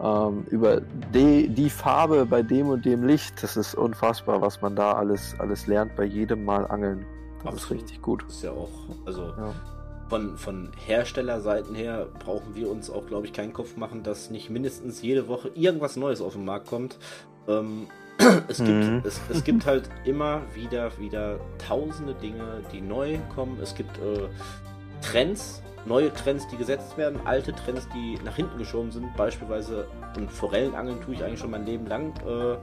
ähm, 0.00 0.44
über 0.50 0.82
die, 1.14 1.48
die 1.48 1.70
Farbe 1.70 2.26
bei 2.26 2.42
dem 2.42 2.68
und 2.68 2.84
dem 2.84 3.04
Licht. 3.04 3.42
Das 3.42 3.56
ist 3.56 3.74
unfassbar, 3.74 4.40
was 4.40 4.60
man 4.60 4.76
da 4.76 4.92
alles, 4.92 5.34
alles 5.38 5.66
lernt 5.66 5.96
bei 5.96 6.04
jedem 6.04 6.44
Mal 6.44 6.66
Angeln. 6.66 7.04
Das 7.42 7.54
Absolut. 7.54 7.62
ist 7.62 7.70
richtig 7.70 8.02
gut. 8.02 8.24
Das 8.26 8.36
ist 8.36 8.44
ja 8.44 8.50
auch, 8.50 8.70
also 9.04 9.22
ja 9.22 9.54
von, 10.08 10.36
von 10.36 10.70
Herstellerseiten 10.84 11.74
her 11.74 12.06
brauchen 12.18 12.54
wir 12.54 12.70
uns 12.70 12.90
auch, 12.90 13.06
glaube 13.06 13.26
ich, 13.26 13.32
keinen 13.32 13.52
Kopf 13.52 13.76
machen, 13.76 14.02
dass 14.02 14.30
nicht 14.30 14.50
mindestens 14.50 15.02
jede 15.02 15.28
Woche 15.28 15.50
irgendwas 15.54 15.96
Neues 15.96 16.20
auf 16.20 16.34
den 16.34 16.44
Markt 16.44 16.66
kommt. 16.66 16.98
Ähm, 17.48 17.88
es, 18.48 18.58
gibt, 18.58 18.68
mhm. 18.68 19.02
es, 19.04 19.20
es 19.28 19.44
gibt 19.44 19.66
halt 19.66 19.90
immer 20.04 20.42
wieder, 20.54 20.96
wieder 20.98 21.38
tausende 21.58 22.14
Dinge, 22.14 22.62
die 22.72 22.80
neu 22.80 23.18
kommen. 23.34 23.58
Es 23.60 23.74
gibt 23.74 23.98
äh, 23.98 24.28
Trends, 25.02 25.62
neue 25.84 26.12
Trends, 26.12 26.46
die 26.48 26.56
gesetzt 26.56 26.96
werden, 26.96 27.20
alte 27.24 27.52
Trends, 27.52 27.86
die 27.94 28.18
nach 28.24 28.36
hinten 28.36 28.58
geschoben 28.58 28.90
sind. 28.90 29.14
Beispielsweise 29.16 29.86
und 30.16 30.30
Forellenangeln 30.30 31.00
tue 31.02 31.14
ich 31.14 31.24
eigentlich 31.24 31.40
schon 31.40 31.50
mein 31.50 31.66
Leben 31.66 31.86
lang. 31.86 32.14
Äh, 32.26 32.56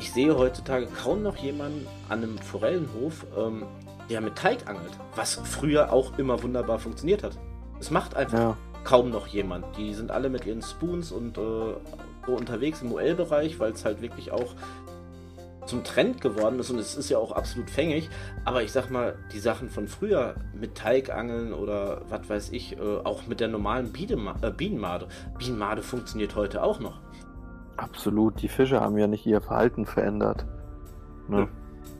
ich 0.00 0.12
sehe 0.12 0.36
heutzutage 0.36 0.86
kaum 0.86 1.22
noch 1.22 1.36
jemanden 1.36 1.86
an 2.08 2.22
einem 2.22 2.38
Forellenhof, 2.38 3.26
ähm, 3.36 3.64
der 4.08 4.20
mit 4.20 4.36
Teig 4.36 4.68
angelt, 4.68 4.98
was 5.14 5.34
früher 5.34 5.92
auch 5.92 6.18
immer 6.18 6.42
wunderbar 6.42 6.78
funktioniert 6.78 7.22
hat. 7.22 7.38
Es 7.80 7.90
macht 7.90 8.16
einfach 8.16 8.38
ja. 8.38 8.56
kaum 8.84 9.10
noch 9.10 9.26
jemand. 9.26 9.76
Die 9.76 9.94
sind 9.94 10.10
alle 10.10 10.30
mit 10.30 10.46
ihren 10.46 10.62
Spoons 10.62 11.12
und 11.12 11.38
äh, 11.38 11.40
so 11.40 12.34
unterwegs 12.34 12.82
im 12.82 12.92
UL-Bereich, 12.92 13.58
weil 13.58 13.72
es 13.72 13.84
halt 13.84 14.02
wirklich 14.02 14.32
auch 14.32 14.54
zum 15.68 15.84
Trend 15.84 16.20
geworden 16.20 16.58
ist 16.58 16.70
und 16.70 16.78
es 16.78 16.96
ist 16.96 17.10
ja 17.10 17.18
auch 17.18 17.32
absolut 17.32 17.70
fängig. 17.70 18.08
Aber 18.44 18.62
ich 18.62 18.72
sag 18.72 18.90
mal, 18.90 19.16
die 19.32 19.38
Sachen 19.38 19.68
von 19.68 19.86
früher 19.86 20.34
mit 20.54 20.74
Teigangeln 20.74 21.52
oder 21.52 22.02
was 22.08 22.28
weiß 22.28 22.50
ich, 22.52 22.78
äh, 22.78 22.80
auch 22.80 23.26
mit 23.26 23.40
der 23.40 23.48
normalen 23.48 23.92
Bienenma 23.92 24.36
äh, 24.40 24.50
Bienenmade. 24.50 25.08
Bienenmade 25.38 25.82
funktioniert 25.82 26.34
heute 26.34 26.62
auch 26.62 26.80
noch. 26.80 27.00
Absolut, 27.76 28.42
die 28.42 28.48
Fische 28.48 28.80
haben 28.80 28.98
ja 28.98 29.06
nicht 29.06 29.26
ihr 29.26 29.40
Verhalten 29.40 29.86
verändert. 29.86 30.46
Ne? 31.28 31.40
Ja, 31.40 31.48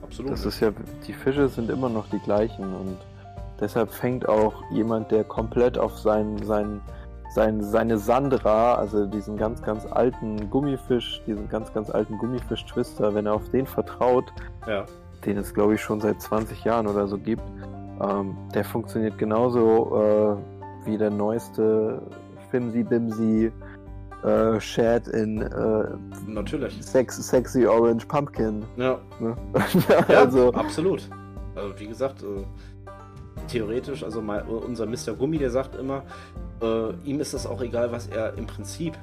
absolut. 0.09 0.33
Das 0.33 0.45
ist 0.45 0.61
ja, 0.61 0.71
die 1.07 1.13
Fische 1.13 1.49
sind 1.49 1.71
immer 1.71 1.89
noch 1.89 2.09
die 2.09 2.19
gleichen 2.19 2.65
und 2.65 2.97
deshalb 3.61 3.91
fängt 3.91 4.29
auch 4.29 4.55
jemand, 4.71 5.11
der 5.11 5.25
komplett 5.25 5.79
auf 5.79 5.99
sein, 5.99 6.39
sein, 6.45 6.81
sein, 7.35 7.63
seine 7.63 7.99
Sandra, 7.99 8.75
also 8.75 9.07
diesen 9.07 9.37
ganz, 9.37 9.63
ganz 9.63 9.87
alten 9.87 10.49
Gummifisch, 10.51 11.23
diesen 11.27 11.49
ganz, 11.49 11.73
ganz 11.73 11.91
alten 11.91 12.19
Gummifisch-Twister, 12.19 13.15
wenn 13.15 13.27
er 13.27 13.35
auf 13.35 13.49
den 13.51 13.67
vertraut, 13.67 14.33
ja. 14.67 14.85
den 15.25 15.39
es 15.39 15.53
glaube 15.55 15.75
ich 15.75 15.81
schon 15.81 16.01
seit 16.01 16.21
20 16.21 16.65
Jahren 16.65 16.87
oder 16.87 17.07
so 17.07 17.19
gibt, 17.19 17.43
ähm, 18.01 18.37
der 18.55 18.65
funktioniert 18.65 19.19
genauso 19.19 20.39
äh, 20.85 20.87
wie 20.87 20.97
der 20.97 21.11
neueste 21.11 22.01
Fimsi 22.51 22.83
Bimsi 22.83 23.53
äh, 24.23 24.61
Shed 24.61 25.09
in 25.09 25.43
äh, 25.43 25.85
Natürlich. 26.27 26.77
Sex, 26.81 27.17
Sexy 27.17 27.67
Orange 27.67 28.07
Pumpkin. 28.07 28.65
Ja. 28.77 28.99
Ne? 29.21 29.37
ja, 30.09 30.17
also, 30.17 30.53
absolut. 30.53 31.09
Also 31.55 31.79
wie 31.79 31.87
gesagt, 31.87 32.23
äh, 32.23 32.45
theoretisch, 33.49 34.03
also 34.03 34.21
mal, 34.21 34.43
unser 34.43 34.87
Mr. 34.87 35.15
Gummi, 35.17 35.39
der 35.39 35.51
sagt 35.51 35.77
immer, 35.77 36.03
äh, 36.61 36.93
ihm 37.05 37.21
ist 37.21 37.33
es 37.33 37.47
auch 37.47 37.61
egal, 37.63 37.93
was 37.93 38.09
er 38.09 38.37
im 38.37 38.47
Prinzip 38.47 38.95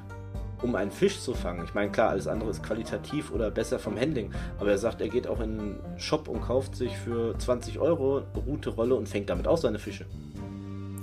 um 0.62 0.74
einen 0.74 0.90
Fisch 0.90 1.20
zu 1.20 1.34
fangen. 1.34 1.64
Ich 1.64 1.74
meine, 1.74 1.90
klar, 1.90 2.10
alles 2.10 2.26
andere 2.26 2.50
ist 2.50 2.62
qualitativ 2.62 3.30
oder 3.30 3.50
besser 3.50 3.78
vom 3.78 3.98
Handling, 3.98 4.30
aber 4.58 4.70
er 4.70 4.78
sagt, 4.78 5.02
er 5.02 5.08
geht 5.08 5.26
auch 5.26 5.40
in 5.40 5.60
einen 5.60 5.80
Shop 5.98 6.28
und 6.28 6.40
kauft 6.42 6.76
sich 6.76 6.96
für 6.96 7.38
20 7.38 7.78
Euro 7.78 8.18
eine 8.18 8.44
Route, 8.46 8.70
Rolle 8.70 8.94
und 8.94 9.08
fängt 9.08 9.28
damit 9.28 9.46
auch 9.46 9.58
seine 9.58 9.78
Fische. 9.78 10.06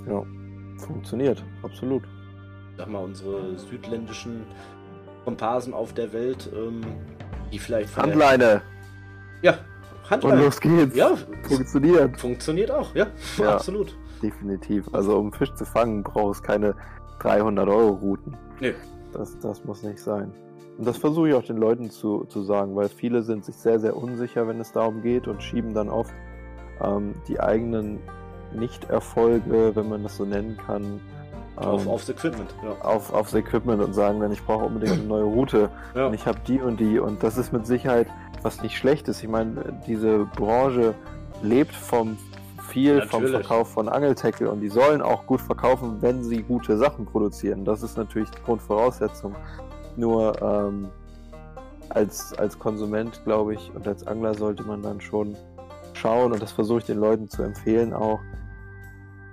Ja, 0.08 0.24
funktioniert, 0.78 1.42
absolut 1.62 2.02
sag 2.76 2.88
mal, 2.88 3.02
unsere 3.02 3.58
südländischen 3.58 4.44
Komparsen 5.24 5.74
auf 5.74 5.92
der 5.92 6.12
Welt, 6.12 6.50
ähm, 6.54 6.82
die 7.52 7.58
vielleicht. 7.58 7.96
Handleine! 7.96 8.62
Ja, 9.42 9.58
Handleine. 10.08 10.36
Und 10.36 10.44
los 10.44 10.60
geht's. 10.60 10.96
Ja, 10.96 11.16
funktioniert. 11.42 12.20
Funktioniert 12.20 12.70
auch, 12.70 12.94
ja, 12.94 13.06
ja 13.38 13.54
absolut. 13.54 13.96
Definitiv. 14.22 14.86
Also, 14.92 15.18
um 15.18 15.32
Fisch 15.32 15.52
zu 15.54 15.64
fangen, 15.64 16.02
brauchst 16.02 16.42
keine 16.42 16.74
300 17.20 17.68
Euro 17.68 17.90
Routen. 17.90 18.36
Nee. 18.60 18.74
Das, 19.12 19.38
das 19.38 19.64
muss 19.64 19.82
nicht 19.82 19.98
sein. 19.98 20.32
Und 20.78 20.86
das 20.86 20.96
versuche 20.96 21.28
ich 21.28 21.34
auch 21.34 21.44
den 21.44 21.56
Leuten 21.56 21.90
zu, 21.90 22.24
zu 22.24 22.42
sagen, 22.42 22.74
weil 22.74 22.88
viele 22.88 23.22
sind 23.22 23.44
sich 23.44 23.54
sehr, 23.54 23.78
sehr 23.78 23.96
unsicher, 23.96 24.48
wenn 24.48 24.60
es 24.60 24.72
darum 24.72 25.02
geht 25.02 25.28
und 25.28 25.42
schieben 25.42 25.72
dann 25.72 25.88
oft 25.88 26.12
ähm, 26.80 27.14
die 27.28 27.38
eigenen 27.38 28.00
Nicht-Erfolge, 28.52 29.76
wenn 29.76 29.88
man 29.88 30.02
das 30.02 30.16
so 30.16 30.24
nennen 30.24 30.56
kann, 30.66 31.00
auf, 31.56 31.82
ähm, 31.82 31.90
aufs 31.90 32.08
Equipment, 32.08 32.54
ja. 32.62 32.84
Auf, 32.84 33.12
aufs 33.12 33.34
Equipment 33.34 33.82
und 33.82 33.92
sagen 33.92 34.20
dann, 34.20 34.32
ich 34.32 34.42
brauche 34.44 34.64
unbedingt 34.64 34.98
eine 34.98 35.04
neue 35.04 35.24
Route 35.24 35.70
ja. 35.94 36.06
und 36.06 36.14
ich 36.14 36.26
habe 36.26 36.38
die 36.46 36.60
und 36.60 36.80
die 36.80 36.98
und 36.98 37.22
das 37.22 37.36
ist 37.36 37.52
mit 37.52 37.66
Sicherheit 37.66 38.08
was 38.44 38.62
nicht 38.62 38.76
schlecht 38.76 39.08
ist. 39.08 39.22
Ich 39.22 39.28
meine, 39.28 39.80
diese 39.86 40.26
Branche 40.36 40.94
lebt 41.42 41.74
vom 41.74 42.18
viel 42.68 42.96
Natürlich. 42.96 43.10
vom 43.10 43.26
Verkauf 43.26 43.68
von 43.70 43.88
Angeltackle 43.88 44.50
und 44.50 44.60
die 44.60 44.68
sollen 44.68 45.00
auch 45.00 45.26
gut 45.26 45.40
verkaufen, 45.40 45.98
wenn 46.00 46.24
sie 46.24 46.42
gute 46.42 46.76
Sachen 46.76 47.06
produzieren. 47.06 47.64
Das 47.64 47.82
ist 47.82 47.96
natürlich 47.96 48.30
die 48.30 48.42
Grundvoraussetzung. 48.42 49.34
Nur 49.96 50.40
ähm, 50.42 50.88
als, 51.88 52.34
als 52.34 52.58
Konsument, 52.58 53.22
glaube 53.24 53.54
ich, 53.54 53.70
und 53.74 53.86
als 53.86 54.06
Angler 54.06 54.34
sollte 54.34 54.64
man 54.64 54.82
dann 54.82 55.00
schon 55.00 55.36
schauen, 55.92 56.32
und 56.32 56.42
das 56.42 56.52
versuche 56.52 56.78
ich 56.78 56.84
den 56.84 56.98
Leuten 56.98 57.28
zu 57.28 57.42
empfehlen 57.42 57.92
auch, 57.92 58.20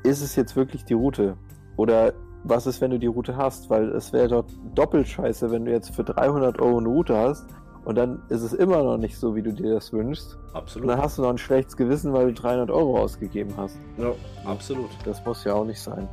ist 0.04 0.22
es 0.22 0.36
jetzt 0.36 0.56
wirklich 0.56 0.86
die 0.86 0.94
Route? 0.94 1.36
Oder 1.78 2.14
was 2.44 2.68
ist, 2.68 2.82
wenn 2.82 2.92
du 2.92 3.00
die 3.00 3.08
Route 3.08 3.38
hast? 3.38 3.70
Weil 3.70 3.90
es 3.90 4.14
wäre 4.14 4.28
doch 4.28 4.46
doppelt 4.76 5.08
scheiße, 5.08 5.52
wenn 5.52 5.66
du 5.66 5.72
jetzt 5.72 5.96
für 5.96 6.04
300 6.04 6.60
Euro 6.60 6.78
eine 6.78 6.90
Route 6.90 7.18
hast 7.18 7.46
und 7.84 7.96
dann 7.96 8.22
ist 8.30 8.42
es 8.42 8.54
immer 8.54 8.84
noch 8.84 8.98
nicht 8.98 9.18
so, 9.18 9.36
wie 9.36 9.42
du 9.42 9.52
dir 9.52 9.74
das 9.74 9.92
wünschst. 9.92 10.38
Absolut. 10.54 10.84
Und 10.84 10.96
dann 10.96 11.02
hast 11.02 11.18
du 11.18 11.24
noch 11.24 11.30
ein 11.30 11.38
schlechtes 11.38 11.76
Gewissen, 11.76 12.14
weil 12.14 12.28
du 12.28 12.34
300 12.34 12.70
Euro 12.70 13.00
ausgegeben 13.00 13.54
hast. 13.58 13.78
Ja, 13.98 14.12
absolut. 14.46 14.90
Das 15.04 15.24
muss 15.26 15.44
ja 15.44 15.54
auch 15.54 15.66
nicht 15.66 15.80
sein. 15.80 16.08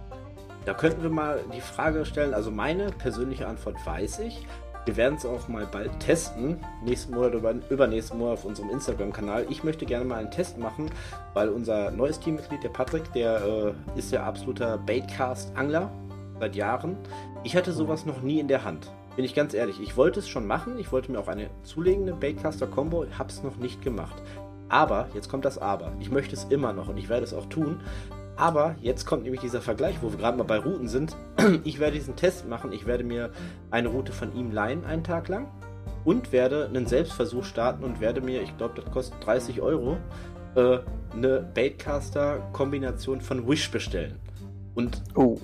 Da 0.64 0.74
könnten 0.74 1.02
wir 1.02 1.10
mal 1.10 1.40
die 1.54 1.60
Frage 1.60 2.04
stellen, 2.04 2.34
also 2.34 2.50
meine 2.50 2.90
persönliche 2.90 3.46
Antwort 3.46 3.76
weiß 3.86 4.20
ich. 4.20 4.46
Wir 4.88 4.96
werden 4.96 5.16
es 5.16 5.26
auch 5.26 5.48
mal 5.48 5.66
bald 5.66 6.00
testen, 6.00 6.56
nächsten 6.82 7.14
Monat 7.14 7.34
oder 7.34 7.54
übernächsten 7.68 8.18
Monat 8.18 8.38
auf 8.38 8.46
unserem 8.46 8.70
Instagram-Kanal. 8.70 9.44
Ich 9.50 9.62
möchte 9.62 9.84
gerne 9.84 10.06
mal 10.06 10.16
einen 10.16 10.30
Test 10.30 10.56
machen, 10.56 10.90
weil 11.34 11.50
unser 11.50 11.90
neues 11.90 12.18
Teammitglied, 12.20 12.64
der 12.64 12.70
Patrick, 12.70 13.12
der 13.12 13.74
äh, 13.94 13.98
ist 13.98 14.12
ja 14.12 14.24
absoluter 14.24 14.78
Baitcast-Angler 14.78 15.92
seit 16.40 16.56
Jahren. 16.56 16.96
Ich 17.44 17.54
hatte 17.54 17.72
sowas 17.72 18.06
noch 18.06 18.22
nie 18.22 18.40
in 18.40 18.48
der 18.48 18.64
Hand. 18.64 18.90
Bin 19.14 19.26
ich 19.26 19.34
ganz 19.34 19.52
ehrlich, 19.52 19.78
ich 19.78 19.94
wollte 19.98 20.20
es 20.20 20.28
schon 20.28 20.46
machen. 20.46 20.78
Ich 20.78 20.90
wollte 20.90 21.12
mir 21.12 21.18
auch 21.18 21.28
eine 21.28 21.50
zulegende 21.64 22.14
Baitcaster-Combo, 22.14 23.04
habe 23.18 23.28
es 23.28 23.42
noch 23.42 23.58
nicht 23.58 23.82
gemacht. 23.82 24.22
Aber, 24.70 25.08
jetzt 25.12 25.28
kommt 25.28 25.44
das 25.44 25.58
Aber. 25.58 25.92
Ich 26.00 26.10
möchte 26.10 26.34
es 26.34 26.44
immer 26.44 26.72
noch 26.72 26.88
und 26.88 26.96
ich 26.96 27.10
werde 27.10 27.24
es 27.24 27.34
auch 27.34 27.46
tun. 27.50 27.82
Aber 28.38 28.76
jetzt 28.80 29.04
kommt 29.04 29.24
nämlich 29.24 29.40
dieser 29.40 29.60
Vergleich, 29.60 29.96
wo 30.00 30.12
wir 30.12 30.18
gerade 30.18 30.38
mal 30.38 30.44
bei 30.44 30.58
Routen 30.58 30.88
sind. 30.88 31.16
Ich 31.64 31.80
werde 31.80 31.96
diesen 31.96 32.14
Test 32.14 32.48
machen. 32.48 32.72
Ich 32.72 32.86
werde 32.86 33.02
mir 33.02 33.30
eine 33.70 33.88
Route 33.88 34.12
von 34.12 34.34
ihm 34.34 34.52
leihen, 34.52 34.84
einen 34.84 35.02
Tag 35.02 35.28
lang. 35.28 35.48
Und 36.04 36.30
werde 36.30 36.66
einen 36.66 36.86
Selbstversuch 36.86 37.44
starten 37.44 37.82
und 37.82 38.00
werde 38.00 38.20
mir, 38.20 38.40
ich 38.40 38.56
glaube, 38.56 38.80
das 38.80 38.90
kostet 38.92 39.26
30 39.26 39.60
Euro, 39.60 39.96
äh, 40.54 40.78
eine 41.12 41.40
Baitcaster-Kombination 41.52 43.20
von 43.20 43.46
Wish 43.48 43.70
bestellen. 43.70 44.20
Und 44.76 45.02
oh. 45.16 45.40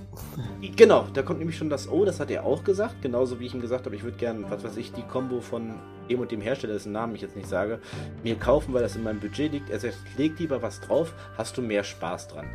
genau, 0.76 1.08
da 1.12 1.22
kommt 1.22 1.40
nämlich 1.40 1.58
schon 1.58 1.68
das 1.68 1.90
O, 1.90 2.04
das 2.04 2.20
hat 2.20 2.30
er 2.30 2.44
auch 2.44 2.62
gesagt, 2.62 3.02
genauso 3.02 3.40
wie 3.40 3.46
ich 3.46 3.54
ihm 3.54 3.60
gesagt 3.60 3.84
habe, 3.84 3.96
ich 3.96 4.04
würde 4.04 4.16
gerne, 4.16 4.48
was 4.48 4.62
weiß 4.62 4.76
ich, 4.76 4.92
die 4.92 5.02
Combo 5.02 5.40
von 5.40 5.74
dem 6.08 6.20
und 6.20 6.30
dem 6.30 6.40
Hersteller, 6.40 6.74
dessen 6.74 6.92
Namen 6.92 7.16
ich 7.16 7.22
jetzt 7.22 7.34
nicht 7.34 7.48
sage, 7.48 7.80
mir 8.22 8.36
kaufen, 8.36 8.72
weil 8.72 8.82
das 8.82 8.94
in 8.94 9.02
meinem 9.02 9.18
Budget 9.18 9.50
liegt. 9.50 9.70
Er 9.70 9.80
sagt, 9.80 9.96
leg 10.16 10.38
lieber 10.38 10.62
was 10.62 10.80
drauf, 10.80 11.12
hast 11.36 11.56
du 11.56 11.62
mehr 11.62 11.82
Spaß 11.82 12.28
dran. 12.28 12.46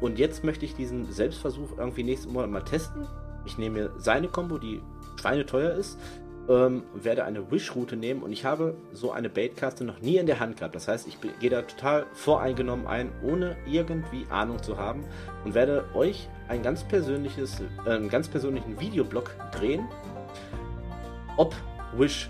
Und 0.00 0.18
jetzt 0.18 0.44
möchte 0.44 0.64
ich 0.64 0.74
diesen 0.74 1.10
Selbstversuch 1.10 1.78
irgendwie 1.78 2.02
nächsten 2.02 2.32
Monat 2.32 2.50
mal 2.50 2.60
testen. 2.60 3.06
Ich 3.46 3.58
nehme 3.58 3.78
mir 3.78 3.92
seine 3.96 4.28
Combo, 4.28 4.58
die 4.58 4.80
schweineteuer 5.20 5.72
ist, 5.72 5.98
ähm, 6.48 6.82
werde 6.94 7.24
eine 7.24 7.50
Wish-Route 7.50 7.96
nehmen 7.96 8.22
und 8.22 8.32
ich 8.32 8.44
habe 8.44 8.76
so 8.92 9.12
eine 9.12 9.30
Baitcaster 9.30 9.84
noch 9.84 10.00
nie 10.00 10.16
in 10.16 10.26
der 10.26 10.40
Hand 10.40 10.58
gehabt. 10.58 10.74
Das 10.74 10.88
heißt, 10.88 11.06
ich 11.08 11.18
gehe 11.40 11.50
da 11.50 11.62
total 11.62 12.06
voreingenommen 12.12 12.86
ein, 12.86 13.12
ohne 13.22 13.56
irgendwie 13.66 14.26
Ahnung 14.28 14.62
zu 14.62 14.76
haben 14.76 15.04
und 15.44 15.54
werde 15.54 15.84
euch 15.94 16.28
ein 16.48 16.62
ganz 16.62 16.84
persönliches, 16.84 17.62
äh, 17.86 17.90
einen 17.90 18.08
ganz 18.08 18.28
persönlichen 18.28 18.78
Videoblog 18.78 19.34
drehen, 19.52 19.88
ob 21.36 21.54
Wish 21.96 22.28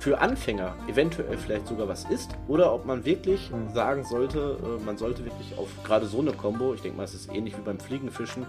für 0.00 0.18
Anfänger 0.18 0.74
eventuell 0.88 1.36
vielleicht 1.36 1.68
sogar 1.68 1.86
was 1.86 2.04
ist 2.06 2.34
oder 2.48 2.72
ob 2.72 2.86
man 2.86 3.04
wirklich 3.04 3.50
mhm. 3.50 3.72
sagen 3.74 4.02
sollte, 4.02 4.56
äh, 4.62 4.84
man 4.84 4.96
sollte 4.96 5.24
wirklich 5.26 5.56
auf 5.58 5.68
gerade 5.84 6.06
so 6.06 6.20
eine 6.20 6.32
Combo, 6.32 6.72
ich 6.72 6.80
denke 6.80 6.96
mal, 6.96 7.04
es 7.04 7.14
ist 7.14 7.32
ähnlich 7.32 7.56
wie 7.56 7.60
beim 7.60 7.78
Fliegenfischen, 7.78 8.46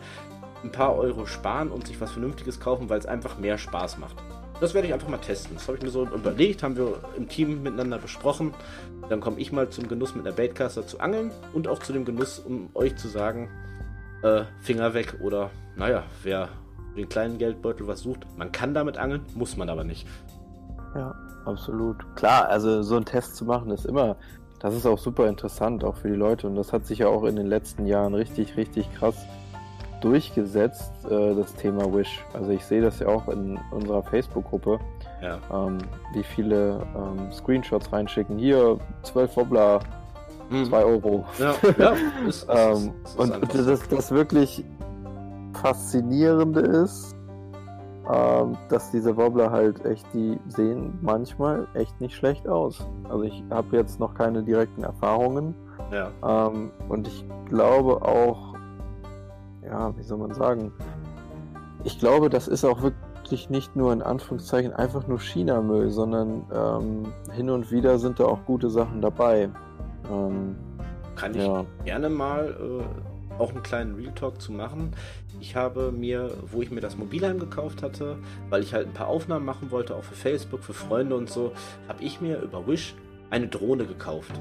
ein 0.63 0.71
paar 0.71 0.95
Euro 0.95 1.25
sparen 1.25 1.69
und 1.69 1.87
sich 1.87 1.99
was 1.99 2.11
Vernünftiges 2.11 2.61
kaufen, 2.61 2.89
weil 2.89 2.99
es 2.99 3.05
einfach 3.05 3.37
mehr 3.37 3.57
Spaß 3.57 3.97
macht. 3.97 4.15
Das 4.61 4.73
werde 4.73 4.87
ich 4.87 4.93
einfach 4.93 5.09
mal 5.09 5.17
testen. 5.17 5.55
Das 5.55 5.67
habe 5.67 5.77
ich 5.77 5.83
mir 5.83 5.89
so 5.89 6.05
überlegt, 6.05 6.63
haben 6.63 6.77
wir 6.77 6.99
im 7.17 7.27
Team 7.27 7.63
miteinander 7.63 7.97
besprochen. 7.97 8.53
Dann 9.09 9.19
komme 9.19 9.39
ich 9.39 9.51
mal 9.51 9.69
zum 9.69 9.87
Genuss 9.87 10.15
mit 10.15 10.25
einer 10.25 10.35
Baitcaster 10.35 10.85
zu 10.85 10.99
angeln 10.99 11.31
und 11.51 11.67
auch 11.67 11.79
zu 11.79 11.91
dem 11.91 12.05
Genuss, 12.05 12.39
um 12.39 12.69
euch 12.75 12.95
zu 12.95 13.07
sagen, 13.07 13.49
äh, 14.21 14.43
Finger 14.61 14.93
weg 14.93 15.15
oder 15.19 15.49
naja, 15.75 16.03
wer 16.23 16.49
den 16.95 17.09
kleinen 17.09 17.39
Geldbeutel 17.39 17.87
was 17.87 18.01
sucht, 18.01 18.25
man 18.37 18.51
kann 18.51 18.73
damit 18.73 18.97
angeln, 18.97 19.25
muss 19.33 19.57
man 19.57 19.67
aber 19.67 19.83
nicht. 19.83 20.07
Ja, 20.93 21.15
absolut. 21.45 21.97
Klar, 22.15 22.47
also 22.47 22.81
so 22.83 22.95
einen 22.95 23.05
Test 23.05 23.35
zu 23.35 23.45
machen 23.45 23.71
ist 23.71 23.85
immer, 23.85 24.15
das 24.59 24.75
ist 24.75 24.85
auch 24.85 24.99
super 24.99 25.27
interessant, 25.27 25.83
auch 25.83 25.95
für 25.95 26.09
die 26.09 26.15
Leute. 26.15 26.47
Und 26.47 26.55
das 26.55 26.71
hat 26.71 26.85
sich 26.85 26.99
ja 26.99 27.07
auch 27.07 27.23
in 27.23 27.35
den 27.35 27.47
letzten 27.47 27.85
Jahren 27.85 28.13
richtig, 28.13 28.57
richtig 28.57 28.93
krass 28.93 29.15
durchgesetzt, 30.01 30.91
äh, 31.09 31.35
das 31.35 31.53
Thema 31.55 31.91
Wish. 31.93 32.23
Also 32.33 32.51
ich 32.51 32.65
sehe 32.65 32.81
das 32.81 32.99
ja 32.99 33.07
auch 33.07 33.27
in 33.27 33.59
unserer 33.71 34.03
Facebook-Gruppe, 34.03 34.79
ja. 35.21 35.39
ähm, 35.51 35.77
wie 36.13 36.23
viele 36.23 36.81
ähm, 36.95 37.31
Screenshots 37.31 37.91
reinschicken. 37.91 38.37
Hier, 38.37 38.77
12 39.03 39.37
Wobbler, 39.37 39.79
2 40.49 40.65
mhm. 40.65 40.73
Euro. 40.73 41.25
Ja, 41.39 41.55
ja 41.77 41.93
ist, 42.27 42.43
ist, 42.43 42.47
ähm, 42.49 42.93
ist, 43.03 43.17
und 43.17 43.53
das, 43.53 43.87
das 43.87 44.11
wirklich 44.11 44.63
Faszinierende 45.53 46.61
ist, 46.61 47.15
ähm, 48.09 48.57
dass 48.69 48.91
diese 48.91 49.15
Wobbler 49.15 49.51
halt 49.51 49.85
echt, 49.85 50.05
die 50.13 50.39
sehen 50.47 50.97
manchmal 51.01 51.67
echt 51.73 51.99
nicht 52.01 52.15
schlecht 52.15 52.47
aus. 52.47 52.85
Also 53.03 53.23
ich 53.23 53.43
habe 53.49 53.77
jetzt 53.77 53.99
noch 53.99 54.13
keine 54.15 54.43
direkten 54.43 54.83
Erfahrungen. 54.83 55.53
Ja. 55.91 56.09
Ähm, 56.25 56.71
und 56.89 57.07
ich 57.07 57.25
glaube 57.45 58.01
auch, 58.01 58.55
ja, 59.63 59.95
wie 59.97 60.03
soll 60.03 60.17
man 60.17 60.33
sagen, 60.33 60.71
ich 61.83 61.99
glaube, 61.99 62.29
das 62.29 62.47
ist 62.47 62.65
auch 62.65 62.81
wirklich 62.81 63.49
nicht 63.49 63.75
nur 63.75 63.93
in 63.93 64.01
Anführungszeichen 64.01 64.73
einfach 64.73 65.07
nur 65.07 65.19
China-Müll, 65.19 65.89
sondern 65.89 66.45
ähm, 66.53 67.13
hin 67.33 67.49
und 67.49 67.71
wieder 67.71 67.99
sind 67.99 68.19
da 68.19 68.25
auch 68.25 68.45
gute 68.45 68.69
Sachen 68.69 69.01
dabei. 69.01 69.49
Ähm, 70.11 70.55
Kann 71.15 71.35
ich 71.35 71.45
ja. 71.45 71.65
gerne 71.85 72.09
mal 72.09 72.55
äh, 72.59 73.39
auch 73.39 73.51
einen 73.51 73.63
kleinen 73.63 73.95
Real 73.95 74.13
Talk 74.13 74.41
zu 74.41 74.51
machen. 74.51 74.91
Ich 75.41 75.55
habe 75.55 75.91
mir, 75.91 76.37
wo 76.51 76.61
ich 76.61 76.69
mir 76.69 76.81
das 76.81 76.97
Mobilheim 76.97 77.39
gekauft 77.39 77.81
hatte, 77.81 78.17
weil 78.49 78.61
ich 78.61 78.75
halt 78.75 78.87
ein 78.87 78.93
paar 78.93 79.07
Aufnahmen 79.07 79.43
machen 79.43 79.71
wollte, 79.71 79.95
auch 79.95 80.03
für 80.03 80.13
Facebook, 80.13 80.63
für 80.63 80.73
Freunde 80.73 81.15
und 81.15 81.31
so, 81.31 81.51
habe 81.87 82.03
ich 82.03 82.21
mir 82.21 82.39
über 82.39 82.67
Wish 82.67 82.93
eine 83.31 83.47
Drohne 83.47 83.85
gekauft. 83.85 84.31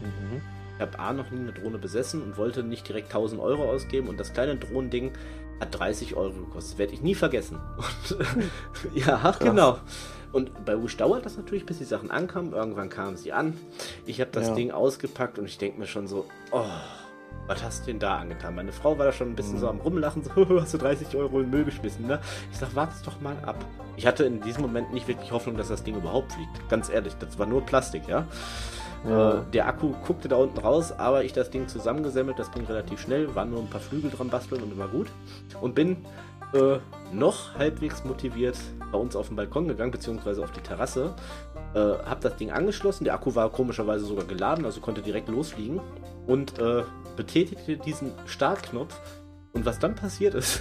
Mhm. 0.00 0.40
Ich 0.74 0.80
habe 0.80 0.98
A 0.98 1.12
noch 1.12 1.30
nie 1.30 1.40
eine 1.40 1.52
Drohne 1.52 1.76
besessen 1.76 2.22
und 2.22 2.38
wollte 2.38 2.62
nicht 2.62 2.88
direkt 2.88 3.08
1000 3.08 3.40
Euro 3.42 3.70
ausgeben 3.70 4.08
und 4.08 4.18
das 4.18 4.32
kleine 4.32 4.56
Drohnending 4.56 5.12
hat 5.60 5.78
30 5.78 6.16
Euro 6.16 6.32
gekostet. 6.32 6.78
Werde 6.78 6.94
ich 6.94 7.02
nie 7.02 7.14
vergessen. 7.14 7.58
Und, 7.78 8.94
ja, 9.06 9.20
ach, 9.22 9.38
genau. 9.38 9.78
Und 10.32 10.66
bei 10.66 10.82
Wish 10.82 10.96
dauert 10.98 11.24
das 11.24 11.38
natürlich, 11.38 11.64
bis 11.64 11.78
die 11.78 11.84
Sachen 11.84 12.10
ankamen. 12.10 12.52
Irgendwann 12.52 12.90
kamen 12.90 13.16
sie 13.16 13.32
an. 13.32 13.54
Ich 14.04 14.20
habe 14.20 14.30
das 14.32 14.48
ja. 14.48 14.54
Ding 14.54 14.70
ausgepackt 14.70 15.38
und 15.38 15.46
ich 15.46 15.56
denke 15.56 15.78
mir 15.78 15.86
schon 15.86 16.06
so, 16.06 16.26
oh, 16.52 16.64
was 17.46 17.62
hast 17.62 17.82
du 17.82 17.86
denn 17.86 17.98
da 17.98 18.18
angetan? 18.18 18.54
Meine 18.54 18.72
Frau 18.72 18.98
war 18.98 19.06
da 19.06 19.12
schon 19.12 19.30
ein 19.30 19.36
bisschen 19.36 19.56
mhm. 19.56 19.60
so 19.60 19.68
am 19.68 19.80
Rumlachen, 19.80 20.22
so, 20.22 20.60
hast 20.60 20.74
du 20.74 20.78
30 20.78 21.16
Euro 21.16 21.40
in 21.40 21.50
Müll 21.50 21.64
geschmissen, 21.64 22.06
ne? 22.06 22.20
Ich 22.50 22.58
sag, 22.58 22.74
warte 22.74 22.94
doch 23.04 23.20
mal 23.20 23.36
ab. 23.44 23.64
Ich 23.96 24.06
hatte 24.06 24.24
in 24.24 24.40
diesem 24.40 24.62
Moment 24.62 24.92
nicht 24.92 25.08
wirklich 25.08 25.32
Hoffnung, 25.32 25.56
dass 25.56 25.68
das 25.68 25.82
Ding 25.82 25.96
überhaupt 25.96 26.32
fliegt. 26.32 26.68
Ganz 26.68 26.88
ehrlich, 26.88 27.14
das 27.18 27.38
war 27.38 27.46
nur 27.46 27.64
Plastik, 27.64 28.08
ja? 28.08 28.26
Ja. 29.04 29.34
Äh, 29.34 29.42
der 29.52 29.68
Akku 29.68 29.92
guckte 30.06 30.28
da 30.28 30.36
unten 30.36 30.58
raus, 30.58 30.92
aber 30.92 31.24
ich 31.24 31.32
das 31.32 31.50
Ding 31.50 31.68
zusammengesammelt, 31.68 32.38
das 32.38 32.50
ging 32.50 32.64
relativ 32.64 33.00
schnell, 33.00 33.34
waren 33.34 33.50
nur 33.50 33.60
ein 33.60 33.70
paar 33.70 33.80
Flügel 33.80 34.10
dran 34.10 34.28
basteln 34.28 34.62
und 34.62 34.72
immer 34.72 34.88
gut. 34.88 35.08
Und 35.60 35.74
bin 35.74 36.04
äh, 36.52 36.78
noch 37.12 37.54
halbwegs 37.54 38.04
motiviert 38.04 38.56
bei 38.92 38.98
uns 38.98 39.16
auf 39.16 39.28
den 39.28 39.36
Balkon 39.36 39.68
gegangen, 39.68 39.90
beziehungsweise 39.90 40.42
auf 40.42 40.52
die 40.52 40.60
Terrasse. 40.60 41.14
Äh, 41.74 41.78
hab 41.78 42.20
das 42.20 42.36
Ding 42.36 42.50
angeschlossen, 42.50 43.04
der 43.04 43.14
Akku 43.14 43.34
war 43.34 43.50
komischerweise 43.50 44.04
sogar 44.04 44.24
geladen, 44.24 44.64
also 44.64 44.80
konnte 44.80 45.02
direkt 45.02 45.28
losfliegen. 45.28 45.80
Und 46.26 46.58
äh, 46.58 46.82
betätigte 47.16 47.76
diesen 47.76 48.12
Startknopf. 48.26 48.94
Und 49.52 49.64
was 49.64 49.78
dann 49.78 49.94
passiert 49.94 50.34
ist. 50.34 50.60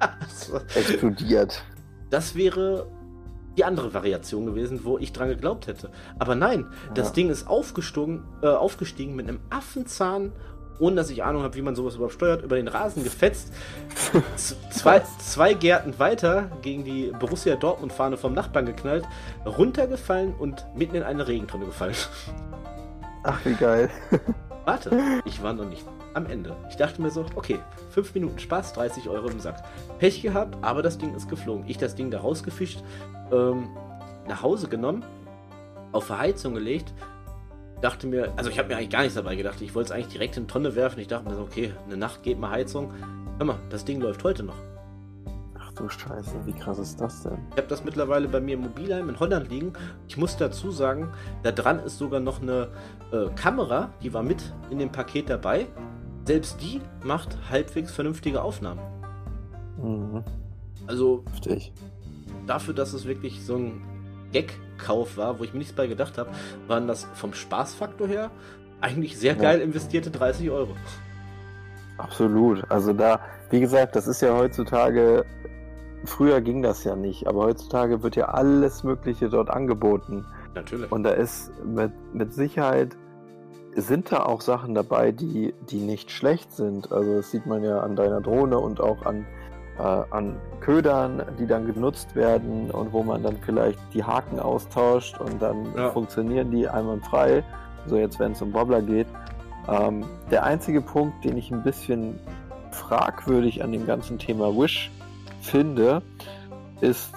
Explodiert. 0.74 1.62
Das 2.10 2.34
wäre 2.34 2.86
die 3.56 3.64
andere 3.64 3.92
Variation 3.92 4.46
gewesen, 4.46 4.84
wo 4.84 4.98
ich 4.98 5.12
dran 5.12 5.28
geglaubt 5.28 5.66
hätte. 5.66 5.90
Aber 6.18 6.34
nein, 6.34 6.66
ja. 6.86 6.94
das 6.94 7.12
Ding 7.12 7.28
ist 7.28 7.48
aufgestiegen, 7.48 8.22
äh, 8.42 8.46
aufgestiegen 8.46 9.16
mit 9.16 9.28
einem 9.28 9.40
Affenzahn, 9.50 10.32
ohne 10.78 10.94
dass 10.94 11.10
ich 11.10 11.24
Ahnung 11.24 11.42
habe, 11.42 11.56
wie 11.56 11.62
man 11.62 11.74
sowas 11.74 11.96
überhaupt 11.96 12.14
steuert, 12.14 12.42
über 12.42 12.54
den 12.54 12.68
Rasen 12.68 13.02
gefetzt. 13.02 13.52
zwei, 14.70 15.02
zwei 15.18 15.54
Gärten 15.54 15.98
weiter 15.98 16.52
gegen 16.62 16.84
die 16.84 17.12
Borussia 17.18 17.56
Dortmund-Fahne 17.56 18.16
vom 18.16 18.32
Nachbarn 18.32 18.66
geknallt, 18.66 19.04
runtergefallen 19.44 20.34
und 20.34 20.64
mitten 20.76 20.94
in 20.94 21.02
eine 21.02 21.26
Regentonne 21.26 21.66
gefallen. 21.66 21.96
Ach, 23.24 23.40
wie 23.44 23.54
geil. 23.54 23.90
Warte, 24.68 25.22
ich 25.24 25.42
war 25.42 25.54
noch 25.54 25.64
nicht 25.64 25.82
am 26.12 26.26
Ende. 26.26 26.54
Ich 26.68 26.76
dachte 26.76 27.00
mir 27.00 27.10
so, 27.10 27.24
okay, 27.36 27.58
5 27.88 28.12
Minuten 28.12 28.38
Spaß, 28.38 28.74
30 28.74 29.08
Euro 29.08 29.30
im 29.30 29.40
Sack. 29.40 29.64
Pech 29.98 30.20
gehabt, 30.20 30.58
aber 30.60 30.82
das 30.82 30.98
Ding 30.98 31.14
ist 31.14 31.30
geflogen. 31.30 31.64
Ich 31.66 31.78
das 31.78 31.94
Ding 31.94 32.10
da 32.10 32.20
rausgefischt, 32.20 32.82
ähm, 33.32 33.70
nach 34.28 34.42
Hause 34.42 34.68
genommen, 34.68 35.06
auf 35.92 36.04
Verheizung 36.04 36.52
gelegt. 36.52 36.92
Dachte 37.80 38.06
mir, 38.06 38.34
also 38.36 38.50
ich 38.50 38.58
habe 38.58 38.68
mir 38.68 38.76
eigentlich 38.76 38.90
gar 38.90 39.00
nichts 39.00 39.14
dabei 39.14 39.36
gedacht. 39.36 39.62
Ich 39.62 39.74
wollte 39.74 39.86
es 39.86 39.92
eigentlich 39.92 40.12
direkt 40.12 40.36
in 40.36 40.46
die 40.46 40.52
Tonne 40.52 40.74
werfen. 40.74 41.00
Ich 41.00 41.08
dachte 41.08 41.30
mir 41.30 41.36
so, 41.36 41.44
okay, 41.44 41.72
eine 41.86 41.96
Nacht 41.96 42.22
geht 42.22 42.38
mal 42.38 42.50
Heizung. 42.50 42.92
Hör 43.38 43.46
mal, 43.46 43.58
das 43.70 43.86
Ding 43.86 44.02
läuft 44.02 44.22
heute 44.22 44.42
noch. 44.42 44.67
Du 45.78 45.88
Scheiße, 45.88 46.34
wie 46.44 46.52
krass 46.52 46.78
ist 46.78 47.00
das 47.00 47.22
denn? 47.22 47.38
Ich 47.52 47.56
habe 47.56 47.68
das 47.68 47.84
mittlerweile 47.84 48.28
bei 48.28 48.40
mir 48.40 48.54
im 48.54 48.62
Mobilheim 48.62 49.08
in 49.08 49.18
Holland 49.20 49.48
liegen. 49.48 49.72
Ich 50.08 50.16
muss 50.16 50.36
dazu 50.36 50.70
sagen, 50.70 51.12
da 51.42 51.52
dran 51.52 51.78
ist 51.78 51.98
sogar 51.98 52.20
noch 52.20 52.42
eine 52.42 52.68
äh, 53.12 53.28
Kamera, 53.36 53.90
die 54.02 54.12
war 54.12 54.22
mit 54.22 54.42
in 54.70 54.78
dem 54.78 54.90
Paket 54.90 55.30
dabei. 55.30 55.66
Selbst 56.24 56.60
die 56.60 56.80
macht 57.04 57.38
halbwegs 57.50 57.92
vernünftige 57.92 58.42
Aufnahmen. 58.42 58.80
Mhm. 59.80 60.24
Also, 60.86 61.24
Richtig 61.32 61.72
dafür, 62.48 62.74
dass 62.74 62.92
es 62.92 63.06
wirklich 63.06 63.44
so 63.44 63.56
ein 63.56 63.82
Gag-Kauf 64.32 65.16
war, 65.16 65.38
wo 65.38 65.44
ich 65.44 65.52
mir 65.52 65.58
nichts 65.58 65.74
bei 65.74 65.86
gedacht 65.86 66.18
habe, 66.18 66.30
waren 66.66 66.88
das 66.88 67.06
vom 67.14 67.32
Spaßfaktor 67.32 68.08
her 68.08 68.30
eigentlich 68.80 69.18
sehr 69.18 69.34
geil 69.34 69.60
investierte 69.60 70.10
30 70.10 70.50
Euro. 70.50 70.76
Absolut. 71.96 72.70
Also 72.70 72.92
da, 72.92 73.20
wie 73.50 73.60
gesagt, 73.60 73.96
das 73.96 74.06
ist 74.06 74.22
ja 74.22 74.36
heutzutage, 74.36 75.24
früher 76.04 76.40
ging 76.40 76.62
das 76.62 76.84
ja 76.84 76.96
nicht, 76.96 77.26
aber 77.26 77.44
heutzutage 77.44 78.02
wird 78.02 78.16
ja 78.16 78.26
alles 78.26 78.84
Mögliche 78.84 79.28
dort 79.28 79.50
angeboten. 79.50 80.24
Natürlich. 80.54 80.90
Und 80.90 81.02
da 81.04 81.10
ist 81.10 81.52
mit, 81.64 81.92
mit 82.12 82.32
Sicherheit 82.32 82.96
sind 83.74 84.10
da 84.10 84.24
auch 84.24 84.40
Sachen 84.40 84.74
dabei, 84.74 85.12
die, 85.12 85.54
die 85.70 85.78
nicht 85.78 86.10
schlecht 86.10 86.52
sind. 86.52 86.90
Also 86.90 87.16
das 87.16 87.30
sieht 87.30 87.46
man 87.46 87.62
ja 87.62 87.80
an 87.80 87.96
deiner 87.96 88.20
Drohne 88.20 88.58
und 88.58 88.80
auch 88.80 89.04
an 89.06 89.26
äh, 89.78 89.82
an 89.82 90.36
Ködern, 90.60 91.22
die 91.38 91.46
dann 91.46 91.66
genutzt 91.66 92.14
werden 92.16 92.70
und 92.70 92.92
wo 92.92 93.02
man 93.02 93.22
dann 93.22 93.36
vielleicht 93.44 93.78
die 93.94 94.02
Haken 94.02 94.40
austauscht 94.40 95.18
und 95.20 95.40
dann 95.40 95.72
ja. 95.76 95.90
funktionieren 95.90 96.50
die 96.50 96.68
einwandfrei. 96.68 97.44
So 97.86 97.96
jetzt, 97.96 98.18
wenn 98.18 98.32
es 98.32 98.42
um 98.42 98.52
Wobbler 98.52 98.82
geht. 98.82 99.06
Ähm, 99.68 100.04
der 100.30 100.44
einzige 100.44 100.80
Punkt, 100.80 101.24
den 101.24 101.36
ich 101.36 101.52
ein 101.52 101.62
bisschen 101.62 102.18
fragwürdig 102.72 103.62
an 103.62 103.72
dem 103.72 103.86
ganzen 103.86 104.18
Thema 104.18 104.54
Wish 104.56 104.90
finde, 105.40 106.02
ist, 106.80 107.12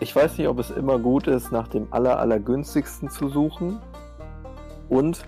ich 0.00 0.14
weiß 0.14 0.38
nicht, 0.38 0.48
ob 0.48 0.58
es 0.58 0.70
immer 0.70 0.98
gut 0.98 1.26
ist, 1.26 1.52
nach 1.52 1.68
dem 1.68 1.86
aller, 1.92 2.18
allergünstigsten 2.18 3.10
zu 3.10 3.28
suchen 3.28 3.78
und 4.88 5.24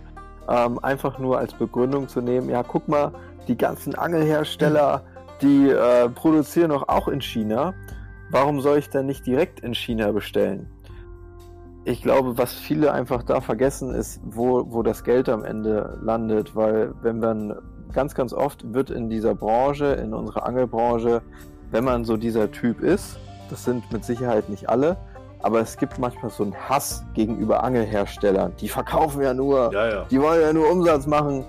ähm, 0.49 0.79
einfach 0.83 1.19
nur 1.19 1.39
als 1.39 1.55
Begründung 1.55 2.09
zu 2.09 2.21
nehmen, 2.21 2.49
ja, 2.49 2.63
guck 2.63 2.89
mal, 2.89 3.13
die 3.49 3.57
ganzen 3.57 3.95
Angelhersteller 3.95 5.03
die 5.43 5.69
äh, 5.69 6.09
produzieren 6.09 6.71
doch 6.71 6.89
auch 6.89 7.09
in 7.09 7.21
China. 7.21 7.75
Warum 8.31 8.61
soll 8.61 8.79
ich 8.79 8.89
denn 8.89 9.07
nicht 9.07 9.27
direkt 9.27 9.61
in 9.61 9.75
China 9.75 10.13
bestellen? 10.13 10.69
Ich 11.85 12.01
glaube, 12.01 12.39
was 12.39 12.55
viele 12.55 12.93
einfach 12.93 13.25
da 13.25 13.41
vergessen, 13.41 13.93
ist, 13.93 14.21
wo, 14.25 14.73
wo 14.73 14.83
das 14.83 15.03
Geld 15.03 15.29
am 15.29 15.45
Ende 15.45 15.99
landet, 16.01 16.55
weil 16.55 16.95
wenn 17.03 17.19
man 17.19 17.59
ganz, 17.93 18.15
ganz 18.15 18.33
oft 18.33 18.73
wird 18.73 18.91
in 18.91 19.11
dieser 19.11 19.35
Branche, 19.35 19.87
in 19.87 20.15
unserer 20.15 20.47
Angelbranche, 20.47 21.23
wenn 21.73 21.85
man 21.85 22.05
so 22.05 22.17
dieser 22.17 22.53
Typ 22.53 22.81
ist, 22.81 23.19
das 23.51 23.65
sind 23.65 23.91
mit 23.91 24.05
Sicherheit 24.05 24.49
nicht 24.49 24.69
alle, 24.69 24.97
aber 25.41 25.61
es 25.61 25.77
gibt 25.77 25.99
manchmal 25.99 26.31
so 26.31 26.45
einen 26.45 26.55
Hass 26.55 27.05
gegenüber 27.15 27.65
Angelherstellern. 27.65 28.53
Die 28.61 28.69
verkaufen 28.69 29.23
ja 29.23 29.35
nur, 29.35 29.73
ja, 29.73 29.89
ja. 29.89 30.07
die 30.09 30.21
wollen 30.21 30.41
ja 30.41 30.53
nur 30.53 30.71
Umsatz 30.71 31.07
machen. 31.07 31.45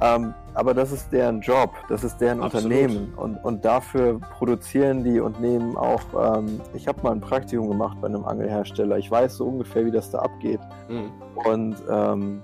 Ähm, 0.00 0.34
aber 0.54 0.74
das 0.74 0.92
ist 0.92 1.12
deren 1.12 1.40
Job, 1.40 1.72
das 1.88 2.04
ist 2.04 2.18
deren 2.18 2.40
Absolut. 2.40 2.64
Unternehmen 2.66 3.14
und, 3.16 3.36
und 3.44 3.64
dafür 3.64 4.20
produzieren 4.38 5.02
die 5.02 5.18
und 5.18 5.40
nehmen 5.40 5.76
auch, 5.76 6.02
ähm, 6.36 6.60
ich 6.74 6.86
habe 6.86 7.02
mal 7.02 7.12
ein 7.12 7.20
Praktikum 7.20 7.68
gemacht 7.68 7.96
bei 8.00 8.08
einem 8.08 8.24
Angelhersteller, 8.24 8.98
ich 8.98 9.10
weiß 9.10 9.36
so 9.36 9.46
ungefähr, 9.46 9.86
wie 9.86 9.90
das 9.90 10.10
da 10.10 10.18
abgeht 10.18 10.60
mhm. 10.88 11.10
und 11.44 11.76
ähm, 11.90 12.42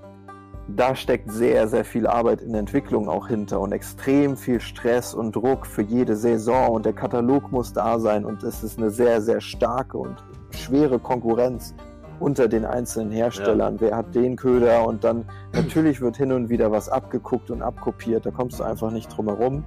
da 0.67 0.95
steckt 0.95 1.31
sehr, 1.31 1.67
sehr 1.67 1.85
viel 1.85 2.07
Arbeit 2.07 2.41
in 2.41 2.51
der 2.51 2.59
Entwicklung 2.59 3.07
auch 3.07 3.27
hinter 3.27 3.59
und 3.59 3.71
extrem 3.71 4.35
viel 4.35 4.59
Stress 4.59 5.13
und 5.13 5.35
Druck 5.35 5.67
für 5.67 5.83
jede 5.83 6.15
Saison 6.15 6.69
und 6.69 6.85
der 6.85 6.93
Katalog 6.93 7.51
muss 7.51 7.71
da 7.71 7.99
sein 7.99 8.25
und 8.25 8.43
es 8.43 8.63
ist 8.63 8.79
eine 8.79 8.89
sehr, 8.89 9.21
sehr 9.21 9.41
starke 9.41 9.97
und 9.97 10.23
schwere 10.51 10.97
Konkurrenz 10.97 11.75
unter 12.19 12.47
den 12.47 12.65
einzelnen 12.65 13.11
Herstellern. 13.11 13.75
Ja. 13.75 13.81
Wer 13.81 13.97
hat 13.97 14.15
den 14.15 14.35
Köder? 14.37 14.85
Und 14.87 15.03
dann 15.03 15.25
natürlich 15.53 16.01
wird 16.01 16.17
hin 16.17 16.31
und 16.31 16.49
wieder 16.49 16.71
was 16.71 16.89
abgeguckt 16.89 17.51
und 17.51 17.61
abkopiert. 17.61 18.25
Da 18.25 18.31
kommst 18.31 18.59
du 18.59 18.63
einfach 18.63 18.89
nicht 18.91 19.15
drum 19.15 19.27
herum. 19.27 19.63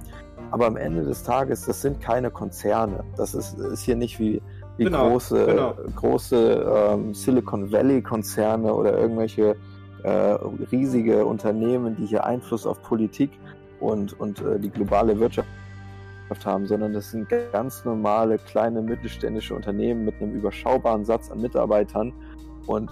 Aber 0.51 0.65
am 0.65 0.77
Ende 0.77 1.03
des 1.03 1.23
Tages, 1.23 1.65
das 1.65 1.81
sind 1.81 2.01
keine 2.01 2.31
Konzerne. 2.31 3.03
Das 3.17 3.35
ist, 3.35 3.59
ist 3.59 3.83
hier 3.83 3.95
nicht 3.95 4.19
wie, 4.19 4.41
wie 4.77 4.85
genau, 4.85 5.11
große, 5.11 5.45
genau. 5.45 5.75
große 5.95 6.91
ähm, 6.91 7.13
Silicon 7.13 7.71
Valley-Konzerne 7.71 8.73
oder 8.73 8.97
irgendwelche 8.97 9.55
äh, 10.03 10.09
riesige 10.71 11.25
Unternehmen, 11.25 11.95
die 11.95 12.05
hier 12.05 12.25
Einfluss 12.25 12.65
auf 12.65 12.81
Politik 12.81 13.31
und, 13.79 14.19
und 14.19 14.41
äh, 14.41 14.59
die 14.59 14.69
globale 14.69 15.19
Wirtschaft 15.19 15.47
haben, 16.45 16.67
sondern 16.67 16.93
das 16.93 17.11
sind 17.11 17.27
ganz 17.51 17.85
normale 17.85 18.37
kleine 18.37 18.81
mittelständische 18.81 19.55
Unternehmen 19.55 20.05
mit 20.05 20.21
einem 20.21 20.33
überschaubaren 20.35 21.03
Satz 21.03 21.31
an 21.31 21.41
Mitarbeitern, 21.41 22.13
und 22.69 22.91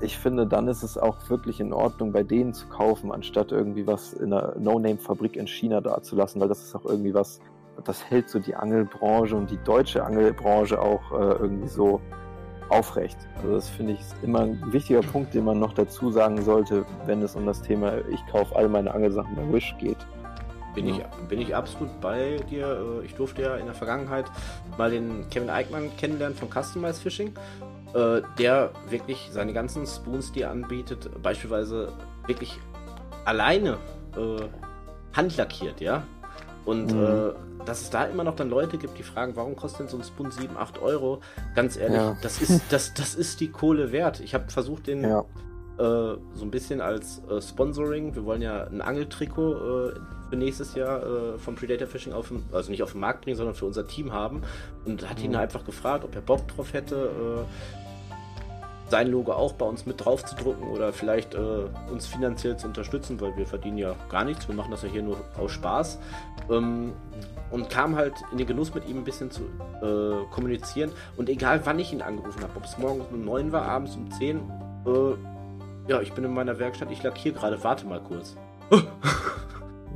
ich 0.00 0.16
finde, 0.16 0.46
dann 0.46 0.68
ist 0.68 0.84
es 0.84 0.96
auch 0.96 1.28
wirklich 1.28 1.58
in 1.58 1.72
Ordnung, 1.72 2.12
bei 2.12 2.22
denen 2.22 2.54
zu 2.54 2.68
kaufen, 2.68 3.10
anstatt 3.10 3.50
irgendwie 3.50 3.84
was 3.84 4.12
in 4.12 4.32
einer 4.32 4.54
No-Name-Fabrik 4.56 5.34
in 5.34 5.48
China 5.48 5.80
dazulassen, 5.80 6.40
weil 6.40 6.46
das 6.46 6.62
ist 6.62 6.76
auch 6.76 6.84
irgendwie 6.84 7.12
was, 7.14 7.40
das 7.84 8.08
hält 8.08 8.28
so 8.28 8.38
die 8.38 8.54
Angelbranche 8.54 9.34
und 9.34 9.50
die 9.50 9.58
deutsche 9.64 10.04
Angelbranche 10.04 10.80
auch 10.80 11.10
äh, 11.10 11.32
irgendwie 11.40 11.66
so 11.66 12.00
aufrecht. 12.70 13.16
Also 13.36 13.54
das 13.54 13.68
finde 13.68 13.94
ich 13.94 14.00
immer 14.22 14.40
ein 14.40 14.72
wichtiger 14.72 15.00
Punkt, 15.00 15.34
den 15.34 15.44
man 15.44 15.58
noch 15.58 15.72
dazu 15.72 16.10
sagen 16.10 16.42
sollte, 16.42 16.84
wenn 17.06 17.22
es 17.22 17.34
um 17.34 17.46
das 17.46 17.62
Thema 17.62 17.98
ich 18.10 18.24
kaufe 18.26 18.54
all 18.56 18.68
meine 18.68 18.92
Angelsachen 18.92 19.34
bei 19.34 19.52
Wish 19.52 19.74
geht. 19.78 19.98
Bin, 20.74 20.86
ja. 20.86 20.94
ich, 20.94 21.28
bin 21.28 21.40
ich 21.40 21.56
absolut 21.56 22.00
bei 22.00 22.36
dir. 22.50 23.00
Äh, 23.02 23.06
ich 23.06 23.14
durfte 23.14 23.42
ja 23.42 23.56
in 23.56 23.66
der 23.66 23.74
Vergangenheit 23.74 24.26
mal 24.76 24.90
den 24.90 25.28
Kevin 25.30 25.50
Eichmann 25.50 25.90
kennenlernen 25.96 26.36
von 26.36 26.48
Customized 26.50 27.02
Fishing, 27.02 27.32
äh, 27.94 28.20
der 28.38 28.70
wirklich 28.88 29.28
seine 29.32 29.52
ganzen 29.52 29.86
Spoons, 29.86 30.32
die 30.32 30.42
er 30.42 30.50
anbietet, 30.50 31.10
beispielsweise 31.22 31.92
wirklich 32.26 32.58
alleine 33.24 33.78
äh, 34.16 34.44
handlackiert, 35.16 35.80
ja. 35.80 36.02
Und 36.64 36.92
mhm. 36.92 37.32
Dass 37.68 37.82
es 37.82 37.90
da 37.90 38.04
immer 38.04 38.24
noch 38.24 38.34
dann 38.34 38.48
Leute 38.48 38.78
gibt, 38.78 38.98
die 38.98 39.02
fragen, 39.02 39.36
warum 39.36 39.54
kostet 39.54 39.80
denn 39.80 39.88
so 39.88 39.98
ein 39.98 40.02
Spoon 40.02 40.30
7, 40.30 40.56
8 40.56 40.80
Euro? 40.80 41.20
Ganz 41.54 41.76
ehrlich, 41.76 41.98
ja. 41.98 42.16
das, 42.22 42.40
ist, 42.40 42.62
das, 42.70 42.94
das 42.94 43.14
ist 43.14 43.40
die 43.40 43.48
Kohle 43.48 43.92
wert. 43.92 44.20
Ich 44.20 44.34
habe 44.34 44.50
versucht, 44.50 44.86
den 44.86 45.02
ja. 45.02 45.20
äh, 45.20 45.24
so 45.76 46.42
ein 46.42 46.50
bisschen 46.50 46.80
als 46.80 47.22
äh, 47.28 47.42
Sponsoring, 47.42 48.14
wir 48.14 48.24
wollen 48.24 48.40
ja 48.40 48.64
ein 48.64 48.80
Angeltrikot 48.80 49.52
äh, 49.52 49.92
für 50.30 50.36
nächstes 50.36 50.74
Jahr 50.74 51.02
äh, 51.02 51.38
vom 51.38 51.56
Predator 51.56 51.86
Fishing 51.86 52.14
auf 52.14 52.28
dem, 52.28 52.42
also 52.52 52.70
nicht 52.70 52.82
auf 52.82 52.92
den 52.92 53.02
Markt 53.02 53.22
bringen, 53.22 53.36
sondern 53.36 53.54
für 53.54 53.66
unser 53.66 53.86
Team 53.86 54.12
haben. 54.12 54.42
Und 54.86 55.08
hat 55.08 55.20
ihn 55.20 55.32
mhm. 55.32 55.38
einfach 55.38 55.64
gefragt, 55.64 56.04
ob 56.04 56.14
er 56.14 56.22
Bock 56.22 56.48
drauf 56.48 56.72
hätte, 56.72 56.96
äh, 56.96 58.90
sein 58.90 59.08
Logo 59.08 59.32
auch 59.32 59.52
bei 59.52 59.66
uns 59.66 59.84
mit 59.84 60.02
drauf 60.02 60.24
zu 60.24 60.34
drucken 60.34 60.68
oder 60.68 60.94
vielleicht 60.94 61.34
äh, 61.34 61.38
uns 61.92 62.06
finanziell 62.06 62.56
zu 62.56 62.66
unterstützen, 62.66 63.20
weil 63.20 63.36
wir 63.36 63.46
verdienen 63.46 63.76
ja 63.76 63.94
gar 64.08 64.24
nichts, 64.24 64.48
wir 64.48 64.54
machen 64.54 64.70
das 64.70 64.82
ja 64.82 64.88
hier 64.88 65.02
nur 65.02 65.18
aus 65.38 65.52
Spaß. 65.52 65.98
Ähm, 66.50 66.94
und 67.50 67.70
kam 67.70 67.96
halt 67.96 68.14
in 68.32 68.38
den 68.38 68.46
Genuss 68.46 68.74
mit 68.74 68.88
ihm 68.88 68.98
ein 68.98 69.04
bisschen 69.04 69.30
zu 69.30 69.42
äh, 69.82 70.24
kommunizieren. 70.32 70.90
Und 71.16 71.28
egal 71.28 71.60
wann 71.64 71.78
ich 71.78 71.92
ihn 71.92 72.02
angerufen 72.02 72.42
habe, 72.42 72.52
ob 72.56 72.64
es 72.64 72.78
morgens 72.78 73.06
um 73.10 73.24
9 73.24 73.52
war, 73.52 73.62
abends 73.62 73.96
um 73.96 74.10
10, 74.10 74.36
äh, 74.36 75.90
ja, 75.90 76.00
ich 76.00 76.12
bin 76.12 76.24
in 76.24 76.34
meiner 76.34 76.58
Werkstatt, 76.58 76.90
ich 76.90 77.02
lackiere 77.02 77.34
gerade, 77.34 77.62
warte 77.64 77.86
mal 77.86 78.00
kurz. 78.00 78.36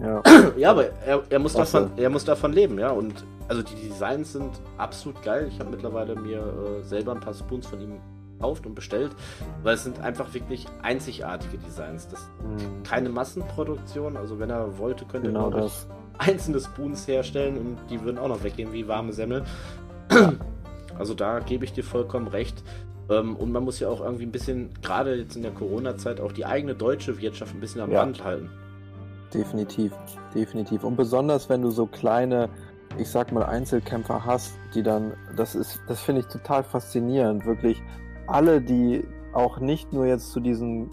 Ja, 0.00 0.22
ja 0.56 0.70
aber 0.70 0.86
er, 1.06 1.22
er, 1.28 1.38
muss 1.38 1.52
davon, 1.52 1.90
er 1.96 2.10
muss 2.10 2.24
davon 2.24 2.52
leben, 2.52 2.78
ja. 2.78 2.90
Und 2.90 3.24
also 3.48 3.62
die 3.62 3.88
Designs 3.88 4.32
sind 4.32 4.50
absolut 4.78 5.22
geil. 5.22 5.48
Ich 5.48 5.60
habe 5.60 5.70
mittlerweile 5.70 6.14
mir 6.16 6.38
äh, 6.38 6.82
selber 6.82 7.12
ein 7.12 7.20
paar 7.20 7.34
Spoons 7.34 7.66
von 7.66 7.80
ihm 7.80 8.00
gekauft 8.42 8.66
und 8.66 8.74
bestellt, 8.74 9.12
weil 9.62 9.74
es 9.74 9.84
sind 9.84 10.00
einfach 10.00 10.34
wirklich 10.34 10.66
einzigartige 10.82 11.58
Designs. 11.58 12.08
Das 12.08 12.20
mhm. 12.42 12.82
keine 12.82 13.08
Massenproduktion. 13.08 14.16
Also 14.16 14.38
wenn 14.38 14.50
er 14.50 14.78
wollte, 14.78 15.04
könnte 15.04 15.28
genau 15.28 15.50
er 15.50 15.62
das. 15.62 15.86
Einzelne 16.26 16.60
Spoons 16.60 17.06
herstellen 17.06 17.56
und 17.58 17.78
die 17.90 18.00
würden 18.02 18.18
auch 18.18 18.28
noch 18.28 18.42
weggehen 18.42 18.72
wie 18.72 18.86
warme 18.88 19.12
Semmel. 19.12 19.44
Also 20.98 21.14
da 21.14 21.40
gebe 21.40 21.64
ich 21.64 21.72
dir 21.72 21.84
vollkommen 21.84 22.28
recht. 22.28 22.62
Ähm, 23.08 23.36
und 23.36 23.50
man 23.50 23.64
muss 23.64 23.80
ja 23.80 23.88
auch 23.88 24.00
irgendwie 24.00 24.24
ein 24.24 24.32
bisschen, 24.32 24.70
gerade 24.82 25.16
jetzt 25.16 25.36
in 25.36 25.42
der 25.42 25.52
Corona-Zeit, 25.52 26.20
auch 26.20 26.32
die 26.32 26.44
eigene 26.44 26.74
deutsche 26.74 27.20
Wirtschaft 27.20 27.54
ein 27.54 27.60
bisschen 27.60 27.80
am 27.80 27.90
ja. 27.90 28.04
Band 28.04 28.22
halten. 28.22 28.50
Definitiv, 29.32 29.92
definitiv. 30.34 30.84
Und 30.84 30.96
besonders 30.96 31.48
wenn 31.48 31.62
du 31.62 31.70
so 31.70 31.86
kleine, 31.86 32.48
ich 32.98 33.08
sag 33.08 33.32
mal, 33.32 33.44
Einzelkämpfer 33.44 34.24
hast, 34.24 34.54
die 34.74 34.82
dann, 34.82 35.14
das 35.36 35.54
ist, 35.54 35.80
das 35.88 36.00
finde 36.02 36.20
ich 36.20 36.26
total 36.26 36.62
faszinierend, 36.62 37.46
wirklich 37.46 37.82
alle, 38.26 38.60
die 38.60 39.04
auch 39.32 39.58
nicht 39.58 39.92
nur 39.92 40.06
jetzt 40.06 40.30
zu 40.32 40.40
diesen 40.40 40.90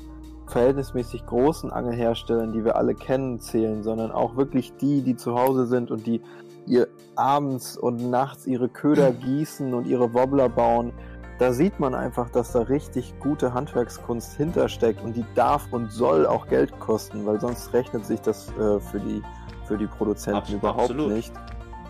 verhältnismäßig 0.50 1.26
großen 1.26 1.72
Angelherstellern, 1.72 2.52
die 2.52 2.66
wir 2.66 2.76
alle 2.76 2.96
kennen, 2.96 3.40
zählen, 3.40 3.84
sondern 3.84 4.12
auch 4.12 4.36
wirklich 4.36 4.74
die, 4.78 5.02
die 5.02 5.16
zu 5.16 5.36
Hause 5.36 5.66
sind 5.66 5.92
und 5.92 6.06
die 6.06 6.22
ihr 6.66 6.88
abends 7.16 7.78
und 7.78 8.10
nachts 8.10 8.46
ihre 8.46 8.70
Köder 8.70 9.12
gießen 9.26 9.74
und 9.74 9.88
ihre 9.88 10.14
Wobbler 10.14 10.50
bauen 10.50 10.94
da 11.40 11.54
sieht 11.54 11.80
man 11.80 11.96
einfach, 11.96 12.30
dass 12.30 12.52
da 12.52 12.64
richtig 12.64 13.18
gute 13.20 13.54
Handwerkskunst 13.54 14.36
hintersteckt 14.36 15.02
und 15.02 15.16
die 15.16 15.26
darf 15.36 15.72
und 15.72 15.90
soll 15.90 16.28
auch 16.28 16.48
Geld 16.48 16.78
kosten, 16.80 17.26
weil 17.26 17.40
sonst 17.40 17.74
rechnet 17.74 18.06
sich 18.06 18.20
das 18.20 18.50
äh, 18.50 18.80
für, 18.80 19.00
die, 19.00 19.24
für 19.66 19.78
die 19.78 19.88
Produzenten 19.88 20.40
Absolut. 20.40 20.62
überhaupt 20.62 20.96
nicht. 20.96 21.32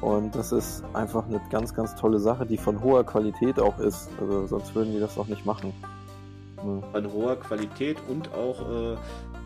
Und 0.01 0.35
das 0.35 0.51
ist 0.51 0.83
einfach 0.93 1.25
eine 1.25 1.41
ganz, 1.49 1.73
ganz 1.73 1.95
tolle 1.95 2.19
Sache, 2.19 2.45
die 2.45 2.57
von 2.57 2.81
hoher 2.81 3.03
Qualität 3.03 3.59
auch 3.59 3.79
ist. 3.79 4.09
Also 4.21 4.45
sonst 4.45 4.75
würden 4.75 4.93
die 4.93 4.99
das 4.99 5.17
auch 5.17 5.27
nicht 5.27 5.45
machen. 5.45 5.73
Von 6.61 7.13
hoher 7.13 7.39
Qualität 7.39 7.97
und 8.07 8.33
auch 8.33 8.61
äh, 8.61 8.97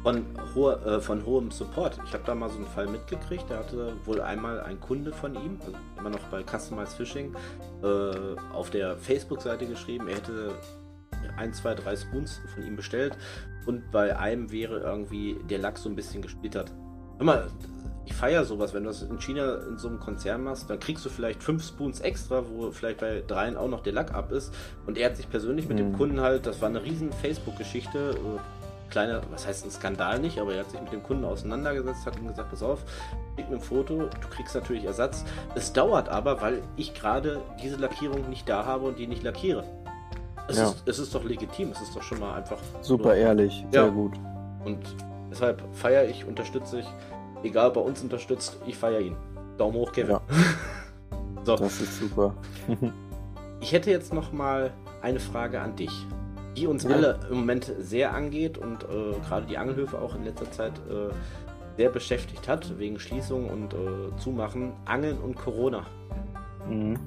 von, 0.04 0.26
hoher, 0.56 0.86
äh, 0.86 1.00
von 1.00 1.26
hohem 1.26 1.52
Support. 1.52 2.00
Ich 2.06 2.14
habe 2.14 2.24
da 2.26 2.36
mal 2.36 2.50
so 2.50 2.58
einen 2.58 2.68
Fall 2.68 2.88
mitgekriegt. 2.88 3.46
Da 3.50 3.58
hatte 3.60 3.94
wohl 4.06 4.22
einmal 4.22 4.62
ein 4.62 4.80
Kunde 4.80 5.12
von 5.12 5.36
ihm, 5.36 5.58
also 5.66 5.78
immer 5.98 6.10
noch 6.10 6.24
bei 6.32 6.44
Customized 6.44 6.96
Fishing, 6.96 7.34
äh, 7.84 7.86
auf 8.54 8.70
der 8.70 8.98
Facebook-Seite 8.98 9.66
geschrieben, 9.66 10.08
er 10.08 10.16
hätte 10.16 10.52
ein, 11.38 11.54
zwei, 11.54 11.74
drei 11.74 11.96
Spoons 11.96 12.42
von 12.54 12.66
ihm 12.66 12.76
bestellt 12.76 13.18
und 13.66 13.92
bei 13.92 14.18
einem 14.18 14.52
wäre 14.52 14.80
irgendwie 14.80 15.38
der 15.50 15.60
Lachs 15.60 15.84
so 15.84 15.90
ein 15.90 15.96
bisschen 15.96 16.22
gesplittert. 16.22 16.72
Hör 17.18 17.26
mal, 17.26 17.48
ich 18.06 18.14
feiere 18.14 18.44
sowas, 18.44 18.74
wenn 18.74 18.84
du 18.84 18.90
das 18.90 19.02
in 19.02 19.20
China 19.20 19.56
in 19.70 19.78
so 19.78 19.88
einem 19.88 20.00
Konzern 20.00 20.44
machst, 20.44 20.70
dann 20.70 20.80
kriegst 20.80 21.06
du 21.06 21.10
vielleicht 21.10 21.42
fünf 21.42 21.66
Spoons 21.66 22.02
extra, 22.02 22.44
wo 22.50 22.72
vielleicht 22.72 23.00
bei 23.00 23.24
dreien 23.26 23.56
auch 23.56 23.70
noch 23.70 23.82
der 23.82 23.94
Lack 23.94 24.14
ab 24.14 24.32
ist. 24.32 24.54
Und 24.86 24.98
er 24.98 25.10
hat 25.10 25.18
sich 25.18 25.30
persönlich 25.30 25.68
mit 25.68 25.78
mhm. 25.78 25.92
dem 25.92 25.98
Kunden 25.98 26.22
halt, 26.22 26.46
das 26.46 26.62
war 26.62 26.70
eine 26.70 26.84
riesen 26.84 27.12
Facebook-Geschichte, 27.14 28.12
äh, 28.12 28.90
kleiner, 28.90 29.22
was 29.32 29.48
heißt 29.48 29.66
ein 29.66 29.72
Skandal 29.72 30.20
nicht, 30.20 30.40
aber 30.40 30.54
er 30.54 30.62
hat 30.62 30.72
sich 30.72 30.80
mit 30.80 30.92
dem 30.92 31.02
Kunden 31.02 31.26
auseinandergesetzt, 31.26 32.06
hat 32.06 32.18
ihm 32.18 32.28
gesagt, 32.28 32.52
pass 32.52 32.62
auf, 32.62 32.84
schick 33.36 33.50
mir 33.50 33.56
ein 33.56 33.62
Foto, 33.62 34.04
du 34.04 34.28
kriegst 34.30 34.54
natürlich 34.54 34.84
Ersatz. 34.84 35.26
Es 35.56 35.74
dauert 35.74 36.10
aber, 36.10 36.42
weil 36.42 36.62
ich 36.76 36.94
gerade 36.94 37.42
diese 37.62 37.78
Lackierung 37.78 38.30
nicht 38.30 38.48
da 38.48 38.66
habe 38.66 38.86
und 38.86 39.00
die 39.00 39.08
nicht 39.08 39.24
lackiere. 39.24 39.64
Es, 40.48 40.58
ja. 40.58 40.66
ist, 40.66 40.84
es 40.86 41.00
ist 41.00 41.16
doch 41.16 41.24
legitim, 41.24 41.72
es 41.72 41.82
ist 41.82 41.96
doch 41.96 42.04
schon 42.04 42.20
mal 42.20 42.36
einfach. 42.36 42.60
Super 42.82 43.10
so. 43.10 43.16
ehrlich, 43.16 43.66
sehr 43.72 43.86
ja. 43.86 43.90
gut. 43.90 44.14
Und 44.66 44.80
deshalb 45.32 45.64
feiere 45.74 46.06
ich, 46.06 46.26
unterstütze 46.26 46.82
ich, 46.82 46.88
egal 47.44 47.72
bei 47.72 47.82
uns 47.82 48.02
unterstützt, 48.02 48.58
ich 48.66 48.78
feiere 48.78 49.02
ihn. 49.02 49.16
Daumen 49.58 49.76
hoch, 49.76 49.92
Kevin. 49.92 50.12
Ja. 50.12 50.22
so. 51.44 51.56
Das 51.56 51.82
ist 51.82 52.00
super. 52.00 52.36
ich 53.62 53.72
hätte 53.72 53.92
jetzt 53.92 54.14
noch 54.14 54.32
mal 54.32 54.72
eine 55.02 55.20
Frage 55.20 55.62
an 55.62 55.76
dich 55.76 56.08
die 56.56 56.68
uns 56.68 56.84
ja. 56.84 56.92
alle 56.92 57.20
im 57.30 57.38
Moment 57.38 57.72
sehr 57.80 58.14
angeht 58.14 58.58
und 58.58 58.84
äh, 58.84 59.20
gerade 59.28 59.46
die 59.46 59.58
Angelhöfe 59.58 60.00
auch 60.00 60.16
in 60.16 60.24
letzter 60.24 60.52
Zeit 60.52 60.74
äh, 60.90 61.12
sehr 61.78 61.90
beschäftigt 61.90 62.48
hat, 62.48 62.78
wegen 62.78 63.00
Schließung 63.00 63.50
und 63.50 63.74
äh, 63.74 64.16
Zumachen, 64.18 64.74
Angeln 64.86 65.18
und 65.18 65.36
Corona. 65.36 65.86
Mhm. 66.70 67.00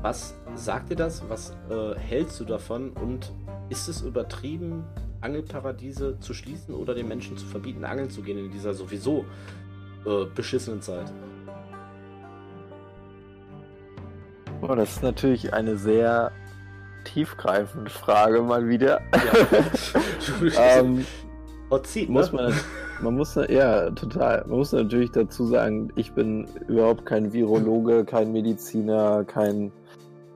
Was 0.00 0.36
sagt 0.54 0.90
dir 0.90 0.96
das? 0.96 1.28
Was 1.28 1.56
äh, 1.70 1.98
hältst 1.98 2.38
du 2.38 2.44
davon? 2.44 2.90
Und 2.90 3.32
ist 3.68 3.88
es 3.88 4.02
übertrieben, 4.02 4.84
Angelparadiese 5.20 6.18
zu 6.20 6.34
schließen 6.34 6.74
oder 6.74 6.94
den 6.94 7.08
Menschen 7.08 7.36
zu 7.36 7.46
verbieten, 7.46 7.84
angeln 7.84 8.10
zu 8.10 8.22
gehen 8.22 8.38
in 8.38 8.50
dieser 8.50 8.74
sowieso 8.74 9.24
äh, 10.06 10.24
beschissenen 10.34 10.80
Zeit? 10.80 11.12
Oh, 14.60 14.74
das 14.74 14.96
ist 14.96 15.02
natürlich 15.02 15.54
eine 15.54 15.76
sehr 15.76 16.32
tiefgreifende 17.04 17.90
Frage 17.90 18.42
mal 18.42 18.68
wieder. 18.68 19.00
Ja. 19.12 20.50
ähm, 20.80 21.04
zieht, 21.82 22.08
muss 22.08 22.32
ne? 22.32 22.42
man, 22.42 22.54
man 23.02 23.14
muss 23.14 23.34
ja 23.34 23.90
total. 23.90 24.44
Man 24.46 24.58
muss 24.58 24.72
natürlich 24.72 25.10
dazu 25.10 25.46
sagen, 25.46 25.92
ich 25.96 26.12
bin 26.12 26.48
überhaupt 26.66 27.06
kein 27.06 27.32
Virologe, 27.32 28.04
kein 28.04 28.32
Mediziner, 28.32 29.24
kein 29.24 29.72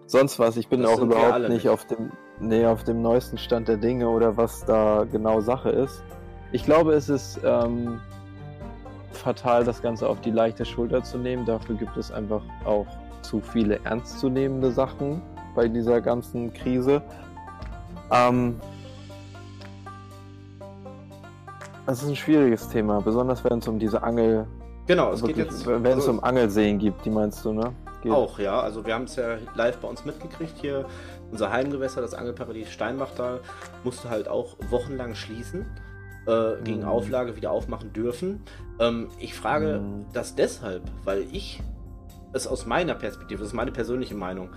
sonst 0.07 0.39
was. 0.39 0.57
Ich 0.57 0.69
bin 0.69 0.83
das 0.83 0.93
auch 0.93 1.03
überhaupt 1.03 1.49
nicht 1.49 1.69
auf 1.69 1.87
dem, 1.87 2.13
nee, 2.41 2.67
auf 2.67 2.85
dem 2.85 3.03
neuesten 3.03 3.39
Stand 3.39 3.69
der 3.69 3.77
Dinge 3.77 4.09
oder 4.09 4.37
was 4.37 4.65
da 4.65 5.05
genau 5.11 5.41
Sache 5.41 5.71
ist. 5.71 6.03
Ich 6.53 6.65
glaube, 6.65 6.93
es 6.95 7.09
ist 7.09 7.41
ähm, 7.45 8.01
fatal, 9.13 9.65
das 9.65 9.81
Ganze 9.81 10.09
auf 10.09 10.21
die 10.21 10.31
leichte 10.31 10.65
Schulter 10.65 11.03
zu 11.03 11.19
nehmen. 11.19 11.47
Dafür 11.47 11.77
gibt 11.77 11.97
es 11.97 12.13
einfach 12.13 12.43
auch 12.65 12.87
zu 13.23 13.41
viele 13.41 13.81
ernstzunehmende 13.85 14.71
Sachen 14.73 15.23
bei 15.55 15.69
dieser 15.69 16.01
ganzen 16.01 16.53
Krise. 16.53 17.03
Ähm, 18.11 18.61
es 21.87 22.03
ist 22.03 22.09
ein 22.09 22.17
schwieriges 22.17 22.69
Thema, 22.69 23.01
besonders 23.01 23.43
wenn 23.45 23.59
es 23.59 23.69
um 23.69 23.79
diese 23.79 24.03
Angel. 24.03 24.47
Genau, 24.87 25.13
es 25.13 25.23
wirklich, 25.23 25.37
geht 25.37 25.47
jetzt. 25.47 25.67
Wenn 25.67 25.85
es 25.87 25.95
also, 25.95 26.13
um 26.13 26.25
Angelseen 26.25 26.79
gibt, 26.79 27.05
die 27.05 27.11
meinst 27.11 27.45
du, 27.45 27.53
ne? 27.53 27.73
Geht. 28.03 28.13
Auch, 28.13 28.39
ja. 28.39 28.61
Also 28.61 28.85
wir 28.85 28.95
haben 28.95 29.05
es 29.05 29.17
ja 29.17 29.37
live 29.55 29.79
bei 29.79 29.89
uns 29.89 30.05
mitgekriegt 30.05 30.59
hier. 30.61 30.85
Unser 31.33 31.51
Heimgewässer, 31.51 32.01
das 32.01 32.15
Angelparadies 32.15 32.71
Steinbachtal, 32.71 33.41
musste 33.83 34.11
halt 34.11 34.29
auch 34.29 34.57
wochenlang 34.71 35.17
schließen. 35.17 35.67
Äh, 36.25 36.63
gegen 36.63 36.83
mhm. 36.83 36.89
Auflage 36.89 37.35
wieder 37.35 37.51
aufmachen 37.51 37.93
dürfen. 37.93 38.45
Ähm, 38.79 39.09
ich 39.19 39.35
frage 39.35 39.81
mhm. 39.81 40.05
das 40.13 40.37
deshalb, 40.37 40.83
weil 41.03 41.27
ich 41.33 41.61
es 42.33 42.47
aus 42.47 42.65
meiner 42.65 42.95
Perspektive, 42.95 43.41
das 43.41 43.49
ist 43.49 43.55
meine 43.55 43.73
persönliche 43.73 44.15
Meinung, 44.15 44.51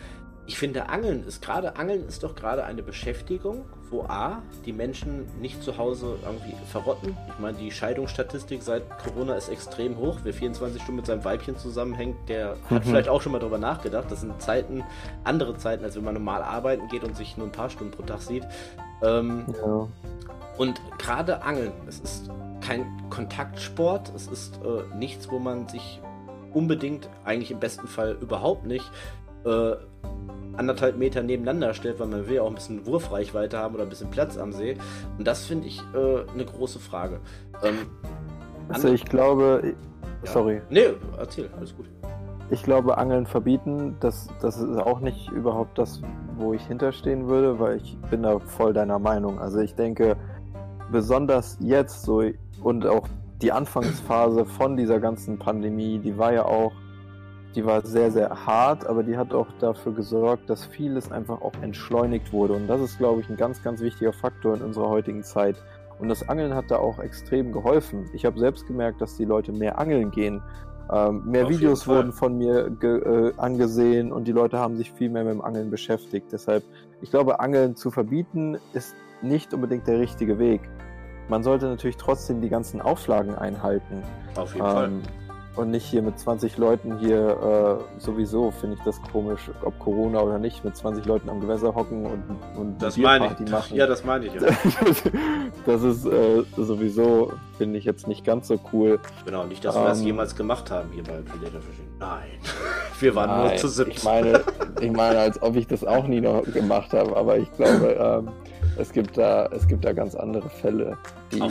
ich 0.47 0.59
finde, 0.59 0.89
Angeln 0.89 1.25
ist 1.25 1.41
gerade, 1.41 1.75
Angeln 1.75 2.07
ist 2.07 2.23
doch 2.23 2.35
gerade 2.35 2.65
eine 2.65 2.83
Beschäftigung, 2.83 3.65
wo 3.89 4.03
A, 4.03 4.43
die 4.65 4.73
Menschen 4.73 5.25
nicht 5.39 5.63
zu 5.63 5.77
Hause 5.77 6.17
irgendwie 6.23 6.55
verrotten. 6.67 7.17
Ich 7.29 7.39
meine, 7.39 7.57
die 7.57 7.71
Scheidungsstatistik 7.71 8.61
seit 8.61 8.83
Corona 8.99 9.35
ist 9.35 9.49
extrem 9.49 9.97
hoch. 9.97 10.19
Wer 10.23 10.33
24 10.33 10.81
Stunden 10.81 10.97
mit 10.97 11.05
seinem 11.07 11.23
Weibchen 11.23 11.57
zusammenhängt, 11.57 12.17
der 12.29 12.55
mhm. 12.55 12.75
hat 12.75 12.85
vielleicht 12.85 13.09
auch 13.09 13.21
schon 13.21 13.31
mal 13.31 13.39
darüber 13.39 13.57
nachgedacht. 13.57 14.05
Das 14.09 14.21
sind 14.21 14.39
Zeiten, 14.39 14.83
andere 15.23 15.57
Zeiten, 15.57 15.83
als 15.83 15.95
wenn 15.95 16.03
man 16.03 16.13
normal 16.13 16.43
arbeiten 16.43 16.87
geht 16.89 17.03
und 17.03 17.15
sich 17.15 17.37
nur 17.37 17.47
ein 17.47 17.51
paar 17.51 17.69
Stunden 17.69 17.91
pro 17.91 18.03
Tag 18.03 18.21
sieht. 18.21 18.43
Ähm, 19.03 19.45
ja. 19.47 19.87
Und 20.57 20.81
gerade 20.99 21.41
Angeln, 21.41 21.73
es 21.87 21.99
ist 21.99 22.29
kein 22.61 22.85
Kontaktsport, 23.09 24.11
es 24.15 24.27
ist 24.27 24.59
äh, 24.63 24.95
nichts, 24.95 25.29
wo 25.29 25.39
man 25.39 25.67
sich 25.67 26.01
unbedingt, 26.53 27.09
eigentlich 27.23 27.51
im 27.51 27.59
besten 27.59 27.87
Fall 27.87 28.17
überhaupt 28.21 28.65
nicht, 28.65 28.89
äh, 29.45 29.75
anderthalb 30.57 30.97
Meter 30.97 31.21
nebeneinander 31.21 31.73
stellt, 31.73 31.99
weil 31.99 32.07
man 32.07 32.27
will 32.27 32.35
ja 32.35 32.41
auch 32.41 32.49
ein 32.49 32.55
bisschen 32.55 32.85
Wurfreichweite 32.85 33.57
haben 33.57 33.75
oder 33.75 33.83
ein 33.83 33.89
bisschen 33.89 34.09
Platz 34.09 34.37
am 34.37 34.51
See. 34.51 34.77
Und 35.17 35.27
das 35.27 35.45
finde 35.45 35.67
ich 35.67 35.79
äh, 35.93 36.31
eine 36.33 36.45
große 36.45 36.79
Frage. 36.79 37.19
Ähm, 37.63 37.87
also 38.69 38.87
ich 38.89 39.05
glaube, 39.05 39.75
ja. 40.23 40.31
sorry. 40.31 40.61
Nee, 40.69 40.87
erzähl, 41.17 41.49
alles 41.57 41.75
gut. 41.75 41.85
Ich 42.51 42.61
glaube, 42.61 42.97
Angeln 42.97 43.25
verbieten, 43.25 43.97
das, 43.99 44.27
das 44.39 44.57
ist 44.57 44.77
auch 44.77 44.99
nicht 44.99 45.31
überhaupt 45.31 45.79
das, 45.79 46.01
wo 46.37 46.53
ich 46.53 46.61
hinterstehen 46.67 47.27
würde, 47.27 47.59
weil 47.59 47.77
ich 47.77 47.97
bin 48.11 48.21
da 48.21 48.37
voll 48.39 48.71
deiner 48.71 48.99
Meinung. 48.99 49.39
Also 49.39 49.59
ich 49.59 49.73
denke, 49.73 50.15
besonders 50.91 51.57
jetzt 51.59 52.03
so 52.03 52.23
und 52.61 52.85
auch 52.85 53.07
die 53.41 53.51
Anfangsphase 53.51 54.45
von 54.45 54.77
dieser 54.77 54.99
ganzen 54.99 55.39
Pandemie, 55.39 55.99
die 55.99 56.17
war 56.17 56.33
ja 56.33 56.45
auch 56.45 56.71
die 57.55 57.65
war 57.65 57.85
sehr, 57.85 58.11
sehr 58.11 58.45
hart, 58.45 58.85
aber 58.85 59.03
die 59.03 59.17
hat 59.17 59.33
auch 59.33 59.47
dafür 59.59 59.93
gesorgt, 59.93 60.49
dass 60.49 60.65
vieles 60.65 61.11
einfach 61.11 61.41
auch 61.41 61.53
entschleunigt 61.61 62.33
wurde. 62.33 62.53
Und 62.53 62.67
das 62.67 62.81
ist, 62.81 62.97
glaube 62.97 63.21
ich, 63.21 63.29
ein 63.29 63.37
ganz, 63.37 63.63
ganz 63.63 63.81
wichtiger 63.81 64.13
Faktor 64.13 64.55
in 64.55 64.61
unserer 64.61 64.89
heutigen 64.89 65.23
Zeit. 65.23 65.55
Und 65.97 66.09
das 66.09 66.27
Angeln 66.27 66.53
hat 66.53 66.69
da 66.69 66.77
auch 66.77 66.99
extrem 66.99 67.53
geholfen. 67.53 68.09
Ich 68.13 68.25
habe 68.25 68.37
selbst 68.37 68.67
gemerkt, 68.67 68.99
dass 68.99 69.15
die 69.15 69.23
Leute 69.23 69.53
mehr 69.53 69.79
angeln 69.79 70.11
gehen. 70.11 70.41
Ähm, 70.91 71.23
mehr 71.25 71.45
Auf 71.45 71.51
Videos 71.51 71.87
wurden 71.87 72.11
von 72.11 72.37
mir 72.37 72.69
äh, 72.83 73.31
angesehen 73.37 74.11
und 74.11 74.27
die 74.27 74.33
Leute 74.33 74.59
haben 74.59 74.75
sich 74.75 74.91
viel 74.91 75.09
mehr 75.09 75.23
mit 75.23 75.33
dem 75.33 75.41
Angeln 75.41 75.71
beschäftigt. 75.71 76.27
Deshalb, 76.31 76.63
ich 77.01 77.09
glaube, 77.09 77.39
Angeln 77.39 77.75
zu 77.75 77.89
verbieten 77.89 78.57
ist 78.73 78.93
nicht 79.21 79.53
unbedingt 79.53 79.87
der 79.87 79.99
richtige 79.99 80.37
Weg. 80.37 80.61
Man 81.29 81.41
sollte 81.41 81.65
natürlich 81.65 81.97
trotzdem 81.97 82.41
die 82.41 82.49
ganzen 82.49 82.81
Auflagen 82.81 83.33
einhalten. 83.33 84.03
Auf 84.35 84.53
jeden 84.53 84.67
ähm, 84.67 84.73
Fall 84.73 84.91
und 85.55 85.71
nicht 85.71 85.85
hier 85.85 86.01
mit 86.01 86.19
20 86.19 86.57
Leuten 86.57 86.97
hier 86.97 87.79
äh, 87.97 87.99
sowieso 87.99 88.51
finde 88.51 88.75
ich 88.77 88.83
das 88.83 89.01
komisch, 89.11 89.49
ob 89.63 89.77
Corona 89.79 90.21
oder 90.21 90.37
nicht, 90.37 90.63
mit 90.63 90.75
20 90.75 91.05
Leuten 91.05 91.29
am 91.29 91.39
Gewässer 91.41 91.73
hocken 91.73 92.05
und, 92.05 92.23
und 92.57 92.81
das 92.81 92.97
meine 92.97 93.35
ich. 93.39 93.49
machen. 93.49 93.75
Ja, 93.75 93.87
das 93.87 94.03
meine 94.03 94.25
ich. 94.25 94.33
Ja. 94.33 94.41
das 95.65 95.83
ist 95.83 96.05
äh, 96.05 96.43
sowieso, 96.57 97.33
finde 97.57 97.77
ich 97.77 97.85
jetzt 97.85 98.07
nicht 98.07 98.25
ganz 98.25 98.47
so 98.47 98.59
cool. 98.73 98.99
Genau, 99.25 99.45
nicht, 99.45 99.63
dass 99.63 99.75
wir 99.75 99.85
das 99.85 99.99
ähm, 99.99 100.07
jemals 100.07 100.35
gemacht 100.35 100.69
haben 100.71 100.89
hier 100.91 101.03
bei 101.03 101.21
Predator 101.21 101.61
Fishing. 101.61 101.87
Nein. 101.99 102.29
Wir 102.99 103.13
waren 103.13 103.29
nein, 103.29 103.47
nur 103.47 103.55
zu 103.57 103.67
siebten. 103.67 103.91
Ich 103.91 104.03
meine, 104.05 104.41
ich 104.79 104.91
meine, 104.91 105.19
als 105.19 105.41
ob 105.41 105.57
ich 105.57 105.67
das 105.67 105.83
auch 105.83 106.07
nie 106.07 106.21
noch 106.21 106.43
gemacht 106.43 106.93
habe, 106.93 107.15
aber 107.15 107.37
ich 107.37 107.51
glaube, 107.51 108.23
ähm, 108.25 108.31
es 108.77 108.91
gibt 108.91 109.17
da, 109.17 109.47
es 109.47 109.67
gibt 109.67 109.85
da 109.85 109.93
ganz 109.93 110.15
andere 110.15 110.49
Fälle, 110.49 110.97
die 111.31 111.41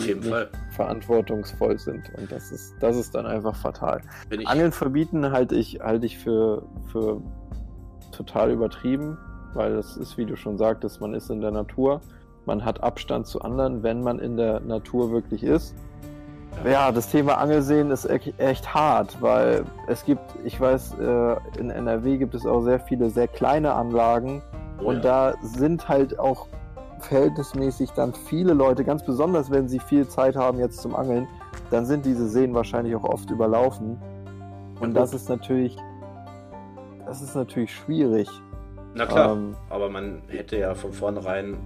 verantwortungsvoll 0.70 1.78
sind. 1.78 2.11
Und 2.16 2.31
das 2.31 2.53
ist, 2.53 2.74
das 2.81 2.97
ist 2.97 3.15
dann 3.15 3.27
einfach 3.27 3.57
fatal. 3.57 4.01
Angeln 4.45 4.73
verbieten 4.73 5.31
halte 5.31 5.55
ich, 5.57 5.81
halte 5.81 6.07
ich 6.07 6.19
für, 6.19 6.62
für 6.93 7.20
total 8.12 8.51
übertrieben, 8.51 9.19
weil 9.55 9.74
das 9.74 9.97
ist, 9.97 10.19
wie 10.19 10.27
du 10.27 10.36
schon 10.36 10.59
sagtest, 10.59 11.01
man 11.01 11.15
ist 11.15 11.31
in 11.31 11.41
der 11.41 11.51
Natur. 11.51 12.01
Man 12.47 12.65
hat 12.65 12.82
Abstand 12.82 13.27
zu 13.27 13.41
anderen, 13.41 13.82
wenn 13.82 14.03
man 14.03 14.19
in 14.19 14.36
der 14.36 14.61
Natur 14.61 15.11
wirklich 15.11 15.43
ist. 15.43 15.74
Ja, 16.65 16.93
das 16.93 17.11
Thema 17.11 17.39
Angelsehen 17.39 17.91
ist 17.91 18.09
echt 18.39 18.74
hart, 18.74 19.20
weil 19.20 19.65
es 19.89 20.05
gibt, 20.05 20.23
ich 20.45 20.61
weiß, 20.61 20.95
äh, 21.01 21.36
in 21.59 21.70
NRW 21.70 22.16
gibt 22.16 22.35
es 22.35 22.47
auch 22.47 22.62
sehr 22.62 22.81
viele 22.81 23.11
sehr 23.11 23.28
kleine 23.28 23.74
Anlagen 23.74 24.41
oh, 24.78 24.89
und 24.89 24.97
ja. 24.97 25.32
da 25.32 25.35
sind 25.43 25.89
halt 25.89 26.19
auch 26.19 26.47
verhältnismäßig 27.00 27.90
dann 27.92 28.14
viele 28.14 28.52
Leute, 28.54 28.84
ganz 28.84 29.04
besonders 29.04 29.50
wenn 29.50 29.68
sie 29.68 29.78
viel 29.80 30.08
Zeit 30.08 30.36
haben 30.36 30.58
jetzt 30.58 30.80
zum 30.80 30.94
Angeln, 30.94 31.28
dann 31.70 31.86
sind 31.86 32.04
diese 32.06 32.28
Seen 32.28 32.54
wahrscheinlich 32.54 32.94
auch 32.94 33.04
oft 33.04 33.30
überlaufen. 33.30 33.98
Und 34.80 34.94
das 34.94 35.14
ist 35.14 35.28
natürlich, 35.28 35.76
das 37.06 37.22
ist 37.22 37.34
natürlich 37.34 37.74
schwierig. 37.74 38.28
Na 38.94 39.06
klar, 39.06 39.32
ähm, 39.32 39.56
aber 39.70 39.88
man 39.90 40.22
hätte 40.28 40.56
ja 40.56 40.74
von 40.74 40.92
vornherein 40.92 41.56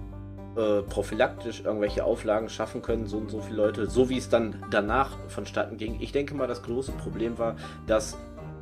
äh, 0.55 0.81
prophylaktisch 0.81 1.63
irgendwelche 1.63 2.03
Auflagen 2.03 2.49
schaffen 2.49 2.81
können, 2.81 3.05
so 3.05 3.17
und 3.17 3.29
so 3.29 3.39
viele 3.39 3.57
Leute, 3.57 3.87
so 3.87 4.09
wie 4.09 4.17
es 4.17 4.29
dann 4.29 4.63
danach 4.71 5.17
vonstatten 5.27 5.77
ging. 5.77 5.97
Ich 5.99 6.11
denke 6.11 6.33
mal, 6.33 6.47
das 6.47 6.63
große 6.63 6.91
Problem 6.93 7.37
war, 7.37 7.55
dass 7.87 8.17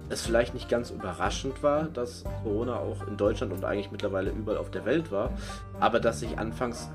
es 0.10 0.26
vielleicht 0.26 0.54
nicht 0.54 0.70
ganz 0.70 0.90
überraschend 0.92 1.64
war, 1.64 1.84
dass 1.86 2.24
Corona 2.44 2.78
auch 2.78 3.06
in 3.08 3.18
Deutschland 3.18 3.52
und 3.52 3.66
eigentlich 3.66 3.92
mittlerweile 3.92 4.32
überall 4.32 4.58
auf 4.58 4.72
der 4.72 4.86
Welt 4.86 5.12
war, 5.12 5.32
aber 5.80 6.00
dass 6.00 6.22
sich 6.22 6.38
anfangs, 6.38 6.90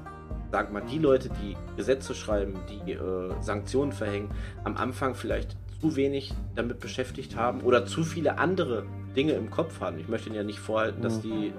sag 0.51 0.73
mal, 0.73 0.83
die 0.83 0.99
Leute, 0.99 1.29
die 1.43 1.57
Gesetze 1.77 2.15
schreiben, 2.15 2.55
die 2.69 2.93
äh, 2.93 3.33
Sanktionen 3.41 3.93
verhängen, 3.93 4.31
am 4.65 4.77
Anfang 4.77 5.15
vielleicht 5.15 5.57
zu 5.81 5.97
wenig 5.97 6.33
damit 6.55 6.81
beschäftigt 6.81 7.37
haben 7.37 7.61
oder 7.63 7.87
zu 7.87 8.05
viele 8.05 8.39
andere 8.39 8.85
Dinge 9.17 9.33
im 9.33 9.51
Kopf 9.51 9.81
haben. 9.81 9.99
Ich 9.99 10.09
möchte 10.09 10.29
ihnen 10.29 10.37
ja 10.37 10.45
nicht 10.45 10.61
vorhalten, 10.61 11.03
dass 11.03 11.21
die 11.21 11.53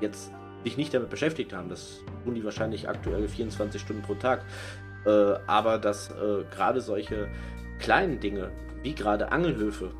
jetzt 0.00 0.30
sich 0.64 0.76
nicht 0.76 0.94
damit 0.94 1.10
beschäftigt 1.10 1.52
haben. 1.52 1.68
Das 1.68 2.00
tun 2.24 2.34
die 2.34 2.44
wahrscheinlich 2.44 2.88
aktuell 2.88 3.28
24 3.28 3.80
Stunden 3.80 4.02
pro 4.02 4.14
Tag. 4.14 4.44
Äh, 5.04 5.10
aber 5.46 5.78
dass 5.78 6.10
äh, 6.10 6.44
gerade 6.50 6.80
solche 6.80 7.28
kleinen 7.78 8.20
Dinge, 8.20 8.50
wie 8.82 8.94
gerade 8.94 9.32
Angelhöfe, 9.32 9.90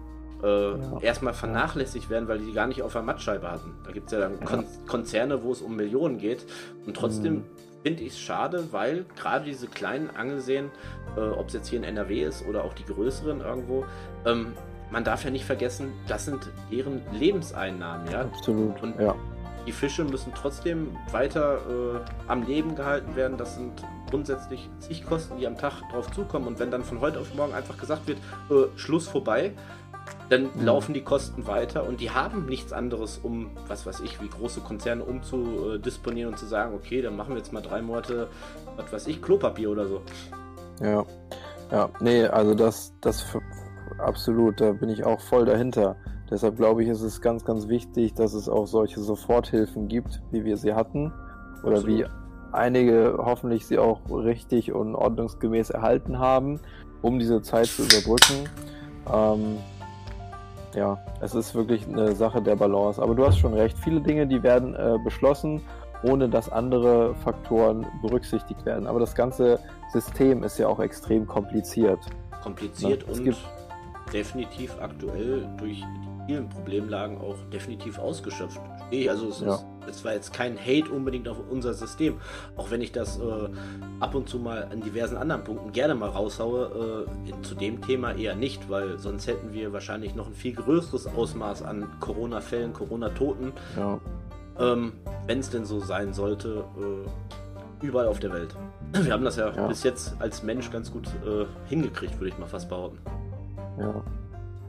äh, 0.42 0.46
ja. 0.46 0.98
erstmal 1.00 1.34
vernachlässigt 1.34 2.10
werden, 2.10 2.28
weil 2.28 2.38
die 2.38 2.52
gar 2.52 2.66
nicht 2.66 2.82
auf 2.82 2.92
der 2.92 3.02
Mattscheibe 3.02 3.50
hatten. 3.50 3.74
Da 3.84 3.92
gibt 3.92 4.06
es 4.06 4.12
ja 4.12 4.20
dann 4.20 4.40
Kon 4.40 4.64
Konzerne, 4.86 5.42
wo 5.42 5.52
es 5.52 5.62
um 5.62 5.76
Millionen 5.76 6.18
geht. 6.18 6.46
Und 6.86 6.96
trotzdem 6.96 7.34
mhm. 7.34 7.44
finde 7.82 8.02
ich 8.02 8.12
es 8.12 8.20
schade, 8.20 8.68
weil 8.70 9.04
gerade 9.16 9.44
diese 9.44 9.66
kleinen 9.66 10.10
Angelseen, 10.10 10.70
äh, 11.16 11.20
ob 11.20 11.48
es 11.48 11.54
jetzt 11.54 11.68
hier 11.68 11.78
in 11.78 11.84
NRW 11.84 12.22
ist 12.22 12.46
oder 12.46 12.64
auch 12.64 12.74
die 12.74 12.84
größeren 12.84 13.40
irgendwo, 13.40 13.84
ähm, 14.26 14.52
man 14.90 15.04
darf 15.04 15.24
ja 15.24 15.30
nicht 15.30 15.44
vergessen, 15.44 15.92
das 16.06 16.24
sind 16.24 16.50
deren 16.70 17.02
Lebenseinnahmen, 17.12 18.10
ja. 18.10 18.22
Absolut. 18.22 18.82
Und 18.82 18.98
ja. 18.98 19.14
die 19.66 19.72
Fische 19.72 20.04
müssen 20.04 20.32
trotzdem 20.34 20.96
weiter 21.10 21.58
äh, 21.58 22.30
am 22.30 22.46
Leben 22.46 22.74
gehalten 22.74 23.14
werden. 23.16 23.36
Das 23.36 23.56
sind 23.56 23.84
grundsätzlich 24.10 24.68
zig 24.78 25.04
Kosten, 25.04 25.38
die 25.38 25.46
am 25.46 25.58
Tag 25.58 25.82
drauf 25.92 26.10
zukommen. 26.12 26.46
Und 26.46 26.58
wenn 26.58 26.70
dann 26.70 26.84
von 26.84 27.00
heute 27.00 27.20
auf 27.20 27.34
morgen 27.34 27.52
einfach 27.52 27.76
gesagt 27.76 28.06
wird, 28.06 28.18
äh, 28.50 28.78
Schluss 28.78 29.06
vorbei, 29.08 29.52
dann 30.28 30.50
mhm. 30.54 30.64
laufen 30.64 30.94
die 30.94 31.02
Kosten 31.02 31.46
weiter 31.46 31.86
und 31.86 32.00
die 32.00 32.10
haben 32.10 32.46
nichts 32.46 32.72
anderes, 32.72 33.18
um, 33.22 33.50
was 33.66 33.86
weiß 33.86 34.00
ich, 34.00 34.20
wie 34.20 34.28
große 34.28 34.60
Konzerne 34.60 35.04
umzudisponieren 35.04 36.32
und 36.32 36.38
zu 36.38 36.46
sagen, 36.46 36.74
okay, 36.74 37.02
dann 37.02 37.16
machen 37.16 37.30
wir 37.30 37.38
jetzt 37.38 37.52
mal 37.52 37.62
drei 37.62 37.82
Monate, 37.82 38.28
was 38.76 38.92
weiß 38.92 39.06
ich, 39.06 39.22
Klopapier 39.22 39.70
oder 39.70 39.86
so. 39.86 40.02
Ja, 40.82 41.04
ja, 41.70 41.90
nee, 42.00 42.24
also 42.24 42.54
das, 42.54 42.92
das 43.00 43.36
absolut, 43.98 44.60
da 44.60 44.72
bin 44.72 44.88
ich 44.88 45.04
auch 45.04 45.20
voll 45.20 45.44
dahinter. 45.44 45.96
Deshalb 46.30 46.56
glaube 46.56 46.82
ich, 46.82 46.88
ist 46.88 47.00
es 47.00 47.20
ganz, 47.20 47.44
ganz 47.44 47.68
wichtig, 47.68 48.14
dass 48.14 48.34
es 48.34 48.48
auch 48.48 48.66
solche 48.66 49.00
Soforthilfen 49.00 49.88
gibt, 49.88 50.22
wie 50.30 50.44
wir 50.44 50.56
sie 50.56 50.74
hatten. 50.74 51.12
Oder 51.62 51.78
absolut. 51.78 52.00
wie 52.00 52.06
einige 52.52 53.18
hoffentlich 53.18 53.66
sie 53.66 53.78
auch 53.78 54.00
richtig 54.10 54.72
und 54.72 54.94
ordnungsgemäß 54.94 55.70
erhalten 55.70 56.18
haben, 56.18 56.60
um 57.02 57.18
diese 57.18 57.42
Zeit 57.42 57.66
zu 57.66 57.82
überbrücken. 57.82 58.48
Ähm, 59.10 59.58
ja, 60.74 60.98
es 61.20 61.34
ist 61.34 61.54
wirklich 61.54 61.86
eine 61.86 62.14
Sache 62.14 62.42
der 62.42 62.56
Balance. 62.56 63.00
Aber 63.00 63.14
du 63.14 63.26
hast 63.26 63.38
schon 63.38 63.54
recht, 63.54 63.76
viele 63.78 64.00
Dinge, 64.00 64.26
die 64.26 64.42
werden 64.42 64.74
äh, 64.74 64.98
beschlossen, 65.02 65.62
ohne 66.02 66.28
dass 66.28 66.50
andere 66.50 67.14
Faktoren 67.16 67.86
berücksichtigt 68.02 68.64
werden. 68.64 68.86
Aber 68.86 69.00
das 69.00 69.14
ganze 69.14 69.58
System 69.92 70.42
ist 70.44 70.58
ja 70.58 70.68
auch 70.68 70.80
extrem 70.80 71.26
kompliziert. 71.26 72.00
Kompliziert 72.42 73.04
ja, 73.06 73.12
und 73.12 73.36
definitiv 74.12 74.76
aktuell 74.80 75.48
durch 75.58 75.78
die 75.78 76.26
vielen 76.26 76.48
Problemlagen 76.48 77.18
auch 77.20 77.36
definitiv 77.52 77.98
ausgeschöpft. 77.98 78.60
Also 79.08 79.28
es, 79.28 79.40
ja. 79.40 79.54
ist, 79.54 79.66
es 79.88 80.04
war 80.04 80.12
jetzt 80.12 80.32
kein 80.32 80.58
Hate 80.58 80.90
unbedingt 80.90 81.28
auf 81.28 81.36
unser 81.50 81.74
System, 81.74 82.20
auch 82.56 82.70
wenn 82.70 82.80
ich 82.80 82.92
das 82.92 83.18
äh, 83.18 83.48
ab 84.00 84.14
und 84.14 84.28
zu 84.28 84.38
mal 84.38 84.68
an 84.70 84.80
diversen 84.80 85.16
anderen 85.16 85.44
Punkten 85.44 85.72
gerne 85.72 85.94
mal 85.94 86.08
raushaue, 86.08 87.06
äh, 87.26 87.30
in, 87.30 87.44
zu 87.44 87.54
dem 87.54 87.82
Thema 87.82 88.12
eher 88.12 88.34
nicht, 88.34 88.68
weil 88.70 88.98
sonst 88.98 89.26
hätten 89.26 89.52
wir 89.52 89.72
wahrscheinlich 89.72 90.14
noch 90.14 90.26
ein 90.26 90.34
viel 90.34 90.54
größeres 90.54 91.06
Ausmaß 91.06 91.62
an 91.62 91.88
Corona-Fällen, 92.00 92.72
Corona-Toten, 92.72 93.52
ja. 93.76 94.00
ähm, 94.58 94.92
wenn 95.26 95.40
es 95.40 95.50
denn 95.50 95.64
so 95.64 95.80
sein 95.80 96.12
sollte, 96.14 96.64
äh, 96.78 97.86
überall 97.86 98.08
auf 98.08 98.18
der 98.18 98.32
Welt. 98.32 98.56
Wir 98.92 99.12
haben 99.12 99.24
das 99.24 99.36
ja, 99.36 99.52
ja, 99.52 99.66
bis 99.66 99.82
jetzt 99.82 100.16
als 100.18 100.42
Mensch 100.42 100.70
ganz 100.70 100.90
gut 100.90 101.06
äh, 101.26 101.44
hingekriegt, 101.68 102.18
würde 102.18 102.28
ich 102.28 102.38
mal 102.38 102.46
fast 102.46 102.68
behaupten. 102.68 102.98
Ja. 103.78 104.02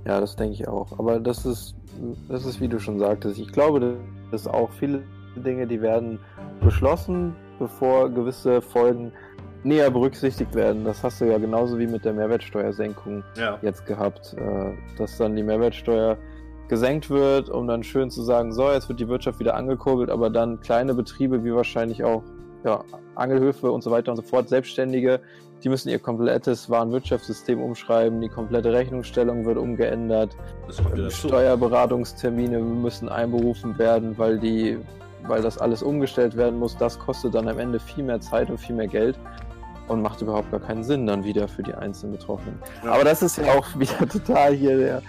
Ja, 0.06 0.20
das 0.20 0.36
denke 0.36 0.54
ich 0.54 0.68
auch. 0.68 0.98
Aber 0.98 1.20
das 1.20 1.46
ist, 1.46 1.76
das 2.28 2.46
ist, 2.46 2.62
wie 2.62 2.68
du 2.68 2.80
schon 2.80 3.00
sagtest. 3.00 3.40
Ich 3.40 3.52
glaube, 3.52 3.98
dass 4.32 4.48
auch 4.48 4.72
viele 4.72 5.04
Dinge, 5.36 5.68
die 5.68 5.82
werden 5.82 6.20
beschlossen, 6.62 7.36
bevor 7.60 8.10
gewisse 8.10 8.62
Folgen 8.62 9.12
näher 9.64 9.92
berücksichtigt 9.92 10.56
werden. 10.56 10.86
Das 10.86 11.04
hast 11.04 11.20
du 11.22 11.26
ja 11.26 11.38
genauso 11.38 11.78
wie 11.78 11.88
mit 11.88 12.06
der 12.06 12.14
Mehrwertsteuersenkung 12.14 13.24
ja. 13.36 13.60
jetzt 13.62 13.86
gehabt, 13.86 14.34
äh, 14.38 14.74
dass 14.98 15.18
dann 15.18 15.36
die 15.36 15.44
Mehrwertsteuer 15.44 16.18
gesenkt 16.70 17.10
wird, 17.10 17.50
um 17.50 17.68
dann 17.68 17.84
schön 17.84 18.10
zu 18.10 18.22
sagen, 18.22 18.54
so, 18.54 18.72
jetzt 18.72 18.88
wird 18.88 19.00
die 19.00 19.08
Wirtschaft 19.08 19.40
wieder 19.40 19.56
angekurbelt, 19.56 20.10
aber 20.10 20.30
dann 20.30 20.62
kleine 20.62 20.94
Betriebe 20.94 21.44
wie 21.44 21.54
wahrscheinlich 21.54 22.04
auch 22.04 22.24
ja, 22.64 22.84
Angelhöfe 23.16 23.72
und 23.72 23.84
so 23.84 23.92
weiter 23.92 24.12
und 24.12 24.18
so 24.18 24.24
fort, 24.24 24.50
Selbstständige, 24.50 25.22
die 25.64 25.70
müssen 25.70 25.90
ihr 25.90 26.00
komplettes 26.00 26.70
Warenwirtschaftssystem 26.70 27.62
umschreiben, 27.62 28.22
die 28.22 28.30
komplette 28.30 28.72
Rechnungsstellung 28.72 29.46
wird 29.46 29.58
umgeändert, 29.58 30.36
Steuerberatungstermine 31.10 32.60
müssen 32.60 33.10
einberufen 33.10 33.78
werden, 33.78 34.18
weil 34.18 34.40
die, 34.40 34.78
weil 35.24 35.42
das 35.42 35.58
alles 35.58 35.84
umgestellt 35.84 36.38
werden 36.38 36.60
muss. 36.60 36.78
Das 36.78 36.98
kostet 36.98 37.36
dann 37.36 37.48
am 37.48 37.60
Ende 37.60 37.80
viel 37.80 38.04
mehr 38.04 38.22
Zeit 38.22 38.50
und 38.50 38.58
viel 38.58 38.76
mehr 38.76 38.88
Geld 38.88 39.20
und 39.90 40.02
macht 40.02 40.22
überhaupt 40.22 40.52
gar 40.52 40.60
keinen 40.60 40.84
Sinn 40.84 41.08
dann 41.08 41.24
wieder 41.24 41.48
für 41.48 41.64
die 41.64 41.74
einzelnen 41.74 42.14
Betroffenen. 42.14 42.60
Ja. 42.84 42.94
Aber 42.94 43.04
das 43.04 43.22
ist 43.22 43.38
ja 43.38 43.54
auch 43.58 43.68
wieder 43.78 44.08
total 44.08 44.54
hier 44.54 44.78
der 44.78 45.02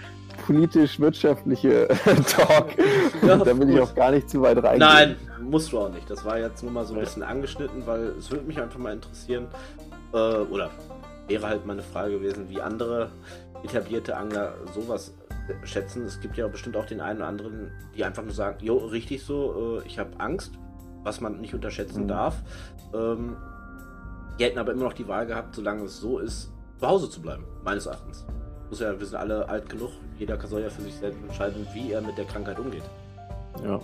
politisch-wirtschaftliche 0.45 1.87
Talk. 2.27 2.69
Ja, 3.21 3.37
da 3.37 3.57
will 3.57 3.69
ich 3.69 3.79
auch 3.79 3.93
gar 3.95 4.11
nicht 4.11 4.29
zu 4.29 4.41
weit 4.41 4.57
reingehen. 4.57 4.79
Nein, 4.79 5.15
musst 5.39 5.71
du 5.71 5.79
auch 5.79 5.91
nicht. 5.91 6.09
Das 6.09 6.23
war 6.25 6.39
jetzt 6.39 6.63
nur 6.63 6.71
mal 6.71 6.85
so 6.85 6.93
ein 6.93 6.99
bisschen 6.99 7.23
angeschnitten, 7.23 7.85
weil 7.85 8.13
es 8.19 8.29
würde 8.31 8.45
mich 8.45 8.59
einfach 8.59 8.79
mal 8.79 8.93
interessieren, 8.93 9.47
äh, 10.13 10.17
oder 10.17 10.69
wäre 11.27 11.47
halt 11.47 11.65
meine 11.65 11.81
Frage 11.81 12.19
gewesen, 12.19 12.49
wie 12.49 12.61
andere 12.61 13.09
etablierte 13.63 14.17
Angler 14.17 14.53
sowas 14.73 15.13
schätzen. 15.63 16.05
Es 16.05 16.19
gibt 16.19 16.37
ja 16.37 16.47
bestimmt 16.47 16.75
auch 16.77 16.85
den 16.85 17.01
einen 17.01 17.19
oder 17.19 17.27
anderen, 17.27 17.71
die 17.95 18.03
einfach 18.03 18.23
nur 18.23 18.33
sagen, 18.33 18.57
jo, 18.63 18.77
richtig 18.77 19.23
so, 19.23 19.79
äh, 19.79 19.87
ich 19.87 19.99
habe 19.99 20.19
Angst, 20.19 20.53
was 21.03 21.21
man 21.21 21.39
nicht 21.41 21.53
unterschätzen 21.53 22.03
mhm. 22.03 22.07
darf. 22.07 22.35
Ähm, 22.93 23.37
die 24.39 24.45
hätten 24.45 24.59
aber 24.59 24.71
immer 24.71 24.85
noch 24.85 24.93
die 24.93 25.07
Wahl 25.07 25.25
gehabt, 25.25 25.55
solange 25.55 25.83
es 25.83 25.99
so 25.99 26.19
ist, 26.19 26.51
zu 26.79 26.87
Hause 26.87 27.09
zu 27.09 27.21
bleiben, 27.21 27.45
meines 27.63 27.85
Erachtens. 27.85 28.25
Muss 28.71 28.79
ja, 28.79 28.97
wir 28.97 29.05
sind 29.05 29.17
alle 29.17 29.49
alt 29.49 29.67
genug, 29.67 29.89
jeder 30.17 30.39
soll 30.47 30.61
ja 30.61 30.69
für 30.69 30.81
sich 30.81 30.95
selbst 30.95 31.21
entscheiden, 31.21 31.67
wie 31.73 31.91
er 31.91 31.99
mit 31.99 32.17
der 32.17 32.23
Krankheit 32.23 32.57
umgeht. 32.57 32.83
Ja, 33.65 33.81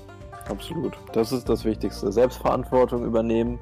absolut. 0.49 0.93
Das 1.11 1.34
ist 1.34 1.49
das 1.49 1.65
Wichtigste. 1.65 2.09
Selbstverantwortung 2.09 3.03
übernehmen, 3.03 3.59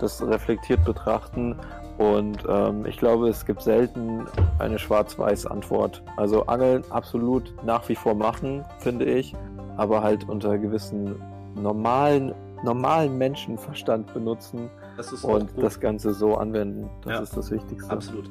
das 0.00 0.20
reflektiert 0.20 0.84
betrachten 0.84 1.54
und 1.98 2.44
ähm, 2.48 2.86
ich 2.86 2.96
glaube, 2.96 3.28
es 3.28 3.46
gibt 3.46 3.62
selten 3.62 4.26
eine 4.58 4.80
schwarz-weiß 4.80 5.46
Antwort. 5.46 6.02
Also 6.16 6.44
Angeln 6.46 6.82
absolut 6.90 7.54
nach 7.64 7.88
wie 7.88 7.94
vor 7.94 8.16
machen, 8.16 8.64
finde 8.80 9.04
ich, 9.04 9.32
aber 9.76 10.02
halt 10.02 10.28
unter 10.28 10.58
gewissen 10.58 11.14
normalen, 11.54 12.34
normalen 12.64 13.16
Menschenverstand 13.16 14.12
benutzen 14.12 14.68
das 14.96 15.12
und 15.22 15.50
das 15.56 15.78
Ganze 15.78 16.14
so 16.14 16.34
anwenden. 16.36 16.90
Das 17.02 17.12
ja, 17.12 17.20
ist 17.20 17.36
das 17.36 17.50
Wichtigste. 17.52 17.92
Absolut. 17.92 18.28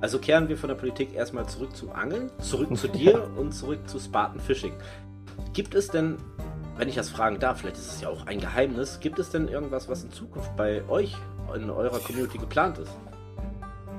Also 0.00 0.18
kehren 0.18 0.48
wir 0.48 0.56
von 0.56 0.68
der 0.68 0.76
Politik 0.76 1.14
erstmal 1.14 1.46
zurück 1.46 1.76
zum 1.76 1.92
Angeln, 1.92 2.30
zurück 2.38 2.76
zu 2.76 2.88
dir 2.88 3.28
und 3.36 3.52
zurück 3.52 3.80
zu 3.86 3.98
Spartan 3.98 4.40
Fishing. 4.40 4.72
Gibt 5.52 5.74
es 5.74 5.88
denn, 5.88 6.16
wenn 6.76 6.88
ich 6.88 6.94
das 6.94 7.10
fragen 7.10 7.38
darf, 7.38 7.60
vielleicht 7.60 7.76
ist 7.76 7.94
es 7.94 8.00
ja 8.00 8.08
auch 8.08 8.26
ein 8.26 8.40
Geheimnis, 8.40 9.00
gibt 9.00 9.18
es 9.18 9.30
denn 9.30 9.48
irgendwas, 9.48 9.88
was 9.88 10.04
in 10.04 10.10
Zukunft 10.10 10.56
bei 10.56 10.82
euch 10.88 11.14
in 11.54 11.68
eurer 11.68 11.98
Community 11.98 12.38
geplant 12.38 12.78
ist? 12.78 12.92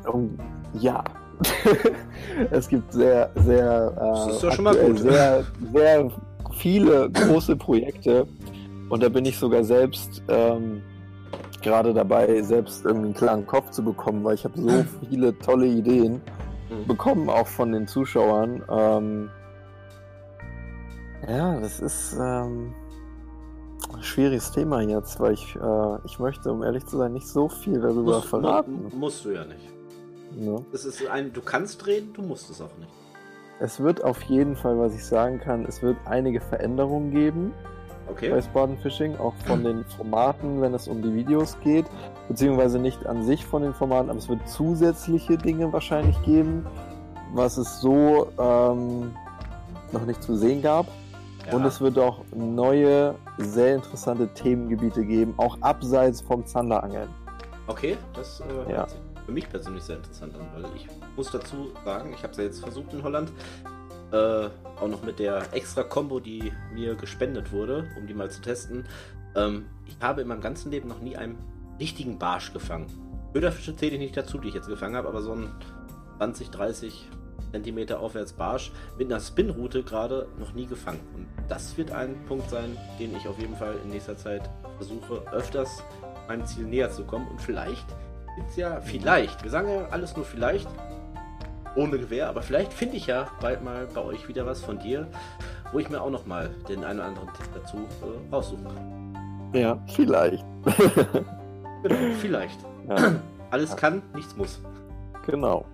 Um, 0.07 0.37
ja. 0.73 1.03
es 2.51 2.67
gibt 2.67 2.93
sehr, 2.93 3.29
sehr, 3.35 3.93
äh, 3.99 4.87
gut. 4.87 4.99
sehr, 4.99 5.43
sehr 5.73 6.11
viele 6.55 7.09
große 7.09 7.55
Projekte 7.55 8.27
und 8.89 9.01
da 9.01 9.09
bin 9.09 9.25
ich 9.25 9.37
sogar 9.37 9.63
selbst 9.63 10.21
ähm, 10.27 10.83
gerade 11.61 11.93
dabei, 11.93 12.41
selbst 12.41 12.85
irgendwie 12.85 13.07
einen 13.07 13.13
klaren 13.13 13.47
Kopf 13.47 13.71
zu 13.71 13.83
bekommen, 13.83 14.23
weil 14.23 14.35
ich 14.35 14.43
habe 14.45 14.59
so 14.59 14.85
viele 15.09 15.37
tolle 15.39 15.67
Ideen 15.67 16.21
mhm. 16.69 16.87
bekommen, 16.87 17.29
auch 17.29 17.47
von 17.47 17.71
den 17.71 17.87
Zuschauern. 17.87 18.63
Ähm, 18.69 19.29
ja, 21.27 21.59
das 21.59 21.79
ist 21.79 22.13
ähm, 22.19 22.73
ein 23.93 24.03
schwieriges 24.03 24.51
Thema 24.51 24.81
jetzt, 24.81 25.19
weil 25.19 25.33
ich, 25.33 25.55
äh, 25.55 25.97
ich 26.05 26.19
möchte, 26.19 26.51
um 26.51 26.63
ehrlich 26.63 26.85
zu 26.85 26.97
sein, 26.97 27.13
nicht 27.13 27.27
so 27.27 27.47
viel 27.47 27.79
darüber 27.79 28.15
musst, 28.15 28.27
verraten. 28.27 28.91
Musst 28.95 29.25
du 29.25 29.31
ja 29.31 29.45
nicht. 29.45 29.69
Ja. 30.37 30.57
Es 30.73 30.85
ist 30.85 31.05
ein, 31.07 31.33
du 31.33 31.41
kannst 31.41 31.85
reden, 31.85 32.13
du 32.13 32.21
musst 32.21 32.49
es 32.49 32.61
auch 32.61 32.75
nicht. 32.77 32.91
Es 33.59 33.79
wird 33.79 34.03
auf 34.03 34.23
jeden 34.23 34.55
Fall, 34.55 34.79
was 34.79 34.95
ich 34.95 35.05
sagen 35.05 35.39
kann, 35.39 35.65
es 35.65 35.83
wird 35.83 35.97
einige 36.05 36.41
Veränderungen 36.41 37.11
geben 37.11 37.53
okay. 38.09 38.29
bei 38.29 38.41
Spartan 38.41 38.77
Fishing, 38.77 39.17
auch 39.17 39.33
von 39.45 39.63
den 39.63 39.85
Formaten, 39.85 40.61
wenn 40.61 40.73
es 40.73 40.87
um 40.87 41.01
die 41.01 41.13
Videos 41.13 41.57
geht, 41.63 41.85
beziehungsweise 42.27 42.79
nicht 42.79 43.05
an 43.05 43.23
sich 43.23 43.45
von 43.45 43.61
den 43.61 43.73
Formaten, 43.73 44.09
aber 44.09 44.19
es 44.19 44.29
wird 44.29 44.47
zusätzliche 44.47 45.37
Dinge 45.37 45.71
wahrscheinlich 45.71 46.21
geben, 46.23 46.65
was 47.33 47.57
es 47.57 47.81
so 47.81 48.27
ähm, 48.39 49.13
noch 49.91 50.05
nicht 50.05 50.21
zu 50.23 50.35
sehen 50.35 50.61
gab. 50.61 50.87
Ja. 51.47 51.55
Und 51.55 51.65
es 51.65 51.81
wird 51.81 51.97
auch 51.97 52.23
neue, 52.35 53.15
sehr 53.37 53.75
interessante 53.75 54.27
Themengebiete 54.33 55.03
geben, 55.03 55.33
auch 55.37 55.57
abseits 55.61 56.21
vom 56.21 56.45
Zanderangeln. 56.45 57.09
Okay, 57.67 57.97
das 58.13 58.41
äh, 58.41 58.71
ja. 58.71 58.85
für 59.25 59.31
mich 59.31 59.49
persönlich 59.49 59.83
sehr 59.83 59.97
interessant 59.97 60.35
an, 60.35 60.47
weil 60.53 60.71
ich 60.75 60.87
muss 61.15 61.31
dazu 61.31 61.71
sagen, 61.83 62.13
ich 62.13 62.21
habe 62.21 62.31
es 62.31 62.37
ja 62.37 62.43
jetzt 62.43 62.59
versucht 62.61 62.93
in 62.93 63.03
Holland, 63.03 63.31
äh, 64.11 64.49
auch 64.79 64.87
noch 64.87 65.03
mit 65.03 65.19
der 65.19 65.53
extra 65.53 65.83
Combo, 65.83 66.19
die 66.19 66.51
mir 66.73 66.95
gespendet 66.95 67.51
wurde, 67.51 67.87
um 67.97 68.07
die 68.07 68.13
mal 68.13 68.29
zu 68.29 68.41
testen. 68.41 68.85
Ähm, 69.35 69.65
ich 69.85 69.97
habe 70.01 70.21
in 70.21 70.27
meinem 70.27 70.41
ganzen 70.41 70.71
Leben 70.71 70.87
noch 70.87 70.99
nie 70.99 71.15
einen 71.15 71.37
richtigen 71.79 72.19
Barsch 72.19 72.53
gefangen. 72.53 72.87
Köderfische 73.33 73.75
zähle 73.75 73.93
ich 73.93 73.99
nicht 73.99 74.17
dazu, 74.17 74.37
die 74.37 74.49
ich 74.49 74.53
jetzt 74.53 74.67
gefangen 74.67 74.95
habe, 74.95 75.07
aber 75.07 75.21
so 75.21 75.33
ein 75.33 75.49
20, 76.17 76.49
30 76.49 77.09
Zentimeter 77.51 77.99
aufwärts 77.99 78.33
Barsch 78.33 78.71
mit 78.97 79.11
einer 79.11 79.19
Spinroute 79.19 79.83
gerade 79.83 80.27
noch 80.39 80.53
nie 80.53 80.65
gefangen. 80.65 80.99
Und 81.15 81.27
das 81.49 81.77
wird 81.77 81.91
ein 81.91 82.15
Punkt 82.25 82.49
sein, 82.49 82.77
den 82.99 83.15
ich 83.15 83.27
auf 83.27 83.39
jeden 83.39 83.55
Fall 83.55 83.75
in 83.83 83.89
nächster 83.89 84.17
Zeit 84.17 84.49
versuche, 84.77 85.21
öfters 85.31 85.83
meinem 86.27 86.45
Ziel 86.45 86.65
näher 86.65 86.91
zu 86.91 87.03
kommen. 87.03 87.27
Und 87.27 87.41
vielleicht 87.41 87.87
gibt 88.35 88.49
es 88.49 88.55
ja, 88.55 88.79
vielleicht, 88.81 89.43
wir 89.43 89.51
sagen 89.51 89.69
ja 89.69 89.87
alles 89.89 90.15
nur 90.15 90.25
vielleicht, 90.25 90.67
ohne 91.75 91.97
Gewehr, 91.97 92.29
aber 92.29 92.41
vielleicht 92.41 92.73
finde 92.73 92.97
ich 92.97 93.07
ja 93.07 93.29
bald 93.39 93.63
mal 93.63 93.87
bei 93.93 94.01
euch 94.01 94.27
wieder 94.27 94.45
was 94.45 94.61
von 94.61 94.79
dir, 94.79 95.07
wo 95.71 95.79
ich 95.79 95.89
mir 95.89 96.01
auch 96.01 96.09
noch 96.09 96.25
mal 96.25 96.49
den 96.67 96.83
einen 96.83 96.99
oder 96.99 97.07
anderen 97.07 97.27
Tipp 97.33 97.47
dazu 97.53 97.77
äh, 97.77 98.33
raussuchen 98.33 98.65
kann. 98.65 99.51
Ja, 99.53 99.77
vielleicht. 99.87 100.45
genau, 101.83 102.13
vielleicht. 102.19 102.59
Ja. 102.89 103.15
Alles 103.49 103.75
kann, 103.75 104.01
nichts 104.13 104.35
muss. 104.35 104.59
Genau. 105.25 105.65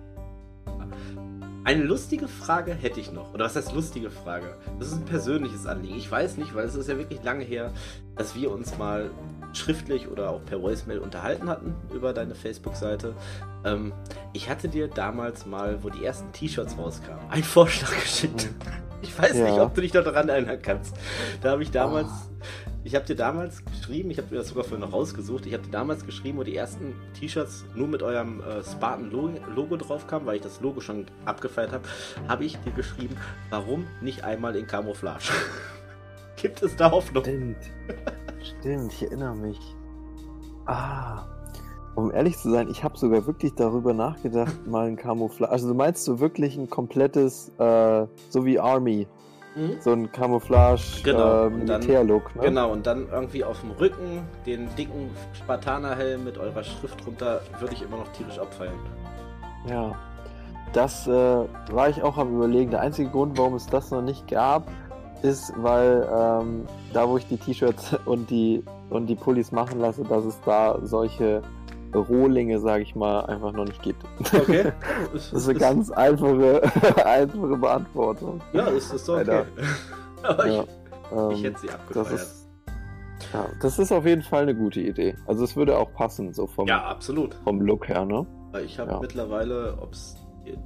Eine 1.64 1.82
lustige 1.82 2.28
Frage 2.28 2.72
hätte 2.72 2.98
ich 2.98 3.12
noch. 3.12 3.34
Oder 3.34 3.44
was 3.44 3.54
heißt 3.54 3.74
lustige 3.74 4.10
Frage? 4.10 4.56
Das 4.78 4.88
ist 4.88 4.94
ein 4.94 5.04
persönliches 5.04 5.66
Anliegen. 5.66 5.98
Ich 5.98 6.10
weiß 6.10 6.38
nicht, 6.38 6.54
weil 6.54 6.64
es 6.64 6.74
ist 6.74 6.88
ja 6.88 6.96
wirklich 6.96 7.22
lange 7.22 7.44
her, 7.44 7.72
dass 8.16 8.34
wir 8.34 8.50
uns 8.50 8.78
mal 8.78 9.10
schriftlich 9.52 10.08
oder 10.08 10.30
auch 10.30 10.44
per 10.44 10.62
Voicemail 10.62 10.98
unterhalten 10.98 11.48
hatten 11.48 11.74
über 11.92 12.12
deine 12.12 12.34
Facebook-Seite. 12.34 13.14
Ähm, 13.64 13.92
ich 14.32 14.48
hatte 14.48 14.68
dir 14.68 14.88
damals 14.88 15.46
mal, 15.46 15.82
wo 15.82 15.90
die 15.90 16.04
ersten 16.04 16.32
T-Shirts 16.32 16.76
rauskamen, 16.78 17.28
einen 17.30 17.44
Vorschlag 17.44 17.92
geschickt. 18.00 18.48
Ich 19.00 19.16
weiß 19.16 19.36
ja. 19.36 19.44
nicht, 19.44 19.60
ob 19.60 19.74
du 19.74 19.80
dich 19.80 19.94
noch 19.94 20.02
daran 20.02 20.28
erinnern 20.28 20.58
kannst. 20.60 20.96
Da 21.40 21.52
habe 21.52 21.62
ich 21.62 21.70
damals, 21.70 22.08
oh. 22.08 22.44
ich 22.82 22.96
habe 22.96 23.04
dir 23.04 23.14
damals 23.14 23.64
geschrieben, 23.64 24.10
ich 24.10 24.18
habe 24.18 24.28
mir 24.30 24.38
das 24.38 24.48
sogar 24.48 24.64
vorhin 24.64 24.80
noch 24.80 24.92
rausgesucht, 24.92 25.46
ich 25.46 25.54
habe 25.54 25.62
dir 25.62 25.70
damals 25.70 26.04
geschrieben, 26.04 26.38
wo 26.38 26.42
die 26.42 26.56
ersten 26.56 26.94
T-Shirts 27.18 27.64
nur 27.76 27.86
mit 27.86 28.02
eurem 28.02 28.40
äh, 28.40 28.64
Spartan-Logo 28.64 29.76
drauf 29.76 30.08
kamen, 30.08 30.26
weil 30.26 30.36
ich 30.36 30.42
das 30.42 30.60
Logo 30.60 30.80
schon 30.80 31.06
abgefeiert 31.24 31.70
habe, 31.70 31.84
habe 32.26 32.44
ich 32.44 32.58
dir 32.58 32.72
geschrieben, 32.72 33.16
warum 33.50 33.86
nicht 34.00 34.24
einmal 34.24 34.56
in 34.56 34.66
Camouflage? 34.66 35.30
Gibt 36.36 36.62
es 36.62 36.74
da 36.74 36.90
Hoffnung? 36.90 37.22
Stimmt. 37.22 37.58
Stimmt, 38.48 38.92
ich 38.92 39.02
erinnere 39.02 39.34
mich. 39.34 39.76
Ah. 40.66 41.24
Um 41.94 42.12
ehrlich 42.12 42.38
zu 42.38 42.50
sein, 42.50 42.68
ich 42.70 42.84
habe 42.84 42.96
sogar 42.96 43.26
wirklich 43.26 43.54
darüber 43.54 43.92
nachgedacht, 43.92 44.54
mal 44.66 44.86
ein 44.86 44.96
Camouflage. 44.96 45.50
Also, 45.50 45.68
du 45.68 45.74
meinst 45.74 46.06
du 46.06 46.20
wirklich 46.20 46.56
ein 46.56 46.70
komplettes, 46.70 47.50
äh, 47.58 48.06
so 48.28 48.44
wie 48.44 48.60
Army, 48.60 49.06
mhm. 49.56 49.76
so 49.80 49.92
ein 49.92 50.12
Camouflage 50.12 51.02
genau. 51.02 51.46
äh, 51.46 51.50
Militärlook. 51.50 52.36
Ne? 52.36 52.42
Genau, 52.42 52.72
und 52.72 52.86
dann 52.86 53.08
irgendwie 53.10 53.42
auf 53.42 53.60
dem 53.60 53.72
Rücken 53.72 54.22
den 54.46 54.68
dicken 54.76 55.10
Spartanerhelm 55.32 56.24
mit 56.24 56.38
eurer 56.38 56.62
Schrift 56.62 57.04
drunter 57.04 57.40
würde 57.58 57.74
ich 57.74 57.82
immer 57.82 57.96
noch 57.96 58.12
tierisch 58.12 58.38
abfeiern. 58.38 58.78
Ja, 59.68 59.96
das 60.72 61.06
äh, 61.08 61.10
war 61.10 61.88
ich 61.88 62.02
auch 62.02 62.18
am 62.18 62.34
Überlegen. 62.34 62.70
Der 62.70 62.80
einzige 62.80 63.10
Grund, 63.10 63.38
warum 63.38 63.54
es 63.54 63.66
das 63.66 63.90
noch 63.90 64.02
nicht 64.02 64.28
gab, 64.28 64.70
ist, 65.22 65.52
weil 65.56 66.08
ähm, 66.14 66.66
da, 66.92 67.08
wo 67.08 67.16
ich 67.16 67.26
die 67.26 67.36
T-Shirts 67.36 67.96
und 68.04 68.30
die 68.30 68.62
und 68.90 69.06
die 69.06 69.16
Pullis 69.16 69.52
machen 69.52 69.80
lasse, 69.80 70.02
dass 70.04 70.24
es 70.24 70.40
da 70.46 70.78
solche 70.82 71.42
Rohlinge, 71.94 72.58
sage 72.58 72.82
ich 72.82 72.94
mal, 72.94 73.20
einfach 73.26 73.52
noch 73.52 73.64
nicht 73.64 73.82
gibt. 73.82 74.02
Okay. 74.34 74.72
das 75.12 75.32
ist 75.32 75.48
eine 75.48 75.58
ganz 75.58 75.90
einfache, 75.90 76.62
einfache 77.04 77.56
Beantwortung. 77.56 78.40
Ja, 78.52 78.66
ist, 78.66 78.92
ist 78.92 79.08
okay. 79.08 79.24
Leider. 79.24 79.46
Aber 80.22 80.46
ja, 80.46 80.62
ich, 80.62 80.68
ähm, 81.12 81.30
ich 81.30 81.44
hätte 81.44 81.60
sie 81.60 81.70
abgefeiert. 81.70 82.12
Das 82.12 82.22
ist, 82.22 82.48
ja, 83.32 83.46
das 83.60 83.78
ist 83.78 83.92
auf 83.92 84.06
jeden 84.06 84.22
Fall 84.22 84.42
eine 84.42 84.54
gute 84.54 84.80
Idee. 84.80 85.16
Also 85.26 85.44
es 85.44 85.56
würde 85.56 85.76
auch 85.78 85.92
passen, 85.92 86.32
so 86.32 86.46
vom, 86.46 86.66
ja, 86.66 86.84
absolut. 86.84 87.34
vom 87.44 87.60
Look 87.60 87.88
her, 87.88 88.04
ne? 88.04 88.26
Ich 88.64 88.78
habe 88.78 88.92
ja. 88.92 89.00
mittlerweile, 89.00 89.76
ob 89.80 89.92
es 89.92 90.16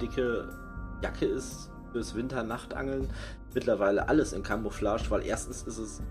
dicke 0.01 0.49
Jacke 1.01 1.25
ist 1.25 1.69
fürs 1.91 2.15
Winter-Nachtangeln, 2.15 3.09
mittlerweile 3.55 4.07
alles 4.09 4.33
in 4.33 4.43
Camouflage, 4.43 5.09
weil 5.09 5.25
erstens 5.25 5.63
ist 5.63 5.77
es 5.77 6.01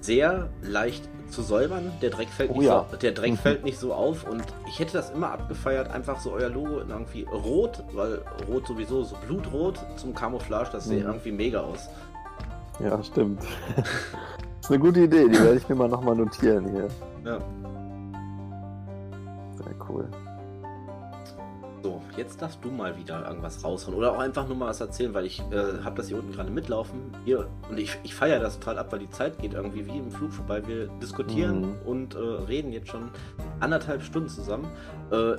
sehr 0.00 0.48
leicht 0.62 1.08
zu 1.30 1.42
säubern. 1.42 1.92
Der 2.02 2.10
Dreck 2.10 2.28
fällt, 2.28 2.50
oh, 2.50 2.58
nicht, 2.58 2.66
ja. 2.66 2.86
so, 2.90 2.96
der 2.96 3.12
Dreck 3.12 3.36
fällt 3.36 3.64
nicht 3.64 3.78
so 3.78 3.92
auf 3.92 4.28
und 4.28 4.42
ich 4.66 4.78
hätte 4.78 4.92
das 4.94 5.10
immer 5.10 5.30
abgefeiert, 5.30 5.90
einfach 5.90 6.20
so 6.20 6.32
euer 6.32 6.48
Logo 6.48 6.80
in 6.80 6.90
irgendwie 6.90 7.24
rot, 7.24 7.82
weil 7.92 8.22
rot 8.48 8.66
sowieso 8.66 9.02
so 9.04 9.16
blutrot 9.26 9.78
zum 9.96 10.14
Camouflage, 10.14 10.70
das 10.72 10.84
sieht 10.84 11.00
mhm. 11.00 11.06
irgendwie 11.06 11.32
mega 11.32 11.60
aus. 11.60 11.88
Ja, 12.82 13.02
stimmt. 13.02 13.42
das 13.76 13.86
ist 14.62 14.70
eine 14.70 14.78
gute 14.78 15.00
Idee, 15.00 15.28
die 15.28 15.38
werde 15.38 15.56
ich 15.56 15.68
mir 15.68 15.74
mal 15.74 15.88
nochmal 15.88 16.16
notieren 16.16 16.70
hier. 16.70 16.88
Ja. 17.24 17.38
Sehr 19.56 19.74
cool. 19.88 20.08
Jetzt 22.20 22.42
darfst 22.42 22.62
du 22.62 22.70
mal 22.70 22.98
wieder 22.98 23.26
irgendwas 23.26 23.64
raushauen 23.64 23.96
oder 23.96 24.12
auch 24.12 24.18
einfach 24.18 24.46
nur 24.46 24.54
mal 24.54 24.66
was 24.66 24.78
erzählen, 24.82 25.14
weil 25.14 25.24
ich 25.24 25.40
äh, 25.50 25.82
habe 25.82 25.96
das 25.96 26.08
hier 26.08 26.18
unten 26.18 26.32
gerade 26.32 26.50
mitlaufen 26.50 27.00
hier 27.24 27.48
und 27.70 27.78
ich, 27.78 27.96
ich 28.02 28.14
feiere 28.14 28.40
das 28.40 28.58
total 28.58 28.78
ab, 28.78 28.92
weil 28.92 28.98
die 28.98 29.08
Zeit 29.08 29.38
geht 29.38 29.54
irgendwie 29.54 29.86
wie 29.86 29.96
im 29.96 30.10
Flug 30.10 30.30
vorbei. 30.30 30.62
Wir 30.66 30.88
diskutieren 31.00 31.60
mhm. 31.60 31.76
und 31.86 32.14
äh, 32.16 32.18
reden 32.18 32.72
jetzt 32.72 32.88
schon 32.88 33.08
anderthalb 33.58 34.02
Stunden 34.02 34.28
zusammen. 34.28 34.70
Äh, 35.10 35.36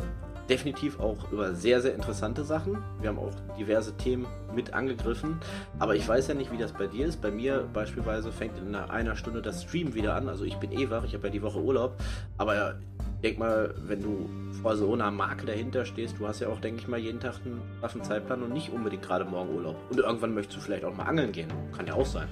definitiv 0.49 0.99
auch 0.99 1.31
über 1.31 1.53
sehr, 1.53 1.81
sehr 1.81 1.93
interessante 1.93 2.43
Sachen. 2.43 2.79
Wir 2.99 3.09
haben 3.09 3.19
auch 3.19 3.31
diverse 3.59 3.95
Themen 3.97 4.25
mit 4.55 4.73
angegriffen. 4.73 5.39
Aber 5.77 5.95
ich 5.95 6.07
weiß 6.07 6.29
ja 6.29 6.33
nicht, 6.33 6.51
wie 6.51 6.57
das 6.57 6.73
bei 6.73 6.87
dir 6.87 7.05
ist. 7.05 7.21
Bei 7.21 7.29
mir 7.29 7.69
beispielsweise 7.71 8.31
fängt 8.31 8.57
in 8.57 8.73
einer 8.73 9.15
Stunde 9.15 9.43
das 9.43 9.61
Stream 9.61 9.93
wieder 9.93 10.15
an. 10.15 10.27
Also 10.27 10.45
ich 10.45 10.57
bin 10.57 10.71
eh 10.71 10.89
wach, 10.89 11.03
ich 11.03 11.13
habe 11.13 11.27
ja 11.27 11.31
die 11.31 11.43
Woche 11.43 11.59
Urlaub. 11.59 11.93
Aber 12.39 12.79
ich 13.21 13.29
denke 13.29 13.39
mal, 13.39 13.75
wenn 13.85 14.01
du 14.01 14.27
vor 14.63 14.75
so 14.75 14.91
einer 14.93 15.11
Marke 15.11 15.45
dahinter 15.45 15.85
stehst, 15.85 16.15
du 16.17 16.27
hast 16.27 16.39
ja 16.39 16.47
auch, 16.47 16.59
denke 16.59 16.81
ich 16.81 16.87
mal, 16.87 16.97
jeden 16.97 17.19
Tag 17.19 17.35
einen 17.45 17.61
straffen 17.77 18.03
Zeitplan 18.03 18.41
und 18.41 18.51
nicht 18.51 18.73
unbedingt 18.73 19.03
gerade 19.03 19.25
morgen 19.25 19.53
Urlaub. 19.55 19.75
Und 19.91 19.99
irgendwann 19.99 20.33
möchtest 20.33 20.57
du 20.57 20.61
vielleicht 20.61 20.83
auch 20.83 20.95
mal 20.95 21.03
angeln 21.03 21.31
gehen. 21.31 21.47
Kann 21.77 21.85
ja 21.85 21.93
auch 21.93 22.05
sein. 22.05 22.27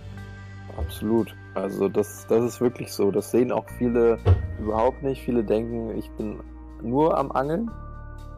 Absolut. 0.79 1.35
Also 1.53 1.89
das, 1.89 2.25
das 2.27 2.43
ist 2.43 2.59
wirklich 2.59 2.91
so. 2.91 3.11
Das 3.11 3.29
sehen 3.29 3.51
auch 3.51 3.67
viele 3.77 4.17
überhaupt 4.59 5.03
nicht. 5.03 5.21
Viele 5.21 5.43
denken, 5.43 5.95
ich 5.95 6.09
bin 6.17 6.39
nur 6.81 7.15
am 7.15 7.31
Angeln 7.33 7.69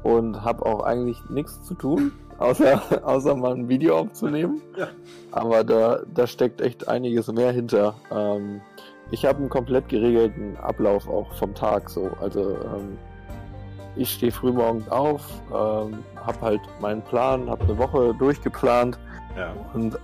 und 0.04 0.44
habe 0.44 0.66
auch 0.66 0.84
eigentlich 0.84 1.18
nichts 1.30 1.64
zu 1.64 1.74
tun, 1.74 2.12
außer, 2.38 3.08
außer 3.08 3.34
mal 3.38 3.54
ein 3.54 3.70
Video 3.70 3.98
aufzunehmen. 3.98 4.62
Ja. 4.76 4.90
Aber 5.32 5.64
da, 5.64 6.02
da 6.14 6.28
steckt 6.28 6.60
echt 6.60 6.90
einiges 6.90 7.32
mehr 7.32 7.54
hinter. 7.54 7.96
Ähm, 8.12 8.60
ich 9.12 9.26
habe 9.26 9.40
einen 9.40 9.50
komplett 9.50 9.90
geregelten 9.90 10.58
Ablauf 10.58 11.08
auch 11.08 11.32
vom 11.36 11.54
Tag 11.54 11.90
so. 11.90 12.10
Also 12.20 12.52
ähm, 12.52 12.98
ich 13.96 14.14
stehe 14.14 14.32
früh 14.32 14.52
morgens 14.52 14.88
auf, 14.90 15.22
ähm, 15.50 16.00
habe 16.26 16.42
halt 16.42 16.62
meinen 16.80 17.02
Plan, 17.02 17.50
habe 17.50 17.64
eine 17.66 17.78
Woche 17.78 18.16
durchgeplant 18.18 18.98
ja. 19.38 19.54
und 19.74 19.96
äh, 19.96 19.98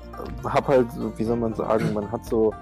habe 0.43 0.67
halt, 0.67 0.87
wie 1.15 1.23
soll 1.23 1.37
man 1.37 1.53
sagen, 1.53 1.93
man 1.93 2.11
hat 2.11 2.25
so 2.25 2.53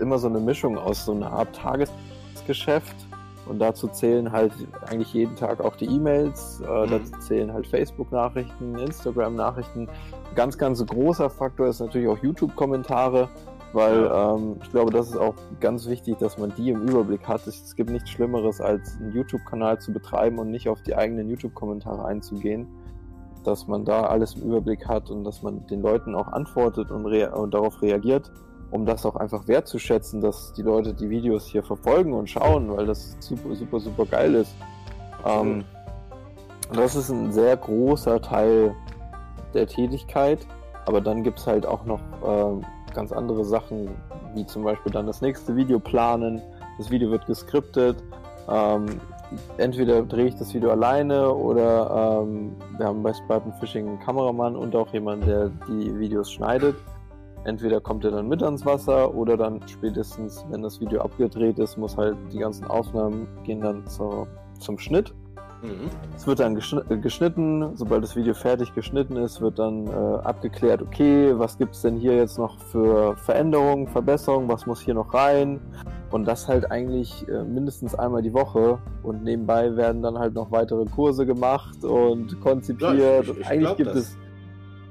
immer 0.00 0.18
so 0.18 0.28
eine 0.28 0.40
Mischung 0.40 0.78
aus 0.78 1.04
so 1.04 1.12
einer 1.12 1.30
Art 1.30 1.54
Tagesgeschäft 1.54 2.96
und 3.46 3.58
dazu 3.58 3.88
zählen 3.88 4.30
halt 4.30 4.52
eigentlich 4.86 5.12
jeden 5.12 5.36
Tag 5.36 5.60
auch 5.60 5.76
die 5.76 5.86
E-Mails, 5.86 6.60
äh, 6.60 6.86
mhm. 6.86 6.90
dazu 6.90 7.12
zählen 7.20 7.52
halt 7.52 7.66
Facebook-Nachrichten, 7.66 8.78
Instagram-Nachrichten. 8.78 9.88
Ganz, 10.34 10.56
ganz 10.56 10.84
großer 10.84 11.28
Faktor 11.28 11.66
ist 11.68 11.80
natürlich 11.80 12.08
auch 12.08 12.22
YouTube-Kommentare 12.22 13.28
weil 13.72 14.04
ja. 14.04 14.34
ähm, 14.34 14.56
ich 14.62 14.70
glaube, 14.70 14.90
das 14.90 15.08
ist 15.08 15.16
auch 15.16 15.34
ganz 15.60 15.86
wichtig, 15.86 16.18
dass 16.18 16.38
man 16.38 16.52
die 16.56 16.70
im 16.70 16.82
Überblick 16.82 17.26
hat. 17.28 17.46
Es 17.46 17.74
gibt 17.76 17.90
nichts 17.90 18.10
Schlimmeres, 18.10 18.60
als 18.60 18.96
einen 18.96 19.12
YouTube-Kanal 19.12 19.80
zu 19.80 19.92
betreiben 19.92 20.38
und 20.38 20.50
nicht 20.50 20.68
auf 20.68 20.82
die 20.82 20.96
eigenen 20.96 21.28
YouTube-Kommentare 21.28 22.04
einzugehen. 22.04 22.66
Dass 23.44 23.66
man 23.66 23.84
da 23.84 24.02
alles 24.02 24.34
im 24.34 24.42
Überblick 24.42 24.86
hat 24.86 25.10
und 25.10 25.24
dass 25.24 25.42
man 25.42 25.66
den 25.66 25.82
Leuten 25.82 26.14
auch 26.14 26.28
antwortet 26.28 26.90
und, 26.90 27.06
und 27.06 27.54
darauf 27.54 27.80
reagiert, 27.82 28.30
um 28.70 28.84
das 28.84 29.06
auch 29.06 29.16
einfach 29.16 29.46
wertzuschätzen, 29.48 30.20
dass 30.20 30.52
die 30.54 30.62
Leute 30.62 30.92
die 30.92 31.08
Videos 31.08 31.46
hier 31.46 31.62
verfolgen 31.62 32.12
und 32.12 32.28
schauen, 32.28 32.74
weil 32.76 32.86
das 32.86 33.16
super, 33.20 33.54
super, 33.54 33.80
super 33.80 34.06
geil 34.06 34.34
ist. 34.34 34.54
Ähm, 35.24 35.64
das 36.72 36.96
ist 36.96 37.10
ein 37.10 37.32
sehr 37.32 37.56
großer 37.56 38.20
Teil 38.20 38.74
der 39.54 39.66
Tätigkeit, 39.66 40.46
aber 40.84 41.00
dann 41.00 41.22
gibt 41.22 41.38
es 41.38 41.46
halt 41.46 41.64
auch 41.64 41.84
noch 41.84 42.00
ähm, 42.26 42.62
ganz 42.98 43.12
andere 43.12 43.44
Sachen, 43.44 43.90
wie 44.34 44.44
zum 44.44 44.64
Beispiel 44.64 44.90
dann 44.90 45.06
das 45.06 45.20
nächste 45.22 45.54
Video 45.54 45.78
planen. 45.78 46.42
Das 46.78 46.90
Video 46.90 47.12
wird 47.12 47.26
geskriptet. 47.26 48.02
Ähm, 48.48 48.86
entweder 49.56 50.02
drehe 50.02 50.26
ich 50.26 50.34
das 50.34 50.52
Video 50.52 50.70
alleine 50.70 51.32
oder 51.32 52.24
ähm, 52.24 52.56
wir 52.76 52.86
haben 52.86 53.04
bei 53.04 53.12
Spartan 53.14 53.52
Fishing 53.60 53.86
einen 53.86 54.00
Kameramann 54.00 54.56
und 54.56 54.74
auch 54.74 54.92
jemanden, 54.92 55.26
der 55.26 55.50
die 55.68 55.96
Videos 55.96 56.32
schneidet. 56.32 56.74
Entweder 57.44 57.80
kommt 57.80 58.04
er 58.04 58.10
dann 58.10 58.26
mit 58.26 58.42
ans 58.42 58.66
Wasser 58.66 59.14
oder 59.14 59.36
dann 59.36 59.60
spätestens, 59.68 60.44
wenn 60.50 60.62
das 60.62 60.80
Video 60.80 61.00
abgedreht 61.02 61.60
ist, 61.60 61.76
muss 61.76 61.96
halt 61.96 62.16
die 62.32 62.38
ganzen 62.38 62.66
Aufnahmen 62.66 63.28
gehen 63.44 63.60
dann 63.60 63.86
zur, 63.86 64.26
zum 64.58 64.76
Schnitt. 64.76 65.14
Mhm. 65.62 65.90
Es 66.16 66.26
wird 66.26 66.40
dann 66.40 66.56
äh, 66.56 66.96
geschnitten, 66.98 67.76
sobald 67.76 68.02
das 68.02 68.14
Video 68.16 68.34
fertig 68.34 68.74
geschnitten 68.74 69.16
ist, 69.16 69.40
wird 69.40 69.58
dann 69.58 69.86
äh, 69.86 69.90
abgeklärt, 69.90 70.82
okay, 70.82 71.32
was 71.36 71.58
gibt 71.58 71.74
es 71.74 71.82
denn 71.82 71.96
hier 71.96 72.16
jetzt 72.16 72.38
noch 72.38 72.58
für 72.60 73.16
Veränderungen, 73.16 73.88
Verbesserungen, 73.88 74.48
was 74.48 74.66
muss 74.66 74.80
hier 74.80 74.94
noch 74.94 75.12
rein? 75.14 75.60
Und 76.10 76.26
das 76.26 76.48
halt 76.48 76.70
eigentlich 76.70 77.26
äh, 77.28 77.42
mindestens 77.42 77.94
einmal 77.94 78.22
die 78.22 78.32
Woche. 78.32 78.78
Und 79.02 79.24
nebenbei 79.24 79.76
werden 79.76 80.02
dann 80.02 80.18
halt 80.18 80.34
noch 80.34 80.50
weitere 80.50 80.84
Kurse 80.86 81.26
gemacht 81.26 81.84
und 81.84 82.40
konzipiert. 82.40 82.98
Ja, 82.98 83.20
ich, 83.20 83.28
ich, 83.28 83.38
ich 83.38 83.46
eigentlich 83.46 83.76
gibt 83.76 83.90
das. 83.90 83.96
es 83.96 84.16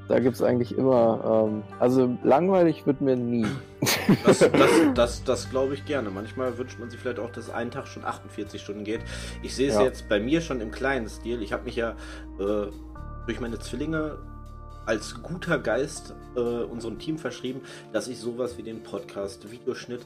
da 0.08 0.20
gibt 0.20 0.36
es 0.36 0.42
eigentlich 0.42 0.78
immer, 0.78 1.48
ähm, 1.50 1.64
also 1.80 2.18
langweilig 2.24 2.86
wird 2.86 3.02
mir 3.02 3.16
nie. 3.16 3.46
Das, 4.26 4.40
das, 4.40 4.72
das, 4.96 5.24
das 5.24 5.50
glaube 5.50 5.74
ich 5.74 5.86
gerne. 5.86 6.10
Manchmal 6.10 6.58
wünscht 6.58 6.80
man 6.80 6.90
sich 6.90 7.00
vielleicht 7.00 7.20
auch, 7.20 7.32
dass 7.32 7.50
ein 7.50 7.72
Tag 7.72 7.88
schon 7.88 8.06
48 8.06 8.62
Stunden 8.62 8.84
geht. 8.84 9.02
Ich 9.44 9.56
sehe 9.56 9.70
es 9.70 9.76
ja. 9.76 9.84
jetzt 9.84 10.08
bei 10.08 10.20
mir 10.20 10.42
schon 10.42 10.62
im 10.62 10.72
kleinen 10.72 11.10
Stil. 11.10 11.42
Ich 11.42 11.54
habe 11.54 11.64
mich 11.64 11.76
ja 11.76 11.92
äh, 12.40 12.68
durch 13.26 13.40
meine 13.40 13.60
Zwillinge 13.60 14.18
als 14.86 15.22
guter 15.22 15.60
Geist 15.60 16.16
äh, 16.36 16.40
unserem 16.40 16.98
Team 16.98 17.18
verschrieben, 17.18 17.62
dass 17.92 18.08
ich 18.08 18.20
sowas 18.20 18.58
wie 18.58 18.64
den 18.64 18.84
Podcast, 18.84 19.52
Videoschnitt, 19.52 20.02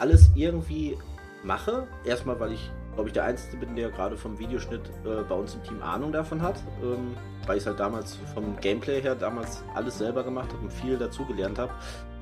alles 0.00 0.30
irgendwie 0.34 0.98
mache. 1.44 1.86
Erstmal, 2.04 2.40
weil 2.40 2.52
ich, 2.52 2.70
glaube 2.94 3.08
ich, 3.08 3.12
der 3.12 3.24
Einzige 3.24 3.56
bin, 3.56 3.76
der 3.76 3.90
gerade 3.90 4.16
vom 4.16 4.38
Videoschnitt 4.38 4.88
äh, 5.04 5.22
bei 5.28 5.34
uns 5.34 5.54
im 5.54 5.62
Team 5.62 5.82
Ahnung 5.82 6.12
davon 6.12 6.42
hat. 6.42 6.56
Ähm, 6.82 7.14
weil 7.46 7.58
ich 7.58 7.66
halt 7.66 7.78
damals 7.80 8.18
vom 8.32 8.56
Gameplay 8.60 9.00
her 9.02 9.14
damals 9.14 9.62
alles 9.74 9.98
selber 9.98 10.22
gemacht 10.24 10.52
habe 10.52 10.62
und 10.62 10.72
viel 10.72 10.96
dazugelernt 10.96 11.58
habe. 11.58 11.72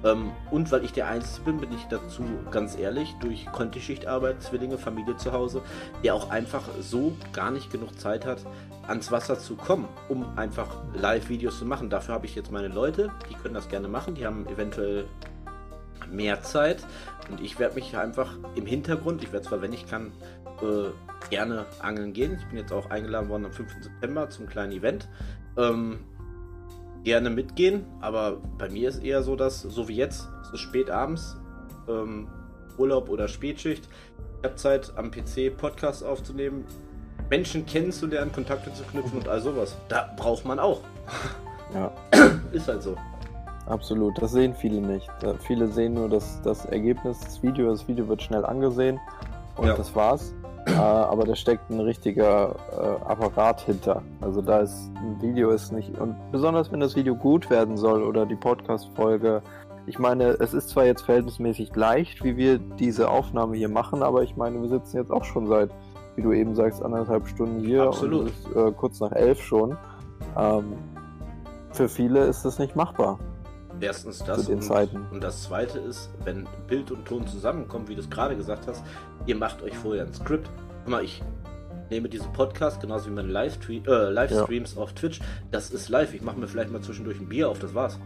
Ähm, 0.05 0.33
und 0.51 0.71
weil 0.73 0.85
ich 0.85 0.93
der 0.93 1.09
Einzige 1.09 1.45
bin, 1.45 1.59
bin 1.59 1.73
ich 1.73 1.85
dazu 1.89 2.25
ganz 2.51 2.77
ehrlich, 2.77 3.15
durch 3.21 3.47
Kontischichtarbeit, 3.53 4.43
Zwillinge, 4.43 4.79
Familie 4.79 5.17
zu 5.17 5.33
Hause, 5.33 5.63
der 6.03 6.15
auch 6.15 6.31
einfach 6.31 6.63
so 6.81 7.13
gar 7.33 7.51
nicht 7.51 7.71
genug 7.71 7.99
Zeit 7.99 8.27
hat, 8.27 8.45
ans 8.89 9.13
Wasser 9.13 9.39
zu 9.39 9.55
kommen, 9.55 9.89
um 10.09 10.27
einfach 10.37 10.83
Live-Videos 10.95 11.59
zu 11.59 11.65
machen. 11.65 11.89
Dafür 11.89 12.15
habe 12.15 12.27
ich 12.27 12.35
jetzt 12.35 12.51
meine 12.51 12.69
Leute, 12.69 13.11
die 13.31 13.35
können 13.35 13.55
das 13.55 13.69
gerne 13.69 13.87
machen, 13.87 14.15
die 14.15 14.27
haben 14.27 14.47
eventuell 14.49 15.05
mehr 16.13 16.43
Zeit. 16.43 16.85
Und 17.31 17.41
ich 17.41 17.59
werde 17.59 17.75
mich 17.77 17.97
einfach 17.97 18.37
im 18.55 18.67
Hintergrund, 18.67 19.23
ich 19.23 19.33
werde 19.33 19.47
zwar, 19.47 19.63
wenn 19.63 19.73
ich 19.73 19.87
kann, 19.87 20.13
äh, 20.63 20.91
gerne 21.31 21.67
angeln 21.81 22.13
gehen. 22.13 22.37
Ich 22.39 22.47
bin 22.47 22.59
jetzt 22.59 22.73
auch 22.73 22.91
eingeladen 22.91 23.29
worden 23.29 23.47
am 23.47 23.53
5. 23.53 23.83
September 23.83 24.29
zum 24.31 24.47
kleinen 24.47 24.73
Event. 24.73 25.09
Ähm, 25.57 26.01
gerne 27.05 27.31
mitgehen, 27.31 27.85
aber 28.01 28.41
bei 28.59 28.69
mir 28.69 28.89
ist 28.89 29.03
eher 29.03 29.23
so, 29.23 29.35
dass, 29.35 29.63
so 29.63 29.89
wie 29.89 29.97
jetzt, 29.97 30.29
es 30.43 30.53
ist 30.53 30.61
spät 30.61 30.91
abends, 30.91 31.37
ähm, 31.89 32.29
Urlaub 32.79 33.09
oder 33.09 33.29
Spätschicht. 33.29 33.89
Ich 34.39 34.45
habe 34.45 34.57
Zeit 34.57 34.93
am 34.97 35.11
PC 35.11 35.57
Podcasts 35.57 36.03
aufzunehmen, 36.03 36.65
Menschen 37.29 37.67
kennenzulernen, 37.67 38.33
Kontakte 38.33 38.73
zu 38.73 38.83
knüpfen 38.85 39.19
und 39.19 39.29
all 39.29 39.41
sowas. 39.41 39.77
Da 39.89 40.13
braucht 40.17 40.45
man 40.45 40.59
auch. 40.59 40.83
Ja. 41.75 41.93
ist 42.53 42.69
halt 42.69 42.83
so. 42.83 42.97
Absolut, 43.67 44.21
das 44.21 44.33
sehen 44.33 44.55
viele 44.55 44.81
nicht. 44.81 45.09
Äh, 45.23 45.35
viele 45.39 45.69
sehen 45.69 45.95
nur 45.95 46.09
das, 46.09 46.41
das 46.43 46.65
Ergebnis 46.67 47.21
des 47.21 47.43
Videos. 47.43 47.81
Das 47.81 47.89
Video 47.89 48.09
wird 48.09 48.23
schnell 48.23 48.45
angesehen 48.45 49.01
und 49.57 49.69
ja. 49.69 49.75
das 49.75 49.95
war's. 49.95 50.35
Äh, 50.67 50.73
aber 50.75 51.25
da 51.25 51.35
steckt 51.35 51.71
ein 51.71 51.81
richtiger 51.81 52.55
äh, 52.73 53.05
Apparat 53.05 53.61
hinter. 53.63 54.03
Also 54.21 54.43
da 54.43 54.61
ist 54.61 54.91
ein 54.97 55.21
Video 55.21 55.51
ist 55.51 55.73
nicht 55.73 55.99
und 55.99 56.15
besonders 56.31 56.71
wenn 56.71 56.81
das 56.81 56.95
Video 56.95 57.17
gut 57.17 57.51
werden 57.51 57.77
soll 57.77 58.03
oder 58.03 58.27
die 58.27 58.37
Podcast-Folge. 58.37 59.43
Ich 59.87 59.99
meine, 59.99 60.37
es 60.39 60.55
ist 60.55 60.69
zwar 60.69 60.85
jetzt 60.85 61.03
verhältnismäßig 61.03 61.75
leicht, 61.75 62.23
wie 62.23 62.37
wir 62.37 62.59
diese 62.59 63.11
Aufnahme 63.11 63.57
hier 63.57 63.69
machen, 63.69 64.05
aber 64.05 64.23
ich 64.23 64.37
meine, 64.37 64.63
wir 64.63 64.69
sitzen 64.69 64.97
jetzt 64.97 65.11
auch 65.11 65.25
schon 65.25 65.49
seit 65.49 65.71
wie 66.17 66.23
du 66.23 66.33
eben 66.33 66.55
sagst, 66.55 66.83
anderthalb 66.83 67.27
Stunden 67.27 67.61
hier 67.61 67.85
Absolut. 67.85 68.21
und 68.21 68.27
ist 68.29 68.57
äh, 68.57 68.73
kurz 68.73 69.01
nach 69.01 69.13
elf 69.13 69.41
schon. 69.43 69.77
Ähm, 70.37 70.75
für 71.73 71.89
viele 71.89 72.25
ist 72.27 72.45
das 72.45 72.59
nicht 72.59 72.77
machbar. 72.77 73.19
Erstens 73.83 74.23
das 74.25 74.45
Zu 74.45 74.47
den 74.47 74.57
und, 74.57 74.63
Zeiten. 74.63 75.07
und 75.11 75.23
das 75.23 75.43
zweite 75.43 75.79
ist, 75.79 76.11
wenn 76.25 76.47
Bild 76.69 76.91
und 76.91 77.05
Ton 77.05 77.27
zusammenkommen, 77.27 77.89
wie 77.89 77.95
du 77.95 78.01
es 78.01 78.11
gerade 78.11 78.37
gesagt 78.37 78.67
hast, 78.67 78.85
ihr 79.27 79.37
macht 79.37 79.63
euch 79.63 79.77
vorher 79.77 80.05
ein 80.05 80.15
Skript. 80.15 80.51
Guck 80.85 80.89
mal, 80.89 81.05
ich 81.05 81.23
nehme 81.91 82.09
diesen 82.09 82.33
Podcast 82.33 82.81
genauso 82.81 83.07
wie 83.07 83.15
meine 83.15 83.29
Livestre 83.29 83.75
äh, 83.75 84.11
Livestreams 84.11 84.77
auf 84.77 84.93
Twitch. 84.95 85.21
Das 85.51 85.71
ist 85.71 85.89
live. 85.89 86.15
Ich 86.15 86.23
mache 86.23 86.39
mir 86.39 86.49
vielleicht 86.49 86.71
mal 86.71 86.81
zwischendurch 86.81 87.21
ein 87.21 87.29
Bier 87.29 87.49
auf, 87.49 87.59
das 87.59 87.75
war's. 87.75 87.99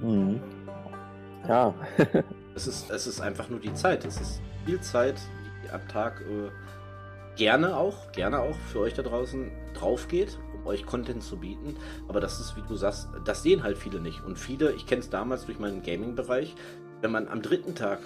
Mhm. 0.00 0.40
Ja, 1.48 1.72
Es 2.58 2.66
ist, 2.66 2.90
es 2.90 3.06
ist 3.06 3.20
einfach 3.20 3.48
nur 3.48 3.60
die 3.60 3.72
Zeit. 3.74 4.04
Es 4.04 4.20
ist 4.20 4.40
viel 4.66 4.80
Zeit, 4.80 5.14
die 5.64 5.70
am 5.70 5.86
Tag 5.86 6.20
äh, 6.22 6.50
gerne 7.36 7.76
auch, 7.76 8.10
gerne 8.10 8.40
auch 8.40 8.56
für 8.72 8.80
euch 8.80 8.94
da 8.94 9.02
draußen 9.02 9.48
drauf 9.74 10.08
geht, 10.08 10.36
um 10.62 10.66
euch 10.66 10.86
Content 10.86 11.22
zu 11.22 11.36
bieten. 11.36 11.76
Aber 12.08 12.20
das 12.20 12.40
ist, 12.40 12.56
wie 12.56 12.62
du 12.66 12.76
sagst, 12.76 13.08
das 13.24 13.42
sehen 13.42 13.62
halt 13.62 13.78
viele 13.78 14.00
nicht. 14.00 14.24
Und 14.24 14.38
viele, 14.38 14.72
ich 14.72 14.86
kenne 14.86 15.00
es 15.00 15.10
damals 15.10 15.46
durch 15.46 15.58
meinen 15.58 15.82
Gaming-Bereich, 15.82 16.54
wenn 17.00 17.12
man 17.12 17.28
am 17.28 17.42
dritten 17.42 17.74
Tag 17.74 18.00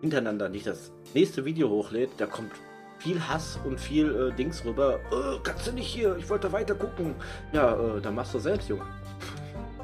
hintereinander 0.00 0.48
nicht 0.48 0.66
das 0.66 0.92
nächste 1.14 1.44
Video 1.44 1.68
hochlädt, 1.70 2.10
da 2.18 2.26
kommt 2.26 2.52
viel 2.98 3.20
Hass 3.20 3.58
und 3.64 3.78
viel 3.80 4.30
äh, 4.32 4.36
Dings 4.36 4.64
rüber. 4.64 5.00
Äh, 5.10 5.38
kannst 5.42 5.66
du 5.66 5.72
nicht 5.72 5.86
hier? 5.86 6.16
Ich 6.16 6.28
wollte 6.30 6.52
weiter 6.52 6.74
gucken. 6.74 7.14
Ja, 7.52 7.74
äh, 7.74 8.00
dann 8.00 8.14
machst 8.14 8.34
du 8.34 8.38
selbst, 8.38 8.68
Junge. 8.68 8.84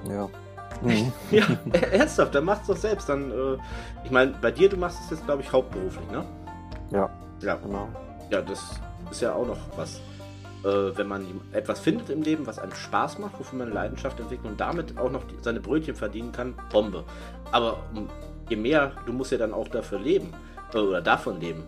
ja. 0.09 0.29
Mhm. 0.83 1.13
Ja, 1.31 1.45
ernsthaft, 1.93 2.35
dann 2.35 2.45
machst 2.45 2.69
du 2.69 2.73
doch 2.73 2.81
selbst. 2.81 3.09
Dann, 3.09 3.31
äh, 3.31 3.57
ich 4.05 4.11
meine, 4.11 4.33
bei 4.43 4.51
dir, 4.51 4.69
du 4.69 4.77
machst 4.77 4.99
es 5.05 5.11
jetzt, 5.11 5.25
glaube 5.27 5.41
ich, 5.43 5.53
hauptberuflich, 5.53 6.11
ne? 6.11 6.25
Ja, 6.91 7.09
Ja, 7.41 7.55
genau. 7.55 7.89
ja, 8.31 8.41
das 8.43 8.81
ist 9.09 9.21
ja 9.21 9.33
auch 9.33 9.47
noch 9.47 9.59
was. 9.77 10.01
Äh, 10.65 10.97
wenn 10.97 11.09
man 11.09 11.27
etwas 11.53 11.81
findet 11.81 12.09
im 12.11 12.23
Leben, 12.23 12.47
was 12.47 12.59
einem 12.59 12.75
Spaß 12.75 13.19
macht, 13.19 13.39
wofür 13.39 13.59
man 13.59 13.67
eine 13.69 13.75
Leidenschaft 13.75 14.21
entwickelt 14.21 14.47
und 14.51 14.61
damit 14.61 14.97
auch 14.99 15.11
noch 15.11 15.25
die, 15.25 15.35
seine 15.41 15.61
Brötchen 15.61 15.97
verdienen 15.97 16.31
kann, 16.33 16.55
Bombe. 16.71 17.05
Aber 17.51 17.83
um, 17.95 18.09
je 18.49 18.57
mehr, 18.57 18.93
du 19.07 19.13
musst 19.13 19.33
ja 19.33 19.39
dann 19.39 19.53
auch 19.53 19.69
dafür 19.69 19.99
leben 19.99 20.29
äh, 20.73 20.79
oder 20.79 21.01
davon 21.03 21.41
leben. 21.41 21.65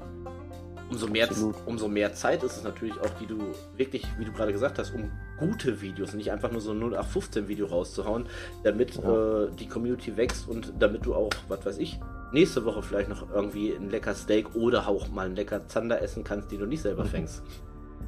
Umso 0.91 1.09
mehr, 1.09 1.29
Absolut. 1.29 1.57
umso 1.67 1.89
mehr 1.89 2.13
Zeit 2.13 2.43
ist 2.43 2.59
es 2.59 2.63
natürlich 2.63 2.95
auch, 3.01 3.11
die 3.19 3.27
du 3.27 3.39
wirklich, 3.77 4.07
wie 4.19 4.25
du 4.27 4.33
gerade 4.33 4.53
gesagt 4.53 4.79
hast, 4.79 4.95
um 4.95 5.11
gute 5.39 5.81
Videos, 5.81 6.13
nicht 6.13 6.31
einfach 6.31 6.53
nur 6.53 6.61
so 6.61 6.71
ein 6.73 6.79
0815 6.79 7.49
Video 7.49 7.67
rauszuhauen, 7.67 8.27
damit 8.63 8.95
Ja. 9.03 9.45
äh, 9.45 9.51
die 9.59 9.67
Community 9.67 10.17
wächst 10.17 10.47
und 10.47 10.73
damit 10.79 11.05
du 11.07 11.15
auch, 11.15 11.31
was 11.49 11.65
weiß 11.65 11.79
ich, 11.79 11.99
nächste 12.33 12.65
Woche 12.67 12.83
vielleicht 12.83 13.09
noch 13.09 13.29
irgendwie 13.33 13.73
ein 13.73 13.89
lecker 13.91 14.15
Steak 14.15 14.55
oder 14.55 14.87
auch 14.87 15.09
mal 15.09 15.27
ein 15.27 15.35
lecker 15.35 15.67
Zander 15.67 16.01
essen 16.03 16.23
kannst, 16.23 16.53
den 16.53 16.61
du 16.61 16.67
nicht 16.67 16.83
selber 16.83 17.05
Mhm. 17.13 17.27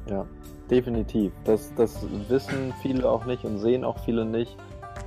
Ja, 0.09 0.25
definitiv. 0.69 1.31
Das, 1.43 1.73
das 1.75 2.05
wissen 2.27 2.73
viele 2.81 3.09
auch 3.09 3.25
nicht 3.25 3.43
und 3.43 3.59
sehen 3.59 3.83
auch 3.83 3.99
viele 3.99 4.25
nicht. 4.25 4.55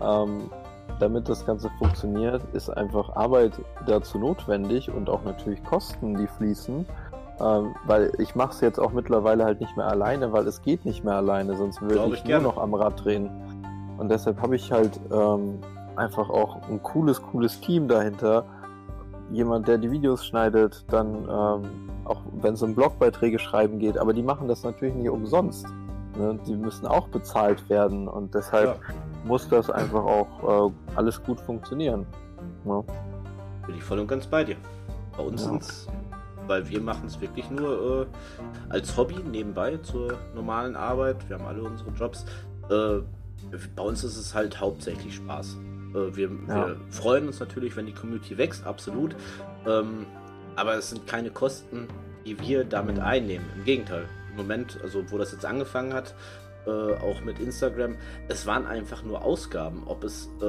Ähm, 0.03 0.51
damit 0.99 1.29
das 1.29 1.47
Ganze 1.47 1.71
funktioniert, 1.79 2.43
ist 2.53 2.69
einfach 2.69 3.17
Arbeit 3.17 3.53
dazu 3.87 4.19
notwendig 4.19 4.91
und 4.91 5.09
auch 5.09 5.25
natürlich 5.25 5.62
Kosten, 5.65 6.17
die 6.17 6.27
fließen. 6.27 6.85
Ähm, 7.41 7.75
weil 7.87 8.12
ich 8.19 8.35
mache 8.35 8.51
es 8.51 8.61
jetzt 8.61 8.79
auch 8.79 8.93
mittlerweile 8.93 9.45
halt 9.45 9.61
nicht 9.61 9.75
mehr 9.77 9.87
alleine, 9.87 10.33
weil 10.33 10.47
es 10.47 10.61
geht 10.61 10.85
nicht 10.85 11.05
mehr 11.05 11.15
alleine, 11.15 11.57
sonst 11.57 11.81
würde 11.81 12.05
ich, 12.09 12.23
ich 12.23 12.25
nur 12.25 12.41
noch 12.41 12.59
am 12.59 12.75
Rad 12.75 13.03
drehen. 13.03 13.31
Und 13.97 14.11
deshalb 14.11 14.43
habe 14.43 14.57
ich 14.57 14.71
halt 14.71 15.01
ähm, 15.11 15.59
einfach 15.97 16.29
auch 16.29 16.69
ein 16.69 16.83
cooles, 16.83 17.23
cooles 17.23 17.61
Team 17.61 17.89
dahinter. 17.89 18.45
Jemand, 19.31 19.69
der 19.69 19.78
die 19.78 19.90
Videos 19.90 20.27
schneidet, 20.27 20.85
dann 20.89 21.24
ähm, 21.28 21.70
auch 22.05 22.20
wenn 22.40 22.55
es 22.55 22.62
um 22.62 22.74
Blogbeiträge 22.74 23.39
schreiben 23.39 23.78
geht, 23.78 23.97
aber 23.97 24.12
die 24.12 24.23
machen 24.23 24.48
das 24.48 24.65
natürlich 24.65 24.94
nicht 24.94 25.09
umsonst. 25.11 25.66
Ne? 26.19 26.39
Die 26.47 26.57
müssen 26.57 26.86
auch 26.86 27.07
bezahlt 27.09 27.69
werden 27.70 28.09
und 28.09 28.35
deshalb 28.35 28.81
Ja. 28.89 28.94
muss 29.24 29.48
das 29.48 29.70
einfach 29.70 30.05
auch 30.05 30.69
äh, 30.69 30.73
alles 30.97 31.23
gut 31.23 31.40
funktionieren. 31.40 32.05
Ne? 32.65 32.82
Bin 33.66 33.77
ich 33.77 33.85
voll 33.85 34.01
und 34.01 34.09
ganz 34.09 34.27
bei 34.27 34.43
dir. 34.43 34.57
Bei 35.16 35.23
uns 35.23 35.43
Ja. 35.44 35.51
sind's, 35.51 35.86
weil 36.48 36.69
wir 36.69 36.81
machen 36.81 37.07
es 37.07 37.20
wirklich 37.20 37.48
nur 37.51 38.02
äh, 38.02 38.07
als 38.70 38.97
Hobby 38.97 39.16
nebenbei 39.31 39.77
zur 39.82 40.15
normalen 40.35 40.74
Arbeit. 40.74 41.16
Wir 41.28 41.39
haben 41.39 41.47
alle 41.47 41.62
unsere 41.62 41.90
Jobs. 41.90 42.24
Äh, 42.69 43.01
bei 43.77 43.82
uns 43.82 44.02
ist 44.02 44.16
es 44.16 44.35
halt 44.35 44.61
hauptsächlich 44.61 45.15
Spaß. 45.15 45.57
Äh, 45.95 46.17
wir, 46.17 46.31
Ja. 46.49 46.69
wir 46.69 46.77
freuen 46.91 47.27
uns 47.27 47.41
natürlich, 47.41 47.77
wenn 47.77 47.87
die 47.87 47.95
Community 47.95 48.37
wächst, 48.39 48.67
absolut. 48.67 49.15
Ähm, 49.67 50.07
aber 50.57 50.75
es 50.75 50.91
sind 50.91 51.07
keine 51.07 51.31
Kosten, 51.31 51.89
die 52.27 52.39
wir 52.41 52.65
damit 52.65 52.99
einnehmen. 52.99 53.47
Im 53.57 53.65
Gegenteil. 53.65 54.07
Im 54.31 54.37
Moment, 54.37 54.79
also 54.83 55.03
wo 55.11 55.19
das 55.19 55.33
jetzt 55.33 55.45
angefangen 55.45 55.93
hat, 55.95 56.15
äh, 56.67 56.71
auch 56.71 57.23
mit 57.23 57.39
Instagram, 57.39 57.97
es 58.29 58.47
waren 58.47 58.67
einfach 58.67 59.03
nur 59.03 59.23
Ausgaben. 59.25 59.83
Ob 59.87 60.05
es 60.05 60.29
äh, 60.43 60.45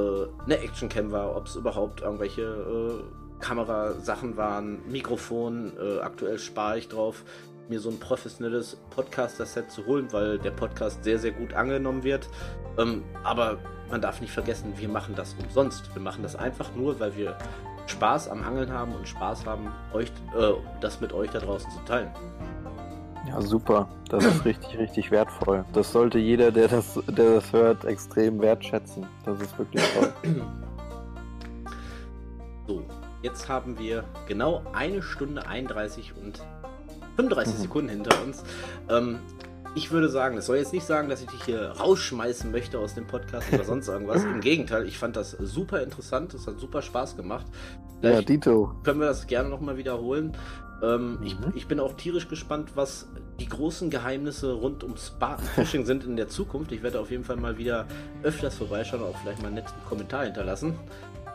eine 0.46 0.60
Actioncam 0.60 1.12
war, 1.12 1.36
ob 1.36 1.48
es 1.48 1.56
überhaupt 1.56 2.02
irgendwelche 2.02 2.42
äh, 2.42 3.42
Kamerasachen 3.42 4.38
waren, 4.38 4.80
Mikrofon. 4.90 5.72
Äh, 5.80 6.00
aktuell 6.02 6.38
spare 6.38 6.78
ich 6.78 6.90
drauf, 6.90 7.24
mir 7.70 7.80
so 7.80 7.90
ein 7.90 8.00
professionelles 8.00 8.78
Podcaster-Set 8.92 9.72
zu 9.72 9.86
holen, 9.86 10.08
weil 10.12 10.38
der 10.40 10.52
Podcast 10.52 11.04
sehr, 11.04 11.18
sehr 11.18 11.32
gut 11.32 11.54
angenommen 11.54 12.04
wird. 12.04 12.28
Ähm, 12.78 13.04
aber 13.24 13.58
man 13.92 14.02
darf 14.02 14.22
nicht 14.22 14.32
vergessen, 14.34 14.74
wir 14.78 14.90
machen 14.90 15.16
das 15.16 15.36
umsonst. 15.44 15.94
Wir 15.94 16.02
machen 16.02 16.24
das 16.24 16.36
einfach 16.36 16.70
nur, 16.76 17.00
weil 17.00 17.16
wir 17.16 17.38
Spaß 17.88 18.30
am 18.30 18.44
Angeln 18.44 18.72
haben 18.72 18.94
und 18.94 19.08
Spaß 19.08 19.46
haben, 19.46 19.72
euch 19.94 20.08
äh, 20.38 20.54
das 20.80 21.02
mit 21.02 21.14
euch 21.14 21.30
da 21.32 21.40
draußen 21.40 21.70
zu 21.72 21.80
teilen. 21.86 22.10
Ja, 23.28 23.40
super. 23.42 23.88
Das 24.10 24.26
ist 24.26 24.46
richtig, 24.46 24.78
richtig 24.78 25.12
wertvoll. 25.12 25.64
Das 25.74 25.92
sollte 25.92 26.18
jeder, 26.18 26.52
der 26.52 26.68
das, 26.68 27.00
der 27.08 27.36
das 27.36 27.54
hört, 27.54 27.86
extrem 27.86 28.42
wertschätzen. 28.42 29.06
Das 29.26 29.40
ist 29.40 29.58
wirklich 29.58 29.84
toll. 29.94 30.14
So, 32.68 32.84
jetzt 33.22 33.50
haben 33.50 33.78
wir 33.80 34.06
genau 34.28 34.62
eine 34.72 35.02
Stunde 35.02 35.46
31 35.46 36.14
und 36.16 36.42
35 37.18 37.54
Mhm. 37.56 37.62
Sekunden 37.62 37.90
hinter 37.90 38.24
uns. 38.24 38.44
Ähm, 38.90 39.20
ich 39.76 39.92
würde 39.92 40.10
sagen, 40.10 40.36
das 40.36 40.48
soll 40.48 40.58
jetzt 40.58 40.74
nicht 40.74 40.86
sagen, 40.86 41.08
dass 41.10 41.22
ich 41.22 41.28
dich 41.30 41.44
hier 41.44 41.70
rausschmeißen 41.72 42.52
möchte 42.52 42.78
aus 42.80 42.94
dem 42.96 43.08
Podcast 43.08 43.52
oder 43.54 43.64
sonst 43.64 43.88
irgendwas. 43.88 44.24
Im 44.24 44.42
Gegenteil, 44.42 44.86
ich 44.86 44.98
fand 44.98 45.16
das 45.16 45.32
super 45.32 45.82
interessant. 45.82 46.34
Es 46.34 46.46
hat 46.48 46.60
super 46.60 46.82
Spaß 46.82 47.16
gemacht. 47.16 47.46
Ja, 48.02 48.10
Vielleicht 48.12 48.30
Dito. 48.30 48.74
können 48.84 49.00
wir 49.00 49.08
das 49.08 49.28
gerne 49.28 49.48
nochmal 49.50 49.78
wiederholen. 49.78 50.36
Ähm, 50.84 51.20
ich, 51.24 51.40
Mhm. 51.40 51.54
ich 51.56 51.68
bin 51.68 51.80
auch 51.80 51.94
tierisch 51.94 52.28
gespannt, 52.28 52.72
was 52.76 53.08
die 53.40 53.48
großen 53.48 53.90
Geheimnisse 53.90 54.52
rund 54.54 54.84
um 54.84 54.98
Spartan 54.98 55.46
Fishing 55.46 55.86
sind 55.86 56.04
in 56.04 56.16
der 56.18 56.28
Zukunft. 56.28 56.72
Ich 56.72 56.82
werde 56.84 57.00
auf 57.00 57.12
jeden 57.12 57.24
Fall 57.24 57.38
mal 57.38 57.58
wieder 57.58 57.86
öfters 58.24 58.56
vorbeischauen 58.56 59.04
und 59.04 59.10
auch 59.10 59.18
vielleicht 59.22 59.40
mal 59.42 59.48
einen 59.48 59.56
netten 59.56 59.74
Kommentar 59.88 60.26
hinterlassen. 60.26 60.74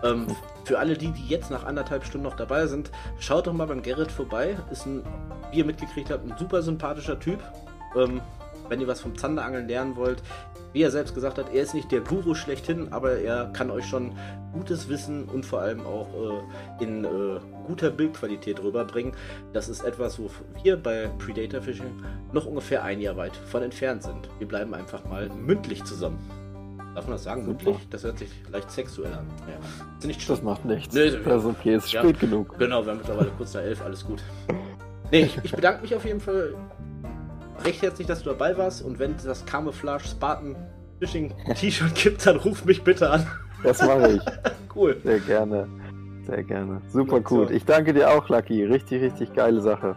Ähm, 0.02 0.26
für 0.64 0.78
alle 0.78 0.98
die, 0.98 1.10
die 1.12 1.26
jetzt 1.26 1.50
nach 1.50 1.64
anderthalb 1.64 2.04
Stunden 2.04 2.26
noch 2.26 2.36
dabei 2.36 2.66
sind, 2.66 2.90
schaut 3.18 3.46
doch 3.46 3.54
mal 3.54 3.66
beim 3.66 3.82
Gerrit 3.82 4.12
vorbei. 4.12 4.58
Ist 4.70 4.84
ein, 4.84 5.02
wie 5.52 5.58
ihr 5.58 5.64
mitgekriegt 5.64 6.10
habt, 6.10 6.28
ein 6.30 6.36
super 6.36 6.60
sympathischer 6.62 7.18
Typ. 7.18 7.38
Ähm, 7.96 8.20
wenn 8.68 8.80
ihr 8.80 8.88
was 8.88 9.00
vom 9.00 9.16
Zanderangeln 9.16 9.68
lernen 9.68 9.96
wollt, 9.96 10.22
wie 10.72 10.82
er 10.82 10.90
selbst 10.90 11.14
gesagt 11.14 11.38
hat, 11.38 11.54
er 11.54 11.62
ist 11.62 11.72
nicht 11.72 11.90
der 11.90 12.00
Guru 12.00 12.34
schlechthin, 12.34 12.92
aber 12.92 13.12
er 13.12 13.46
kann 13.54 13.70
euch 13.70 13.86
schon 13.86 14.12
gutes 14.52 14.88
Wissen 14.88 15.24
und 15.24 15.46
vor 15.46 15.60
allem 15.60 15.80
auch 15.86 16.08
äh, 16.80 16.84
in 16.84 17.04
äh, 17.04 17.40
guter 17.66 17.90
Bildqualität 17.90 18.62
rüberbringen. 18.62 19.12
Das 19.52 19.68
ist 19.68 19.82
etwas, 19.84 20.18
wo 20.18 20.28
wir 20.62 20.76
bei 20.76 21.08
Predator 21.18 21.62
Fishing 21.62 22.02
noch 22.32 22.44
ungefähr 22.44 22.82
ein 22.84 23.00
Jahr 23.00 23.16
weit 23.16 23.36
von 23.36 23.62
entfernt 23.62 24.02
sind. 24.02 24.28
Wir 24.38 24.48
bleiben 24.48 24.74
einfach 24.74 25.04
mal 25.06 25.30
mündlich 25.30 25.82
zusammen. 25.84 26.18
Darf 26.94 27.06
man 27.06 27.12
das 27.12 27.24
sagen? 27.24 27.46
Super. 27.46 27.64
Mündlich? 27.64 27.88
Das 27.90 28.04
hört 28.04 28.18
sich 28.18 28.30
leicht 28.50 28.70
sexuell 28.70 29.12
an. 29.12 29.26
Ja. 29.48 29.96
Ist 29.98 30.06
nicht. 30.06 30.28
Das 30.28 30.42
macht 30.42 30.64
nichts. 30.64 30.94
Nee, 30.94 31.10
das 31.10 31.42
ist 31.42 31.48
okay, 31.48 31.76
ist 31.76 31.92
ja. 31.92 32.02
spät 32.02 32.20
genug. 32.20 32.58
Genau, 32.58 32.84
wir 32.84 32.92
haben 32.92 32.98
mittlerweile 32.98 33.30
kurz 33.36 33.54
nach 33.54 33.62
elf, 33.62 33.82
alles 33.82 34.04
gut. 34.04 34.22
Nee, 35.10 35.22
ich, 35.22 35.38
ich 35.42 35.52
bedanke 35.52 35.82
mich 35.82 35.94
auf 35.94 36.04
jeden 36.04 36.20
Fall 36.20 36.54
recht 37.64 37.82
herzlich, 37.82 38.06
dass 38.06 38.22
du 38.22 38.30
dabei 38.30 38.56
warst 38.56 38.82
und 38.82 38.98
wenn 38.98 39.14
das 39.24 39.44
Camouflage 39.46 40.04
Spartan 40.08 40.56
Fishing 41.00 41.34
T-Shirt 41.54 41.94
gibt, 41.94 42.26
dann 42.26 42.36
ruf 42.36 42.64
mich 42.64 42.82
bitte 42.82 43.10
an. 43.10 43.26
Das 43.62 43.80
mache 43.82 44.12
ich. 44.12 44.22
Cool. 44.74 44.94
Sehr 45.02 45.20
gerne. 45.20 45.66
Sehr 46.26 46.42
gerne. 46.44 46.82
Super 46.88 47.22
So. 47.26 47.34
cool. 47.36 47.50
Ich 47.50 47.64
danke 47.64 47.94
dir 47.94 48.10
auch, 48.10 48.28
Lucky. 48.28 48.62
Richtig, 48.62 49.00
richtig 49.00 49.32
geile 49.32 49.62
Sache. 49.62 49.96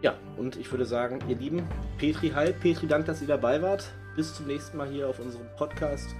Ja, 0.00 0.14
und 0.36 0.54
ich 0.56 0.70
würde 0.70 0.84
sagen, 0.84 1.18
ihr 1.26 1.34
Lieben, 1.34 1.64
Petri, 1.98 2.30
hi. 2.30 2.52
Petri, 2.52 2.86
danke, 2.86 3.08
dass 3.08 3.20
ihr 3.20 3.26
dabei 3.26 3.60
wart. 3.60 3.84
Bis 4.14 4.32
zum 4.34 4.46
nächsten 4.46 4.76
Mal 4.76 4.86
hier 4.86 5.08
auf 5.08 5.18
unserem 5.18 5.46
Podcast 5.56 6.14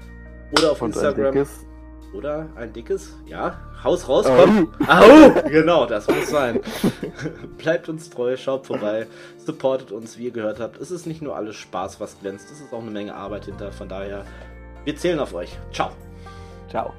oder 0.59 0.73
auf 0.73 0.83
Und 0.83 0.91
ein 0.91 0.95
Instagram. 0.95 1.33
dickes. 1.33 1.65
Oder 2.13 2.49
ein 2.57 2.73
dickes, 2.73 3.17
ja, 3.27 3.59
Haus 3.83 4.09
rauskommen. 4.09 4.69
Au! 4.87 5.31
Genau, 5.49 5.87
das 5.87 6.07
muss 6.09 6.31
sein. 6.31 6.61
Bleibt 7.59 7.89
uns 7.89 8.11
treu, 8.11 8.37
schaut 8.37 8.67
vorbei, 8.67 9.07
supportet 9.39 9.93
uns, 9.93 10.19
wie 10.19 10.25
ihr 10.25 10.31
gehört 10.31 10.61
habt. 10.61 10.79
Es 10.81 10.91
ist 10.91 11.07
nicht 11.07 11.23
nur 11.23 11.37
alles 11.37 11.57
Spaß, 11.57 12.01
was 12.01 12.19
glänzt, 12.21 12.51
es 12.51 12.61
ist 12.61 12.73
auch 12.73 12.83
eine 12.83 12.91
Menge 12.91 13.15
Arbeit 13.15 13.47
hinter. 13.47 13.73
Von 13.73 13.89
daher, 13.89 14.25
wir 14.85 14.97
zählen 14.97 15.19
auf 15.19 15.35
euch. 15.35 15.57
Ciao. 15.73 15.91
Ciao. 16.69 16.93